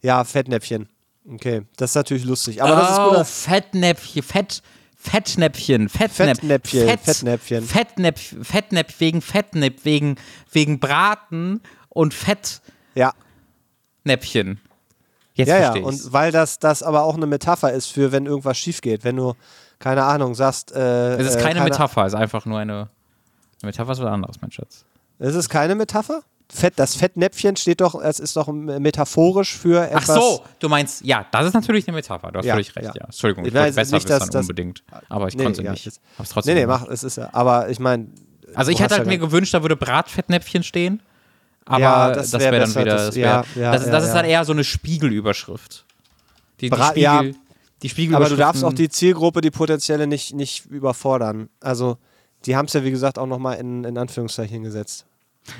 Ja, 0.00 0.24
Fettnäpfchen. 0.24 0.88
Okay, 1.28 1.62
das 1.76 1.90
ist 1.90 1.94
natürlich 1.96 2.24
lustig. 2.24 2.62
Aber 2.62 2.76
das 2.76 2.92
ist 2.92 2.98
oh, 2.98 3.08
guter. 3.10 3.24
Fettnäpfchen, 3.24 4.22
Fett, 4.22 4.62
Fettnäpfchen, 4.96 5.88
Fettnäpf, 5.88 6.40
Fettnäpfchen, 6.40 6.88
Fett, 6.88 7.00
Fettnäpfchen. 7.00 7.64
Fettnäpf, 7.64 8.34
Fettnäpf 8.42 9.00
wegen 9.00 9.22
Fettnäpf, 9.22 9.84
wegen, 9.84 10.16
wegen 10.52 10.80
Braten 10.80 11.60
und 11.88 12.14
Ja, 12.94 13.12
Fettnäpfchen. 14.02 14.60
Jetzt 15.34 15.48
ja, 15.48 15.74
ja. 15.74 15.82
Und 15.82 16.12
weil 16.12 16.32
das, 16.32 16.58
das 16.58 16.82
aber 16.82 17.04
auch 17.04 17.14
eine 17.16 17.26
Metapher 17.26 17.72
ist 17.72 17.86
für, 17.86 18.12
wenn 18.12 18.26
irgendwas 18.26 18.58
schief 18.58 18.80
geht. 18.80 19.04
Wenn 19.04 19.16
du, 19.16 19.34
keine 19.78 20.04
Ahnung, 20.04 20.34
sagst. 20.34 20.72
Äh, 20.72 21.16
Es 21.16 21.28
ist 21.28 21.36
äh, 21.36 21.40
keine 21.42 21.60
keine- 21.60 21.70
Metapher, 21.70 22.04
es 22.06 22.12
ist 22.12 22.18
einfach 22.18 22.44
nur 22.44 22.58
eine. 22.58 22.88
Eine 23.62 23.68
Metapher 23.70 23.92
ist 23.92 24.00
was 24.00 24.06
anderes, 24.06 24.36
mein 24.40 24.50
Schatz. 24.50 24.84
Es 25.18 25.34
ist 25.34 25.48
keine 25.50 25.74
Metapher? 25.74 26.22
Fett, 26.52 26.74
das 26.76 26.96
Fettnäpfchen 26.96 27.54
steht 27.56 27.80
doch, 27.80 27.94
es 27.94 28.18
ist 28.18 28.36
doch 28.36 28.48
metaphorisch 28.48 29.56
für 29.56 29.82
Ach 29.92 30.02
etwas. 30.02 30.16
so, 30.16 30.42
du 30.58 30.68
meinst, 30.68 31.04
ja, 31.04 31.24
das 31.30 31.46
ist 31.46 31.54
natürlich 31.54 31.86
eine 31.86 31.94
Metapher. 31.96 32.32
Du 32.32 32.38
hast 32.38 32.44
Ja, 32.46 32.54
völlig 32.54 32.74
recht, 32.74 32.86
ja. 32.88 32.92
ja. 32.96 33.04
Entschuldigung, 33.04 33.44
ich 33.44 33.48
Ich 33.50 33.54
weiß 33.54 33.64
wollte 33.66 33.74
besser 33.76 33.94
nicht, 33.96 34.10
dass 34.10 34.28
das- 34.30 34.40
unbedingt. 34.42 34.82
Aber 35.08 35.28
ich 35.28 35.36
Nee, 35.36 35.44
konnte 35.44 35.62
ja, 35.62 35.70
nicht. 35.70 35.86
Hab's 36.18 36.30
trotzdem 36.30 36.54
Nee, 36.54 36.60
nee, 36.62 36.66
mach, 36.66 36.86
es 36.88 37.02
ist 37.04 37.16
ja. 37.16 37.28
Aber 37.32 37.68
ich 37.70 37.78
meine. 37.78 38.08
Also 38.54 38.72
ich 38.72 38.80
hätte 38.80 38.96
halt 38.96 39.06
mir 39.06 39.18
gewünscht, 39.18 39.54
da 39.54 39.62
würde 39.62 39.76
Bratfettnäpfchen 39.76 40.64
stehen. 40.64 41.00
Aber 41.66 41.80
Ja, 41.80 42.10
das, 42.12 42.32
wäre 42.32 42.42
wär 42.42 42.50
dann 42.52 42.60
besser, 42.62 42.80
wieder. 42.80 42.96
das- 42.96 43.14
wär, 43.14 43.44
das, 43.54 43.84
das 43.88 44.04
ist 44.06 44.12
dann 44.12 44.24
eher 44.24 44.44
so 44.44 44.50
eine 44.52 44.64
Spiegelüberschrift. 44.64 45.84
Die, 46.60 46.66
die, 46.68 46.70
Bra- 46.70 46.90
Spiegel, 46.90 47.36
die 47.82 47.88
Spiegelüberschrift. 47.88 48.32
Aber 48.32 48.36
du 48.36 48.36
darfst 48.36 48.64
auch 48.64 48.72
die 48.72 48.88
Zielgruppe, 48.88 49.40
die 49.40 49.50
potenzielle, 49.52 50.06
nicht, 50.08 50.34
nicht 50.34 50.66
überfordern. 50.66 51.48
Also, 51.60 51.96
die 52.44 52.56
haben 52.56 52.66
es 52.66 52.72
ja, 52.72 52.82
wie 52.84 52.90
gesagt, 52.90 53.18
auch 53.18 53.26
nochmal 53.26 53.58
in, 53.58 53.84
in 53.84 53.96
Anführungszeichen 53.96 54.62
gesetzt. 54.64 55.06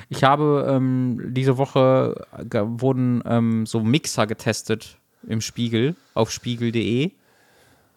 Ich 0.09 0.23
habe 0.23 0.65
ähm, 0.69 1.33
diese 1.33 1.57
Woche 1.57 2.25
wurden 2.51 3.23
ähm, 3.25 3.65
so 3.65 3.81
Mixer 3.81 4.27
getestet 4.27 4.97
im 5.27 5.41
Spiegel 5.41 5.95
auf 6.13 6.31
spiegel.de. 6.31 7.11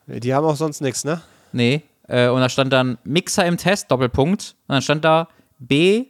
Die 0.06 0.34
haben 0.34 0.44
auch 0.44 0.56
sonst 0.56 0.80
nichts, 0.80 1.04
ne? 1.04 1.22
Nee. 1.52 1.82
Äh, 2.08 2.28
und 2.28 2.40
da 2.40 2.48
stand 2.48 2.72
dann 2.72 2.98
Mixer 3.04 3.46
im 3.46 3.56
Test, 3.56 3.90
Doppelpunkt. 3.90 4.54
Und 4.66 4.72
dann 4.74 4.82
stand 4.82 5.04
da 5.04 5.28
B, 5.58 6.06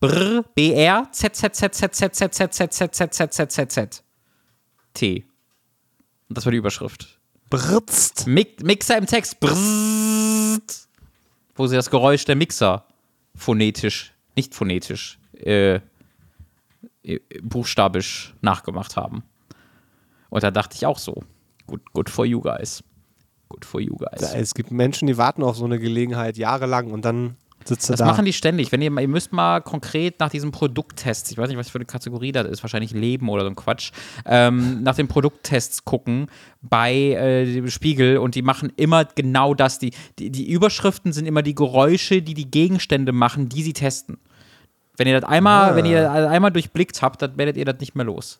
Br, 0.00 0.42
BR, 0.54 1.08
Z, 1.12 1.36
Z, 1.36 1.54
Z, 1.54 1.74
Z, 1.74 1.94
Z, 1.94 2.14
Z, 2.14 2.34
Z, 2.34 2.52
Z, 2.52 2.72
Z, 2.72 2.94
Z, 2.94 3.14
Z, 3.14 3.32
Z, 3.32 3.52
Z, 3.52 3.72
Z, 3.72 4.04
T. 4.94 5.24
Und 6.28 6.38
das 6.38 6.44
war 6.44 6.52
die 6.52 6.58
Überschrift. 6.58 7.20
Britzt. 7.50 8.26
Mi 8.26 8.46
Mixer 8.62 8.96
im 8.96 9.06
Text. 9.06 9.40
Brrrrt, 9.40 10.88
wo 11.54 11.66
sie 11.66 11.76
das 11.76 11.90
Geräusch 11.90 12.24
der 12.24 12.36
Mixer 12.36 12.84
phonetisch, 13.34 14.12
nicht 14.36 14.54
phonetisch, 14.54 15.18
äh, 15.34 15.80
äh, 17.02 17.20
buchstabisch 17.42 18.34
nachgemacht 18.40 18.96
haben. 18.96 19.22
Und 20.28 20.42
da 20.42 20.50
dachte 20.50 20.76
ich 20.76 20.86
auch 20.86 20.98
so, 20.98 21.22
good, 21.66 21.80
good 21.92 22.10
for 22.10 22.24
you 22.24 22.40
guys. 22.40 22.82
Good 23.48 23.64
for 23.64 23.80
you 23.80 23.96
guys. 23.96 24.20
Ja, 24.20 24.38
es 24.38 24.54
gibt 24.54 24.70
Menschen, 24.70 25.06
die 25.08 25.16
warten 25.16 25.42
auf 25.42 25.56
so 25.56 25.64
eine 25.64 25.78
Gelegenheit 25.78 26.36
jahrelang 26.36 26.92
und 26.92 27.04
dann 27.04 27.36
sitzt 27.64 27.90
Das 27.90 27.98
da. 27.98 28.06
machen 28.06 28.24
die 28.24 28.32
ständig. 28.32 28.72
Wenn 28.72 28.82
ihr, 28.82 28.90
ihr 28.98 29.08
müsst 29.08 29.32
mal 29.32 29.60
konkret 29.60 30.18
nach 30.20 30.30
diesem 30.30 30.50
Produkttest, 30.50 31.30
ich 31.30 31.38
weiß 31.38 31.48
nicht, 31.48 31.58
was 31.58 31.68
für 31.70 31.78
eine 31.78 31.84
Kategorie 31.84 32.32
das 32.32 32.46
ist, 32.46 32.62
wahrscheinlich 32.62 32.92
Leben 32.92 33.28
oder 33.28 33.42
so 33.42 33.48
ein 33.50 33.56
Quatsch, 33.56 33.92
ähm, 34.26 34.82
nach 34.82 34.96
den 34.96 35.08
Produkttests 35.08 35.84
gucken 35.84 36.26
bei 36.62 36.92
äh, 36.94 37.44
dem 37.52 37.68
Spiegel 37.70 38.18
und 38.18 38.34
die 38.34 38.42
machen 38.42 38.72
immer 38.76 39.04
genau 39.04 39.54
das. 39.54 39.78
Die, 39.78 39.92
die, 40.18 40.30
die 40.30 40.50
Überschriften 40.50 41.12
sind 41.12 41.26
immer 41.26 41.42
die 41.42 41.54
Geräusche, 41.54 42.22
die 42.22 42.34
die 42.34 42.50
Gegenstände 42.50 43.12
machen, 43.12 43.48
die 43.48 43.62
sie 43.62 43.72
testen. 43.72 44.18
Wenn 44.96 45.06
ihr 45.08 45.18
das 45.20 45.28
einmal, 45.28 45.72
Ah. 45.72 45.76
wenn 45.76 45.86
ihr 45.86 46.02
das 46.02 46.28
einmal 46.28 46.50
durchblickt 46.50 47.00
habt, 47.02 47.22
dann 47.22 47.36
werdet 47.38 47.56
ihr 47.56 47.64
das 47.64 47.78
nicht 47.80 47.94
mehr 47.94 48.04
los. 48.04 48.38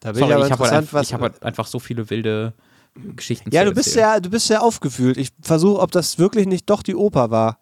da 0.00 0.12
bin 0.12 0.20
Sorry, 0.20 0.30
ich 0.32 0.36
aber 0.36 0.46
ich 0.46 0.52
habe 0.52 0.70
halt, 0.92 1.06
ich 1.06 1.14
hab 1.14 1.20
halt 1.22 1.42
einfach 1.42 1.66
so 1.66 1.78
viele 1.78 2.10
wilde 2.10 2.52
Geschichten 3.14 3.50
ja, 3.52 3.64
du 3.64 3.72
bist 3.72 3.88
erzählen. 3.88 4.12
sehr, 4.12 4.20
du 4.20 4.30
bist 4.30 4.46
sehr 4.46 4.62
aufgewühlt. 4.62 5.16
Ich 5.18 5.30
versuche, 5.42 5.80
ob 5.80 5.90
das 5.92 6.18
wirklich 6.18 6.46
nicht 6.46 6.68
doch 6.70 6.82
die 6.82 6.94
Oper 6.94 7.30
war. 7.30 7.58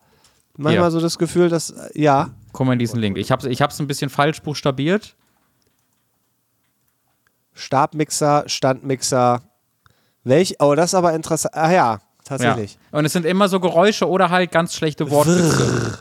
Manchmal 0.57 0.84
Ja. 0.84 0.90
so 0.90 1.00
das 1.00 1.18
Gefühl, 1.18 1.48
dass, 1.48 1.70
äh, 1.70 2.00
ja, 2.00 2.30
Guck 2.52 2.66
mal 2.66 2.74
in 2.74 2.78
diesen 2.78 3.00
Link. 3.00 3.18
Ich 3.18 3.32
habe 3.32 3.44
es 3.44 3.52
ich 3.52 3.61
hab's 3.61 3.80
ein 3.80 3.88
bisschen 3.88 4.09
falsch 4.11 4.40
buchstabiert. 4.40 5.16
Stabmixer, 7.52 8.44
Standmixer. 8.46 9.42
Welch? 10.24 10.57
Oh, 10.61 10.74
das 10.74 10.90
ist 10.90 10.94
aber 10.94 11.12
interessant. 11.14 11.55
Ah 11.55 11.70
ja, 11.72 11.98
tatsächlich. 12.24 12.78
Ja. 12.92 12.98
Und 12.98 13.05
es 13.05 13.12
sind 13.12 13.26
immer 13.26 13.48
so 13.48 13.61
Geräusche 13.61 14.09
oder 14.09 14.30
halt 14.30 14.50
ganz 14.50 14.74
schlechte 14.74 15.11
Wortwitze. 15.11 15.98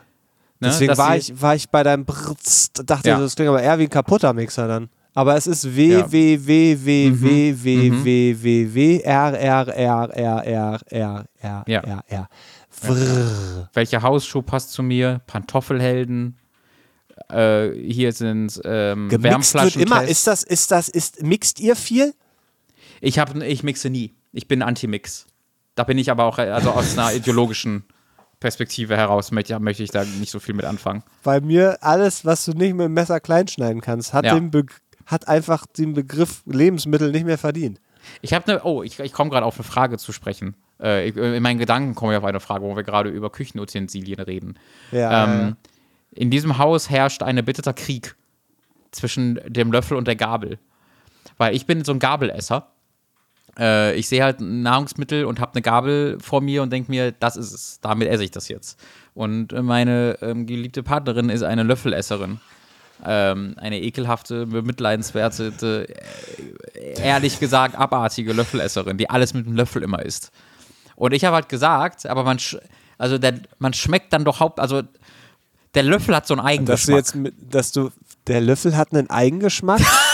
Ne, 0.59 0.69
Deswegen 0.69 0.89
dass 0.89 0.97
war 0.97 1.17
ich, 1.17 1.41
war 1.41 1.55
ich 1.55 1.69
bei 1.69 1.83
deinem 1.83 2.05
Brrrz, 2.05 2.71
dachte, 2.85 3.09
Ja. 3.09 3.19
das 3.19 3.35
klingt 3.35 3.49
aber 3.49 3.61
eher 3.61 3.77
wie 3.79 3.83
ein 3.83 3.89
kaputter 3.89 4.31
Mixer 4.33 4.67
dann. 4.67 4.89
Aber 5.15 5.35
es 5.35 5.45
ist 5.45 5.75
W, 5.75 5.99
Ja. 5.99 6.11
W, 6.11 6.39
W, 6.47 6.77
W, 6.85 7.09
Mhm. 7.09 7.21
W, 7.21 7.55
W, 7.63 7.89
Mhm. 7.91 8.05
W, 8.05 8.35
W, 8.43 8.73
W, 8.73 8.99
R, 9.01 9.39
R, 9.39 9.67
R, 9.67 10.09
R, 10.17 10.47
R, 10.47 10.79
R, 10.89 11.25
R. 11.41 11.63
R, 11.67 12.03
R. 12.07 12.29
Welcher 13.73 14.01
Hausschuh 14.01 14.41
passt 14.41 14.71
zu 14.71 14.83
mir? 14.83 15.21
Pantoffelhelden. 15.27 16.37
Äh, 17.29 17.71
hier 17.71 18.11
sind 18.11 18.59
ähm, 18.63 19.09
Gemixt 19.09 19.53
wird 19.55 19.75
immer. 19.75 20.03
Ist 20.03 20.27
das, 20.27 20.43
ist 20.43 20.71
das, 20.71 20.89
ist, 20.89 21.21
mixt 21.23 21.59
ihr 21.59 21.75
viel? 21.75 22.13
Ich, 23.01 23.19
hab, 23.19 23.35
ich 23.35 23.63
mixe 23.63 23.89
nie. 23.89 24.13
Ich 24.31 24.47
bin 24.47 24.61
Anti-Mix. 24.61 25.27
Da 25.75 25.83
bin 25.83 25.97
ich 25.97 26.11
aber 26.11 26.25
auch, 26.25 26.37
also 26.37 26.71
aus 26.71 26.97
einer 26.97 27.13
ideologischen 27.15 27.83
Perspektive 28.39 28.97
heraus, 28.97 29.31
möchte, 29.31 29.57
möchte 29.59 29.83
ich 29.83 29.91
da 29.91 30.03
nicht 30.03 30.31
so 30.31 30.39
viel 30.39 30.53
mit 30.53 30.65
anfangen. 30.65 31.03
Bei 31.23 31.39
mir, 31.39 31.77
alles, 31.81 32.25
was 32.25 32.45
du 32.45 32.51
nicht 32.51 32.73
mit 32.73 32.85
dem 32.85 32.93
Messer 32.93 33.19
klein 33.19 33.47
schneiden 33.47 33.81
kannst, 33.81 34.13
hat, 34.13 34.25
Ja. 34.25 34.39
hat 35.05 35.27
einfach 35.27 35.65
den 35.65 35.93
Begriff 35.93 36.43
Lebensmittel 36.45 37.11
nicht 37.11 37.25
mehr 37.25 37.37
verdient. 37.37 37.79
Ich 38.21 38.33
habe 38.33 38.51
eine, 38.51 38.63
oh, 38.63 38.83
ich, 38.83 38.99
ich 38.99 39.13
komme 39.13 39.29
gerade 39.29 39.45
auf 39.45 39.55
eine 39.55 39.63
Frage 39.63 39.97
zu 39.97 40.11
sprechen. 40.11 40.55
Äh, 40.81 41.09
ich, 41.09 41.15
in 41.15 41.41
meinen 41.43 41.59
Gedanken 41.59 41.95
komme 41.95 42.13
ich 42.13 42.17
auf 42.17 42.23
eine 42.23 42.39
Frage, 42.39 42.63
wo 42.63 42.75
wir 42.75 42.83
gerade 42.83 43.09
über 43.09 43.29
Küchenutensilien 43.29 44.19
reden. 44.19 44.57
Ja, 44.91 45.23
ähm, 45.23 45.39
ja. 45.39 45.55
In 46.15 46.29
diesem 46.29 46.57
Haus 46.57 46.89
herrscht 46.89 47.23
ein 47.23 47.37
erbitterter 47.37 47.73
Krieg 47.73 48.15
zwischen 48.91 49.39
dem 49.47 49.71
Löffel 49.71 49.97
und 49.97 50.07
der 50.07 50.15
Gabel. 50.15 50.59
Weil 51.37 51.55
ich 51.55 51.65
bin 51.65 51.83
so 51.83 51.91
ein 51.91 51.99
Gabelesser. 51.99 52.67
Äh, 53.57 53.95
ich 53.95 54.07
sehe 54.07 54.23
halt 54.23 54.39
ein 54.39 54.61
Nahrungsmittel 54.61 55.25
und 55.25 55.39
habe 55.39 55.53
eine 55.53 55.61
Gabel 55.61 56.17
vor 56.19 56.41
mir 56.41 56.61
und 56.63 56.71
denke 56.71 56.91
mir, 56.91 57.11
das 57.11 57.35
ist 57.35 57.53
es. 57.53 57.79
Damit 57.81 58.07
esse 58.07 58.23
ich 58.23 58.31
das 58.31 58.47
jetzt. 58.47 58.79
Und 59.13 59.53
äh, 59.53 59.61
meine 59.61 60.17
ähm, 60.21 60.45
geliebte 60.45 60.83
Partnerin 60.83 61.29
ist 61.29 61.43
eine 61.43 61.63
Löffelesserin. 61.63 62.39
Ähm, 63.05 63.55
eine 63.57 63.81
ekelhafte, 63.81 64.45
bemitleidenswerte, 64.45 65.87
äh, 66.73 67.01
ehrlich 67.01 67.39
gesagt 67.39 67.75
abartige 67.75 68.33
Löffelesserin, 68.33 68.97
die 68.97 69.09
alles 69.09 69.33
mit 69.33 69.45
dem 69.45 69.55
Löffel 69.55 69.83
immer 69.83 70.03
isst. 70.03 70.31
Und 71.03 71.11
ich 71.11 71.25
habe 71.25 71.35
halt 71.35 71.49
gesagt, 71.49 72.05
aber 72.05 72.23
man, 72.23 72.39
sch 72.39 72.55
also 72.97 73.17
der, 73.17 73.41
man 73.59 73.73
schmeckt 73.73 74.13
dann 74.13 74.23
doch 74.23 74.39
haupt, 74.39 74.61
also 74.61 74.83
der 75.75 75.83
Löffel 75.83 76.15
hat 76.15 76.25
so 76.25 76.33
einen 76.33 76.65
Dass 76.65 76.85
du 76.85 76.93
Eigengeschmack. 76.93 76.95
jetzt, 76.95 77.15
mit, 77.15 77.33
dass 77.53 77.71
du, 77.73 77.91
der 78.27 78.39
Löffel 78.39 78.77
hat 78.77 78.93
einen 78.93 79.09
Eigengeschmack? 79.09 79.81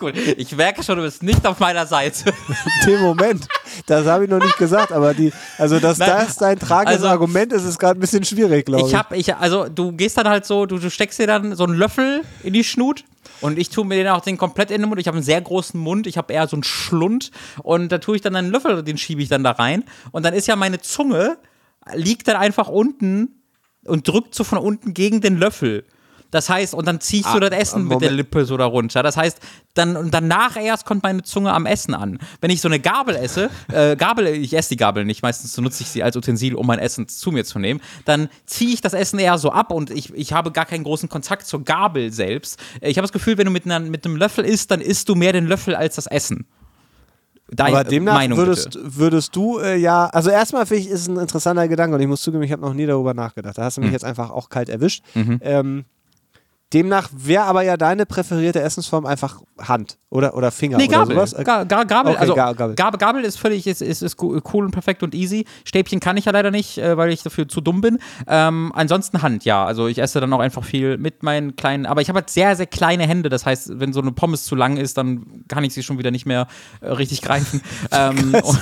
Gut, 0.00 0.16
ich 0.16 0.56
merke 0.56 0.82
schon, 0.82 0.96
du 0.96 1.02
bist 1.02 1.22
nicht 1.22 1.46
auf 1.46 1.60
meiner 1.60 1.86
Seite. 1.86 2.32
Den 2.86 3.00
Moment. 3.02 3.46
Das 3.86 4.06
habe 4.06 4.24
ich 4.24 4.30
noch 4.30 4.40
nicht 4.40 4.56
gesagt, 4.56 4.92
aber 4.92 5.12
die, 5.12 5.30
also 5.58 5.78
dass 5.78 5.98
Nein, 5.98 6.08
das 6.08 6.36
dein 6.36 6.58
tragendes 6.58 7.02
also- 7.02 7.08
Argument 7.08 7.52
ist, 7.52 7.64
ist 7.64 7.78
gerade 7.78 7.98
ein 7.98 8.00
bisschen 8.00 8.24
schwierig, 8.24 8.64
glaube 8.64 8.86
ich. 8.86 8.92
Ich 8.92 8.98
habe, 8.98 9.16
ich, 9.16 9.34
also 9.36 9.68
du 9.68 9.92
gehst 9.92 10.16
dann 10.16 10.26
halt 10.26 10.46
so, 10.46 10.64
du, 10.64 10.78
du 10.78 10.90
steckst 10.90 11.18
dir 11.18 11.26
dann 11.26 11.54
so 11.54 11.64
einen 11.64 11.74
Löffel 11.74 12.22
in 12.42 12.54
die 12.54 12.64
Schnut 12.64 13.04
und 13.42 13.58
ich 13.58 13.68
tue 13.68 13.84
mir 13.84 13.96
den 13.96 14.08
auch 14.08 14.22
den 14.22 14.38
komplett 14.38 14.70
in 14.70 14.80
den 14.80 14.88
Mund. 14.88 15.00
Ich 15.00 15.06
habe 15.06 15.18
einen 15.18 15.24
sehr 15.24 15.40
großen 15.40 15.78
Mund, 15.78 16.06
ich 16.06 16.16
habe 16.16 16.32
eher 16.32 16.48
so 16.48 16.56
einen 16.56 16.64
Schlund 16.64 17.30
und 17.62 17.92
da 17.92 17.98
tue 17.98 18.16
ich 18.16 18.22
dann 18.22 18.34
einen 18.36 18.50
Löffel, 18.50 18.82
den 18.82 18.96
schiebe 18.96 19.20
ich 19.22 19.28
dann 19.28 19.44
da 19.44 19.50
rein 19.52 19.84
und 20.12 20.24
dann 20.24 20.32
ist 20.32 20.48
ja 20.48 20.56
meine 20.56 20.80
Zunge 20.80 21.36
liegt 21.92 22.26
dann 22.26 22.36
einfach 22.36 22.68
unten 22.68 23.42
und 23.84 24.08
drückt 24.08 24.34
so 24.34 24.44
von 24.44 24.58
unten 24.58 24.94
gegen 24.94 25.20
den 25.20 25.36
Löffel. 25.38 25.84
Das 26.30 26.48
heißt, 26.48 26.74
und 26.74 26.86
dann 26.86 27.00
so 27.00 27.16
Ah, 27.24 27.40
das 27.40 27.50
Essen 27.50 27.82
mit 27.82 27.90
der 27.92 27.96
Moment. 28.10 28.12
Lippe 28.16 28.44
so 28.44 28.56
da 28.56 28.64
runter. 28.66 29.02
Das 29.02 29.16
heißt, 29.16 29.38
dann 29.74 29.96
und 29.96 30.12
danach 30.14 30.56
erst 30.56 30.84
kommt 30.86 31.02
meine 31.02 31.22
Zunge 31.22 31.52
am 31.52 31.66
Essen 31.66 31.94
an. 31.94 32.18
Wenn 32.40 32.50
ich 32.50 32.60
so 32.60 32.68
eine 32.68 32.78
Gabel 32.80 33.16
esse, 33.16 33.50
äh, 33.72 33.96
Gabel, 33.96 34.26
ich 34.28 34.54
esse 34.56 34.70
die 34.70 34.76
Gabel 34.76 35.04
nicht, 35.04 35.22
meistens 35.22 35.56
nutze 35.58 35.82
ich 35.82 35.88
sie 35.88 36.02
als 36.02 36.16
Utensil, 36.16 36.54
um 36.54 36.66
mein 36.66 36.78
Essen 36.78 37.08
zu 37.08 37.32
mir 37.32 37.44
zu 37.44 37.58
nehmen, 37.58 37.80
dann 38.04 38.28
ziehe 38.46 38.72
ich 38.72 38.80
das 38.80 38.92
Essen 38.94 39.18
eher 39.18 39.38
so 39.38 39.50
ab 39.52 39.72
und 39.72 39.90
ich, 39.90 40.14
ich 40.14 40.32
habe 40.32 40.52
gar 40.52 40.66
keinen 40.66 40.84
großen 40.84 41.08
Kontakt 41.08 41.46
zur 41.46 41.64
Gabel 41.64 42.12
selbst. 42.12 42.58
Ich 42.80 42.96
habe 42.96 43.04
das 43.04 43.12
Gefühl, 43.12 43.36
wenn 43.38 43.46
du 43.46 43.50
mit, 43.52 43.64
einer, 43.64 43.80
mit 43.80 44.04
einem 44.04 44.16
Löffel 44.16 44.44
isst, 44.44 44.70
dann 44.70 44.80
isst 44.80 45.08
du 45.08 45.14
mehr 45.14 45.32
den 45.32 45.46
Löffel 45.46 45.74
als 45.74 45.96
das 45.96 46.06
Essen. 46.06 46.46
Deine 47.52 47.78
aber 47.78 47.84
demnach 47.88 48.14
Meinung 48.14 48.38
würdest, 48.38 48.70
bitte. 48.70 48.96
würdest 48.96 49.34
du 49.34 49.58
äh, 49.58 49.76
ja, 49.76 50.06
also 50.06 50.30
erstmal 50.30 50.66
finde 50.66 50.84
ich, 50.84 50.88
ist 50.90 51.00
es 51.00 51.08
ein 51.08 51.16
interessanter 51.16 51.66
Gedanke 51.66 51.96
und 51.96 52.00
ich 52.00 52.06
muss 52.06 52.22
zugeben, 52.22 52.44
ich 52.44 52.52
habe 52.52 52.62
noch 52.62 52.74
nie 52.74 52.86
darüber 52.86 53.12
nachgedacht. 53.12 53.58
Da 53.58 53.64
hast 53.64 53.76
du 53.76 53.80
mich 53.80 53.88
Mhm. 53.88 53.94
jetzt 53.94 54.04
einfach 54.04 54.30
auch 54.30 54.48
kalt 54.50 54.68
erwischt. 54.68 55.02
Ähm, 55.16 55.84
demnach 56.72 57.08
wäre 57.12 57.44
aber 57.44 57.62
ja 57.62 57.76
deine 57.76 58.06
präferierte 58.06 58.60
Essensform 58.60 59.04
einfach 59.06 59.40
Hand 59.58 59.98
oder, 60.08 60.34
oder 60.36 60.50
Finger 60.50 60.76
Nee, 60.78 60.84
oder 60.88 60.98
Gabel. 60.98 61.16
sowas. 61.16 61.32
Äh, 61.32 61.44
Ga 61.44 61.64
Ga 61.64 61.84
Gabel, 61.84 62.12
Okay, 62.12 62.20
also 62.20 62.34
Ga- 62.34 62.52
Gabel. 62.52 62.74
Gabel. 62.76 62.98
Gabel 62.98 63.24
ist 63.24 63.38
völlig, 63.38 63.66
ist, 63.66 63.82
ist, 63.82 64.02
ist 64.02 64.16
cool 64.22 64.64
und 64.64 64.70
perfekt 64.70 65.02
und 65.02 65.14
easy. 65.14 65.44
Stäbchen 65.64 66.00
kann 66.00 66.16
ich 66.16 66.24
ja 66.26 66.32
leider 66.32 66.50
nicht, 66.50 66.78
äh, 66.78 66.96
weil 66.96 67.10
ich 67.12 67.22
dafür 67.22 67.48
zu 67.48 67.60
dumm 67.60 67.80
bin. 67.80 67.98
Ähm, 68.26 68.72
ansonsten 68.74 69.22
Hand, 69.22 69.44
ja. 69.44 69.64
Also 69.64 69.86
ich 69.88 69.98
esse 69.98 70.20
dann 70.20 70.32
auch 70.32 70.40
einfach 70.40 70.64
viel 70.64 70.96
mit 70.98 71.22
meinen 71.22 71.56
kleinen, 71.56 71.86
aber 71.86 72.00
ich 72.00 72.08
habe 72.08 72.18
halt 72.20 72.30
sehr, 72.30 72.56
sehr 72.56 72.66
kleine 72.66 73.06
Hände. 73.06 73.28
Das 73.28 73.44
heißt, 73.46 73.78
wenn 73.80 73.92
so 73.92 74.00
eine 74.00 74.12
Pommes 74.12 74.44
zu 74.44 74.54
lang 74.54 74.76
ist, 74.76 74.96
dann 74.96 75.44
kann 75.48 75.64
ich 75.64 75.74
sie 75.74 75.82
schon 75.82 75.98
wieder 75.98 76.10
nicht 76.10 76.26
mehr 76.26 76.46
äh, 76.80 76.88
richtig 76.88 77.20
greifen. 77.22 77.60
ähm, 77.92 78.34
und 78.42 78.58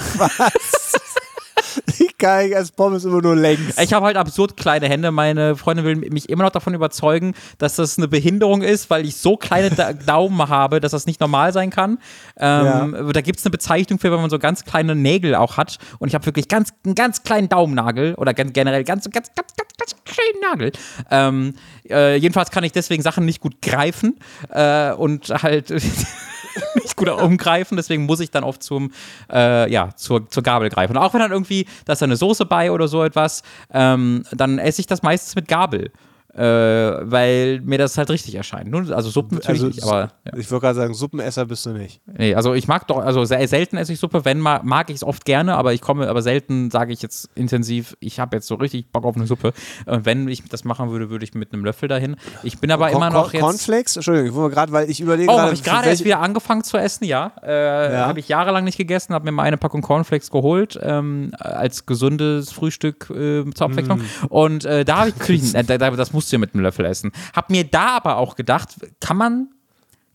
Ich 1.99 2.17
kann 2.19 2.47
ich 2.47 2.57
als 2.57 2.71
Pommes 2.73 3.05
immer 3.05 3.21
nur 3.23 3.37
längs. 3.37 3.79
ich 3.79 3.93
habe 3.93 4.07
halt 4.07 4.17
absurd 4.17 4.57
kleine 4.57 4.89
Hände. 4.89 5.11
Meine 5.11 5.57
Freundin 5.57 5.85
will 5.85 5.97
mich 5.97 6.29
immer 6.29 6.45
noch 6.45 6.51
davon 6.51 6.75
überzeugen, 6.75 7.35
dass 7.59 7.77
das 7.77 7.97
eine 7.99 8.09
Behinderung 8.09 8.63
ist, 8.63 8.91
weil 8.91 9.05
ich 9.05 9.17
so 9.17 9.37
kleine 9.37 9.71
Da- 9.71 9.93
Daumen 10.09 10.49
habe, 10.49 10.81
dass 10.81 10.93
das 10.93 11.07
nicht 11.07 11.21
normal 11.21 11.53
sein 11.53 11.71
kann. 11.71 11.99
Ähm, 12.39 13.11
Da 13.13 13.21
gibt 13.21 13.39
es 13.39 13.45
eine 13.45 13.51
Bezeichnung 13.51 13.99
für, 13.99 14.11
wenn 14.13 14.21
man 14.21 14.31
so 14.31 14.39
ganz 14.39 14.65
kleine 14.65 14.95
Nägel 14.95 15.35
auch 15.35 15.57
hat. 15.57 15.79
Und 15.99 16.09
ich 16.09 16.15
habe 16.15 16.27
wirklich 16.27 16.49
ganz, 16.49 16.71
einen 16.85 16.95
ganz 16.95 17.23
kleinen 17.23 17.49
Daumennagel 17.49 18.15
oder 18.15 18.35
ganz, 18.35 18.53
generell 18.53 18.85
ganz, 18.85 19.05
ganz, 19.11 19.29
ganz, 19.35 19.49
ganz, 19.57 19.73
ganz 19.79 19.95
kleinen 20.05 20.41
Nagel. 20.51 20.73
Ähm, 21.11 21.55
äh, 21.89 22.17
jedenfalls 22.17 22.51
kann 22.51 22.65
ich 22.65 22.73
deswegen 22.73 23.03
Sachen 23.03 23.25
nicht 23.25 23.41
gut 23.41 23.61
greifen 23.63 24.19
äh, 24.51 24.93
und 24.93 25.29
halt 25.43 25.71
nicht 26.75 26.97
gut 26.97 27.09
umgreifen, 27.09 27.77
deswegen 27.77 28.07
muss 28.07 28.21
ich 28.21 28.31
dann 28.31 28.45
oft 28.45 28.63
zum, 28.63 28.93
äh, 29.33 29.71
ja, 29.71 29.95
zur, 29.97 30.29
zur 30.29 30.43
Gabel 30.43 30.69
greifen. 30.69 30.97
Und 30.97 31.03
auch 31.03 31.13
wenn 31.15 31.21
dann 31.21 31.33
irgendwie, 31.33 31.67
da 31.85 31.93
ist 31.93 32.03
eine 32.03 32.17
Soße 32.17 32.47
bei 32.47 32.71
oder 32.71 32.89
so 32.89 33.05
etwas, 33.05 33.43
ähm, 33.73 34.25
dann 34.33 34.59
esse 34.59 34.81
ich 34.81 34.87
das 34.87 35.03
meistens 35.03 35.35
mit 35.35 35.49
Gabel. 35.49 35.91
Äh, 36.39 37.11
weil 37.11 37.61
mir 37.63 37.79
das 37.79 37.99
halt 37.99 38.11
richtig 38.11 38.35
erscheint. 38.37 38.71
Nun, 38.71 38.93
Also 38.93 39.11
Suppen 39.11 39.35
natürlich 39.39 39.63
Also, 39.63 39.67
nicht, 39.75 39.83
aber 39.83 40.11
ja. 40.25 40.39
Ich 40.39 40.51
würde 40.51 40.61
gerade 40.61 40.75
sagen, 40.77 40.95
Suppenesser 40.95 41.47
bist 41.47 41.67
du 41.67 41.71
nicht. 41.71 42.01
nee, 42.07 42.35
also 42.35 42.55
ich 42.55 42.69
mag 42.69 42.87
doch, 42.87 42.99
also 42.99 43.25
sehr 43.25 43.47
selten 43.49 43.77
esse 43.77 43.93
ich 43.93 43.99
Suppe, 43.99 44.25
wenn 44.25 44.39
ma- 44.39 44.61
mag 44.63 44.89
ich 44.91 44.97
es 44.97 45.05
oft 45.05 45.25
gerne, 45.25 45.57
aber 45.57 45.73
ich 45.73 45.81
komme, 45.81 46.09
aber 46.09 46.23
selten 46.23 46.71
sage 46.71 46.93
ich 46.93 47.03
jetzt 47.03 47.29
intensiv, 47.35 47.97
ich 48.01 48.21
habe 48.21 48.37
jetzt 48.37 48.47
so 48.47 48.55
richtig 48.55 48.93
Bock 48.93 49.05
auf 49.05 49.17
eine 49.17 49.27
Suppe. 49.27 49.53
Und 49.87 50.07
wenn 50.07 50.29
ich 50.29 50.45
das 50.49 50.65
machen 50.65 50.91
würde, 50.91 51.11
würde 51.11 51.25
ich 51.25 51.35
mit 51.35 51.53
einem 51.53 51.65
Löffel 51.65 51.89
dahin. 51.89 52.17
Ich 52.45 52.59
bin 52.61 52.71
aber 52.71 52.89
Corn- 52.91 52.97
immer 53.03 53.11
noch 53.11 53.33
jetzt. 53.33 53.43
Cornflakes? 53.43 53.97
Entschuldigung, 53.97 54.29
ich 54.31 54.35
wollte 54.37 54.55
gerade, 54.55 54.73
weil 54.73 54.89
ich 54.89 55.01
überlege 55.01 55.33
Oh, 55.33 55.39
habe 55.39 55.55
ich 55.55 55.63
gerade 55.65 55.89
erst 55.89 56.05
wieder 56.05 56.21
angefangen 56.21 56.63
zu 56.63 56.77
essen, 56.77 57.05
ja. 57.05 57.33
Äh, 57.43 57.93
Ja. 57.93 58.07
Habe 58.07 58.21
ich 58.21 58.29
jahrelang 58.29 58.65
nicht 58.65 58.79
gegessen, 58.79 59.13
habe 59.15 59.25
mir 59.25 59.33
mal 59.33 59.43
eine 59.43 59.57
Packung 59.57 59.83
Cornflakes 59.83 60.31
geholt, 60.31 60.79
ähm, 60.83 61.33
als 61.39 61.85
gesundes 61.87 62.53
Frühstück 62.53 63.11
äh, 63.11 63.45
zur 63.55 63.67
Abwechslung. 63.67 63.99
Mm. 63.99 64.27
Und 64.29 64.65
äh, 64.65 64.85
da 64.85 64.99
habe 64.99 65.09
ich 65.11 65.17
natürlich, 65.17 65.55
äh, 65.55 65.65
da, 65.65 65.79
da- 65.79 65.91
das 65.91 66.13
musst 66.29 66.33
du 66.33 66.37
ja 66.37 66.41
mit 66.41 66.55
einem 66.55 66.63
Löffel 66.63 66.85
essen. 66.85 67.13
Hab 67.35 67.49
mir 67.51 67.65
da 67.65 67.97
aber 67.97 68.17
auch 68.17 68.37
gedacht, 68.37 68.71
kann 69.01 69.17
man, 69.17 69.49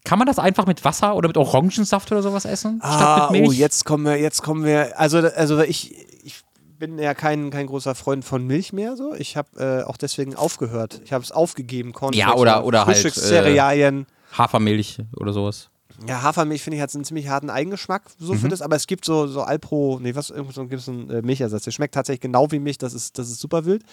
kann 0.03 0.19
man 0.19 0.27
das 0.27 0.37
einfach 0.37 0.65
mit 0.67 0.85
Wasser 0.85 1.15
oder 1.15 1.27
mit 1.27 1.37
Orangensaft 1.37 2.11
oder 2.11 2.21
sowas 2.21 2.45
essen? 2.45 2.79
Ah, 2.83 2.97
statt 2.97 3.31
mit 3.31 3.41
Milch? 3.41 3.49
oh, 3.49 3.53
jetzt 3.53 3.85
kommen 3.85 4.05
wir, 4.05 4.19
jetzt 4.19 4.43
kommen 4.43 4.63
wir. 4.63 4.99
Also, 4.99 5.17
also 5.19 5.61
ich, 5.61 5.95
ich 6.23 6.41
bin 6.77 6.99
ja 6.99 7.13
kein, 7.15 7.49
kein 7.49 7.65
großer 7.67 7.95
Freund 7.95 8.23
von 8.25 8.45
Milch 8.45 8.73
mehr. 8.73 8.95
So, 8.95 9.13
ich 9.15 9.35
habe 9.37 9.49
äh, 9.57 9.83
auch 9.89 9.97
deswegen 9.97 10.35
aufgehört. 10.35 11.01
Ich 11.03 11.13
habe 11.13 11.23
es 11.23 11.31
aufgegeben. 11.31 11.93
Cornflakes 11.93 12.31
Ja, 12.33 12.35
oder- 12.39 12.63
oder 12.65 12.85
halt, 12.85 12.97
Frühstückscerealien. 12.97 14.05
Hafermilch 14.37 14.99
oder 15.15 15.33
sowas. 15.33 15.69
Ja, 16.07 16.21
Hafermilch 16.21 16.61
finde 16.61 16.77
ich 16.77 16.81
hat 16.81 16.93
einen 16.95 17.05
ziemlich 17.05 17.27
harten 17.27 17.49
Eigengeschmack 17.49 18.03
so 18.19 18.33
für 18.33 18.49
das, 18.49 18.61
aber 18.61 18.75
es 18.75 18.87
gibt 18.87 19.05
so, 19.05 19.27
so 19.27 19.41
Alpro, 19.41 19.99
nee, 20.01 20.15
was, 20.15 20.29
irgendwo 20.29 20.51
so 20.51 20.65
gibt 20.65 20.81
es 20.81 20.89
einen 20.89 21.09
äh, 21.09 21.21
Milchersatz. 21.21 21.63
Der 21.63 21.71
schmeckt 21.71 21.93
tatsächlich 21.93 22.21
genau 22.21 22.51
wie 22.51 22.59
Milch, 22.59 22.77
das 22.77 22.93
ist, 22.93 23.17
das 23.19 23.29
ist 23.29 23.39
super 23.39 23.65
wild. 23.65 23.83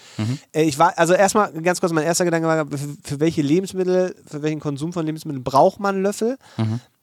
Äh, 0.51 0.63
ich 0.63 0.77
war, 0.79 0.97
also 0.97 1.13
erstmal 1.13 1.51
ganz 1.61 1.79
kurz, 1.79 1.93
mein 1.93 2.03
erster 2.03 2.25
Gedanke 2.25 2.47
war, 2.47 2.65
für, 2.67 2.95
für 3.03 3.19
welche 3.19 3.41
Lebensmittel, 3.41 4.15
für 4.25 4.41
welchen 4.41 4.59
Konsum 4.59 4.93
von 4.93 5.05
Lebensmitteln 5.05 5.43
braucht 5.43 5.79
man 5.79 6.01
Löffel? 6.01 6.37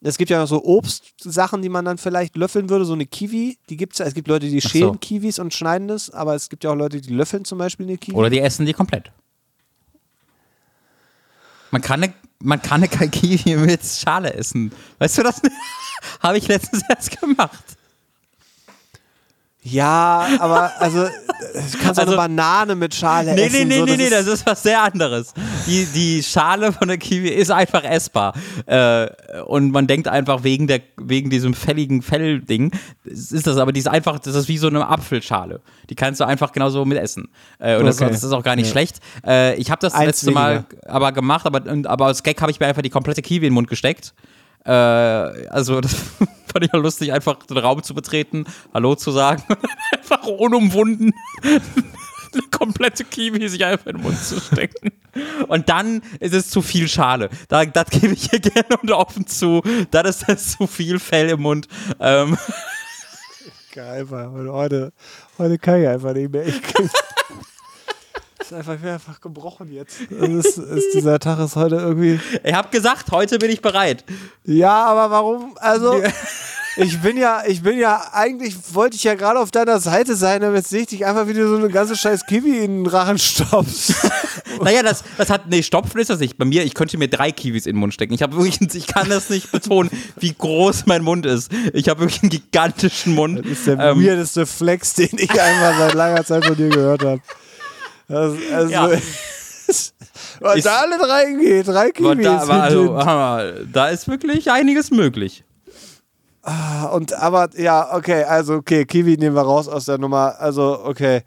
Es 0.01 0.17
gibt 0.17 0.31
ja 0.31 0.39
noch 0.39 0.47
so 0.49 0.65
Obstsachen, 0.65 1.63
die 1.63 1.69
man 1.69 1.85
dann 1.85 1.99
vielleicht 1.99 2.37
löffeln 2.37 2.69
würde, 2.71 2.85
so 2.85 2.93
eine 2.93 3.07
Kiwi, 3.07 3.59
die 3.69 3.77
gibt 3.77 3.95
es 3.95 3.99
ja. 3.99 4.07
Es 4.07 4.15
gibt 4.15 4.29
Leute, 4.29 4.49
die 4.49 4.61
so. 4.61 4.69
schälen 4.69 5.01
Kiwis 5.01 5.39
und 5.39 5.53
schneiden 5.53 5.89
das, 5.89 6.11
aber 6.11 6.35
es 6.35 6.49
gibt 6.49 6.65
ja 6.65 6.71
auch 6.71 6.77
Leute, 6.77 7.01
die 7.01 7.13
löffeln 7.13 7.45
zum 7.45 7.59
Beispiel 7.59 7.87
eine 7.87 7.99
Kiwi. 7.99 8.17
Oder 8.17 8.31
die 8.31 8.41
essen 8.41 8.65
die 8.65 8.73
komplett. 8.73 9.11
Man 11.71 11.83
kann 11.83 12.03
eine, 12.03 12.15
man 12.43 12.63
kann 12.63 12.83
eine 12.83 13.09
Kiwi 13.09 13.57
mit 13.57 13.85
Schale 13.85 14.35
essen. 14.35 14.73
Weißt 14.99 15.19
du 15.19 15.23
das? 15.23 15.43
Habe 16.21 16.39
ich 16.39 16.49
letztens 16.49 16.83
erst 16.89 17.21
gemacht. 17.21 17.78
Ja, 19.71 20.27
aber 20.39 20.73
also, 20.79 21.05
du 21.05 21.79
kannst 21.83 21.99
Also- 22.01 22.03
eine 22.13 22.17
Banane 22.17 22.75
mit 22.75 22.95
Schale 22.95 23.35
Nee, 23.35 23.43
essen. 23.47 23.59
nee, 23.59 23.65
nee, 23.65 23.79
so, 23.79 23.85
nee, 23.85 23.97
nee, 23.97 24.11
das 24.11 24.27
ist 24.27 24.47
was 24.47 24.63
sehr 24.63 24.83
anderes. 24.83 25.35
Die, 25.67 25.85
die 25.87 26.23
Schale 26.23 26.73
von 26.73 26.89
der 26.89 26.99
Kiwi 26.99 27.29
ist 27.29 27.51
einfach 27.51 27.85
essbar. 27.85 28.35
Äh, 28.67 29.09
und 29.47 29.71
man 29.73 29.87
denkt 29.87 30.09
einfach 30.09 30.45
wegen, 30.45 30.67
der, 30.67 30.81
wegen 30.97 31.31
diesem 31.31 31.55
fälligen 31.55 32.03
Fellding, 32.03 32.71
ist 33.05 33.47
das 33.47 33.57
aber, 33.59 33.73
die 33.73 33.81
ist 33.81 33.89
einfach, 33.89 34.19
das 34.19 34.35
ist 34.35 34.49
wie 34.49 34.59
so 34.59 34.69
eine 34.69 34.87
Apfelschale. 34.89 35.61
Die 35.91 35.95
kannst 35.95 36.21
du 36.21 36.25
einfach 36.27 36.53
genauso 36.53 36.85
mit 36.85 36.99
essen. 36.99 37.29
Äh, 37.59 37.77
und 37.79 37.87
das, 37.87 38.01
Okay. 38.01 38.11
das 38.11 38.23
ist 38.25 38.33
auch 38.33 38.43
gar 38.43 38.57
nicht 38.57 38.67
Nee. 38.67 38.73
schlecht. 38.73 38.99
Äh, 39.27 39.55
ich 39.57 39.71
habe 39.71 39.81
das 39.81 39.95
Eins 39.95 40.07
letzte 40.07 40.31
Mal 40.31 40.65
aber 40.87 41.13
gemacht, 41.13 41.47
aber, 41.47 41.63
aber 41.87 42.07
als 42.07 42.23
Gag 42.23 42.41
habe 42.41 42.51
ich 42.51 42.61
mir 42.61 42.67
einfach 42.67 42.83
die 42.83 42.91
komplette 42.91 43.23
Kiwi 43.23 43.39
in 43.47 43.51
den 43.51 43.55
Mund 43.55 43.69
gesteckt. 43.69 44.15
Äh, 44.65 44.71
also 44.71 45.81
das 45.81 45.95
fand 45.95 46.65
ich 46.65 46.75
auch 46.75 46.83
lustig, 46.83 47.13
einfach 47.13 47.37
den 47.47 47.59
Raum 47.59 47.83
zu 47.83 47.95
betreten, 47.95 48.45
Hallo 48.73 48.95
zu 48.95 49.11
sagen, 49.11 49.43
einfach 49.93 50.27
unumwunden 50.27 51.13
eine 51.43 52.43
komplette 52.51 53.05
Kiwi 53.05 53.49
sich 53.49 53.65
einfach 53.65 53.87
in 53.87 53.97
den 53.97 54.03
Mund 54.03 54.19
zu 54.19 54.41
stecken. 54.41 54.93
Und 55.49 55.69
dann 55.69 56.03
ist 56.21 56.35
es 56.35 56.51
zu 56.51 56.63
viel 56.63 56.87
Schale. 56.87 57.31
Da, 57.49 57.65
das 57.65 57.89
gebe 57.91 58.13
ich 58.13 58.31
hier 58.31 58.41
gerne 58.41 58.77
und 58.81 58.91
offen 58.91 59.27
zu. 59.27 59.63
Dann 59.91 60.07
ist 60.07 60.29
das 60.29 60.59
zu 60.59 60.67
viel 60.67 60.99
Fell 60.99 61.31
im 61.31 61.41
Mund. 61.41 61.69
Ähm, 61.99 62.37
Geil, 63.73 64.01
einfach. 64.01 64.33
Und 64.33 64.51
heute, 64.51 64.93
heute 65.39 65.59
kann 65.59 65.81
ich 65.81 65.89
einfach 65.89 66.13
nicht 66.13 66.33
mehr. 66.33 66.47
Ich 66.47 66.61
ist 68.51 68.57
einfach, 68.57 68.75
ich 68.75 68.81
bin 68.81 68.91
einfach 68.91 69.21
gebrochen 69.21 69.71
jetzt. 69.73 70.01
Ist, 70.01 70.59
ist, 70.59 70.95
dieser 70.95 71.19
Tag 71.19 71.39
ist 71.39 71.57
heute 71.57 71.77
irgendwie. 71.77 72.19
ich 72.43 72.55
habe 72.55 72.69
gesagt, 72.71 73.11
heute 73.11 73.39
bin 73.39 73.51
ich 73.51 73.61
bereit. 73.61 74.05
Ja, 74.45 74.87
aber 74.87 75.11
warum? 75.11 75.57
Also. 75.59 76.03
Ich 76.81 77.01
bin 77.01 77.17
ja, 77.17 77.43
ich 77.45 77.63
bin 77.63 77.77
ja, 77.77 78.09
eigentlich 78.13 78.55
wollte 78.73 78.95
ich 78.95 79.03
ja 79.03 79.17
gerade 79.17 79.41
auf 79.41 79.51
deiner 79.51 79.81
Seite 79.81 80.15
sein, 80.15 80.45
aber 80.45 80.55
jetzt 80.55 80.69
sehe 80.69 80.83
ich 80.83 80.87
dich 80.87 81.05
einfach, 81.05 81.27
wie 81.27 81.33
du 81.33 81.49
so 81.49 81.57
eine 81.57 81.71
ganze 81.71 81.97
scheiß 81.97 82.25
Kiwi 82.27 82.59
in 82.59 82.85
den 82.85 82.87
Rachen 82.87 83.19
stopfst. 83.19 83.95
Naja, 84.63 84.83
das, 84.83 85.03
das 85.17 85.29
hat, 85.29 85.49
nee, 85.49 85.63
Stopfen 85.63 86.01
ist 86.01 86.11
das 86.11 86.21
nicht. 86.21 86.39
Bei 86.39 86.45
mir, 86.45 86.65
ich 86.65 86.75
könnte 86.75 86.99
mir 86.99 87.09
drei 87.09 87.33
Kiwis 87.33 87.67
in 87.67 87.75
den 87.75 87.81
Mund 87.81 87.95
stecken. 87.95 88.15
Ich 88.15 88.23
habe 88.23 88.37
wirklich, 88.37 88.61
ich 88.75 88.87
kann 88.87 89.09
das 89.09 89.29
nicht 89.29 89.51
betonen, 89.51 89.91
wie 90.19 90.33
groß 90.33 90.87
mein 90.87 91.03
Mund 91.03 91.27
ist. 91.27 91.51
Ich 91.73 91.89
habe 91.89 92.01
wirklich 92.01 92.23
einen 92.23 92.31
gigantischen 92.31 93.15
Mund. 93.15 93.41
Das 93.41 93.47
ist 93.47 93.67
der 93.67 93.79
Ähm, 93.79 94.05
weirdeste 94.05 94.47
Flex, 94.47 94.95
den 94.95 95.11
ich 95.17 95.31
einfach 95.31 95.79
seit 95.79 95.95
langer 95.95 96.25
Zeit 96.25 96.45
von 96.45 96.57
dir 96.57 96.69
gehört 96.69 97.05
habe. 97.05 97.21
Das, 98.09 98.33
also, 98.53 98.73
Ja. 98.73 98.89
was 100.41 100.57
Ist- 100.57 100.67
da 100.67 100.77
alles 100.81 101.09
reingeht, 101.09 101.67
drei 101.69 101.91
aber 101.99 102.17
Kiwis. 102.17 102.25
da, 102.25 102.39
also, 102.39 103.65
da 103.73 103.89
ist 103.89 104.09
wirklich 104.09 104.51
einiges 104.51 104.91
möglich. 104.91 105.45
Und 106.93 107.13
aber, 107.13 107.51
ja, 107.59 107.95
okay, 107.95 108.25
also 108.25 108.55
okay, 108.55 108.87
Kiwi 108.87 109.17
nehmen 109.19 109.37
wir 109.37 109.43
raus 109.43 109.69
aus 109.69 109.85
der 109.85 109.99
Nummer. 109.99 110.37
Also, 110.39 110.81
okay. 110.85 111.23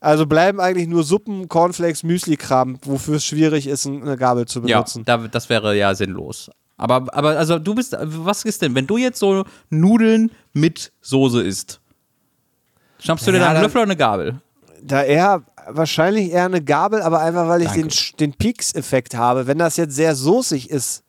Also 0.00 0.26
bleiben 0.26 0.58
eigentlich 0.60 0.88
nur 0.88 1.04
Suppen, 1.04 1.48
Cornflakes, 1.48 2.02
Müsli-Kram, 2.02 2.78
wofür 2.84 3.16
es 3.16 3.24
schwierig 3.24 3.66
ist, 3.68 3.86
eine 3.86 4.16
Gabel 4.16 4.46
zu 4.46 4.60
Ja, 4.60 4.78
benutzen. 4.78 5.04
da, 5.04 5.18
das 5.18 5.48
wäre 5.48 5.76
ja 5.76 5.94
sinnlos. 5.94 6.50
Aber, 6.76 7.04
aber 7.14 7.38
also 7.38 7.58
du 7.60 7.74
bist, 7.74 7.94
was 8.00 8.44
ist 8.44 8.62
denn, 8.62 8.74
wenn 8.74 8.86
du 8.86 8.96
jetzt 8.96 9.18
so 9.20 9.44
Nudeln 9.70 10.32
mit 10.54 10.90
Soße 11.02 11.42
isst? 11.42 11.80
Schnappst 12.98 13.26
du 13.26 13.30
dir 13.32 13.38
Ja, 13.38 13.44
dann 13.48 13.56
einen 13.56 13.64
Löffel 13.64 13.78
oder 13.78 13.84
eine 13.90 13.96
Gabel? 13.96 14.40
Da 14.82 15.04
eher, 15.04 15.42
wahrscheinlich 15.68 16.30
eher 16.30 16.46
eine 16.46 16.62
Gabel, 16.62 17.02
aber 17.02 17.20
einfach, 17.20 17.48
weil 17.48 17.62
ich 17.62 17.68
Danke. 17.68 17.88
den, 17.88 18.16
den 18.20 18.32
Peaks-Effekt 18.34 19.14
habe. 19.14 19.46
Wenn 19.46 19.58
das 19.58 19.76
jetzt 19.76 19.94
sehr 19.94 20.14
soßig 20.14 20.70
ist, 20.70 21.02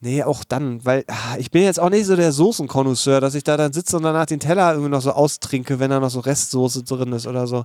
nee, 0.00 0.22
auch 0.22 0.44
dann, 0.44 0.84
weil 0.84 1.04
ah, 1.08 1.36
ich 1.38 1.50
bin 1.50 1.62
jetzt 1.62 1.80
auch 1.80 1.90
nicht 1.90 2.06
so 2.06 2.16
der 2.16 2.32
Soßenkonnoisseur, 2.32 3.20
dass 3.20 3.34
ich 3.34 3.44
da 3.44 3.56
dann 3.56 3.72
sitze 3.72 3.96
und 3.96 4.02
danach 4.02 4.26
den 4.26 4.40
Teller 4.40 4.72
irgendwie 4.72 4.90
noch 4.90 5.02
so 5.02 5.12
austrinke, 5.12 5.78
wenn 5.78 5.90
da 5.90 6.00
noch 6.00 6.10
so 6.10 6.20
Restsoße 6.20 6.82
drin 6.82 7.12
ist 7.12 7.26
oder 7.26 7.46
so. 7.46 7.64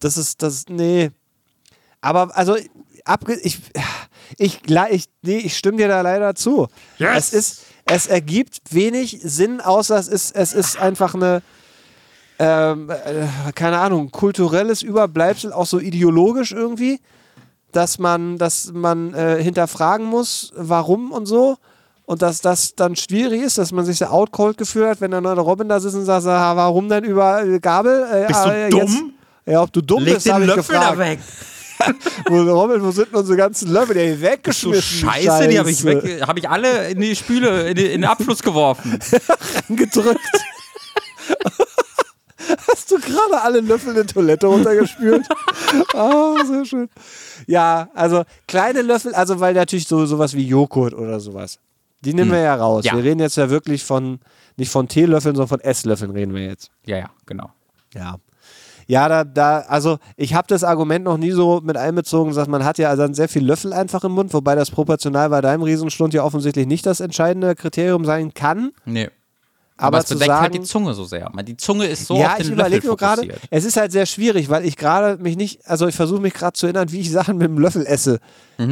Das 0.00 0.16
ist, 0.16 0.42
das, 0.42 0.64
nee. 0.68 1.10
Aber, 2.00 2.36
also, 2.36 2.56
abge 3.04 3.34
ich, 3.34 3.60
ich, 4.38 4.60
ich, 4.90 5.04
nee, 5.22 5.38
ich 5.38 5.56
stimme 5.56 5.78
dir 5.78 5.88
da 5.88 6.00
leider 6.00 6.34
zu. 6.34 6.68
Es 6.98 7.32
ist, 7.32 7.62
es 7.86 8.06
ergibt 8.06 8.60
wenig 8.70 9.20
Sinn, 9.22 9.60
außer 9.60 9.98
es 9.98 10.08
ist, 10.08 10.34
es 10.34 10.52
ist 10.52 10.78
einfach 10.78 11.14
eine, 11.14 11.42
ähm, 12.38 12.90
äh, 12.90 13.52
keine 13.54 13.78
Ahnung, 13.78 14.10
kulturelles 14.10 14.82
Überbleibsel, 14.82 15.52
auch 15.52 15.66
so 15.66 15.78
ideologisch 15.78 16.52
irgendwie, 16.52 17.00
dass 17.72 17.98
man, 17.98 18.38
dass 18.38 18.72
man 18.72 19.14
äh, 19.14 19.42
hinterfragen 19.42 20.06
muss, 20.06 20.52
warum 20.56 21.12
und 21.12 21.26
so. 21.26 21.56
Und 22.06 22.20
dass 22.20 22.42
das 22.42 22.74
dann 22.74 22.96
schwierig 22.96 23.42
ist, 23.42 23.56
dass 23.56 23.72
man 23.72 23.86
sich 23.86 23.96
so 23.96 24.06
outcold 24.06 24.58
gefühlt 24.58 24.86
hat, 24.86 25.00
wenn 25.00 25.10
dann 25.10 25.24
der 25.24 25.34
Robin 25.38 25.68
da 25.68 25.80
sitzt 25.80 25.94
und 25.94 26.04
sagt, 26.04 26.26
ah, 26.26 26.54
warum 26.54 26.88
denn 26.88 27.04
über 27.04 27.42
äh, 27.42 27.58
Gabel? 27.60 28.06
Äh, 28.12 28.26
Bist 28.26 28.44
du 28.44 28.50
äh, 28.50 28.68
dumm? 28.68 28.80
Jetzt, 28.80 29.02
ja, 29.46 29.62
ob 29.62 29.72
du 29.72 29.80
dumm 29.80 30.04
Leg 30.04 30.14
bist, 30.14 30.26
den 30.26 30.34
habe 30.34 30.44
ich 30.44 30.54
Löffel 30.54 30.74
gefragt. 30.74 30.92
da 30.92 30.98
weg. 30.98 31.18
Wo, 32.28 32.40
Robin, 32.40 32.82
wo 32.82 32.90
sind 32.92 33.08
denn 33.08 33.16
unsere 33.18 33.36
ganzen 33.36 33.70
Löffel? 33.70 33.94
Die 33.94 34.00
hab 34.00 34.14
ich 34.14 34.22
weggeschmissen. 34.22 35.08
Scheiße, 35.10 35.48
die 35.48 35.58
habe 35.58 35.70
ich 35.70 35.84
weg, 35.84 36.22
habe 36.26 36.38
ich 36.38 36.48
alle 36.48 36.88
in 36.88 37.00
die 37.00 37.14
Spüle, 37.14 37.68
in 37.68 37.74
den 37.74 38.04
Abfluss 38.04 38.42
geworfen. 38.42 38.98
gedrückt. 39.68 40.20
Hast 42.68 42.90
du 42.90 42.98
gerade 42.98 43.40
alle 43.42 43.60
Löffel 43.60 43.96
in 43.96 44.06
Toilette 44.06 44.46
runtergespült? 44.46 45.26
Ah, 45.94 46.34
sehr 46.44 46.64
schön. 46.64 46.88
Ja, 47.46 47.88
also 47.94 48.22
kleine 48.46 48.82
Löffel, 48.82 49.12
also 49.14 49.40
weil 49.40 49.54
natürlich 49.54 49.88
so 49.88 50.06
sowas 50.06 50.34
wie 50.34 50.46
Joghurt 50.46 50.94
oder 50.94 51.18
sowas. 51.18 51.58
Die 52.00 52.14
nehmen 52.14 52.30
wir 52.30 52.38
ja 52.38 52.54
raus. 52.54 52.84
Ja. 52.84 52.94
Wir 52.94 53.02
reden 53.02 53.20
jetzt 53.20 53.36
ja 53.36 53.50
wirklich 53.50 53.82
von, 53.82 54.20
nicht 54.56 54.70
von 54.70 54.86
Teelöffeln, 54.88 55.34
sondern 55.34 55.48
von 55.48 55.60
Esslöffeln 55.60 56.10
reden 56.12 56.34
wir 56.34 56.44
jetzt. 56.44 56.70
Ja, 56.86 56.98
ja, 56.98 57.10
genau. 57.26 57.50
Ja. 57.94 58.18
Ja, 58.86 59.08
da, 59.08 59.24
da, 59.24 59.60
also 59.60 59.98
ich 60.16 60.34
habe 60.34 60.46
das 60.46 60.62
Argument 60.62 61.04
noch 61.04 61.16
nie 61.16 61.30
so 61.30 61.60
mit 61.62 61.76
einbezogen, 61.76 62.34
dass 62.34 62.48
man 62.48 62.64
hat 62.64 62.78
ja 62.78 62.94
dann 62.94 63.14
sehr 63.14 63.28
viel 63.28 63.44
Löffel 63.44 63.72
einfach 63.72 64.04
im 64.04 64.12
Mund, 64.12 64.34
wobei 64.34 64.54
das 64.54 64.70
proportional 64.70 65.30
bei 65.30 65.40
deinem 65.40 65.62
Riesenschlund 65.62 66.12
ja 66.14 66.22
offensichtlich 66.22 66.66
nicht 66.66 66.84
das 66.84 67.00
entscheidende 67.00 67.54
Kriterium 67.54 68.04
sein 68.04 68.34
kann. 68.34 68.72
Nee. 68.84 69.08
Aber, 69.76 69.98
es 69.98 70.06
zu 70.06 70.14
bedeckt 70.14 70.28
sagen, 70.28 70.42
halt 70.42 70.54
die 70.54 70.60
Zunge 70.62 70.94
so 70.94 71.04
sehr. 71.04 71.32
Die 71.42 71.56
Zunge 71.56 71.86
ist 71.86 72.06
so 72.06 72.16
ja, 72.16 72.28
auf 72.28 72.36
den 72.36 72.46
ich 72.46 72.52
überlege 72.52 72.86
nur 72.86 72.96
gerade, 72.96 73.28
es 73.50 73.64
ist 73.64 73.76
halt 73.76 73.90
sehr 73.90 74.06
schwierig, 74.06 74.48
weil 74.48 74.64
ich 74.64 74.76
gerade 74.76 75.20
mich 75.20 75.36
nicht, 75.36 75.66
also 75.66 75.88
ich 75.88 75.96
versuche 75.96 76.20
mich 76.20 76.32
gerade 76.32 76.52
zu 76.52 76.66
erinnern, 76.66 76.92
wie 76.92 77.00
ich 77.00 77.10
Sachen 77.10 77.38
mit 77.38 77.48
dem 77.48 77.58
Löffel 77.58 77.84
esse. 77.84 78.20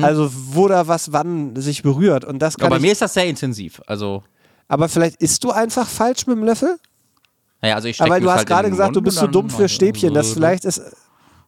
Also 0.00 0.30
wo 0.32 0.68
da 0.68 0.86
was 0.86 1.12
wann 1.12 1.56
sich 1.56 1.82
berührt. 1.82 2.24
Und 2.24 2.38
das 2.38 2.54
Aber 2.54 2.62
kann 2.62 2.70
bei 2.70 2.78
mir 2.78 2.92
ist 2.92 3.02
das 3.02 3.14
sehr 3.14 3.26
intensiv. 3.26 3.82
Also, 3.86 4.22
aber 4.68 4.88
vielleicht 4.88 5.16
isst 5.20 5.42
du 5.42 5.50
einfach 5.50 5.88
falsch 5.88 6.26
mit 6.28 6.36
dem 6.36 6.44
Löffel? 6.44 6.78
naja, 7.62 7.76
also 7.76 7.88
ich 7.88 8.00
Aber 8.00 8.20
du 8.20 8.28
hast 8.28 8.38
halt 8.38 8.48
gerade 8.48 8.70
gesagt, 8.70 8.96
du 8.96 9.02
bist 9.02 9.18
zu 9.18 9.24
dann 9.24 9.32
dumm 9.32 9.50
für 9.50 9.68
Stäbchen. 9.68 10.12
Das 10.12 10.32
vielleicht 10.32 10.64
ist, 10.64 10.82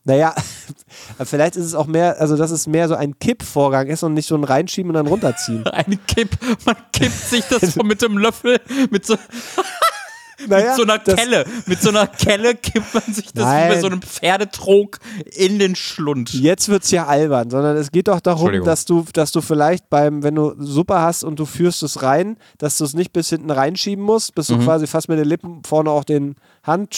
naja, 0.05 0.35
vielleicht 1.25 1.57
ist 1.57 1.65
es 1.65 1.75
auch 1.75 1.87
mehr, 1.87 2.21
also 2.21 2.37
dass 2.37 2.51
es 2.51 2.67
mehr 2.67 2.89
so 2.89 2.95
ein 2.95 3.19
Kippvorgang 3.19 3.89
ist 3.89 4.03
und 4.03 4.15
nicht 4.15 4.29
so 4.29 4.35
ein 4.35 4.45
Reinschieben 4.45 4.91
und 4.91 4.95
dann 4.95 5.07
runterziehen. 5.07 5.67
Ein 5.75 5.99
Kipp, 6.07 6.31
man 6.65 6.77
kippt 6.93 7.13
sich 7.13 7.45
das 7.47 7.63
so 7.75 7.83
mit 7.83 8.03
dem 8.03 8.19
Löffel, 8.19 8.61
mit 8.91 9.07
so, 9.07 9.17
Naja, 10.49 10.67
mit 10.69 10.77
so 10.77 10.83
einer 10.83 10.99
das- 10.99 11.15
Kelle. 11.17 11.45
Mit 11.67 11.81
so 11.83 11.89
einer 11.91 12.07
Kelle 12.07 12.55
kippt 12.55 12.93
man 12.95 13.03
sich 13.15 13.27
das 13.33 13.45
wie 13.45 13.51
bei 13.51 13.69
Nein. 13.69 13.81
so 13.81 13.87
einem 13.87 14.03
Pferdetrog 14.03 14.99
in 15.37 15.59
den 15.59 15.77
Schlund. 15.77 16.33
Jetzt 16.35 16.69
wird 16.69 16.85
es 16.85 16.91
ja 16.91 17.07
albern, 17.07 17.51
sondern 17.51 17.77
es 17.77 17.91
geht 17.91 18.09
doch 18.09 18.21
darum, 18.21 18.65
dass 18.65 18.85
du, 18.85 19.05
dass 19.13 19.33
du 19.33 19.41
vielleicht 19.41 19.89
beim, 19.91 20.23
wenn 20.23 20.35
du 20.35 20.55
Suppe 20.59 21.01
hast 21.01 21.25
und 21.25 21.39
du 21.39 21.45
führst 21.47 21.83
es 21.83 22.03
rein, 22.03 22.37
dass 22.59 22.79
du 22.79 22.85
es 22.85 22.95
nicht 22.95 23.13
bis 23.13 23.29
hinten 23.31 23.51
reinschieben 23.51 24.05
musst, 24.05 24.35
bis 24.35 24.49
du 24.49 24.57
Mhm. 24.57 24.65
quasi 24.65 24.87
fast 24.87 25.09
mit 25.09 25.19
den 25.19 25.27
Lippen 25.29 25.63
vorne 25.65 25.91
auch 25.91 26.05
den 26.05 26.35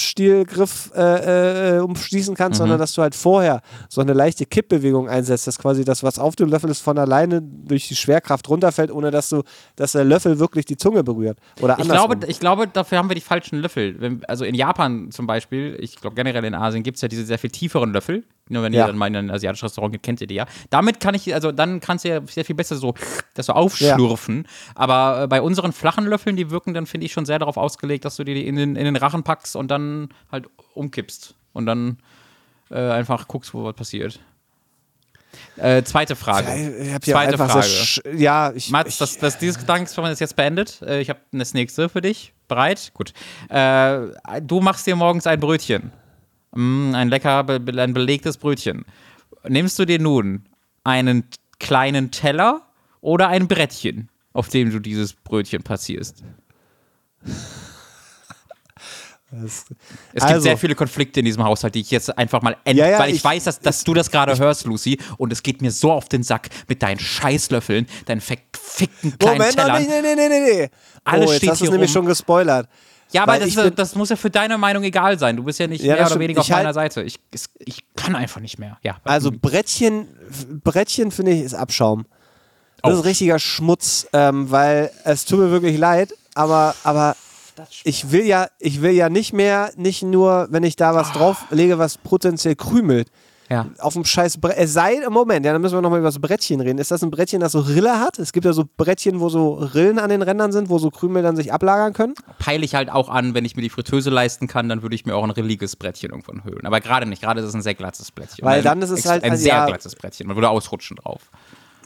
Handstielgriff 0.01 0.91
äh, 0.95 1.77
äh, 1.77 1.81
umschließen 1.81 2.35
kannst, 2.35 2.59
Mhm. 2.59 2.65
sondern 2.65 2.79
dass 2.79 2.93
du 2.93 3.03
halt 3.03 3.15
vorher 3.15 3.61
so 3.89 4.01
eine 4.01 4.13
leichte 4.13 4.47
Kippbewegung 4.47 5.09
einsetzt, 5.09 5.47
dass 5.47 5.59
quasi 5.59 5.85
das, 5.85 6.03
was 6.03 6.19
auf 6.19 6.37
dem 6.37 6.49
Löffel 6.49 6.71
ist, 6.71 6.81
von 6.83 6.99
alleine 6.99 7.43
durch 7.43 7.89
die 7.89 7.97
Schwerkraft 7.97 8.49
runterfällt, 8.49 8.91
ohne 8.91 9.11
dass 9.11 9.29
du, 9.29 9.43
dass 9.77 9.93
der 9.93 10.05
Löffel 10.05 10.39
wirklich 10.39 10.65
die 10.67 10.77
Zunge 10.77 11.03
berührt. 11.03 11.39
Oder 11.61 11.75
Ich 11.79 11.81
andersrum. 11.85 12.11
glaube, 12.11 12.27
ich 12.27 12.41
glaube, 12.41 12.69
dafür 12.69 12.99
haben 12.99 13.11
wir 13.11 13.15
die 13.15 13.21
falschen 13.27 13.61
Löffel. 13.61 14.01
Wenn, 14.01 14.25
also 14.27 14.45
in 14.45 14.55
Japan 14.55 15.11
zum 15.11 15.27
Beispiel, 15.27 15.77
ich 15.81 15.97
glaube 15.97 16.15
generell 16.17 16.45
in 16.45 16.55
Asien 16.55 16.83
gibt 16.83 16.97
es 16.97 17.03
ja 17.03 17.09
diese 17.09 17.25
sehr 17.25 17.39
viel 17.39 17.51
tieferen 17.51 17.93
Löffel. 17.93 18.25
Nur 18.49 18.63
wenn 18.63 18.73
Ja. 18.73 18.85
ihr 18.85 18.87
dann 18.87 18.97
mal 18.97 19.09
in 19.09 19.17
ein 19.17 19.31
asiatisches 19.31 19.65
Restaurant 19.65 19.93
geht, 19.93 20.03
kennt 20.05 20.21
ihr 20.21 20.29
die 20.29 20.37
ja. 20.37 20.47
Damit 20.71 21.01
kann 21.01 21.15
ich, 21.17 21.35
also 21.35 21.51
dann 21.51 21.81
kannst 21.81 22.05
du 22.05 22.09
ja 22.11 22.21
sehr 22.27 22.45
viel 22.45 22.55
besser 22.55 22.77
so 22.77 22.95
das 23.35 23.47
so 23.47 23.53
aufschlürfen. 23.55 24.47
Aber 24.77 25.25
äh, 25.25 25.27
bei 25.27 25.43
unseren 25.43 25.73
flachen 25.73 26.07
Löffeln, 26.07 26.37
die 26.37 26.51
wirken 26.51 26.73
dann, 26.73 26.87
finde 26.87 27.07
ich, 27.07 27.13
schon 27.13 27.27
sehr 27.27 27.41
darauf 27.41 27.57
ausgelegt, 27.57 28.05
dass 28.05 28.17
du 28.17 28.23
dir 28.25 28.35
die 28.37 28.47
in 28.47 28.55
den, 28.57 28.77
in 28.77 28.85
den 28.85 28.97
Rachen 28.97 29.25
packst 29.25 29.57
und 29.57 29.69
dann 29.71 30.11
halt 30.31 30.47
umkippst. 30.75 31.35
Und 31.53 31.67
dann 31.67 31.99
äh, 32.71 32.77
einfach 32.91 33.27
guckst, 33.29 33.53
wo 33.53 33.65
was 33.65 33.75
passiert. 33.75 34.21
Äh, 35.57 35.83
zweite 35.85 36.17
Frage. 36.17 36.77
Ich 36.81 36.93
hab 36.93 37.05
Zweite 37.05 37.37
Frage. 37.39 37.61
sch- 37.61 38.17
ja, 38.17 38.53
ich, 38.55 38.71
Mats, 38.71 38.99
das, 38.99 39.19
das, 39.19 39.39
dieses 39.39 39.59
Gedankenexperiment 39.59 40.13
ist 40.13 40.21
jetzt 40.21 40.37
beendet. 40.37 40.81
Äh, 40.83 41.01
ich 41.01 41.09
habe 41.11 41.21
das 41.33 41.55
nächste 41.55 41.89
für 41.89 42.01
dich. 42.01 42.33
Bereit? 42.49 42.93
Gut. 42.95 43.13
Äh, 43.49 43.99
du 44.43 44.61
machst 44.61 44.87
dir 44.87 44.97
morgens 44.97 45.27
ein 45.27 45.41
Brötchen. 45.41 45.93
Mm, 46.53 46.95
ein 46.95 47.09
lecker, 47.09 47.45
ein 47.49 47.93
belegtes 47.95 48.37
Brötchen. 48.37 48.85
Nimmst 49.49 49.79
du 49.79 49.85
dir 49.85 49.99
nun 49.99 50.47
einen 50.85 51.25
kleinen 51.59 52.11
Teller 52.11 52.63
oder 53.01 53.29
ein 53.29 53.49
Brettchen, 53.49 54.09
auf 54.33 54.49
dem 54.49 54.71
du 54.71 54.79
dieses 54.79 55.13
Brötchen 55.15 55.63
passierst? 55.63 56.23
Es 59.33 59.65
gibt 59.67 60.23
Also. 60.23 60.41
sehr 60.41 60.57
viele 60.57 60.75
Konflikte 60.77 61.21
in 61.21 61.27
diesem 61.27 61.43
Haushalt, 61.43 61.75
die 61.75 61.81
ich 61.81 61.91
jetzt 61.91 62.17
einfach 62.17 62.43
mal 62.43 62.57
end 62.65 62.79
Ja, 62.79 62.89
ja, 62.89 62.99
weil 63.01 63.11
ich, 63.11 63.17
ich- 63.17 63.25
weiß, 63.25 63.45
dass, 63.45 63.59
dass 63.61 63.83
du 63.85 63.93
das 63.93 64.11
gerade 64.11 64.39
hörst, 64.39 64.65
Lucy, 64.67 64.99
und 65.19 65.33
es 65.33 65.43
geht 65.43 65.61
mir 65.63 65.73
so 65.73 65.91
auf 65.93 66.09
den 66.09 66.23
Sack 66.23 66.49
mit 66.69 66.83
deinen 66.83 67.01
Scheißlöffeln, 67.01 67.87
deinen 68.07 68.21
verfickten 68.21 69.19
kleinen 69.19 69.39
Moment, 69.39 69.57
Tellern. 69.57 69.79
nicht, 69.79 69.91
nee, 69.91 70.03
nee, 70.15 70.29
nee, 70.29 70.41
nee. 70.41 70.71
Alles 71.05 71.29
oh, 71.29 71.33
jetzt 71.33 71.39
steht 71.39 71.51
hast 71.51 71.61
du 71.61 71.65
es 71.67 71.71
nämlich 71.73 71.91
schon 71.91 72.07
gespoilert. 72.07 72.69
Ja, 73.13 73.23
aber 73.23 73.39
das, 73.39 73.49
ich 73.49 73.57
ist- 73.57 73.73
das 73.79 73.95
muss 73.95 74.11
ja 74.11 74.17
für 74.17 74.31
deine 74.31 74.59
Meinung 74.59 74.83
egal 74.85 75.19
sein. 75.19 75.37
Du 75.37 75.45
bist 75.45 75.59
ja 75.59 75.67
nicht 75.67 75.83
Ja, 75.83 75.95
mehr 75.95 76.07
oder 76.07 76.19
weniger 76.21 76.41
auf 76.41 76.47
Ich 76.47 76.53
halt- 76.53 76.63
meiner 76.65 76.75
Seite. 76.75 77.03
Ich, 77.03 77.19
es- 77.33 77.51
ich 77.59 77.85
kann 77.97 78.15
einfach 78.17 78.41
nicht 78.41 78.59
mehr. 78.59 78.79
Ja. 78.83 78.97
Also 79.05 79.31
Brettchen, 79.33 80.09
Brettchen 80.65 81.11
finde 81.11 81.33
ich 81.33 81.43
ist 81.43 81.55
Abschaum. 81.55 82.07
Das 82.83 82.95
Oh. 82.95 82.99
ist 82.99 83.05
richtiger 83.05 83.39
Schmutz, 83.39 84.07
ähm, 84.13 84.51
weil 84.51 84.91
es 85.05 85.25
tut 85.25 85.39
mir 85.41 85.51
wirklich 85.51 85.79
leid, 85.79 86.15
aber, 86.35 86.75
aber 86.85 87.17
ich 87.85 88.11
will 88.13 88.25
ja, 88.25 88.49
ich 88.59 88.83
will 88.83 88.93
ja 88.93 89.09
nicht 89.09 89.33
mehr, 89.33 89.71
nicht 89.77 90.03
nur, 90.03 90.49
wenn 90.51 90.63
ich 90.65 90.77
da 90.77 90.95
was 90.95 91.13
drauflege, 91.13 91.79
was 91.79 91.99
potenziell 91.99 92.57
krümelt. 92.57 93.09
ja. 93.49 93.67
Auf 93.79 93.95
dem 93.95 94.05
scheiß 94.05 94.39
Brett. 94.39 94.57
Es 94.59 94.73
sei 94.73 94.95
im 94.97 95.13
Moment, 95.13 95.47
ja, 95.47 95.53
dann 95.53 95.63
müssen 95.63 95.77
wir 95.77 95.81
nochmal 95.83 96.01
über 96.01 96.09
das 96.09 96.19
Brettchen 96.21 96.61
reden. 96.61 96.79
Ist 96.79 96.91
das 96.91 97.03
ein 97.03 97.11
Brettchen, 97.13 97.39
das 97.41 97.53
so 97.53 97.61
Rille 97.61 98.01
hat? 98.01 98.19
Es 98.19 98.33
gibt 98.33 98.45
ja 98.45 98.53
so 98.53 98.65
Brettchen, 98.77 99.21
wo 99.21 99.29
so 99.29 99.55
Rillen 99.55 99.99
an 100.01 100.11
den 100.11 100.23
Rändern 100.23 100.51
sind, 100.51 100.69
wo 100.69 100.79
so 100.79 100.91
Krümel 100.91 101.23
dann 101.23 101.37
sich 101.37 101.53
ablagern 101.53 101.93
können. 101.93 102.15
Peile 102.41 102.65
ich 102.65 102.75
halt 102.75 102.91
auch 102.91 103.09
an, 103.09 103.35
wenn 103.35 103.45
ich 103.45 103.55
mir 103.55 103.63
die 103.63 103.71
Fritteuse 103.71 104.11
leisten 104.11 104.49
kann, 104.49 104.69
dann 104.69 104.83
würde 104.83 104.95
ich 104.97 105.07
mir 105.07 105.15
auch 105.15 105.23
ein 105.25 105.31
rilliges 105.31 105.77
Brettchen 105.77 106.11
irgendwann 106.11 106.43
höhlen. 106.45 106.67
Aber 106.67 106.81
gerade 106.81 107.07
nicht. 107.07 107.23
Gerade 107.23 107.41
ist 107.41 107.47
es 107.47 107.55
ein 107.55 107.63
sehr 107.63 107.75
glattes 107.75 108.11
Brettchen. 108.11 108.45
Weil 108.45 108.63
dann 108.63 108.83
ist 108.83 108.91
es 108.91 109.07
halt- 109.07 109.23
ein 109.23 109.31
also 109.31 109.43
sehr 109.45 109.55
ja. 109.55 109.67
glattes 109.67 109.95
Brettchen. 109.95 110.27
Man 110.27 110.37
würde 110.37 110.49
ausrutschen 110.51 110.97
drauf. 110.97 111.31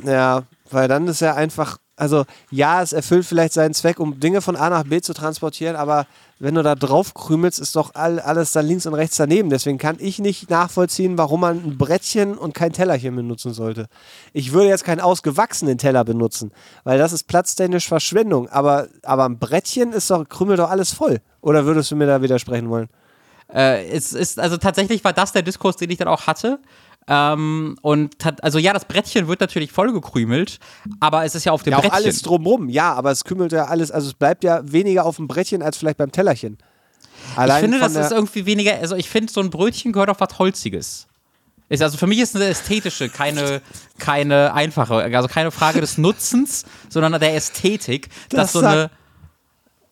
Ja, 0.02 0.44
weil 0.70 0.88
dann 0.88 1.06
ist 1.08 1.20
ja 1.20 1.34
einfach, 1.34 1.76
also 2.00 2.24
ja, 2.50 2.82
es 2.82 2.92
erfüllt 2.92 3.26
vielleicht 3.26 3.52
seinen 3.52 3.74
Zweck, 3.74 4.00
um 4.00 4.18
Dinge 4.18 4.40
von 4.40 4.56
A 4.56 4.70
nach 4.70 4.84
B 4.84 5.00
zu 5.00 5.12
transportieren, 5.12 5.76
aber 5.76 6.06
wenn 6.38 6.54
du 6.54 6.62
da 6.62 6.74
drauf 6.74 7.12
krümelst, 7.12 7.58
ist 7.58 7.76
doch 7.76 7.94
all, 7.94 8.18
alles 8.18 8.52
dann 8.52 8.66
links 8.66 8.86
und 8.86 8.94
rechts 8.94 9.18
daneben. 9.18 9.50
Deswegen 9.50 9.76
kann 9.76 9.98
ich 10.00 10.18
nicht 10.18 10.48
nachvollziehen, 10.48 11.18
warum 11.18 11.40
man 11.42 11.58
ein 11.58 11.76
Brettchen 11.76 12.38
und 12.38 12.54
kein 12.54 12.72
Tellerchen 12.72 13.14
benutzen 13.14 13.52
sollte. 13.52 13.88
Ich 14.32 14.52
würde 14.52 14.70
jetzt 14.70 14.84
keinen 14.84 15.00
ausgewachsenen 15.00 15.76
Teller 15.76 16.02
benutzen, 16.02 16.52
weil 16.82 16.98
das 16.98 17.12
ist 17.12 17.24
platztechnisch 17.24 17.86
Verschwendung. 17.86 18.48
Aber, 18.48 18.88
aber 19.02 19.26
ein 19.26 19.38
Brettchen 19.38 19.92
ist 19.92 20.10
doch, 20.10 20.26
krümelt 20.26 20.58
doch 20.58 20.70
alles 20.70 20.92
voll. 20.92 21.20
Oder 21.42 21.66
würdest 21.66 21.90
du 21.90 21.96
mir 21.96 22.06
da 22.06 22.22
widersprechen 22.22 22.70
wollen? 22.70 22.88
Äh, 23.52 23.86
es 23.88 24.14
ist, 24.14 24.40
also 24.40 24.56
tatsächlich 24.56 25.04
war 25.04 25.12
das 25.12 25.32
der 25.32 25.42
Diskurs, 25.42 25.76
den 25.76 25.90
ich 25.90 25.98
dann 25.98 26.08
auch 26.08 26.26
hatte. 26.26 26.60
Ähm, 27.08 27.76
und 27.82 28.18
tat, 28.18 28.42
also 28.44 28.58
ja, 28.58 28.72
das 28.72 28.84
Brettchen 28.84 29.26
wird 29.26 29.40
natürlich 29.40 29.72
vollgekrümelt, 29.72 30.58
aber 31.00 31.24
es 31.24 31.34
ist 31.34 31.44
ja 31.44 31.52
auf 31.52 31.62
dem 31.62 31.72
Ja, 31.72 31.78
auch 31.78 31.82
Brettchen. 31.82 31.96
alles 31.96 32.22
drumrum, 32.22 32.68
ja, 32.68 32.92
aber 32.92 33.10
es 33.10 33.24
kümmelt 33.24 33.52
ja 33.52 33.64
alles, 33.64 33.90
also 33.90 34.08
es 34.08 34.14
bleibt 34.14 34.44
ja 34.44 34.60
weniger 34.70 35.04
auf 35.04 35.16
dem 35.16 35.26
Brettchen 35.26 35.62
als 35.62 35.76
vielleicht 35.76 35.96
beim 35.98 36.12
Tellerchen. 36.12 36.58
Ich 37.32 37.38
Allein 37.38 37.62
finde, 37.62 37.78
von 37.80 37.92
das 37.92 38.06
ist 38.06 38.12
irgendwie 38.12 38.46
weniger, 38.46 38.74
also 38.78 38.94
ich 38.96 39.08
finde, 39.08 39.32
so 39.32 39.40
ein 39.40 39.50
Brötchen 39.50 39.92
gehört 39.92 40.10
auf 40.10 40.20
was 40.20 40.38
Holziges. 40.38 41.06
Ist, 41.68 41.82
also 41.82 41.96
für 41.98 42.06
mich 42.08 42.18
ist 42.18 42.34
eine 42.34 42.46
ästhetische, 42.46 43.08
keine, 43.08 43.62
keine 43.98 44.52
einfache, 44.54 44.94
also 44.94 45.28
keine 45.28 45.50
Frage 45.52 45.80
des 45.80 45.98
Nutzens, 45.98 46.64
sondern 46.88 47.18
der 47.20 47.34
Ästhetik, 47.34 48.08
Das 48.28 48.38
dass 48.40 48.52
so 48.52 48.58
eine. 48.60 48.90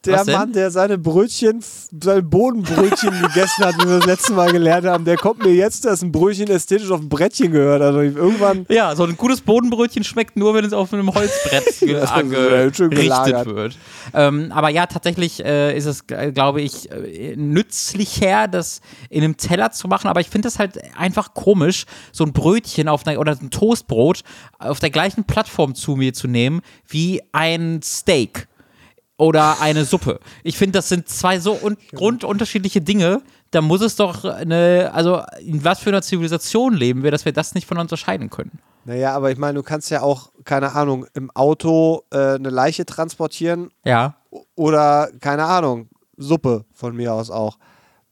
Der? 0.04 0.24
Mann, 0.26 0.52
der 0.52 0.70
seine 0.70 0.96
Brötchen, 0.96 1.60
seine 1.60 2.22
Bodenbrötchen 2.22 3.20
gegessen 3.22 3.64
hat, 3.64 3.74
wie 3.78 3.88
wir 3.88 3.96
das 3.96 4.06
letzte 4.06 4.32
Mal 4.32 4.52
gelernt 4.52 4.86
haben, 4.86 5.04
der 5.04 5.16
kommt 5.16 5.42
mir 5.42 5.52
jetzt, 5.52 5.84
dass 5.84 6.02
ein 6.02 6.12
Brötchen 6.12 6.48
ästhetisch 6.48 6.88
auf 6.92 7.00
ein 7.00 7.08
Brettchen 7.08 7.50
gehört. 7.50 7.82
Also 7.82 8.02
irgendwann. 8.02 8.64
Ja, 8.68 8.94
so 8.94 9.02
ein 9.02 9.16
gutes 9.16 9.40
Bodenbrötchen 9.40 10.04
schmeckt 10.04 10.36
nur, 10.36 10.54
wenn 10.54 10.64
es 10.64 10.72
auf 10.72 10.94
einem 10.94 11.12
Holzbrett 11.12 11.82
angerichtet 12.12 13.46
wird. 13.46 13.76
Ähm, 14.14 14.52
aber 14.52 14.68
ja, 14.68 14.86
tatsächlich 14.86 15.44
äh, 15.44 15.76
ist 15.76 15.86
es, 15.86 16.04
äh, 16.12 16.30
glaube 16.30 16.60
ich, 16.60 16.90
äh, 16.92 17.34
nützlicher, 17.36 18.46
das 18.46 18.80
in 19.10 19.24
einem 19.24 19.36
Teller 19.36 19.72
zu 19.72 19.88
machen. 19.88 20.06
Aber 20.06 20.20
ich 20.20 20.30
finde 20.30 20.46
das 20.46 20.60
halt 20.60 20.78
einfach 20.96 21.34
komisch, 21.34 21.86
so 22.12 22.22
ein 22.22 22.32
Brötchen 22.32 22.88
auf 22.88 23.04
einer, 23.04 23.18
oder 23.18 23.32
ein 23.32 23.50
Toastbrot 23.50 24.22
auf 24.60 24.78
der 24.78 24.90
gleichen 24.90 25.24
Plattform 25.24 25.74
zu 25.74 25.96
mir 25.96 26.14
zu 26.14 26.28
nehmen 26.28 26.60
wie 26.86 27.20
ein 27.32 27.80
Steak 27.82 28.46
oder 29.18 29.60
eine 29.60 29.84
Suppe. 29.84 30.20
Ich 30.42 30.56
finde, 30.56 30.78
das 30.78 30.88
sind 30.88 31.08
zwei 31.08 31.38
so 31.40 31.58
un 31.62 31.76
grundunterschiedliche 31.94 32.80
Dinge. 32.80 33.20
Da 33.50 33.60
muss 33.60 33.80
es 33.82 33.96
doch 33.96 34.24
eine, 34.24 34.90
also 34.94 35.22
in 35.44 35.64
was 35.64 35.80
für 35.80 35.90
einer 35.90 36.02
Zivilisation 36.02 36.72
leben 36.74 37.02
wir, 37.02 37.10
dass 37.10 37.24
wir 37.24 37.32
das 37.32 37.54
nicht 37.54 37.66
voneinander 37.66 37.88
unterscheiden 37.92 38.30
können. 38.30 38.60
Naja, 38.84 39.14
aber 39.14 39.30
ich 39.30 39.36
meine, 39.38 39.54
du 39.54 39.62
kannst 39.62 39.90
ja 39.90 40.00
auch, 40.00 40.30
keine 40.44 40.74
Ahnung, 40.74 41.06
im 41.14 41.30
Auto 41.32 42.04
äh, 42.10 42.34
eine 42.36 42.48
Leiche 42.48 42.86
transportieren 42.86 43.70
Ja. 43.84 44.14
oder, 44.54 45.10
keine 45.20 45.44
Ahnung, 45.44 45.88
Suppe 46.16 46.64
von 46.72 46.96
mir 46.96 47.12
aus 47.12 47.30
auch. 47.30 47.58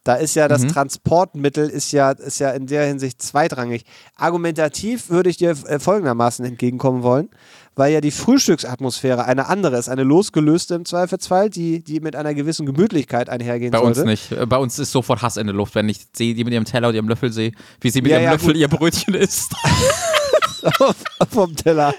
Da 0.07 0.15
ist 0.15 0.37
ja 0.37 0.47
das 0.47 0.65
Transportmittel 0.69 1.69
ist 1.69 1.91
ja, 1.91 2.13
ist 2.13 2.39
ja 2.39 2.51
in 2.53 2.69
der 2.69 2.87
Hinsicht 2.87 3.21
zweitrangig. 3.21 3.85
Argumentativ 4.15 5.11
würde 5.11 5.31
ich 5.31 5.37
dir 5.37 5.51
äh, 5.67 5.81
folgendermaßen 5.81 6.45
entgegenkommen 6.45 7.03
wollen, 7.03 7.29
weil 7.75 7.93
ja 7.93 8.01
die 8.01 8.13
Frühstücksatmosphäre 8.13 9.25
eine 9.25 9.49
andere 9.49 9.77
ist, 9.77 9.89
eine 9.89 10.05
losgelöste 10.05 10.77
im 10.77 10.85
Zweifelsfall, 10.85 11.51
die, 11.51 11.83
die 11.83 11.99
mit 11.99 12.15
einer 12.15 12.35
gewissen 12.35 12.67
Gemütlichkeit 12.67 13.29
einhergehen 13.29 13.73
Bei 13.73 13.79
sollte. 13.79 14.03
uns 14.03 14.07
nicht. 14.09 14.31
Äh, 14.31 14.47
Bei 14.47 14.59
uns 14.59 14.79
ist 14.79 14.93
sofort 14.93 15.23
Hass 15.23 15.37
in 15.39 15.49
der 15.49 15.57
Luft, 15.57 15.75
wenn 15.75 15.89
ich 15.89 15.99
sehe, 16.17 16.35
die 16.35 16.45
mit 16.45 16.53
ihrem 16.55 16.65
Teller 16.65 16.87
und 16.91 16.95
ihrem 16.95 17.09
Löffel 17.09 17.33
sehe, 17.33 17.51
wie 17.81 17.91
sie 17.91 18.01
mit 18.01 18.13
Ja, 18.13 18.19
ihrem 18.19 18.25
ja, 18.27 18.33
Löffel 18.35 18.53
gut. 18.53 18.57
ihr 18.59 18.69
Brötchen 18.69 19.15
isst. 19.15 19.57
vom 21.33 21.57
Teller, 21.57 21.93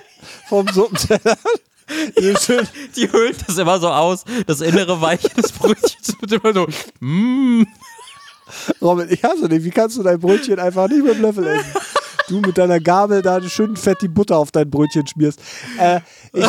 vom 0.47 0.66
Suppenteller. 0.70 1.38
Die 2.20 2.36
schön, 2.38 2.68
Die 2.97 3.10
höhlt 3.12 3.47
das 3.47 3.58
immer 3.58 3.80
so 3.80 3.88
aus, 3.89 4.26
das 4.45 4.60
innere 4.60 4.99
Weiche 4.99 5.30
des 5.30 5.53
Brötchens 5.53 6.16
wird 6.20 6.34
immer 6.34 6.53
so, 6.53 6.68
mm. 6.99 7.64
Robin, 8.81 9.07
ich 9.09 9.23
hasse 9.23 9.49
dich. 9.49 9.63
Wie 9.63 9.69
kannst 9.71 9.97
du 9.97 10.03
dein 10.03 10.19
Brötchen 10.19 10.59
einfach 10.59 10.87
nicht 10.87 11.03
mit 11.03 11.15
dem 11.15 11.21
Löffel 11.21 11.47
essen? 11.47 11.71
Du 12.29 12.41
mit 12.41 12.57
deiner 12.57 12.81
Gabel 12.81 13.21
da 13.21 13.41
schön 13.41 13.77
fett 13.77 14.01
die 14.01 14.09
Butter 14.09 14.37
auf 14.37 14.51
dein 14.51 14.69
Brötchen 14.69 15.07
schmierst. 15.07 15.39
Äh, 15.79 16.01
ich, 16.33 16.45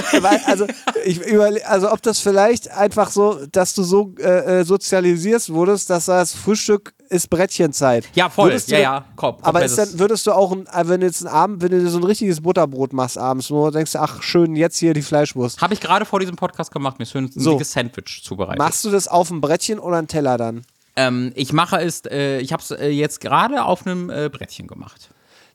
also, 0.47 0.67
ich 1.05 1.21
überle 1.25 1.65
also 1.69 1.93
ob 1.93 2.03
das 2.03 2.19
vielleicht 2.19 2.69
einfach 2.73 3.11
so, 3.13 3.39
dass 3.53 3.75
du 3.75 3.85
so 3.85 4.13
äh, 4.19 4.61
äh, 4.61 4.65
sozialisierst 4.65 5.53
wurdest, 5.53 5.89
dass 5.91 6.07
das 6.07 6.35
Frühstück 6.35 6.95
ist 7.11 7.31
Brettchenzeit. 7.31 8.09
Ja, 8.15 8.29
voll. 8.29 8.49
Würdest 8.51 8.69
du 8.69 8.73
Ja, 8.73 8.79
denn- 8.79 8.83
ja. 8.83 9.05
Komm, 9.15 9.37
Aber 9.41 9.61
dann, 9.61 9.99
würdest 10.01 10.27
du 10.27 10.33
auch, 10.33 10.51
ein, 10.51 10.67
äh, 10.67 10.89
wenn 10.89 11.01
du 11.01 11.07
jetzt 11.07 11.25
einen 11.25 11.33
Abend, 11.33 11.63
wenn 11.63 11.71
du 11.71 11.79
dir 11.81 11.91
so 11.91 11.99
ein 11.99 12.05
richtiges 12.05 12.41
Butterbrot 12.41 12.93
machst 12.93 13.17
abends, 13.17 13.49
wo 13.53 13.67
du 13.67 13.71
denkst, 13.71 13.95
ach 13.95 14.21
schön, 14.21 14.57
jetzt 14.57 14.79
hier 14.79 14.95
die 14.95 15.03
Fleischwurst. 15.03 15.61
Habe 15.63 15.75
ich 15.75 15.81
gerade 15.81 16.05
vor 16.05 16.19
diesem 16.19 16.35
Podcast 16.35 16.73
gemacht, 16.73 16.99
mir 16.99 17.07
schön 17.07 17.27
ein 17.27 17.31
So. 17.37 17.59
Sandwich 17.63 18.23
zubereitet. 18.25 18.59
Machst 18.59 18.85
du 18.85 18.91
das 18.91 19.07
auf 19.07 19.29
dem 19.29 19.41
Brettchen 19.41 19.79
oder 19.79 19.99
einen 19.99 20.09
Teller 20.09 20.37
dann? 20.37 20.65
Ähm, 20.99 21.33
ich 21.37 21.53
mache 21.53 21.81
es, 21.81 22.03
äh, 22.07 22.41
ich 22.41 22.53
habe 22.53 22.63
es 22.63 22.71
äh, 22.73 22.89
jetzt 22.89 23.21
gerade 23.21 23.65
auf 23.65 23.87
einem 23.87 24.11
äh, 24.11 24.29
Brettchen 24.29 24.67
gemacht. 24.67 25.11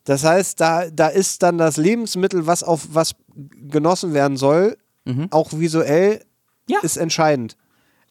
Das 0.05 0.23
heißt, 0.23 0.59
da, 0.59 0.89
da 0.89 1.07
ist 1.07 1.43
dann 1.43 1.57
das 1.57 1.77
Lebensmittel, 1.77 2.45
was 2.47 2.63
auf 2.63 2.87
was 2.91 3.13
genossen 3.69 4.13
werden 4.13 4.37
soll, 4.37 4.77
auch 5.31 5.51
visuell, 5.53 6.23
Ja. 6.69 6.79
ist 6.81 6.95
entscheidend. 6.97 7.57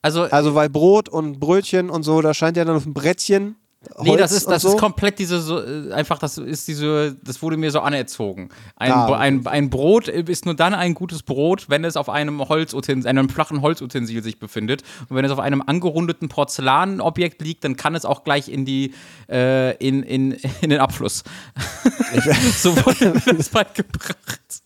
Also, 0.03 0.23
Also 0.25 0.55
weil 0.55 0.69
Brot 0.69 1.09
und 1.09 1.39
Brötchen 1.41 1.89
und 1.91 2.03
so, 2.03 2.21
da 2.21 2.35
scheint 2.35 2.57
ja 2.59 2.65
dann 2.67 2.77
auf 2.77 2.83
dem 2.83 2.93
Brettchen. 2.93 3.57
Holz 3.97 4.09
nee, 4.09 4.17
das 4.17 4.33
ist, 4.33 4.47
das 4.49 4.63
so. 4.63 4.69
ist 4.69 4.79
komplett 4.79 5.19
diese, 5.19 5.41
so, 5.41 5.61
äh, 5.61 5.93
einfach, 5.93 6.19
das 6.19 6.39
ist 6.39 6.69
diese, 6.69 7.17
das 7.23 7.43
wurde 7.43 7.57
mir 7.57 7.71
so 7.71 7.81
anerzogen. 7.81 8.51
Ein, 8.77 8.93
Ah, 8.93 9.17
ein, 9.17 9.47
ein 9.47 9.71
Brot 9.71 10.09
ist 10.09 10.45
nur 10.45 10.55
dann 10.55 10.75
ein 10.75 10.95
gutes 10.95 11.23
Brot, 11.23 11.69
wenn 11.69 11.85
es 11.85 11.97
auf 11.97 12.09
einem 12.09 12.49
Holzutensil, 12.49 13.09
einem 13.09 13.29
flachen 13.29 13.63
Holzutensil 13.63 14.23
sich 14.23 14.39
befindet. 14.39 14.83
Und 15.09 15.17
wenn 15.17 15.25
es 15.25 15.31
auf 15.31 15.41
einem 15.41 15.63
angerundeten 15.63 16.29
Porzellanobjekt 16.29 17.43
liegt, 17.43 17.65
dann 17.65 17.77
kann 17.77 17.95
es 17.95 18.05
auch 18.05 18.25
gleich 18.25 18.49
in 18.49 18.65
die, 18.65 18.95
äh, 19.29 19.77
in, 19.77 20.03
in, 20.03 20.33
in 20.61 20.71
den 20.71 20.81
Abfluss. 20.81 21.25
so 22.57 22.77
wurde 22.77 23.21
mir 23.27 23.35
das 23.35 23.49
beigebracht. 23.49 24.63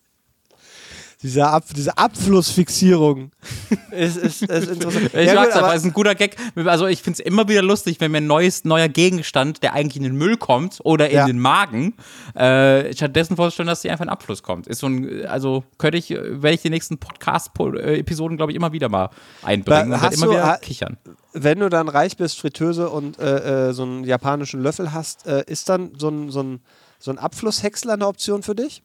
Diese, 1.23 1.47
Ab 1.47 1.65
diese 1.75 1.97
Abflussfixierung 1.97 3.31
ist, 3.91 4.17
ist, 4.19 4.43
ist 4.43 4.69
interessant. 4.71 5.11
Ich 5.15 5.27
Ja, 5.27 5.35
mag's 5.35 5.47
gut, 5.49 5.57
aber, 5.57 5.67
aber 5.69 5.75
ist 5.75 5.85
ein 5.85 5.93
guter 5.95 6.15
Gag. 6.15 6.37
Also 6.67 6.87
ich 6.87 7.03
finde 7.03 7.21
es 7.21 7.27
immer 7.27 7.49
wieder 7.49 7.63
lustig, 7.63 7.97
wenn 8.01 8.11
mir 8.13 8.19
ein 8.19 8.27
neues, 8.27 8.65
neuer 8.65 8.89
Gegenstand, 8.89 9.63
der 9.63 9.73
eigentlich 9.73 9.97
in 9.97 10.03
den 10.03 10.17
Müll 10.17 10.37
kommt 10.37 10.79
oder 10.85 11.09
in 11.09 11.17
Ja. 11.17 11.27
den 11.27 11.39
Magen, 11.39 11.95
äh, 12.35 12.93
stattdessen 12.95 13.35
vorstellen, 13.37 13.67
dass 13.67 13.81
sie 13.83 13.91
einfach 13.91 14.05
in 14.05 14.11
Abfluss 14.11 14.43
kommt. 14.43 14.67
Ist 14.67 14.81
so 14.81 14.89
ein, 14.89 15.25
also 15.27 15.65
könnte 15.79 15.97
ich, 15.97 16.11
äh, 16.11 16.43
werde 16.43 16.55
ich 16.55 16.63
die 16.63 16.71
nächsten 16.71 16.99
Podcast-Episoden, 16.99 18.37
glaube 18.37 18.53
ich, 18.53 18.57
immer 18.57 18.73
wieder 18.73 18.89
mal 18.89 19.09
einbringen 19.43 19.91
Ba- 19.91 20.01
hast 20.03 20.17
immer 20.17 20.27
du- 20.27 20.33
wieder 20.33 20.59
kichern. 20.59 20.99
wenn 21.33 21.61
du 21.61 21.69
dann 21.71 21.89
reich 21.89 22.17
bist, 22.19 22.39
Fritteuse 22.39 22.91
und 22.91 23.19
äh, 23.19 23.69
äh, 23.69 23.73
so 23.73 23.85
einen 23.85 24.05
japanischen 24.05 24.63
Löffel 24.63 24.93
hast, 24.93 25.27
äh, 25.27 25.45
ist 25.47 25.69
dann 25.69 25.93
so 25.99 26.09
ein, 26.09 26.31
so 26.31 26.43
ein, 26.43 26.61
so 26.99 27.11
ein 27.11 27.19
Abflusshäcksler 27.19 27.95
eine 27.95 28.07
Option 28.07 28.43
für 28.43 28.55
dich? 28.55 28.83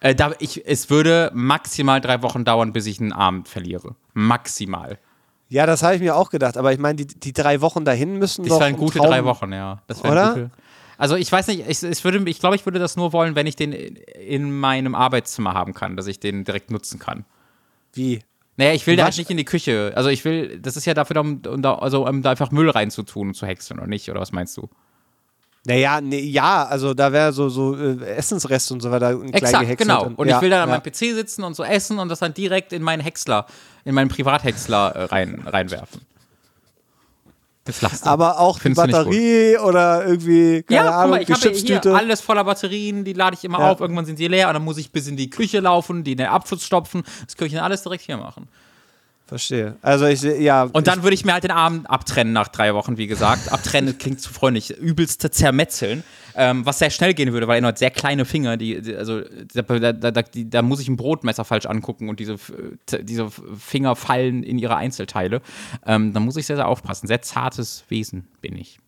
Äh, 0.00 0.14
da, 0.14 0.32
ich, 0.38 0.66
es 0.66 0.90
würde 0.90 1.30
maximal 1.34 2.00
drei 2.00 2.22
Wochen 2.22 2.44
dauern, 2.44 2.72
bis 2.72 2.86
ich 2.86 3.00
einen 3.00 3.12
Arm 3.12 3.44
verliere. 3.44 3.96
Maximal. 4.14 4.98
Ja, 5.48 5.66
das 5.66 5.82
habe 5.82 5.94
ich 5.96 6.00
mir 6.00 6.14
auch 6.14 6.30
gedacht, 6.30 6.56
aber 6.56 6.72
ich 6.72 6.78
meine, 6.78 6.96
die, 6.96 7.06
die 7.06 7.32
drei 7.32 7.60
Wochen 7.60 7.84
dahin 7.84 8.18
müssen 8.18 8.42
Das 8.44 8.50
doch 8.50 8.60
wären 8.60 8.74
ein 8.74 8.78
gute 8.78 8.98
Traum- 8.98 9.08
drei 9.08 9.24
Wochen, 9.24 9.52
ja. 9.52 9.82
Das 9.86 10.02
wären 10.04 10.12
Oder? 10.12 10.28
Gute. 10.34 10.50
Also 10.98 11.14
ich 11.16 11.30
weiß 11.30 11.46
nicht, 11.48 11.64
ich, 11.68 11.82
ich, 11.82 12.04
würde, 12.04 12.28
ich 12.28 12.40
glaube, 12.40 12.56
ich 12.56 12.66
würde 12.66 12.78
das 12.78 12.96
nur 12.96 13.12
wollen, 13.12 13.34
wenn 13.34 13.46
ich 13.46 13.56
den 13.56 13.72
in, 13.72 13.96
in 13.96 14.58
meinem 14.58 14.94
Arbeitszimmer 14.94 15.54
haben 15.54 15.72
kann, 15.72 15.96
dass 15.96 16.06
ich 16.06 16.20
den 16.20 16.44
direkt 16.44 16.70
nutzen 16.70 16.98
kann. 16.98 17.24
Wie? 17.92 18.20
Naja, 18.56 18.72
ich 18.72 18.86
will 18.86 18.96
da 18.96 19.04
halt 19.04 19.16
nicht 19.16 19.30
in 19.30 19.36
die 19.36 19.44
Küche. 19.44 19.92
Also 19.94 20.08
ich 20.10 20.24
will, 20.24 20.58
das 20.58 20.76
ist 20.76 20.84
ja 20.84 20.94
dafür, 20.94 21.14
da, 21.14 21.20
um, 21.20 21.40
um 21.46 21.62
da, 21.62 21.76
also, 21.76 22.06
um 22.06 22.22
da 22.22 22.30
einfach 22.32 22.50
Müll 22.50 22.68
reinzutun 22.68 23.28
und 23.28 23.34
zu 23.34 23.46
häckseln, 23.46 23.78
oder 23.78 23.88
nicht? 23.88 24.10
Oder 24.10 24.20
was 24.20 24.32
meinst 24.32 24.56
du? 24.56 24.68
Naja, 25.68 26.00
nee, 26.00 26.20
ja, 26.20 26.64
also 26.64 26.94
da 26.94 27.12
wäre 27.12 27.30
so, 27.30 27.50
so 27.50 27.76
äh, 27.76 28.02
Essensreste 28.16 28.72
und 28.72 28.80
so 28.80 28.90
weiter 28.90 29.14
klein 29.14 29.34
Exakt, 29.34 29.76
genau. 29.76 30.06
Und, 30.06 30.18
Und 30.18 30.26
ja, 30.26 30.36
ich 30.36 30.42
will 30.42 30.48
dann 30.48 30.62
an 30.62 30.68
ja. 30.70 30.74
meinem 30.76 30.82
PC 30.82 31.14
sitzen 31.14 31.44
und 31.44 31.54
so 31.54 31.62
essen 31.62 31.98
und 31.98 32.08
das 32.08 32.20
dann 32.20 32.32
direkt 32.32 32.72
in 32.72 32.82
meinen 32.82 33.00
Häcksler, 33.00 33.44
in 33.84 33.94
meinen 33.94 34.08
Privathäcksler 34.08 34.96
äh, 34.96 35.04
rein, 35.04 35.42
reinwerfen. 35.46 36.00
Das. 37.66 38.02
Aber 38.04 38.40
auch 38.40 38.56
die 38.56 38.62
Findest 38.62 38.86
nicht 38.86 38.96
Batterie 38.96 39.58
oder 39.58 40.06
irgendwie, 40.06 40.62
keine 40.62 40.74
ja, 40.74 40.84
guck 40.84 40.94
Ahnung, 40.94 41.10
mal, 41.10 41.22
ich 41.22 41.30
habe 41.30 41.50
hier 41.50 41.94
alles 41.94 42.22
voller 42.22 42.44
Batterien, 42.44 43.04
die 43.04 43.12
lade 43.12 43.36
ich 43.36 43.44
immer 43.44 43.58
Ja. 43.58 43.72
auf, 43.72 43.80
irgendwann 43.80 44.06
sind 44.06 44.18
die 44.18 44.26
leer 44.26 44.48
und 44.48 44.54
dann 44.54 44.64
muss 44.64 44.78
ich 44.78 44.90
bis 44.90 45.06
in 45.06 45.18
die 45.18 45.28
Küche 45.28 45.60
laufen, 45.60 46.02
die 46.02 46.12
in 46.12 46.18
den 46.18 46.28
Abfluss 46.28 46.64
stopfen. 46.64 47.02
Das 47.26 47.36
kann 47.36 47.46
ich 47.46 47.52
dann 47.52 47.62
alles 47.62 47.82
direkt 47.82 48.04
hier 48.04 48.16
machen. 48.16 48.48
Verstehe. 49.28 49.76
Also 49.82 50.06
ich 50.06 50.22
ja. 50.22 50.62
Und 50.62 50.86
dann 50.86 51.02
würde 51.02 51.12
ich 51.12 51.22
mir 51.22 51.34
halt 51.34 51.44
den 51.44 51.50
Arm 51.50 51.84
abtrennen 51.84 52.32
nach 52.32 52.48
drei 52.48 52.72
Wochen, 52.72 52.96
wie 52.96 53.06
gesagt. 53.06 53.52
Abtrennen 53.52 53.98
klingt 53.98 54.22
zu 54.22 54.32
freundlich. 54.32 54.70
Übelste 54.70 55.30
zermetzeln. 55.30 56.02
Ähm, 56.34 56.64
was 56.64 56.78
sehr 56.78 56.88
schnell 56.88 57.12
gehen 57.12 57.32
würde, 57.32 57.46
weil 57.46 57.62
er 57.62 57.68
hat 57.68 57.78
sehr 57.78 57.90
kleine 57.90 58.24
Finger, 58.24 58.56
die, 58.56 58.80
die 58.80 58.96
also 58.96 59.20
da, 59.52 59.62
da, 59.62 59.92
da, 59.92 60.22
die, 60.22 60.48
da 60.48 60.62
muss 60.62 60.80
ich 60.80 60.88
ein 60.88 60.96
Brotmesser 60.96 61.44
falsch 61.44 61.66
angucken 61.66 62.08
und 62.08 62.20
diese, 62.20 62.34
äh, 62.34 63.04
diese 63.04 63.28
Finger 63.30 63.96
fallen 63.96 64.44
in 64.44 64.58
ihre 64.58 64.76
Einzelteile. 64.76 65.42
Ähm, 65.84 66.14
da 66.14 66.20
muss 66.20 66.36
ich 66.36 66.46
sehr, 66.46 66.56
sehr 66.56 66.68
aufpassen. 66.68 67.06
Sehr 67.06 67.20
zartes 67.20 67.84
Wesen 67.88 68.28
bin 68.40 68.56
ich. 68.56 68.78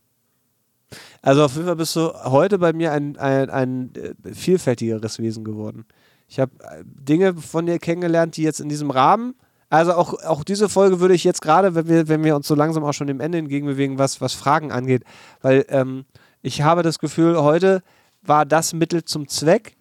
Also 1.21 1.45
auf 1.45 1.55
jeden 1.55 1.67
Fall 1.67 1.77
bist 1.77 1.95
du 1.97 2.15
heute 2.25 2.59
bei 2.59 2.73
mir 2.73 2.93
ein, 2.93 3.19
ein, 3.19 3.51
ein 3.51 3.93
äh, 3.95 4.33
vielfältigeres 4.33 5.19
Wesen 5.19 5.45
geworden. 5.45 5.85
Ich 6.29 6.41
habe 6.41 6.53
äh, 6.61 6.83
Dinge 6.85 7.35
von 7.35 7.67
dir 7.67 7.79
kennengelernt, 7.79 8.39
die 8.39 8.43
jetzt 8.43 8.61
in 8.61 8.71
diesem 8.71 8.91
Rahmen, 8.91 9.35
also 9.71 9.95
auch, 9.95 10.15
auch 10.25 10.43
diese 10.43 10.69
Folge 10.69 10.99
würde 10.99 11.15
ich 11.15 11.23
jetzt 11.23 11.41
gerade, 11.41 11.77
wenn 11.77 11.89
wir, 11.89 12.09
wenn 12.09 12.25
wir 12.25 12.35
uns 12.35 12.49
so 12.49 12.57
langsam 12.57 12.85
auch 12.85 12.93
schon 12.93 13.07
dem 13.07 13.21
Ende 13.21 13.39
entgegenbewegen, 13.39 13.99
was, 13.99 14.21
was 14.21 14.35
Fragen 14.35 14.73
angeht, 14.73 15.05
weil 15.43 15.65
ähm, 15.69 16.05
ich 16.43 16.63
habe 16.63 16.83
das 16.83 16.99
Gefühl, 16.99 17.41
heute 17.41 17.83
war 18.23 18.45
das 18.45 18.73
Mittel 18.73 19.05
zum 19.05 19.29
Zweck. 19.29 19.77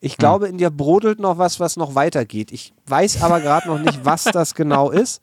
Ich 0.00 0.16
glaube, 0.16 0.48
in 0.48 0.58
dir 0.58 0.70
brodelt 0.70 1.18
noch 1.20 1.38
was, 1.38 1.60
was 1.60 1.76
noch 1.76 1.94
weitergeht. 1.94 2.52
Ich 2.52 2.72
weiß 2.86 3.22
aber 3.22 3.40
gerade 3.40 3.68
noch 3.68 3.78
nicht, 3.78 4.04
was 4.04 4.24
das 4.24 4.54
genau 4.54 4.90
ist. 4.90 5.20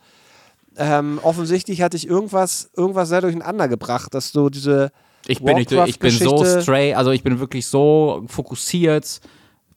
Ähm, 0.77 1.19
offensichtlich 1.23 1.81
hatte 1.81 1.97
ich 1.97 2.07
irgendwas, 2.07 2.69
irgendwas 2.75 3.09
sehr 3.09 3.21
durcheinander 3.21 3.67
gebracht, 3.67 4.13
dass 4.13 4.31
du 4.31 4.49
diese 4.49 4.91
Ich 5.27 5.41
bin, 5.43 5.55
nicht, 5.55 5.71
ich 5.71 5.99
bin 5.99 6.11
so 6.11 6.45
straight, 6.45 6.95
also 6.95 7.11
ich 7.11 7.23
bin 7.23 7.39
wirklich 7.39 7.67
so 7.67 8.23
fokussiert 8.27 9.21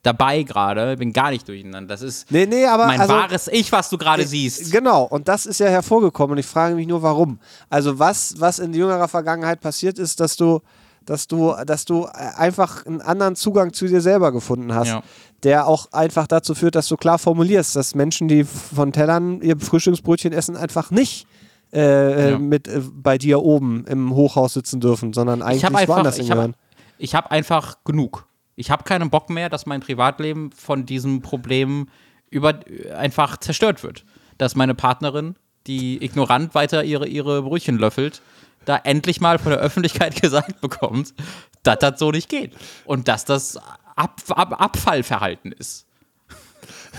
dabei 0.02 0.42
gerade, 0.42 0.96
bin 0.96 1.12
gar 1.12 1.30
nicht 1.30 1.46
durcheinander. 1.48 1.94
Das 1.94 2.02
ist 2.02 2.30
Nee, 2.30 2.46
nee, 2.46 2.66
aber 2.66 2.86
mein 2.86 3.00
also, 3.00 3.14
wahres 3.14 3.48
Ich, 3.48 3.70
was 3.72 3.88
du 3.88 3.98
gerade 3.98 4.26
siehst. 4.26 4.72
Genau, 4.72 5.04
und 5.04 5.28
das 5.28 5.46
ist 5.46 5.60
ja 5.60 5.68
hervorgekommen 5.68 6.32
und 6.32 6.38
ich 6.38 6.46
frage 6.46 6.74
mich 6.74 6.86
nur, 6.88 7.02
warum. 7.02 7.38
Also 7.70 7.98
was, 7.98 8.34
was 8.38 8.58
in 8.58 8.72
jüngerer 8.74 9.08
Vergangenheit 9.08 9.60
passiert 9.60 9.98
ist, 9.98 10.18
dass 10.20 10.36
du, 10.36 10.60
dass 11.06 11.26
du, 11.28 11.54
dass 11.66 11.84
du 11.84 12.06
einfach 12.06 12.84
einen 12.86 13.00
anderen 13.00 13.36
Zugang 13.36 13.72
zu 13.72 13.86
dir 13.86 14.00
selber 14.00 14.32
gefunden 14.32 14.74
hast, 14.74 14.88
Ja. 14.88 15.02
der 15.44 15.66
auch 15.68 15.92
einfach 15.92 16.26
dazu 16.26 16.54
führt, 16.54 16.74
dass 16.74 16.88
du 16.88 16.96
klar 16.96 17.18
formulierst, 17.18 17.76
dass 17.76 17.94
Menschen, 17.94 18.26
die 18.28 18.44
von 18.44 18.92
Tellern 18.92 19.40
ihr 19.40 19.58
Frühstücksbrötchen 19.58 20.32
essen, 20.32 20.56
einfach 20.56 20.90
nicht 20.90 21.26
äh, 21.72 22.32
Ja. 22.32 22.38
mit 22.38 22.66
äh, 22.68 22.80
bei 22.92 23.18
dir 23.18 23.40
oben 23.42 23.84
im 23.86 24.14
Hochhaus 24.14 24.54
sitzen 24.54 24.80
dürfen, 24.80 25.12
sondern 25.12 25.42
eigentlich 25.42 25.58
Ich 25.58 25.64
habe 25.64 25.78
einfach, 25.78 25.94
woanders 25.94 26.18
ich 26.18 26.26
hingehören. 26.26 26.54
ich 26.98 27.14
hab 27.14 27.30
einfach 27.30 27.78
genug. 27.84 28.26
Ich 28.56 28.70
habe 28.70 28.84
keinen 28.84 29.10
Bock 29.10 29.30
mehr, 29.30 29.48
dass 29.48 29.66
mein 29.66 29.80
Privatleben 29.80 30.52
von 30.52 30.86
diesem 30.86 31.22
Problem 31.22 31.88
über, 32.30 32.60
einfach 32.96 33.36
zerstört 33.38 33.82
wird. 33.82 34.04
Dass 34.38 34.56
meine 34.56 34.74
Partnerin, 34.74 35.36
die 35.66 36.02
ignorant 36.02 36.54
weiter 36.54 36.84
ihre, 36.84 37.06
ihre 37.06 37.42
Brötchen 37.42 37.78
löffelt, 37.78 38.22
da 38.64 38.76
endlich 38.76 39.20
mal 39.20 39.38
von 39.38 39.50
der 39.50 39.60
Öffentlichkeit 39.60 40.20
gesagt 40.22 40.60
bekommt, 40.60 41.14
dass 41.62 41.78
das 41.78 41.98
so 41.98 42.10
nicht 42.10 42.28
geht. 42.28 42.52
Und 42.84 43.08
dass 43.08 43.24
das 43.24 43.58
Ab, 43.94 44.20
Ab, 44.30 44.60
Abfallverhalten 44.60 45.52
ist. 45.52 45.86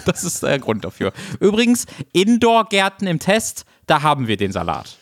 Das 0.06 0.24
ist 0.24 0.44
der 0.44 0.60
Grund 0.60 0.84
dafür. 0.84 1.14
Übrigens, 1.40 1.86
Indoor-Gärten 2.14 3.08
im 3.08 3.20
Test, 3.20 3.66
da 3.86 4.02
haben 4.02 4.28
wir 4.28 4.38
den 4.38 4.52
Salat. 4.52 4.98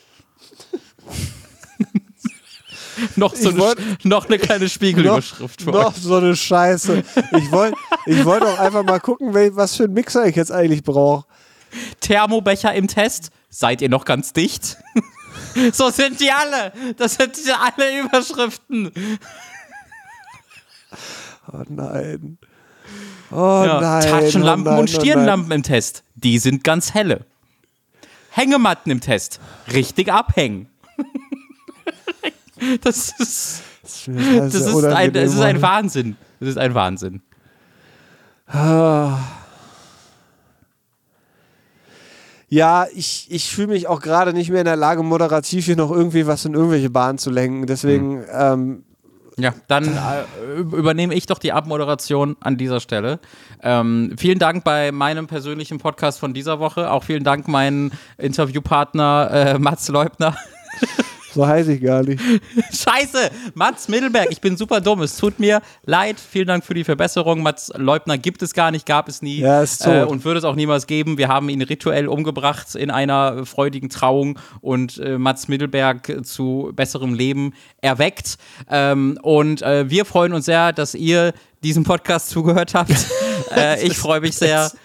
noch, 3.15 3.35
so 3.35 3.49
Ich 3.49 3.55
eine, 3.55 3.57
wollt- 3.59 4.05
noch 4.05 4.25
eine 4.27 4.37
kleine 4.39 4.69
Spiegelüberschrift 4.69 5.65
noch 5.65 5.95
euch. 5.95 5.95
so 6.01 6.15
eine 6.15 6.35
Scheiße. 6.35 7.03
Ich 7.37 7.51
wollte 7.51 7.75
ich 8.05 8.23
wollt 8.25 8.43
auch 8.43 8.59
einfach 8.59 8.83
mal 8.83 8.99
gucken, 8.99 9.33
was 9.55 9.75
für 9.75 9.83
einen 9.85 9.93
Mixer 9.93 10.25
ich 10.27 10.35
jetzt 10.35 10.51
eigentlich 10.51 10.83
brauche. 10.83 11.25
Thermobecher 12.01 12.73
im 12.73 12.87
Test, 12.87 13.29
seid 13.49 13.81
ihr 13.81 13.89
noch 13.89 14.05
ganz 14.05 14.33
dicht? 14.33 14.77
so 15.73 15.89
sind 15.89 16.19
die 16.19 16.31
alle. 16.31 16.73
Das 16.97 17.15
sind 17.15 17.35
diese 17.37 17.57
alle 17.59 17.99
Überschriften. 18.01 18.91
Oh 21.51 21.63
nein. 21.69 22.37
Oh 23.31 23.63
Ja. 23.65 23.79
nein. 23.81 24.01
Taschenlampen 24.03 24.67
oh 24.67 24.71
nein, 24.71 24.79
und 24.81 24.89
oh. 24.95 24.99
Stirnlampen 24.99 25.51
im 25.53 25.63
Test, 25.63 26.03
die 26.15 26.37
sind 26.39 26.63
ganz 26.63 26.93
helle. 26.93 27.25
Hängematten 28.31 28.91
im 28.91 28.99
Test, 29.01 29.39
richtig 29.71 30.11
abhängen. 30.11 30.67
das 32.81 33.13
ist, 33.19 33.61
Das 33.83 34.07
ist, 34.07 34.55
das 34.55 34.55
ist, 34.55 34.85
ein, 34.85 35.13
das 35.13 35.33
ist 35.33 35.39
ein 35.41 35.61
Wahnsinn. 35.61 36.15
Das 36.39 36.49
ist 36.49 36.57
ein 36.57 36.73
Wahnsinn. 36.73 37.21
Ja, 42.49 42.85
ich, 42.93 43.27
ich 43.29 43.49
fühle 43.49 43.67
mich 43.69 43.87
auch 43.87 44.01
gerade 44.01 44.33
nicht 44.33 44.49
mehr 44.49 44.59
in 44.59 44.65
der 44.65 44.75
Lage, 44.75 45.03
moderativ 45.03 45.65
hier 45.65 45.77
noch 45.77 45.89
irgendwie 45.91 46.27
was 46.27 46.43
in 46.43 46.53
irgendwelche 46.53 46.89
Bahnen 46.89 47.17
zu 47.17 47.29
lenken. 47.29 47.65
Deswegen, 47.65 48.19
Hm. 48.23 48.27
ähm, 48.33 48.83
Ja, 49.37 49.53
dann 49.69 49.85
äh, 49.85 50.59
übernehme 50.59 51.15
ich 51.15 51.25
doch 51.25 51.39
die 51.39 51.53
Abmoderation 51.53 52.35
an 52.41 52.57
dieser 52.57 52.81
Stelle. 52.81 53.19
Ähm, 53.63 54.13
vielen 54.17 54.39
Dank 54.39 54.65
bei 54.65 54.91
meinem 54.91 55.27
persönlichen 55.27 55.77
Podcast 55.77 56.19
von 56.19 56.33
dieser 56.33 56.59
Woche. 56.59 56.91
Auch 56.91 57.05
vielen 57.05 57.23
Dank 57.23 57.47
meinen 57.47 57.91
Interviewpartner 58.17 59.29
äh, 59.31 59.57
Mats 59.59 59.87
Leubner. 59.87 60.35
so 61.33 61.47
heiße 61.47 61.73
ich 61.73 61.81
gar 61.81 62.03
nicht. 62.03 62.21
Scheiße, 62.71 63.31
Mats 63.53 63.87
Mittelberg, 63.87 64.27
ich 64.31 64.41
bin 64.41 64.57
super 64.57 64.81
dumm. 64.81 65.01
Es 65.01 65.17
tut 65.17 65.39
mir 65.39 65.61
leid. 65.85 66.17
Vielen 66.19 66.47
Dank 66.47 66.65
für 66.65 66.73
die 66.73 66.83
Verbesserung. 66.83 67.41
Mats 67.41 67.71
Leubner 67.75 68.17
gibt 68.17 68.41
es 68.41 68.53
gar 68.53 68.71
nicht, 68.71 68.85
gab 68.85 69.07
es 69.07 69.21
nie 69.21 69.39
Ja, 69.39 69.61
ist 69.61 69.83
tot. 69.83 69.93
äh, 69.93 70.03
und 70.03 70.25
würde 70.25 70.39
es 70.39 70.43
auch 70.43 70.55
niemals 70.55 70.87
geben. 70.87 71.17
Wir 71.17 71.27
haben 71.27 71.49
ihn 71.49 71.61
rituell 71.61 72.07
umgebracht 72.07 72.75
in 72.75 72.91
einer 72.91 73.45
freudigen 73.45 73.89
Trauung 73.89 74.37
und 74.61 74.97
äh, 74.99 75.17
Mats 75.17 75.47
Mittelberg 75.47 76.25
zu 76.25 76.71
besserem 76.75 77.13
Leben 77.13 77.53
erweckt. 77.81 78.37
Ähm, 78.69 79.17
und 79.21 79.61
äh, 79.61 79.89
wir 79.89 80.05
freuen 80.05 80.33
uns 80.33 80.45
sehr, 80.45 80.73
dass 80.73 80.93
ihr 80.95 81.33
diesem 81.63 81.83
Podcast 81.83 82.29
zugehört 82.29 82.73
habt. 82.73 82.91
äh, 83.55 83.85
ich 83.85 83.97
freue 83.97 84.21
mich 84.21 84.35
sehr. 84.35 84.71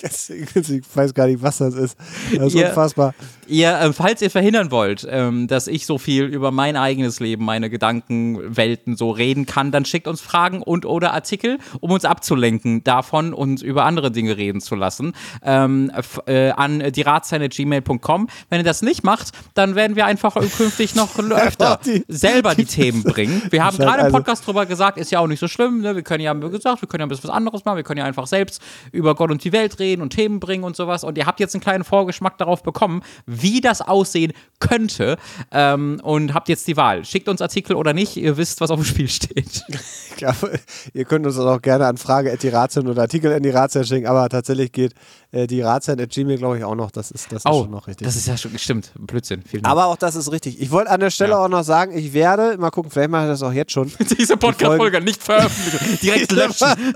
Ich 0.00 0.96
weiß 0.96 1.12
gar 1.12 1.26
nicht, 1.26 1.42
was 1.42 1.58
das 1.58 1.74
ist. 1.74 1.96
Das 2.34 2.46
ist 2.46 2.54
Ihr- 2.54 2.68
unfassbar. 2.68 3.14
Ihr, 3.48 3.78
äh, 3.78 3.92
falls 3.92 4.22
ihr 4.22 4.30
verhindern 4.30 4.70
wollt, 4.70 5.06
ähm, 5.10 5.48
dass 5.48 5.66
ich 5.66 5.86
so 5.86 5.98
viel 5.98 6.24
über 6.24 6.50
mein 6.50 6.76
eigenes 6.76 7.20
Leben, 7.20 7.44
meine 7.44 7.70
Gedankenwelten 7.70 8.96
so 8.96 9.10
reden 9.10 9.46
kann, 9.46 9.72
dann 9.72 9.84
schickt 9.84 10.06
uns 10.06 10.20
Fragen 10.20 10.62
und 10.62 10.86
oder 10.86 11.12
Artikel, 11.12 11.58
um 11.80 11.90
uns 11.90 12.04
abzulenken 12.04 12.84
davon 12.84 13.34
und 13.34 13.62
über 13.62 13.84
andere 13.84 14.10
Dinge 14.10 14.36
reden 14.36 14.60
zu 14.60 14.74
lassen, 14.74 15.14
ähm, 15.42 15.90
äh, 16.26 16.50
an 16.50 16.78
gmail.com. 16.80 18.28
Wenn 18.50 18.60
ihr 18.60 18.64
das 18.64 18.82
nicht 18.82 19.04
macht, 19.04 19.32
dann 19.54 19.74
werden 19.74 19.96
wir 19.96 20.06
einfach 20.06 20.34
künftig 20.56 20.94
noch 20.94 21.18
öfter 21.30 21.80
die, 21.84 22.04
selber 22.08 22.54
die, 22.54 22.64
die 22.64 22.70
Themen 22.70 23.02
bringen. 23.02 23.42
Wir 23.50 23.64
haben 23.64 23.76
gerade 23.76 24.00
im 24.00 24.04
also 24.06 24.16
Podcast 24.16 24.46
drüber 24.46 24.66
gesagt, 24.66 24.98
ist 24.98 25.10
ja 25.10 25.20
auch 25.20 25.26
nicht 25.26 25.40
so 25.40 25.48
schlimm. 25.48 25.80
Ne? 25.80 25.94
Wir 25.94 26.02
können 26.02 26.22
ja, 26.22 26.34
wie 26.40 26.50
gesagt, 26.50 26.82
wir 26.82 26.88
können 26.88 27.00
ja 27.00 27.06
ein 27.06 27.08
bisschen 27.08 27.28
was 27.28 27.34
anderes 27.34 27.64
machen. 27.64 27.76
Wir 27.76 27.82
können 27.82 27.98
ja 27.98 28.04
einfach 28.04 28.26
selbst 28.26 28.60
über 28.92 29.14
Gott 29.14 29.30
und 29.30 29.42
die 29.44 29.52
Welt 29.52 29.78
reden 29.78 30.02
und 30.02 30.10
Themen 30.10 30.40
bringen 30.40 30.64
und 30.64 30.76
sowas. 30.76 31.04
Und 31.04 31.18
ihr 31.18 31.26
habt 31.26 31.40
jetzt 31.40 31.54
einen 31.54 31.62
kleinen 31.62 31.84
Vorgeschmack 31.84 32.38
darauf 32.38 32.62
bekommen, 32.62 33.02
wie 33.42 33.60
das 33.60 33.80
aussehen 33.80 34.32
könnte. 34.60 35.16
Ähm, 35.52 36.00
und 36.02 36.34
habt 36.34 36.48
jetzt 36.48 36.66
die 36.68 36.76
Wahl. 36.76 37.04
Schickt 37.04 37.28
uns 37.28 37.40
Artikel 37.40 37.76
oder 37.76 37.92
nicht. 37.92 38.16
Ihr 38.16 38.36
wisst, 38.36 38.60
was 38.60 38.70
auf 38.70 38.80
dem 38.80 38.84
Spiel 38.84 39.08
steht. 39.08 39.62
Ich 40.18 40.26
glaube, 40.26 40.58
ihr 40.94 41.04
könnt 41.04 41.26
uns 41.26 41.38
auch 41.38 41.62
gerne 41.62 41.86
an 41.86 41.96
Frage 41.96 42.32
oder 42.32 43.02
Artikel 43.02 43.30
in 43.30 43.42
die 43.44 43.50
Ratien 43.50 43.84
schicken. 43.84 44.08
Aber 44.08 44.28
tatsächlich 44.28 44.72
geht 44.72 44.94
äh, 45.30 45.46
die 45.46 45.60
Ratien 45.60 46.00
at 46.00 46.10
Gmail, 46.10 46.38
glaube 46.38 46.58
ich, 46.58 46.64
auch 46.64 46.74
noch. 46.74 46.90
Das 46.90 47.12
ist, 47.12 47.30
das 47.30 47.44
ist 47.44 47.46
oh, 47.46 47.62
schon 47.62 47.70
noch 47.70 47.86
richtig. 47.86 48.04
Das 48.04 48.16
ist 48.16 48.26
ja 48.26 48.36
schon, 48.36 48.58
stimmt. 48.58 48.90
Blödsinn. 48.98 49.42
Vielen 49.42 49.62
Dank. 49.62 49.70
Aber 49.70 49.86
auch 49.86 49.96
das 49.96 50.16
ist 50.16 50.32
richtig. 50.32 50.60
Ich 50.60 50.72
wollte 50.72 50.90
an 50.90 50.98
der 50.98 51.10
Stelle 51.10 51.32
ja. 51.32 51.38
auch 51.38 51.48
noch 51.48 51.62
sagen, 51.62 51.96
ich 51.96 52.12
werde, 52.14 52.58
mal 52.58 52.70
gucken, 52.70 52.90
vielleicht 52.90 53.10
mache 53.10 53.24
ich 53.24 53.30
das 53.30 53.42
auch 53.44 53.52
jetzt 53.52 53.70
schon. 53.70 53.92
Diese 54.18 54.36
Podcast-Folge 54.36 55.00
nicht 55.00 55.22
veröffentlichen. 55.22 55.98
Direkt 56.02 56.32
löschen. 56.32 56.66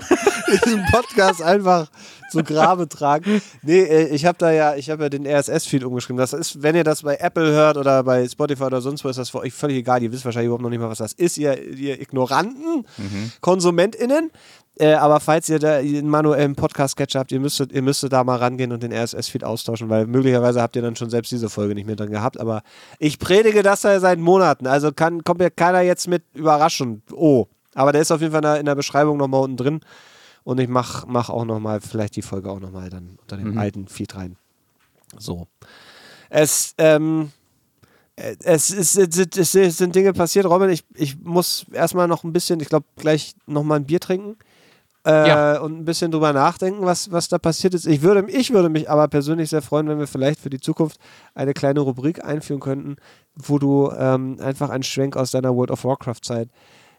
Diesen 0.65 0.85
Podcast 0.91 1.41
einfach 1.41 1.87
zu 2.33 2.43
Grabe 2.43 2.89
tragen. 2.89 3.41
Nee, 3.61 3.81
äh, 3.83 4.07
ich 4.07 4.25
habe 4.25 4.37
da 4.37 4.51
ja, 4.51 4.75
ich 4.75 4.89
habe 4.89 5.03
ja 5.03 5.09
den 5.09 5.25
RSS-Feed 5.25 5.83
umgeschrieben. 5.83 6.17
Das 6.17 6.33
ist, 6.33 6.63
wenn 6.63 6.75
ihr 6.75 6.83
das 6.83 7.03
bei 7.03 7.15
Apple 7.17 7.51
hört 7.51 7.77
oder 7.77 8.03
bei 8.03 8.27
Spotify 8.27 8.63
oder 8.63 8.81
sonst 8.81 9.05
wo, 9.05 9.09
ist 9.09 9.19
das 9.19 9.29
für 9.29 9.39
euch 9.39 9.53
völlig 9.53 9.77
egal. 9.77 10.01
Ihr 10.01 10.11
wisst 10.11 10.25
wahrscheinlich 10.25 10.47
überhaupt 10.47 10.63
noch 10.63 10.71
nicht 10.71 10.79
mal, 10.79 10.89
was 10.89 10.97
das 10.97 11.13
ist, 11.13 11.37
ihr, 11.37 11.61
ihr 11.75 12.01
Ignoranten, 12.01 12.85
mhm. 12.97 13.12
KonsumentInnen. 13.41 14.31
Äh, 14.79 14.93
aber 14.93 15.19
falls 15.19 15.49
ihr 15.49 15.59
da 15.59 15.77
einen 15.77 16.09
manuellen 16.09 16.55
Podcast-Catcher 16.55 17.19
habt, 17.19 17.31
ihr 17.31 17.39
müsstet, 17.39 17.71
ihr 17.71 17.83
müsstet 17.83 18.11
da 18.11 18.23
mal 18.23 18.37
rangehen 18.37 18.71
und 18.71 18.81
den 18.81 18.91
RSS-Feed 18.91 19.43
austauschen, 19.43 19.89
weil 19.89 20.07
möglicherweise 20.07 20.61
habt 20.61 20.75
ihr 20.75 20.81
dann 20.81 20.95
schon 20.95 21.11
selbst 21.11 21.31
diese 21.31 21.49
Folge 21.49 21.75
nicht 21.75 21.85
mehr 21.85 21.95
drin 21.95 22.09
gehabt. 22.09 22.39
Aber 22.39 22.63
ich 22.97 23.19
predige 23.19 23.61
das 23.61 23.81
da 23.81 23.99
seit 23.99 24.17
Monaten. 24.17 24.65
Also 24.65 24.91
kann, 24.91 25.23
kommt 25.23 25.41
ja 25.41 25.51
keiner 25.51 25.81
jetzt 25.81 26.07
mit 26.07 26.23
überraschen. 26.33 27.03
Oh. 27.11 27.45
Aber 27.75 27.91
der 27.91 28.01
ist 28.01 28.11
auf 28.11 28.21
jeden 28.21 28.33
Fall 28.33 28.59
in 28.59 28.65
der 28.65 28.75
Beschreibung 28.75 29.17
nochmal 29.17 29.41
unten 29.41 29.57
drin. 29.57 29.79
Und 30.43 30.59
ich 30.59 30.67
mache 30.67 31.05
mach 31.07 31.29
auch 31.29 31.45
nochmal, 31.45 31.79
vielleicht 31.79 32.15
die 32.15 32.21
Folge 32.21 32.49
auch 32.49 32.59
nochmal 32.59 32.89
dann 32.89 33.17
unter 33.21 33.37
dem 33.37 33.51
mhm. 33.51 33.57
alten 33.57 33.87
Feed 33.87 34.15
rein. 34.15 34.37
So. 35.17 35.47
Es, 36.29 36.73
ähm, 36.79 37.31
es, 38.15 38.69
es, 38.69 38.95
es, 38.95 39.55
es, 39.55 39.77
sind 39.77 39.95
Dinge 39.95 40.13
passiert, 40.13 40.45
Robin. 40.45 40.69
Ich, 40.69 40.85
ich 40.95 41.19
muss 41.19 41.65
erstmal 41.71 42.07
noch 42.07 42.23
ein 42.23 42.33
bisschen, 42.33 42.59
ich 42.59 42.69
glaube, 42.69 42.85
gleich 42.95 43.33
nochmal 43.47 43.79
ein 43.79 43.85
Bier 43.85 43.99
trinken. 43.99 44.37
Äh, 45.05 45.27
ja. 45.27 45.59
und 45.59 45.79
ein 45.79 45.83
bisschen 45.83 46.11
drüber 46.11 46.31
nachdenken, 46.31 46.85
was, 46.85 47.11
was 47.11 47.27
da 47.27 47.37
passiert 47.37 47.73
ist. 47.73 47.85
Ich 47.85 48.03
würde, 48.03 48.25
ich 48.31 48.51
würde 48.51 48.69
mich 48.69 48.89
aber 48.89 49.09
persönlich 49.09 49.49
sehr 49.49 49.61
freuen, 49.61 49.89
wenn 49.89 49.99
wir 49.99 50.07
vielleicht 50.07 50.39
für 50.39 50.49
die 50.49 50.61
Zukunft 50.61 50.97
eine 51.35 51.53
kleine 51.53 51.81
Rubrik 51.81 52.23
einführen 52.23 52.61
könnten, 52.61 52.95
wo 53.35 53.59
du 53.59 53.91
ähm, 53.97 54.37
einfach 54.39 54.69
einen 54.69 54.83
Schwenk 54.83 55.17
aus 55.17 55.31
deiner 55.31 55.53
World 55.53 55.71
of 55.71 55.83
Warcraft-Zeit 55.83 56.47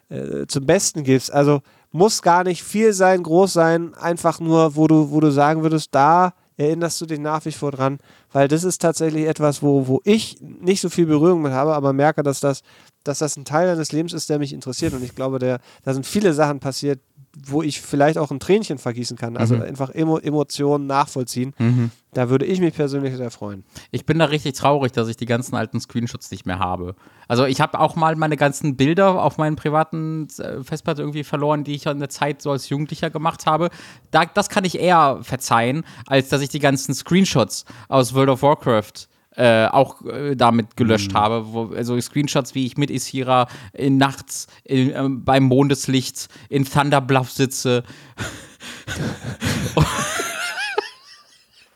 äh, 0.09 0.45
zum 0.45 0.67
Besten 0.67 1.03
gibst. 1.03 1.33
Also 1.33 1.61
muss 1.91 2.21
gar 2.21 2.43
nicht 2.43 2.63
viel 2.63 2.93
sein, 2.93 3.23
groß 3.23 3.53
sein, 3.53 3.95
einfach 3.95 4.39
nur, 4.39 4.75
wo 4.75 4.85
du, 4.85 5.09
wo 5.09 5.19
du 5.19 5.31
sagen 5.31 5.63
würdest, 5.63 5.95
da 5.95 6.35
erinnerst 6.57 6.99
du 7.01 7.05
dich 7.05 7.19
nach 7.19 7.45
wie 7.45 7.51
vor 7.51 7.71
dran, 7.71 7.99
weil 8.31 8.47
das 8.47 8.63
ist 8.63 8.81
tatsächlich 8.81 9.25
etwas, 9.25 9.61
wo, 9.61 9.87
wo 9.87 10.01
ich 10.03 10.37
nicht 10.41 10.81
so 10.81 10.89
viel 10.89 11.05
Berührung 11.05 11.41
mit 11.41 11.51
habe, 11.51 11.73
aber 11.75 11.93
merke, 11.93 12.23
dass 12.23 12.39
das, 12.39 12.61
dass 13.03 13.19
das 13.19 13.37
ein 13.37 13.45
Teil 13.45 13.67
deines 13.67 13.91
Lebens 13.91 14.13
ist, 14.13 14.29
der 14.29 14.39
mich 14.39 14.53
interessiert. 14.53 14.93
Und 14.93 15.03
ich 15.03 15.15
glaube, 15.15 15.39
der, 15.39 15.59
da 15.83 15.93
sind 15.93 16.05
viele 16.05 16.33
Sachen 16.33 16.59
passiert, 16.59 16.99
wo 17.35 17.61
ich 17.61 17.81
vielleicht 17.81 18.17
auch 18.17 18.31
ein 18.31 18.39
Tränchen 18.39 18.77
vergießen 18.77 19.17
kann. 19.17 19.37
Also 19.37 19.55
mhm. 19.55 19.63
einfach 19.63 19.89
Emo 19.89 20.17
Emotionen 20.17 20.87
nachvollziehen. 20.87 21.53
Mhm. 21.57 21.91
Da 22.13 22.29
würde 22.29 22.45
ich 22.45 22.59
mich 22.61 22.73
persönlich 22.73 23.15
sehr 23.15 23.29
freuen. 23.29 23.65
Ich 23.91 24.05
bin 24.05 24.19
da 24.19 24.25
richtig 24.25 24.55
traurig, 24.55 24.93
dass 24.93 25.09
ich 25.09 25.17
die 25.17 25.25
ganzen 25.25 25.55
alten 25.55 25.79
Screenshots 25.81 26.31
nicht 26.31 26.45
mehr 26.45 26.59
habe. 26.59 26.95
Also 27.27 27.45
ich 27.45 27.59
habe 27.59 27.79
auch 27.79 27.95
mal 27.95 28.15
meine 28.15 28.37
ganzen 28.37 28.77
Bilder 28.77 29.21
auf 29.21 29.37
meinen 29.37 29.57
privaten 29.57 30.27
äh, 30.37 30.63
Festplatte 30.63 31.01
irgendwie 31.01 31.25
verloren, 31.25 31.63
die 31.63 31.75
ich 31.75 31.85
in 31.85 31.99
der 31.99 32.09
Zeit 32.09 32.41
so 32.41 32.51
als 32.51 32.69
Jugendlicher 32.69 33.09
gemacht 33.09 33.45
habe. 33.45 33.69
Da, 34.11 34.25
das 34.25 34.49
kann 34.49 34.63
ich 34.63 34.79
eher 34.79 35.19
verzeihen, 35.21 35.83
als 36.07 36.29
dass 36.29 36.41
ich 36.41 36.49
die 36.49 36.59
ganzen 36.59 36.93
Screenshots 36.93 37.65
aus 37.89 38.13
World 38.13 38.29
of 38.29 38.41
Warcraft 38.41 39.09
äh, 39.37 39.67
auch 39.67 40.01
äh, 40.05 40.35
damit 40.35 40.77
gelöscht 40.77 41.11
mhm. 41.11 41.17
habe. 41.17 41.53
Wo, 41.53 41.73
also 41.75 41.99
Screenshots, 41.99 42.55
wie 42.55 42.65
ich 42.65 42.77
mit 42.77 42.89
Isira 42.89 43.47
in 43.73 43.97
nachts 43.97 44.47
in, 44.63 44.91
äh, 44.91 45.09
beim 45.09 45.43
Mondeslicht 45.43 46.27
in 46.49 46.65
Thunder 46.65 47.01
Bluff 47.01 47.31
sitze. 47.31 47.83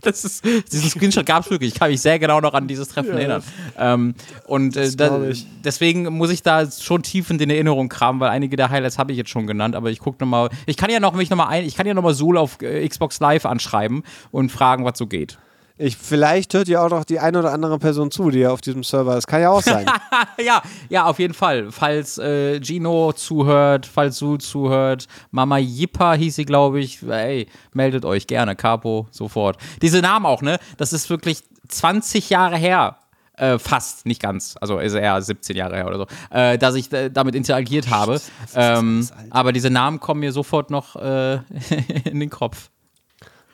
Das 0.02 0.24
ist, 0.24 0.46
diesen 0.46 0.90
Screenshot 0.90 1.26
gab 1.26 1.44
es 1.44 1.52
wirklich. 1.52 1.74
Ich 1.74 1.80
kann 1.80 1.92
mich 1.92 2.02
sehr 2.02 2.20
genau 2.20 2.40
noch 2.40 2.54
an 2.54 2.68
dieses 2.68 2.88
Treffen 2.88 3.12
ja. 3.12 3.18
erinnern. 3.18 3.44
Ähm, 3.78 4.16
und 4.46 4.78
äh, 4.78 4.96
da, 4.96 5.20
deswegen 5.64 6.04
muss 6.14 6.30
ich 6.30 6.42
da 6.42 6.70
schon 6.72 7.04
tief 7.04 7.30
in 7.30 7.38
den 7.38 7.50
Erinnerungen 7.50 7.90
kramen, 7.90 8.22
weil 8.22 8.30
einige 8.30 8.56
der 8.56 8.70
Highlights 8.70 8.98
habe 8.98 9.12
ich 9.12 9.18
jetzt 9.18 9.30
schon 9.30 9.46
genannt. 9.46 9.76
Aber 9.76 9.90
ich 9.90 10.00
gucke 10.00 10.24
nochmal. 10.24 10.50
Ich 10.68 10.78
kann 10.78 10.90
ja 10.90 11.02
noch 11.02 11.14
mich 11.14 11.30
noch 11.30 11.38
mal 11.38 11.48
ein. 11.48 11.66
Ich 11.66 11.76
kann 11.76 11.86
ja 11.86 11.94
noch 11.94 12.04
mal 12.04 12.16
Zool 12.16 12.38
auf 12.38 12.62
äh, 12.62 12.88
Xbox 12.88 13.20
Live 13.20 13.46
anschreiben 13.46 14.04
und 14.32 14.52
fragen, 14.52 14.86
was 14.86 14.98
so 14.98 15.06
geht. 15.06 15.38
Ich, 15.82 15.96
vielleicht 15.96 16.54
hört 16.54 16.68
ja 16.68 16.86
auch 16.86 16.90
noch 16.90 17.06
die 17.06 17.20
eine 17.20 17.40
oder 17.40 17.54
andere 17.54 17.80
Person 17.80 18.12
zu, 18.12 18.30
die 18.32 18.40
ja 18.40 18.52
auf 18.52 18.60
diesem 18.60 18.84
Server 18.84 19.18
ist. 19.18 19.28
Kann 19.28 19.42
ja 19.42 19.50
auch 19.50 19.62
sein. 19.62 19.86
ja, 20.46 20.62
ja, 20.90 21.06
auf 21.06 21.20
jeden 21.20 21.34
Fall. 21.34 21.72
Falls 21.72 22.18
äh, 22.18 22.60
Gino 22.62 23.14
zuhört, 23.14 23.86
falls 23.86 24.18
Su 24.18 24.36
zuhört, 24.36 25.08
Mama 25.32 25.58
Jippa 25.58 26.16
hieß 26.16 26.36
sie, 26.36 26.44
glaube 26.44 26.82
ich. 26.82 27.02
Ey, 27.04 27.48
meldet 27.72 28.04
euch 28.04 28.28
gerne. 28.28 28.58
Capo, 28.58 29.08
sofort. 29.10 29.58
Diese 29.82 30.02
Namen 30.02 30.26
auch, 30.26 30.42
ne? 30.42 30.60
Das 30.76 30.92
ist 30.92 31.10
wirklich 31.10 31.46
20 31.70 32.30
Jahre 32.30 32.58
her. 32.58 32.98
Äh, 33.38 33.58
fast, 33.58 34.06
nicht 34.06 34.22
ganz, 34.22 34.58
also 34.60 34.80
ist 34.80 34.96
eher 34.96 35.22
17 35.22 35.56
Jahre 35.56 35.78
her 35.78 35.88
oder 35.88 36.00
so, 36.00 36.08
äh, 36.30 36.58
dass 36.58 36.76
ich 36.76 36.92
äh, 36.92 37.10
damit 37.10 37.36
interagiert 37.36 37.90
habe. 37.90 38.20
Ähm, 38.54 39.08
aber 39.30 39.54
diese 39.54 39.70
Namen 39.70 40.02
kommen 40.02 40.20
mir 40.20 40.34
sofort 40.34 40.72
noch 40.72 40.98
äh, 40.98 41.36
in 42.04 42.20
den 42.20 42.30
Kopf. 42.30 42.70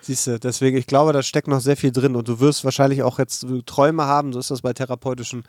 Siehst 0.06 0.28
du, 0.28 0.40
deswegen, 0.40 0.78
ich 0.78 0.86
glaube, 0.86 1.14
da 1.14 1.24
steckt 1.24 1.48
noch 1.48 1.62
sehr 1.62 1.76
viel 1.76 1.92
drin 1.92 2.16
und 2.16 2.28
du 2.28 2.40
wirst 2.40 2.64
wahrscheinlich 2.64 3.02
auch 3.02 3.18
jetzt 3.18 3.44
Träume 3.66 4.06
haben, 4.06 4.34
so 4.34 4.40
ist 4.40 4.52
das 4.52 4.62
bei 4.62 4.72
therapeutischen 4.72 5.46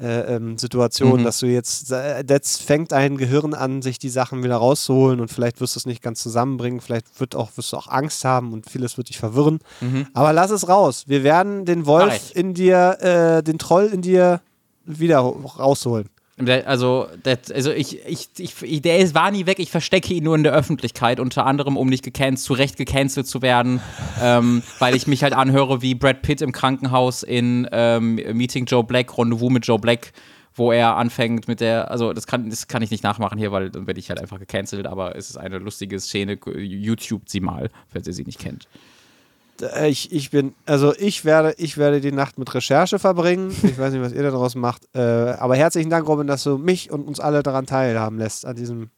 äh, 0.00 0.34
ähm, 0.34 0.56
Situationen, 0.56 1.20
mhm. 1.20 1.24
dass 1.24 1.40
du 1.40 1.46
jetzt, 1.46 1.90
jetzt 1.90 2.62
fängt 2.62 2.92
dein 2.92 3.18
Gehirn 3.18 3.52
an, 3.52 3.82
sich 3.82 3.98
die 3.98 4.08
Sachen 4.08 4.42
wieder 4.42 4.56
rauszuholen 4.56 5.20
und 5.20 5.28
vielleicht 5.28 5.60
wirst 5.60 5.76
du 5.76 5.80
es 5.80 5.84
nicht 5.84 6.00
ganz 6.00 6.22
zusammenbringen, 6.22 6.80
vielleicht 6.80 7.20
wird 7.20 7.36
auch, 7.36 7.50
wirst 7.56 7.74
du 7.74 7.76
auch 7.76 7.88
Angst 7.88 8.24
haben 8.24 8.54
und 8.54 8.70
vieles 8.70 8.96
wird 8.96 9.10
dich 9.10 9.18
verwirren. 9.18 9.58
Mhm. 9.82 10.06
Aber 10.14 10.32
lass 10.32 10.52
es 10.52 10.70
raus. 10.70 11.04
Wir 11.06 11.22
werden 11.22 11.66
den 11.66 11.84
Wolf 11.84 12.34
in 12.34 12.54
dir, 12.54 12.96
äh, 13.02 13.42
den 13.42 13.58
Troll 13.58 13.90
in 13.92 14.00
dir 14.00 14.40
wieder 14.86 15.18
rausholen. 15.18 16.08
Also, 16.46 17.08
das, 17.22 17.50
also 17.50 17.72
ich, 17.72 18.06
ich, 18.06 18.28
ich, 18.38 18.82
der 18.82 18.98
ist, 18.98 19.14
war 19.14 19.30
nie 19.30 19.46
weg, 19.46 19.58
ich 19.58 19.70
verstecke 19.70 20.14
ihn 20.14 20.24
nur 20.24 20.36
in 20.36 20.44
der 20.44 20.52
Öffentlichkeit, 20.52 21.18
unter 21.18 21.46
anderem, 21.46 21.76
um 21.76 21.88
nicht 21.88 22.04
gecancelt, 22.04 22.38
zu 22.38 22.52
Recht 22.52 22.76
gecancelt 22.76 23.26
zu 23.26 23.42
werden, 23.42 23.80
ähm, 24.22 24.62
weil 24.78 24.94
ich 24.94 25.06
mich 25.06 25.22
halt 25.22 25.32
anhöre 25.32 25.82
wie 25.82 25.94
Brad 25.94 26.22
Pitt 26.22 26.40
im 26.40 26.52
Krankenhaus 26.52 27.22
in 27.22 27.68
ähm, 27.72 28.14
Meeting 28.14 28.66
Joe 28.66 28.84
Black, 28.84 29.18
Rendezvous 29.18 29.50
mit 29.50 29.66
Joe 29.66 29.78
Black, 29.78 30.12
wo 30.54 30.72
er 30.72 30.96
anfängt 30.96 31.48
mit 31.48 31.60
der, 31.60 31.90
also 31.90 32.12
das 32.12 32.26
kann, 32.26 32.50
das 32.50 32.68
kann 32.68 32.82
ich 32.82 32.90
nicht 32.90 33.04
nachmachen 33.04 33.38
hier, 33.38 33.52
weil 33.52 33.70
dann 33.70 33.86
werde 33.86 33.98
ich 34.00 34.08
halt 34.08 34.20
einfach 34.20 34.38
gecancelt, 34.38 34.86
aber 34.86 35.16
es 35.16 35.30
ist 35.30 35.36
eine 35.36 35.58
lustige 35.58 35.98
Szene, 35.98 36.38
YouTube 36.56 37.22
sie 37.28 37.40
mal, 37.40 37.70
falls 37.88 38.06
ihr 38.06 38.12
sie 38.12 38.24
nicht 38.24 38.38
kennt. 38.38 38.68
Äh, 39.62 39.88
ich, 39.88 40.12
ich 40.12 40.30
bin, 40.30 40.54
also 40.66 40.94
ich 40.96 41.24
werde, 41.24 41.54
ich 41.58 41.76
werde 41.76 42.00
die 42.00 42.12
Nacht 42.12 42.38
mit 42.38 42.52
Recherche 42.54 42.98
verbringen. 42.98 43.50
Ich 43.62 43.78
weiß 43.78 43.92
nicht, 43.92 44.02
was 44.02 44.12
ihr 44.12 44.22
daraus 44.22 44.54
macht. 44.54 44.82
Äh, 44.94 45.00
aber 45.00 45.56
herzlichen 45.56 45.90
Dank, 45.90 46.06
Robin, 46.08 46.26
dass 46.26 46.44
du 46.44 46.58
mich 46.58 46.90
und 46.90 47.06
uns 47.06 47.20
alle 47.20 47.42
daran 47.42 47.66
teilhaben 47.66 48.18
lässt, 48.18 48.46
an 48.46 48.56
diesem 48.56 48.90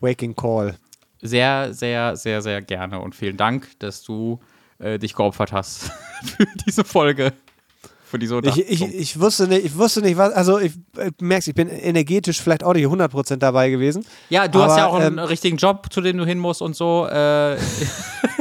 Waking 0.00 0.34
Call. 0.34 0.76
Sehr, 1.20 1.72
sehr, 1.72 2.16
sehr, 2.16 2.42
sehr 2.42 2.60
gerne 2.62 3.00
und 3.00 3.14
vielen 3.14 3.36
Dank, 3.36 3.68
dass 3.78 4.02
du 4.02 4.40
äh, 4.78 4.98
dich 4.98 5.14
geopfert 5.14 5.52
hast 5.52 5.84
für 6.24 6.46
diese 6.66 6.84
Folge. 6.84 7.32
Für 8.04 8.18
diese 8.18 8.40
ich, 8.40 8.58
ich, 8.68 8.82
ich, 8.82 9.20
wusste 9.20 9.48
nicht, 9.48 9.64
ich 9.64 9.78
wusste 9.78 10.02
nicht, 10.02 10.18
was, 10.18 10.34
also 10.34 10.58
ich, 10.58 10.72
ich 10.98 11.12
merkst, 11.22 11.48
ich 11.48 11.54
bin 11.54 11.68
energetisch 11.68 12.42
vielleicht 12.42 12.62
auch 12.62 12.74
nicht 12.74 12.84
100% 12.84 13.36
dabei 13.36 13.70
gewesen. 13.70 14.04
Ja, 14.28 14.48
du 14.48 14.58
aber, 14.58 14.70
hast 14.70 14.78
ja 14.78 14.86
auch 14.86 14.96
einen 14.96 15.16
ähm, 15.16 15.24
richtigen 15.24 15.56
Job, 15.56 15.86
zu 15.90 16.02
dem 16.02 16.18
du 16.18 16.26
hin 16.26 16.38
musst 16.38 16.60
und 16.60 16.76
so. 16.76 17.06
Äh, 17.06 17.56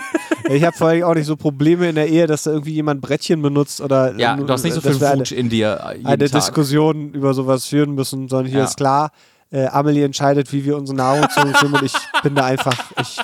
Ich 0.54 0.64
habe 0.64 0.76
vor 0.76 0.88
allem 0.88 1.04
auch 1.04 1.16
nicht 1.16 1.26
so 1.26 1.36
Probleme 1.36 1.90
in 1.90 1.96
der 1.96 2.08
Ehe, 2.08 2.28
dass 2.28 2.44
da 2.44 2.52
irgendwie 2.52 2.74
jemand 2.74 3.02
Brettchen 3.02 3.42
benutzt 3.42 3.82
oder. 3.82 4.18
Ja, 4.18 4.36
du 4.36 4.48
hast 4.48 4.64
nicht 4.64 4.74
so 4.74 4.82
viel 4.82 5.00
Wut 5.00 5.32
in 5.32 5.50
dir. 5.50 5.80
Äh, 5.82 6.06
eine 6.06 6.30
Tag. 6.30 6.42
Diskussion 6.42 7.14
über 7.14 7.34
sowas 7.34 7.66
führen 7.66 7.96
müssen, 7.96 8.28
sondern 8.28 8.48
hier 8.48 8.60
ja. 8.60 8.66
ist 8.66 8.78
klar, 8.78 9.12
äh, 9.52 9.68
Amelie 9.68 10.06
entscheidet, 10.06 10.52
wie 10.54 10.66
wir 10.66 10.78
unsere 10.78 10.98
Nahrung 10.98 11.30
zu 11.30 11.42
uns 11.42 11.62
nehmen 11.62 11.76
und 11.76 11.84
ich 11.84 11.94
bin 12.24 12.36
da 12.36 12.46
einfach. 12.46 12.76
Ich, 13.00 13.18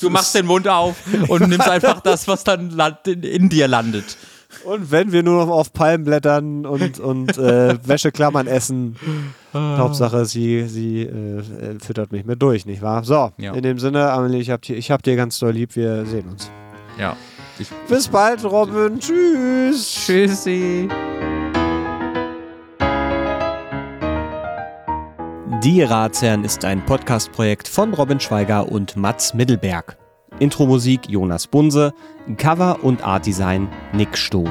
du 0.00 0.10
machst 0.10 0.34
den 0.34 0.46
Mund 0.46 0.68
auf 0.68 0.96
und 1.28 1.48
nimmst 1.48 1.68
einfach 1.68 2.00
das, 2.00 2.28
was 2.28 2.44
dann 2.44 2.78
in, 3.06 3.22
in 3.22 3.48
dir 3.48 3.68
landet. 3.68 4.16
Und 4.64 4.90
wenn 4.90 5.12
wir 5.12 5.22
nur 5.22 5.46
noch 5.46 5.52
auf 5.52 5.72
Palmblättern 5.72 6.66
und, 6.66 6.98
und 6.98 7.38
äh, 7.38 7.78
Wäscheklammern 7.86 8.48
essen, 8.48 8.96
Hauptsache, 9.54 10.24
sie, 10.26 10.66
sie 10.66 11.02
äh, 11.02 11.78
füttert 11.78 12.10
mich 12.10 12.24
mit 12.24 12.42
durch, 12.42 12.66
nicht 12.66 12.82
wahr? 12.82 13.04
So, 13.04 13.30
Ja. 13.38 13.54
in 13.54 13.62
dem 13.62 13.78
Sinne, 13.78 14.10
Amelie, 14.10 14.40
ich 14.40 14.50
hab, 14.50 14.62
dir, 14.62 14.76
ich 14.76 14.90
hab 14.90 15.04
dir 15.04 15.14
ganz 15.14 15.38
doll 15.38 15.52
lieb, 15.52 15.76
wir 15.76 16.04
sehen 16.04 16.28
uns. 16.28 16.50
Ja. 17.00 17.16
Ich, 17.58 17.70
Bis 17.88 18.08
bald, 18.08 18.44
Robin. 18.44 18.98
Tschüss. 19.00 20.04
tschüssi. 20.04 20.86
Die 25.62 25.82
Ratsherren 25.82 26.44
ist 26.44 26.64
ein 26.64 26.84
Podcast-Projekt 26.84 27.68
von 27.68 27.94
Robin 27.94 28.20
Schweiger 28.20 28.70
und 28.70 28.96
Mats 28.96 29.32
Mittelberg. 29.34 29.96
Intro-Musik 30.38 31.08
Jonas 31.08 31.46
Bunse, 31.46 31.92
Cover 32.36 32.82
und 32.82 33.02
Artdesign 33.02 33.68
Nick 33.92 34.16
Stohn. 34.16 34.50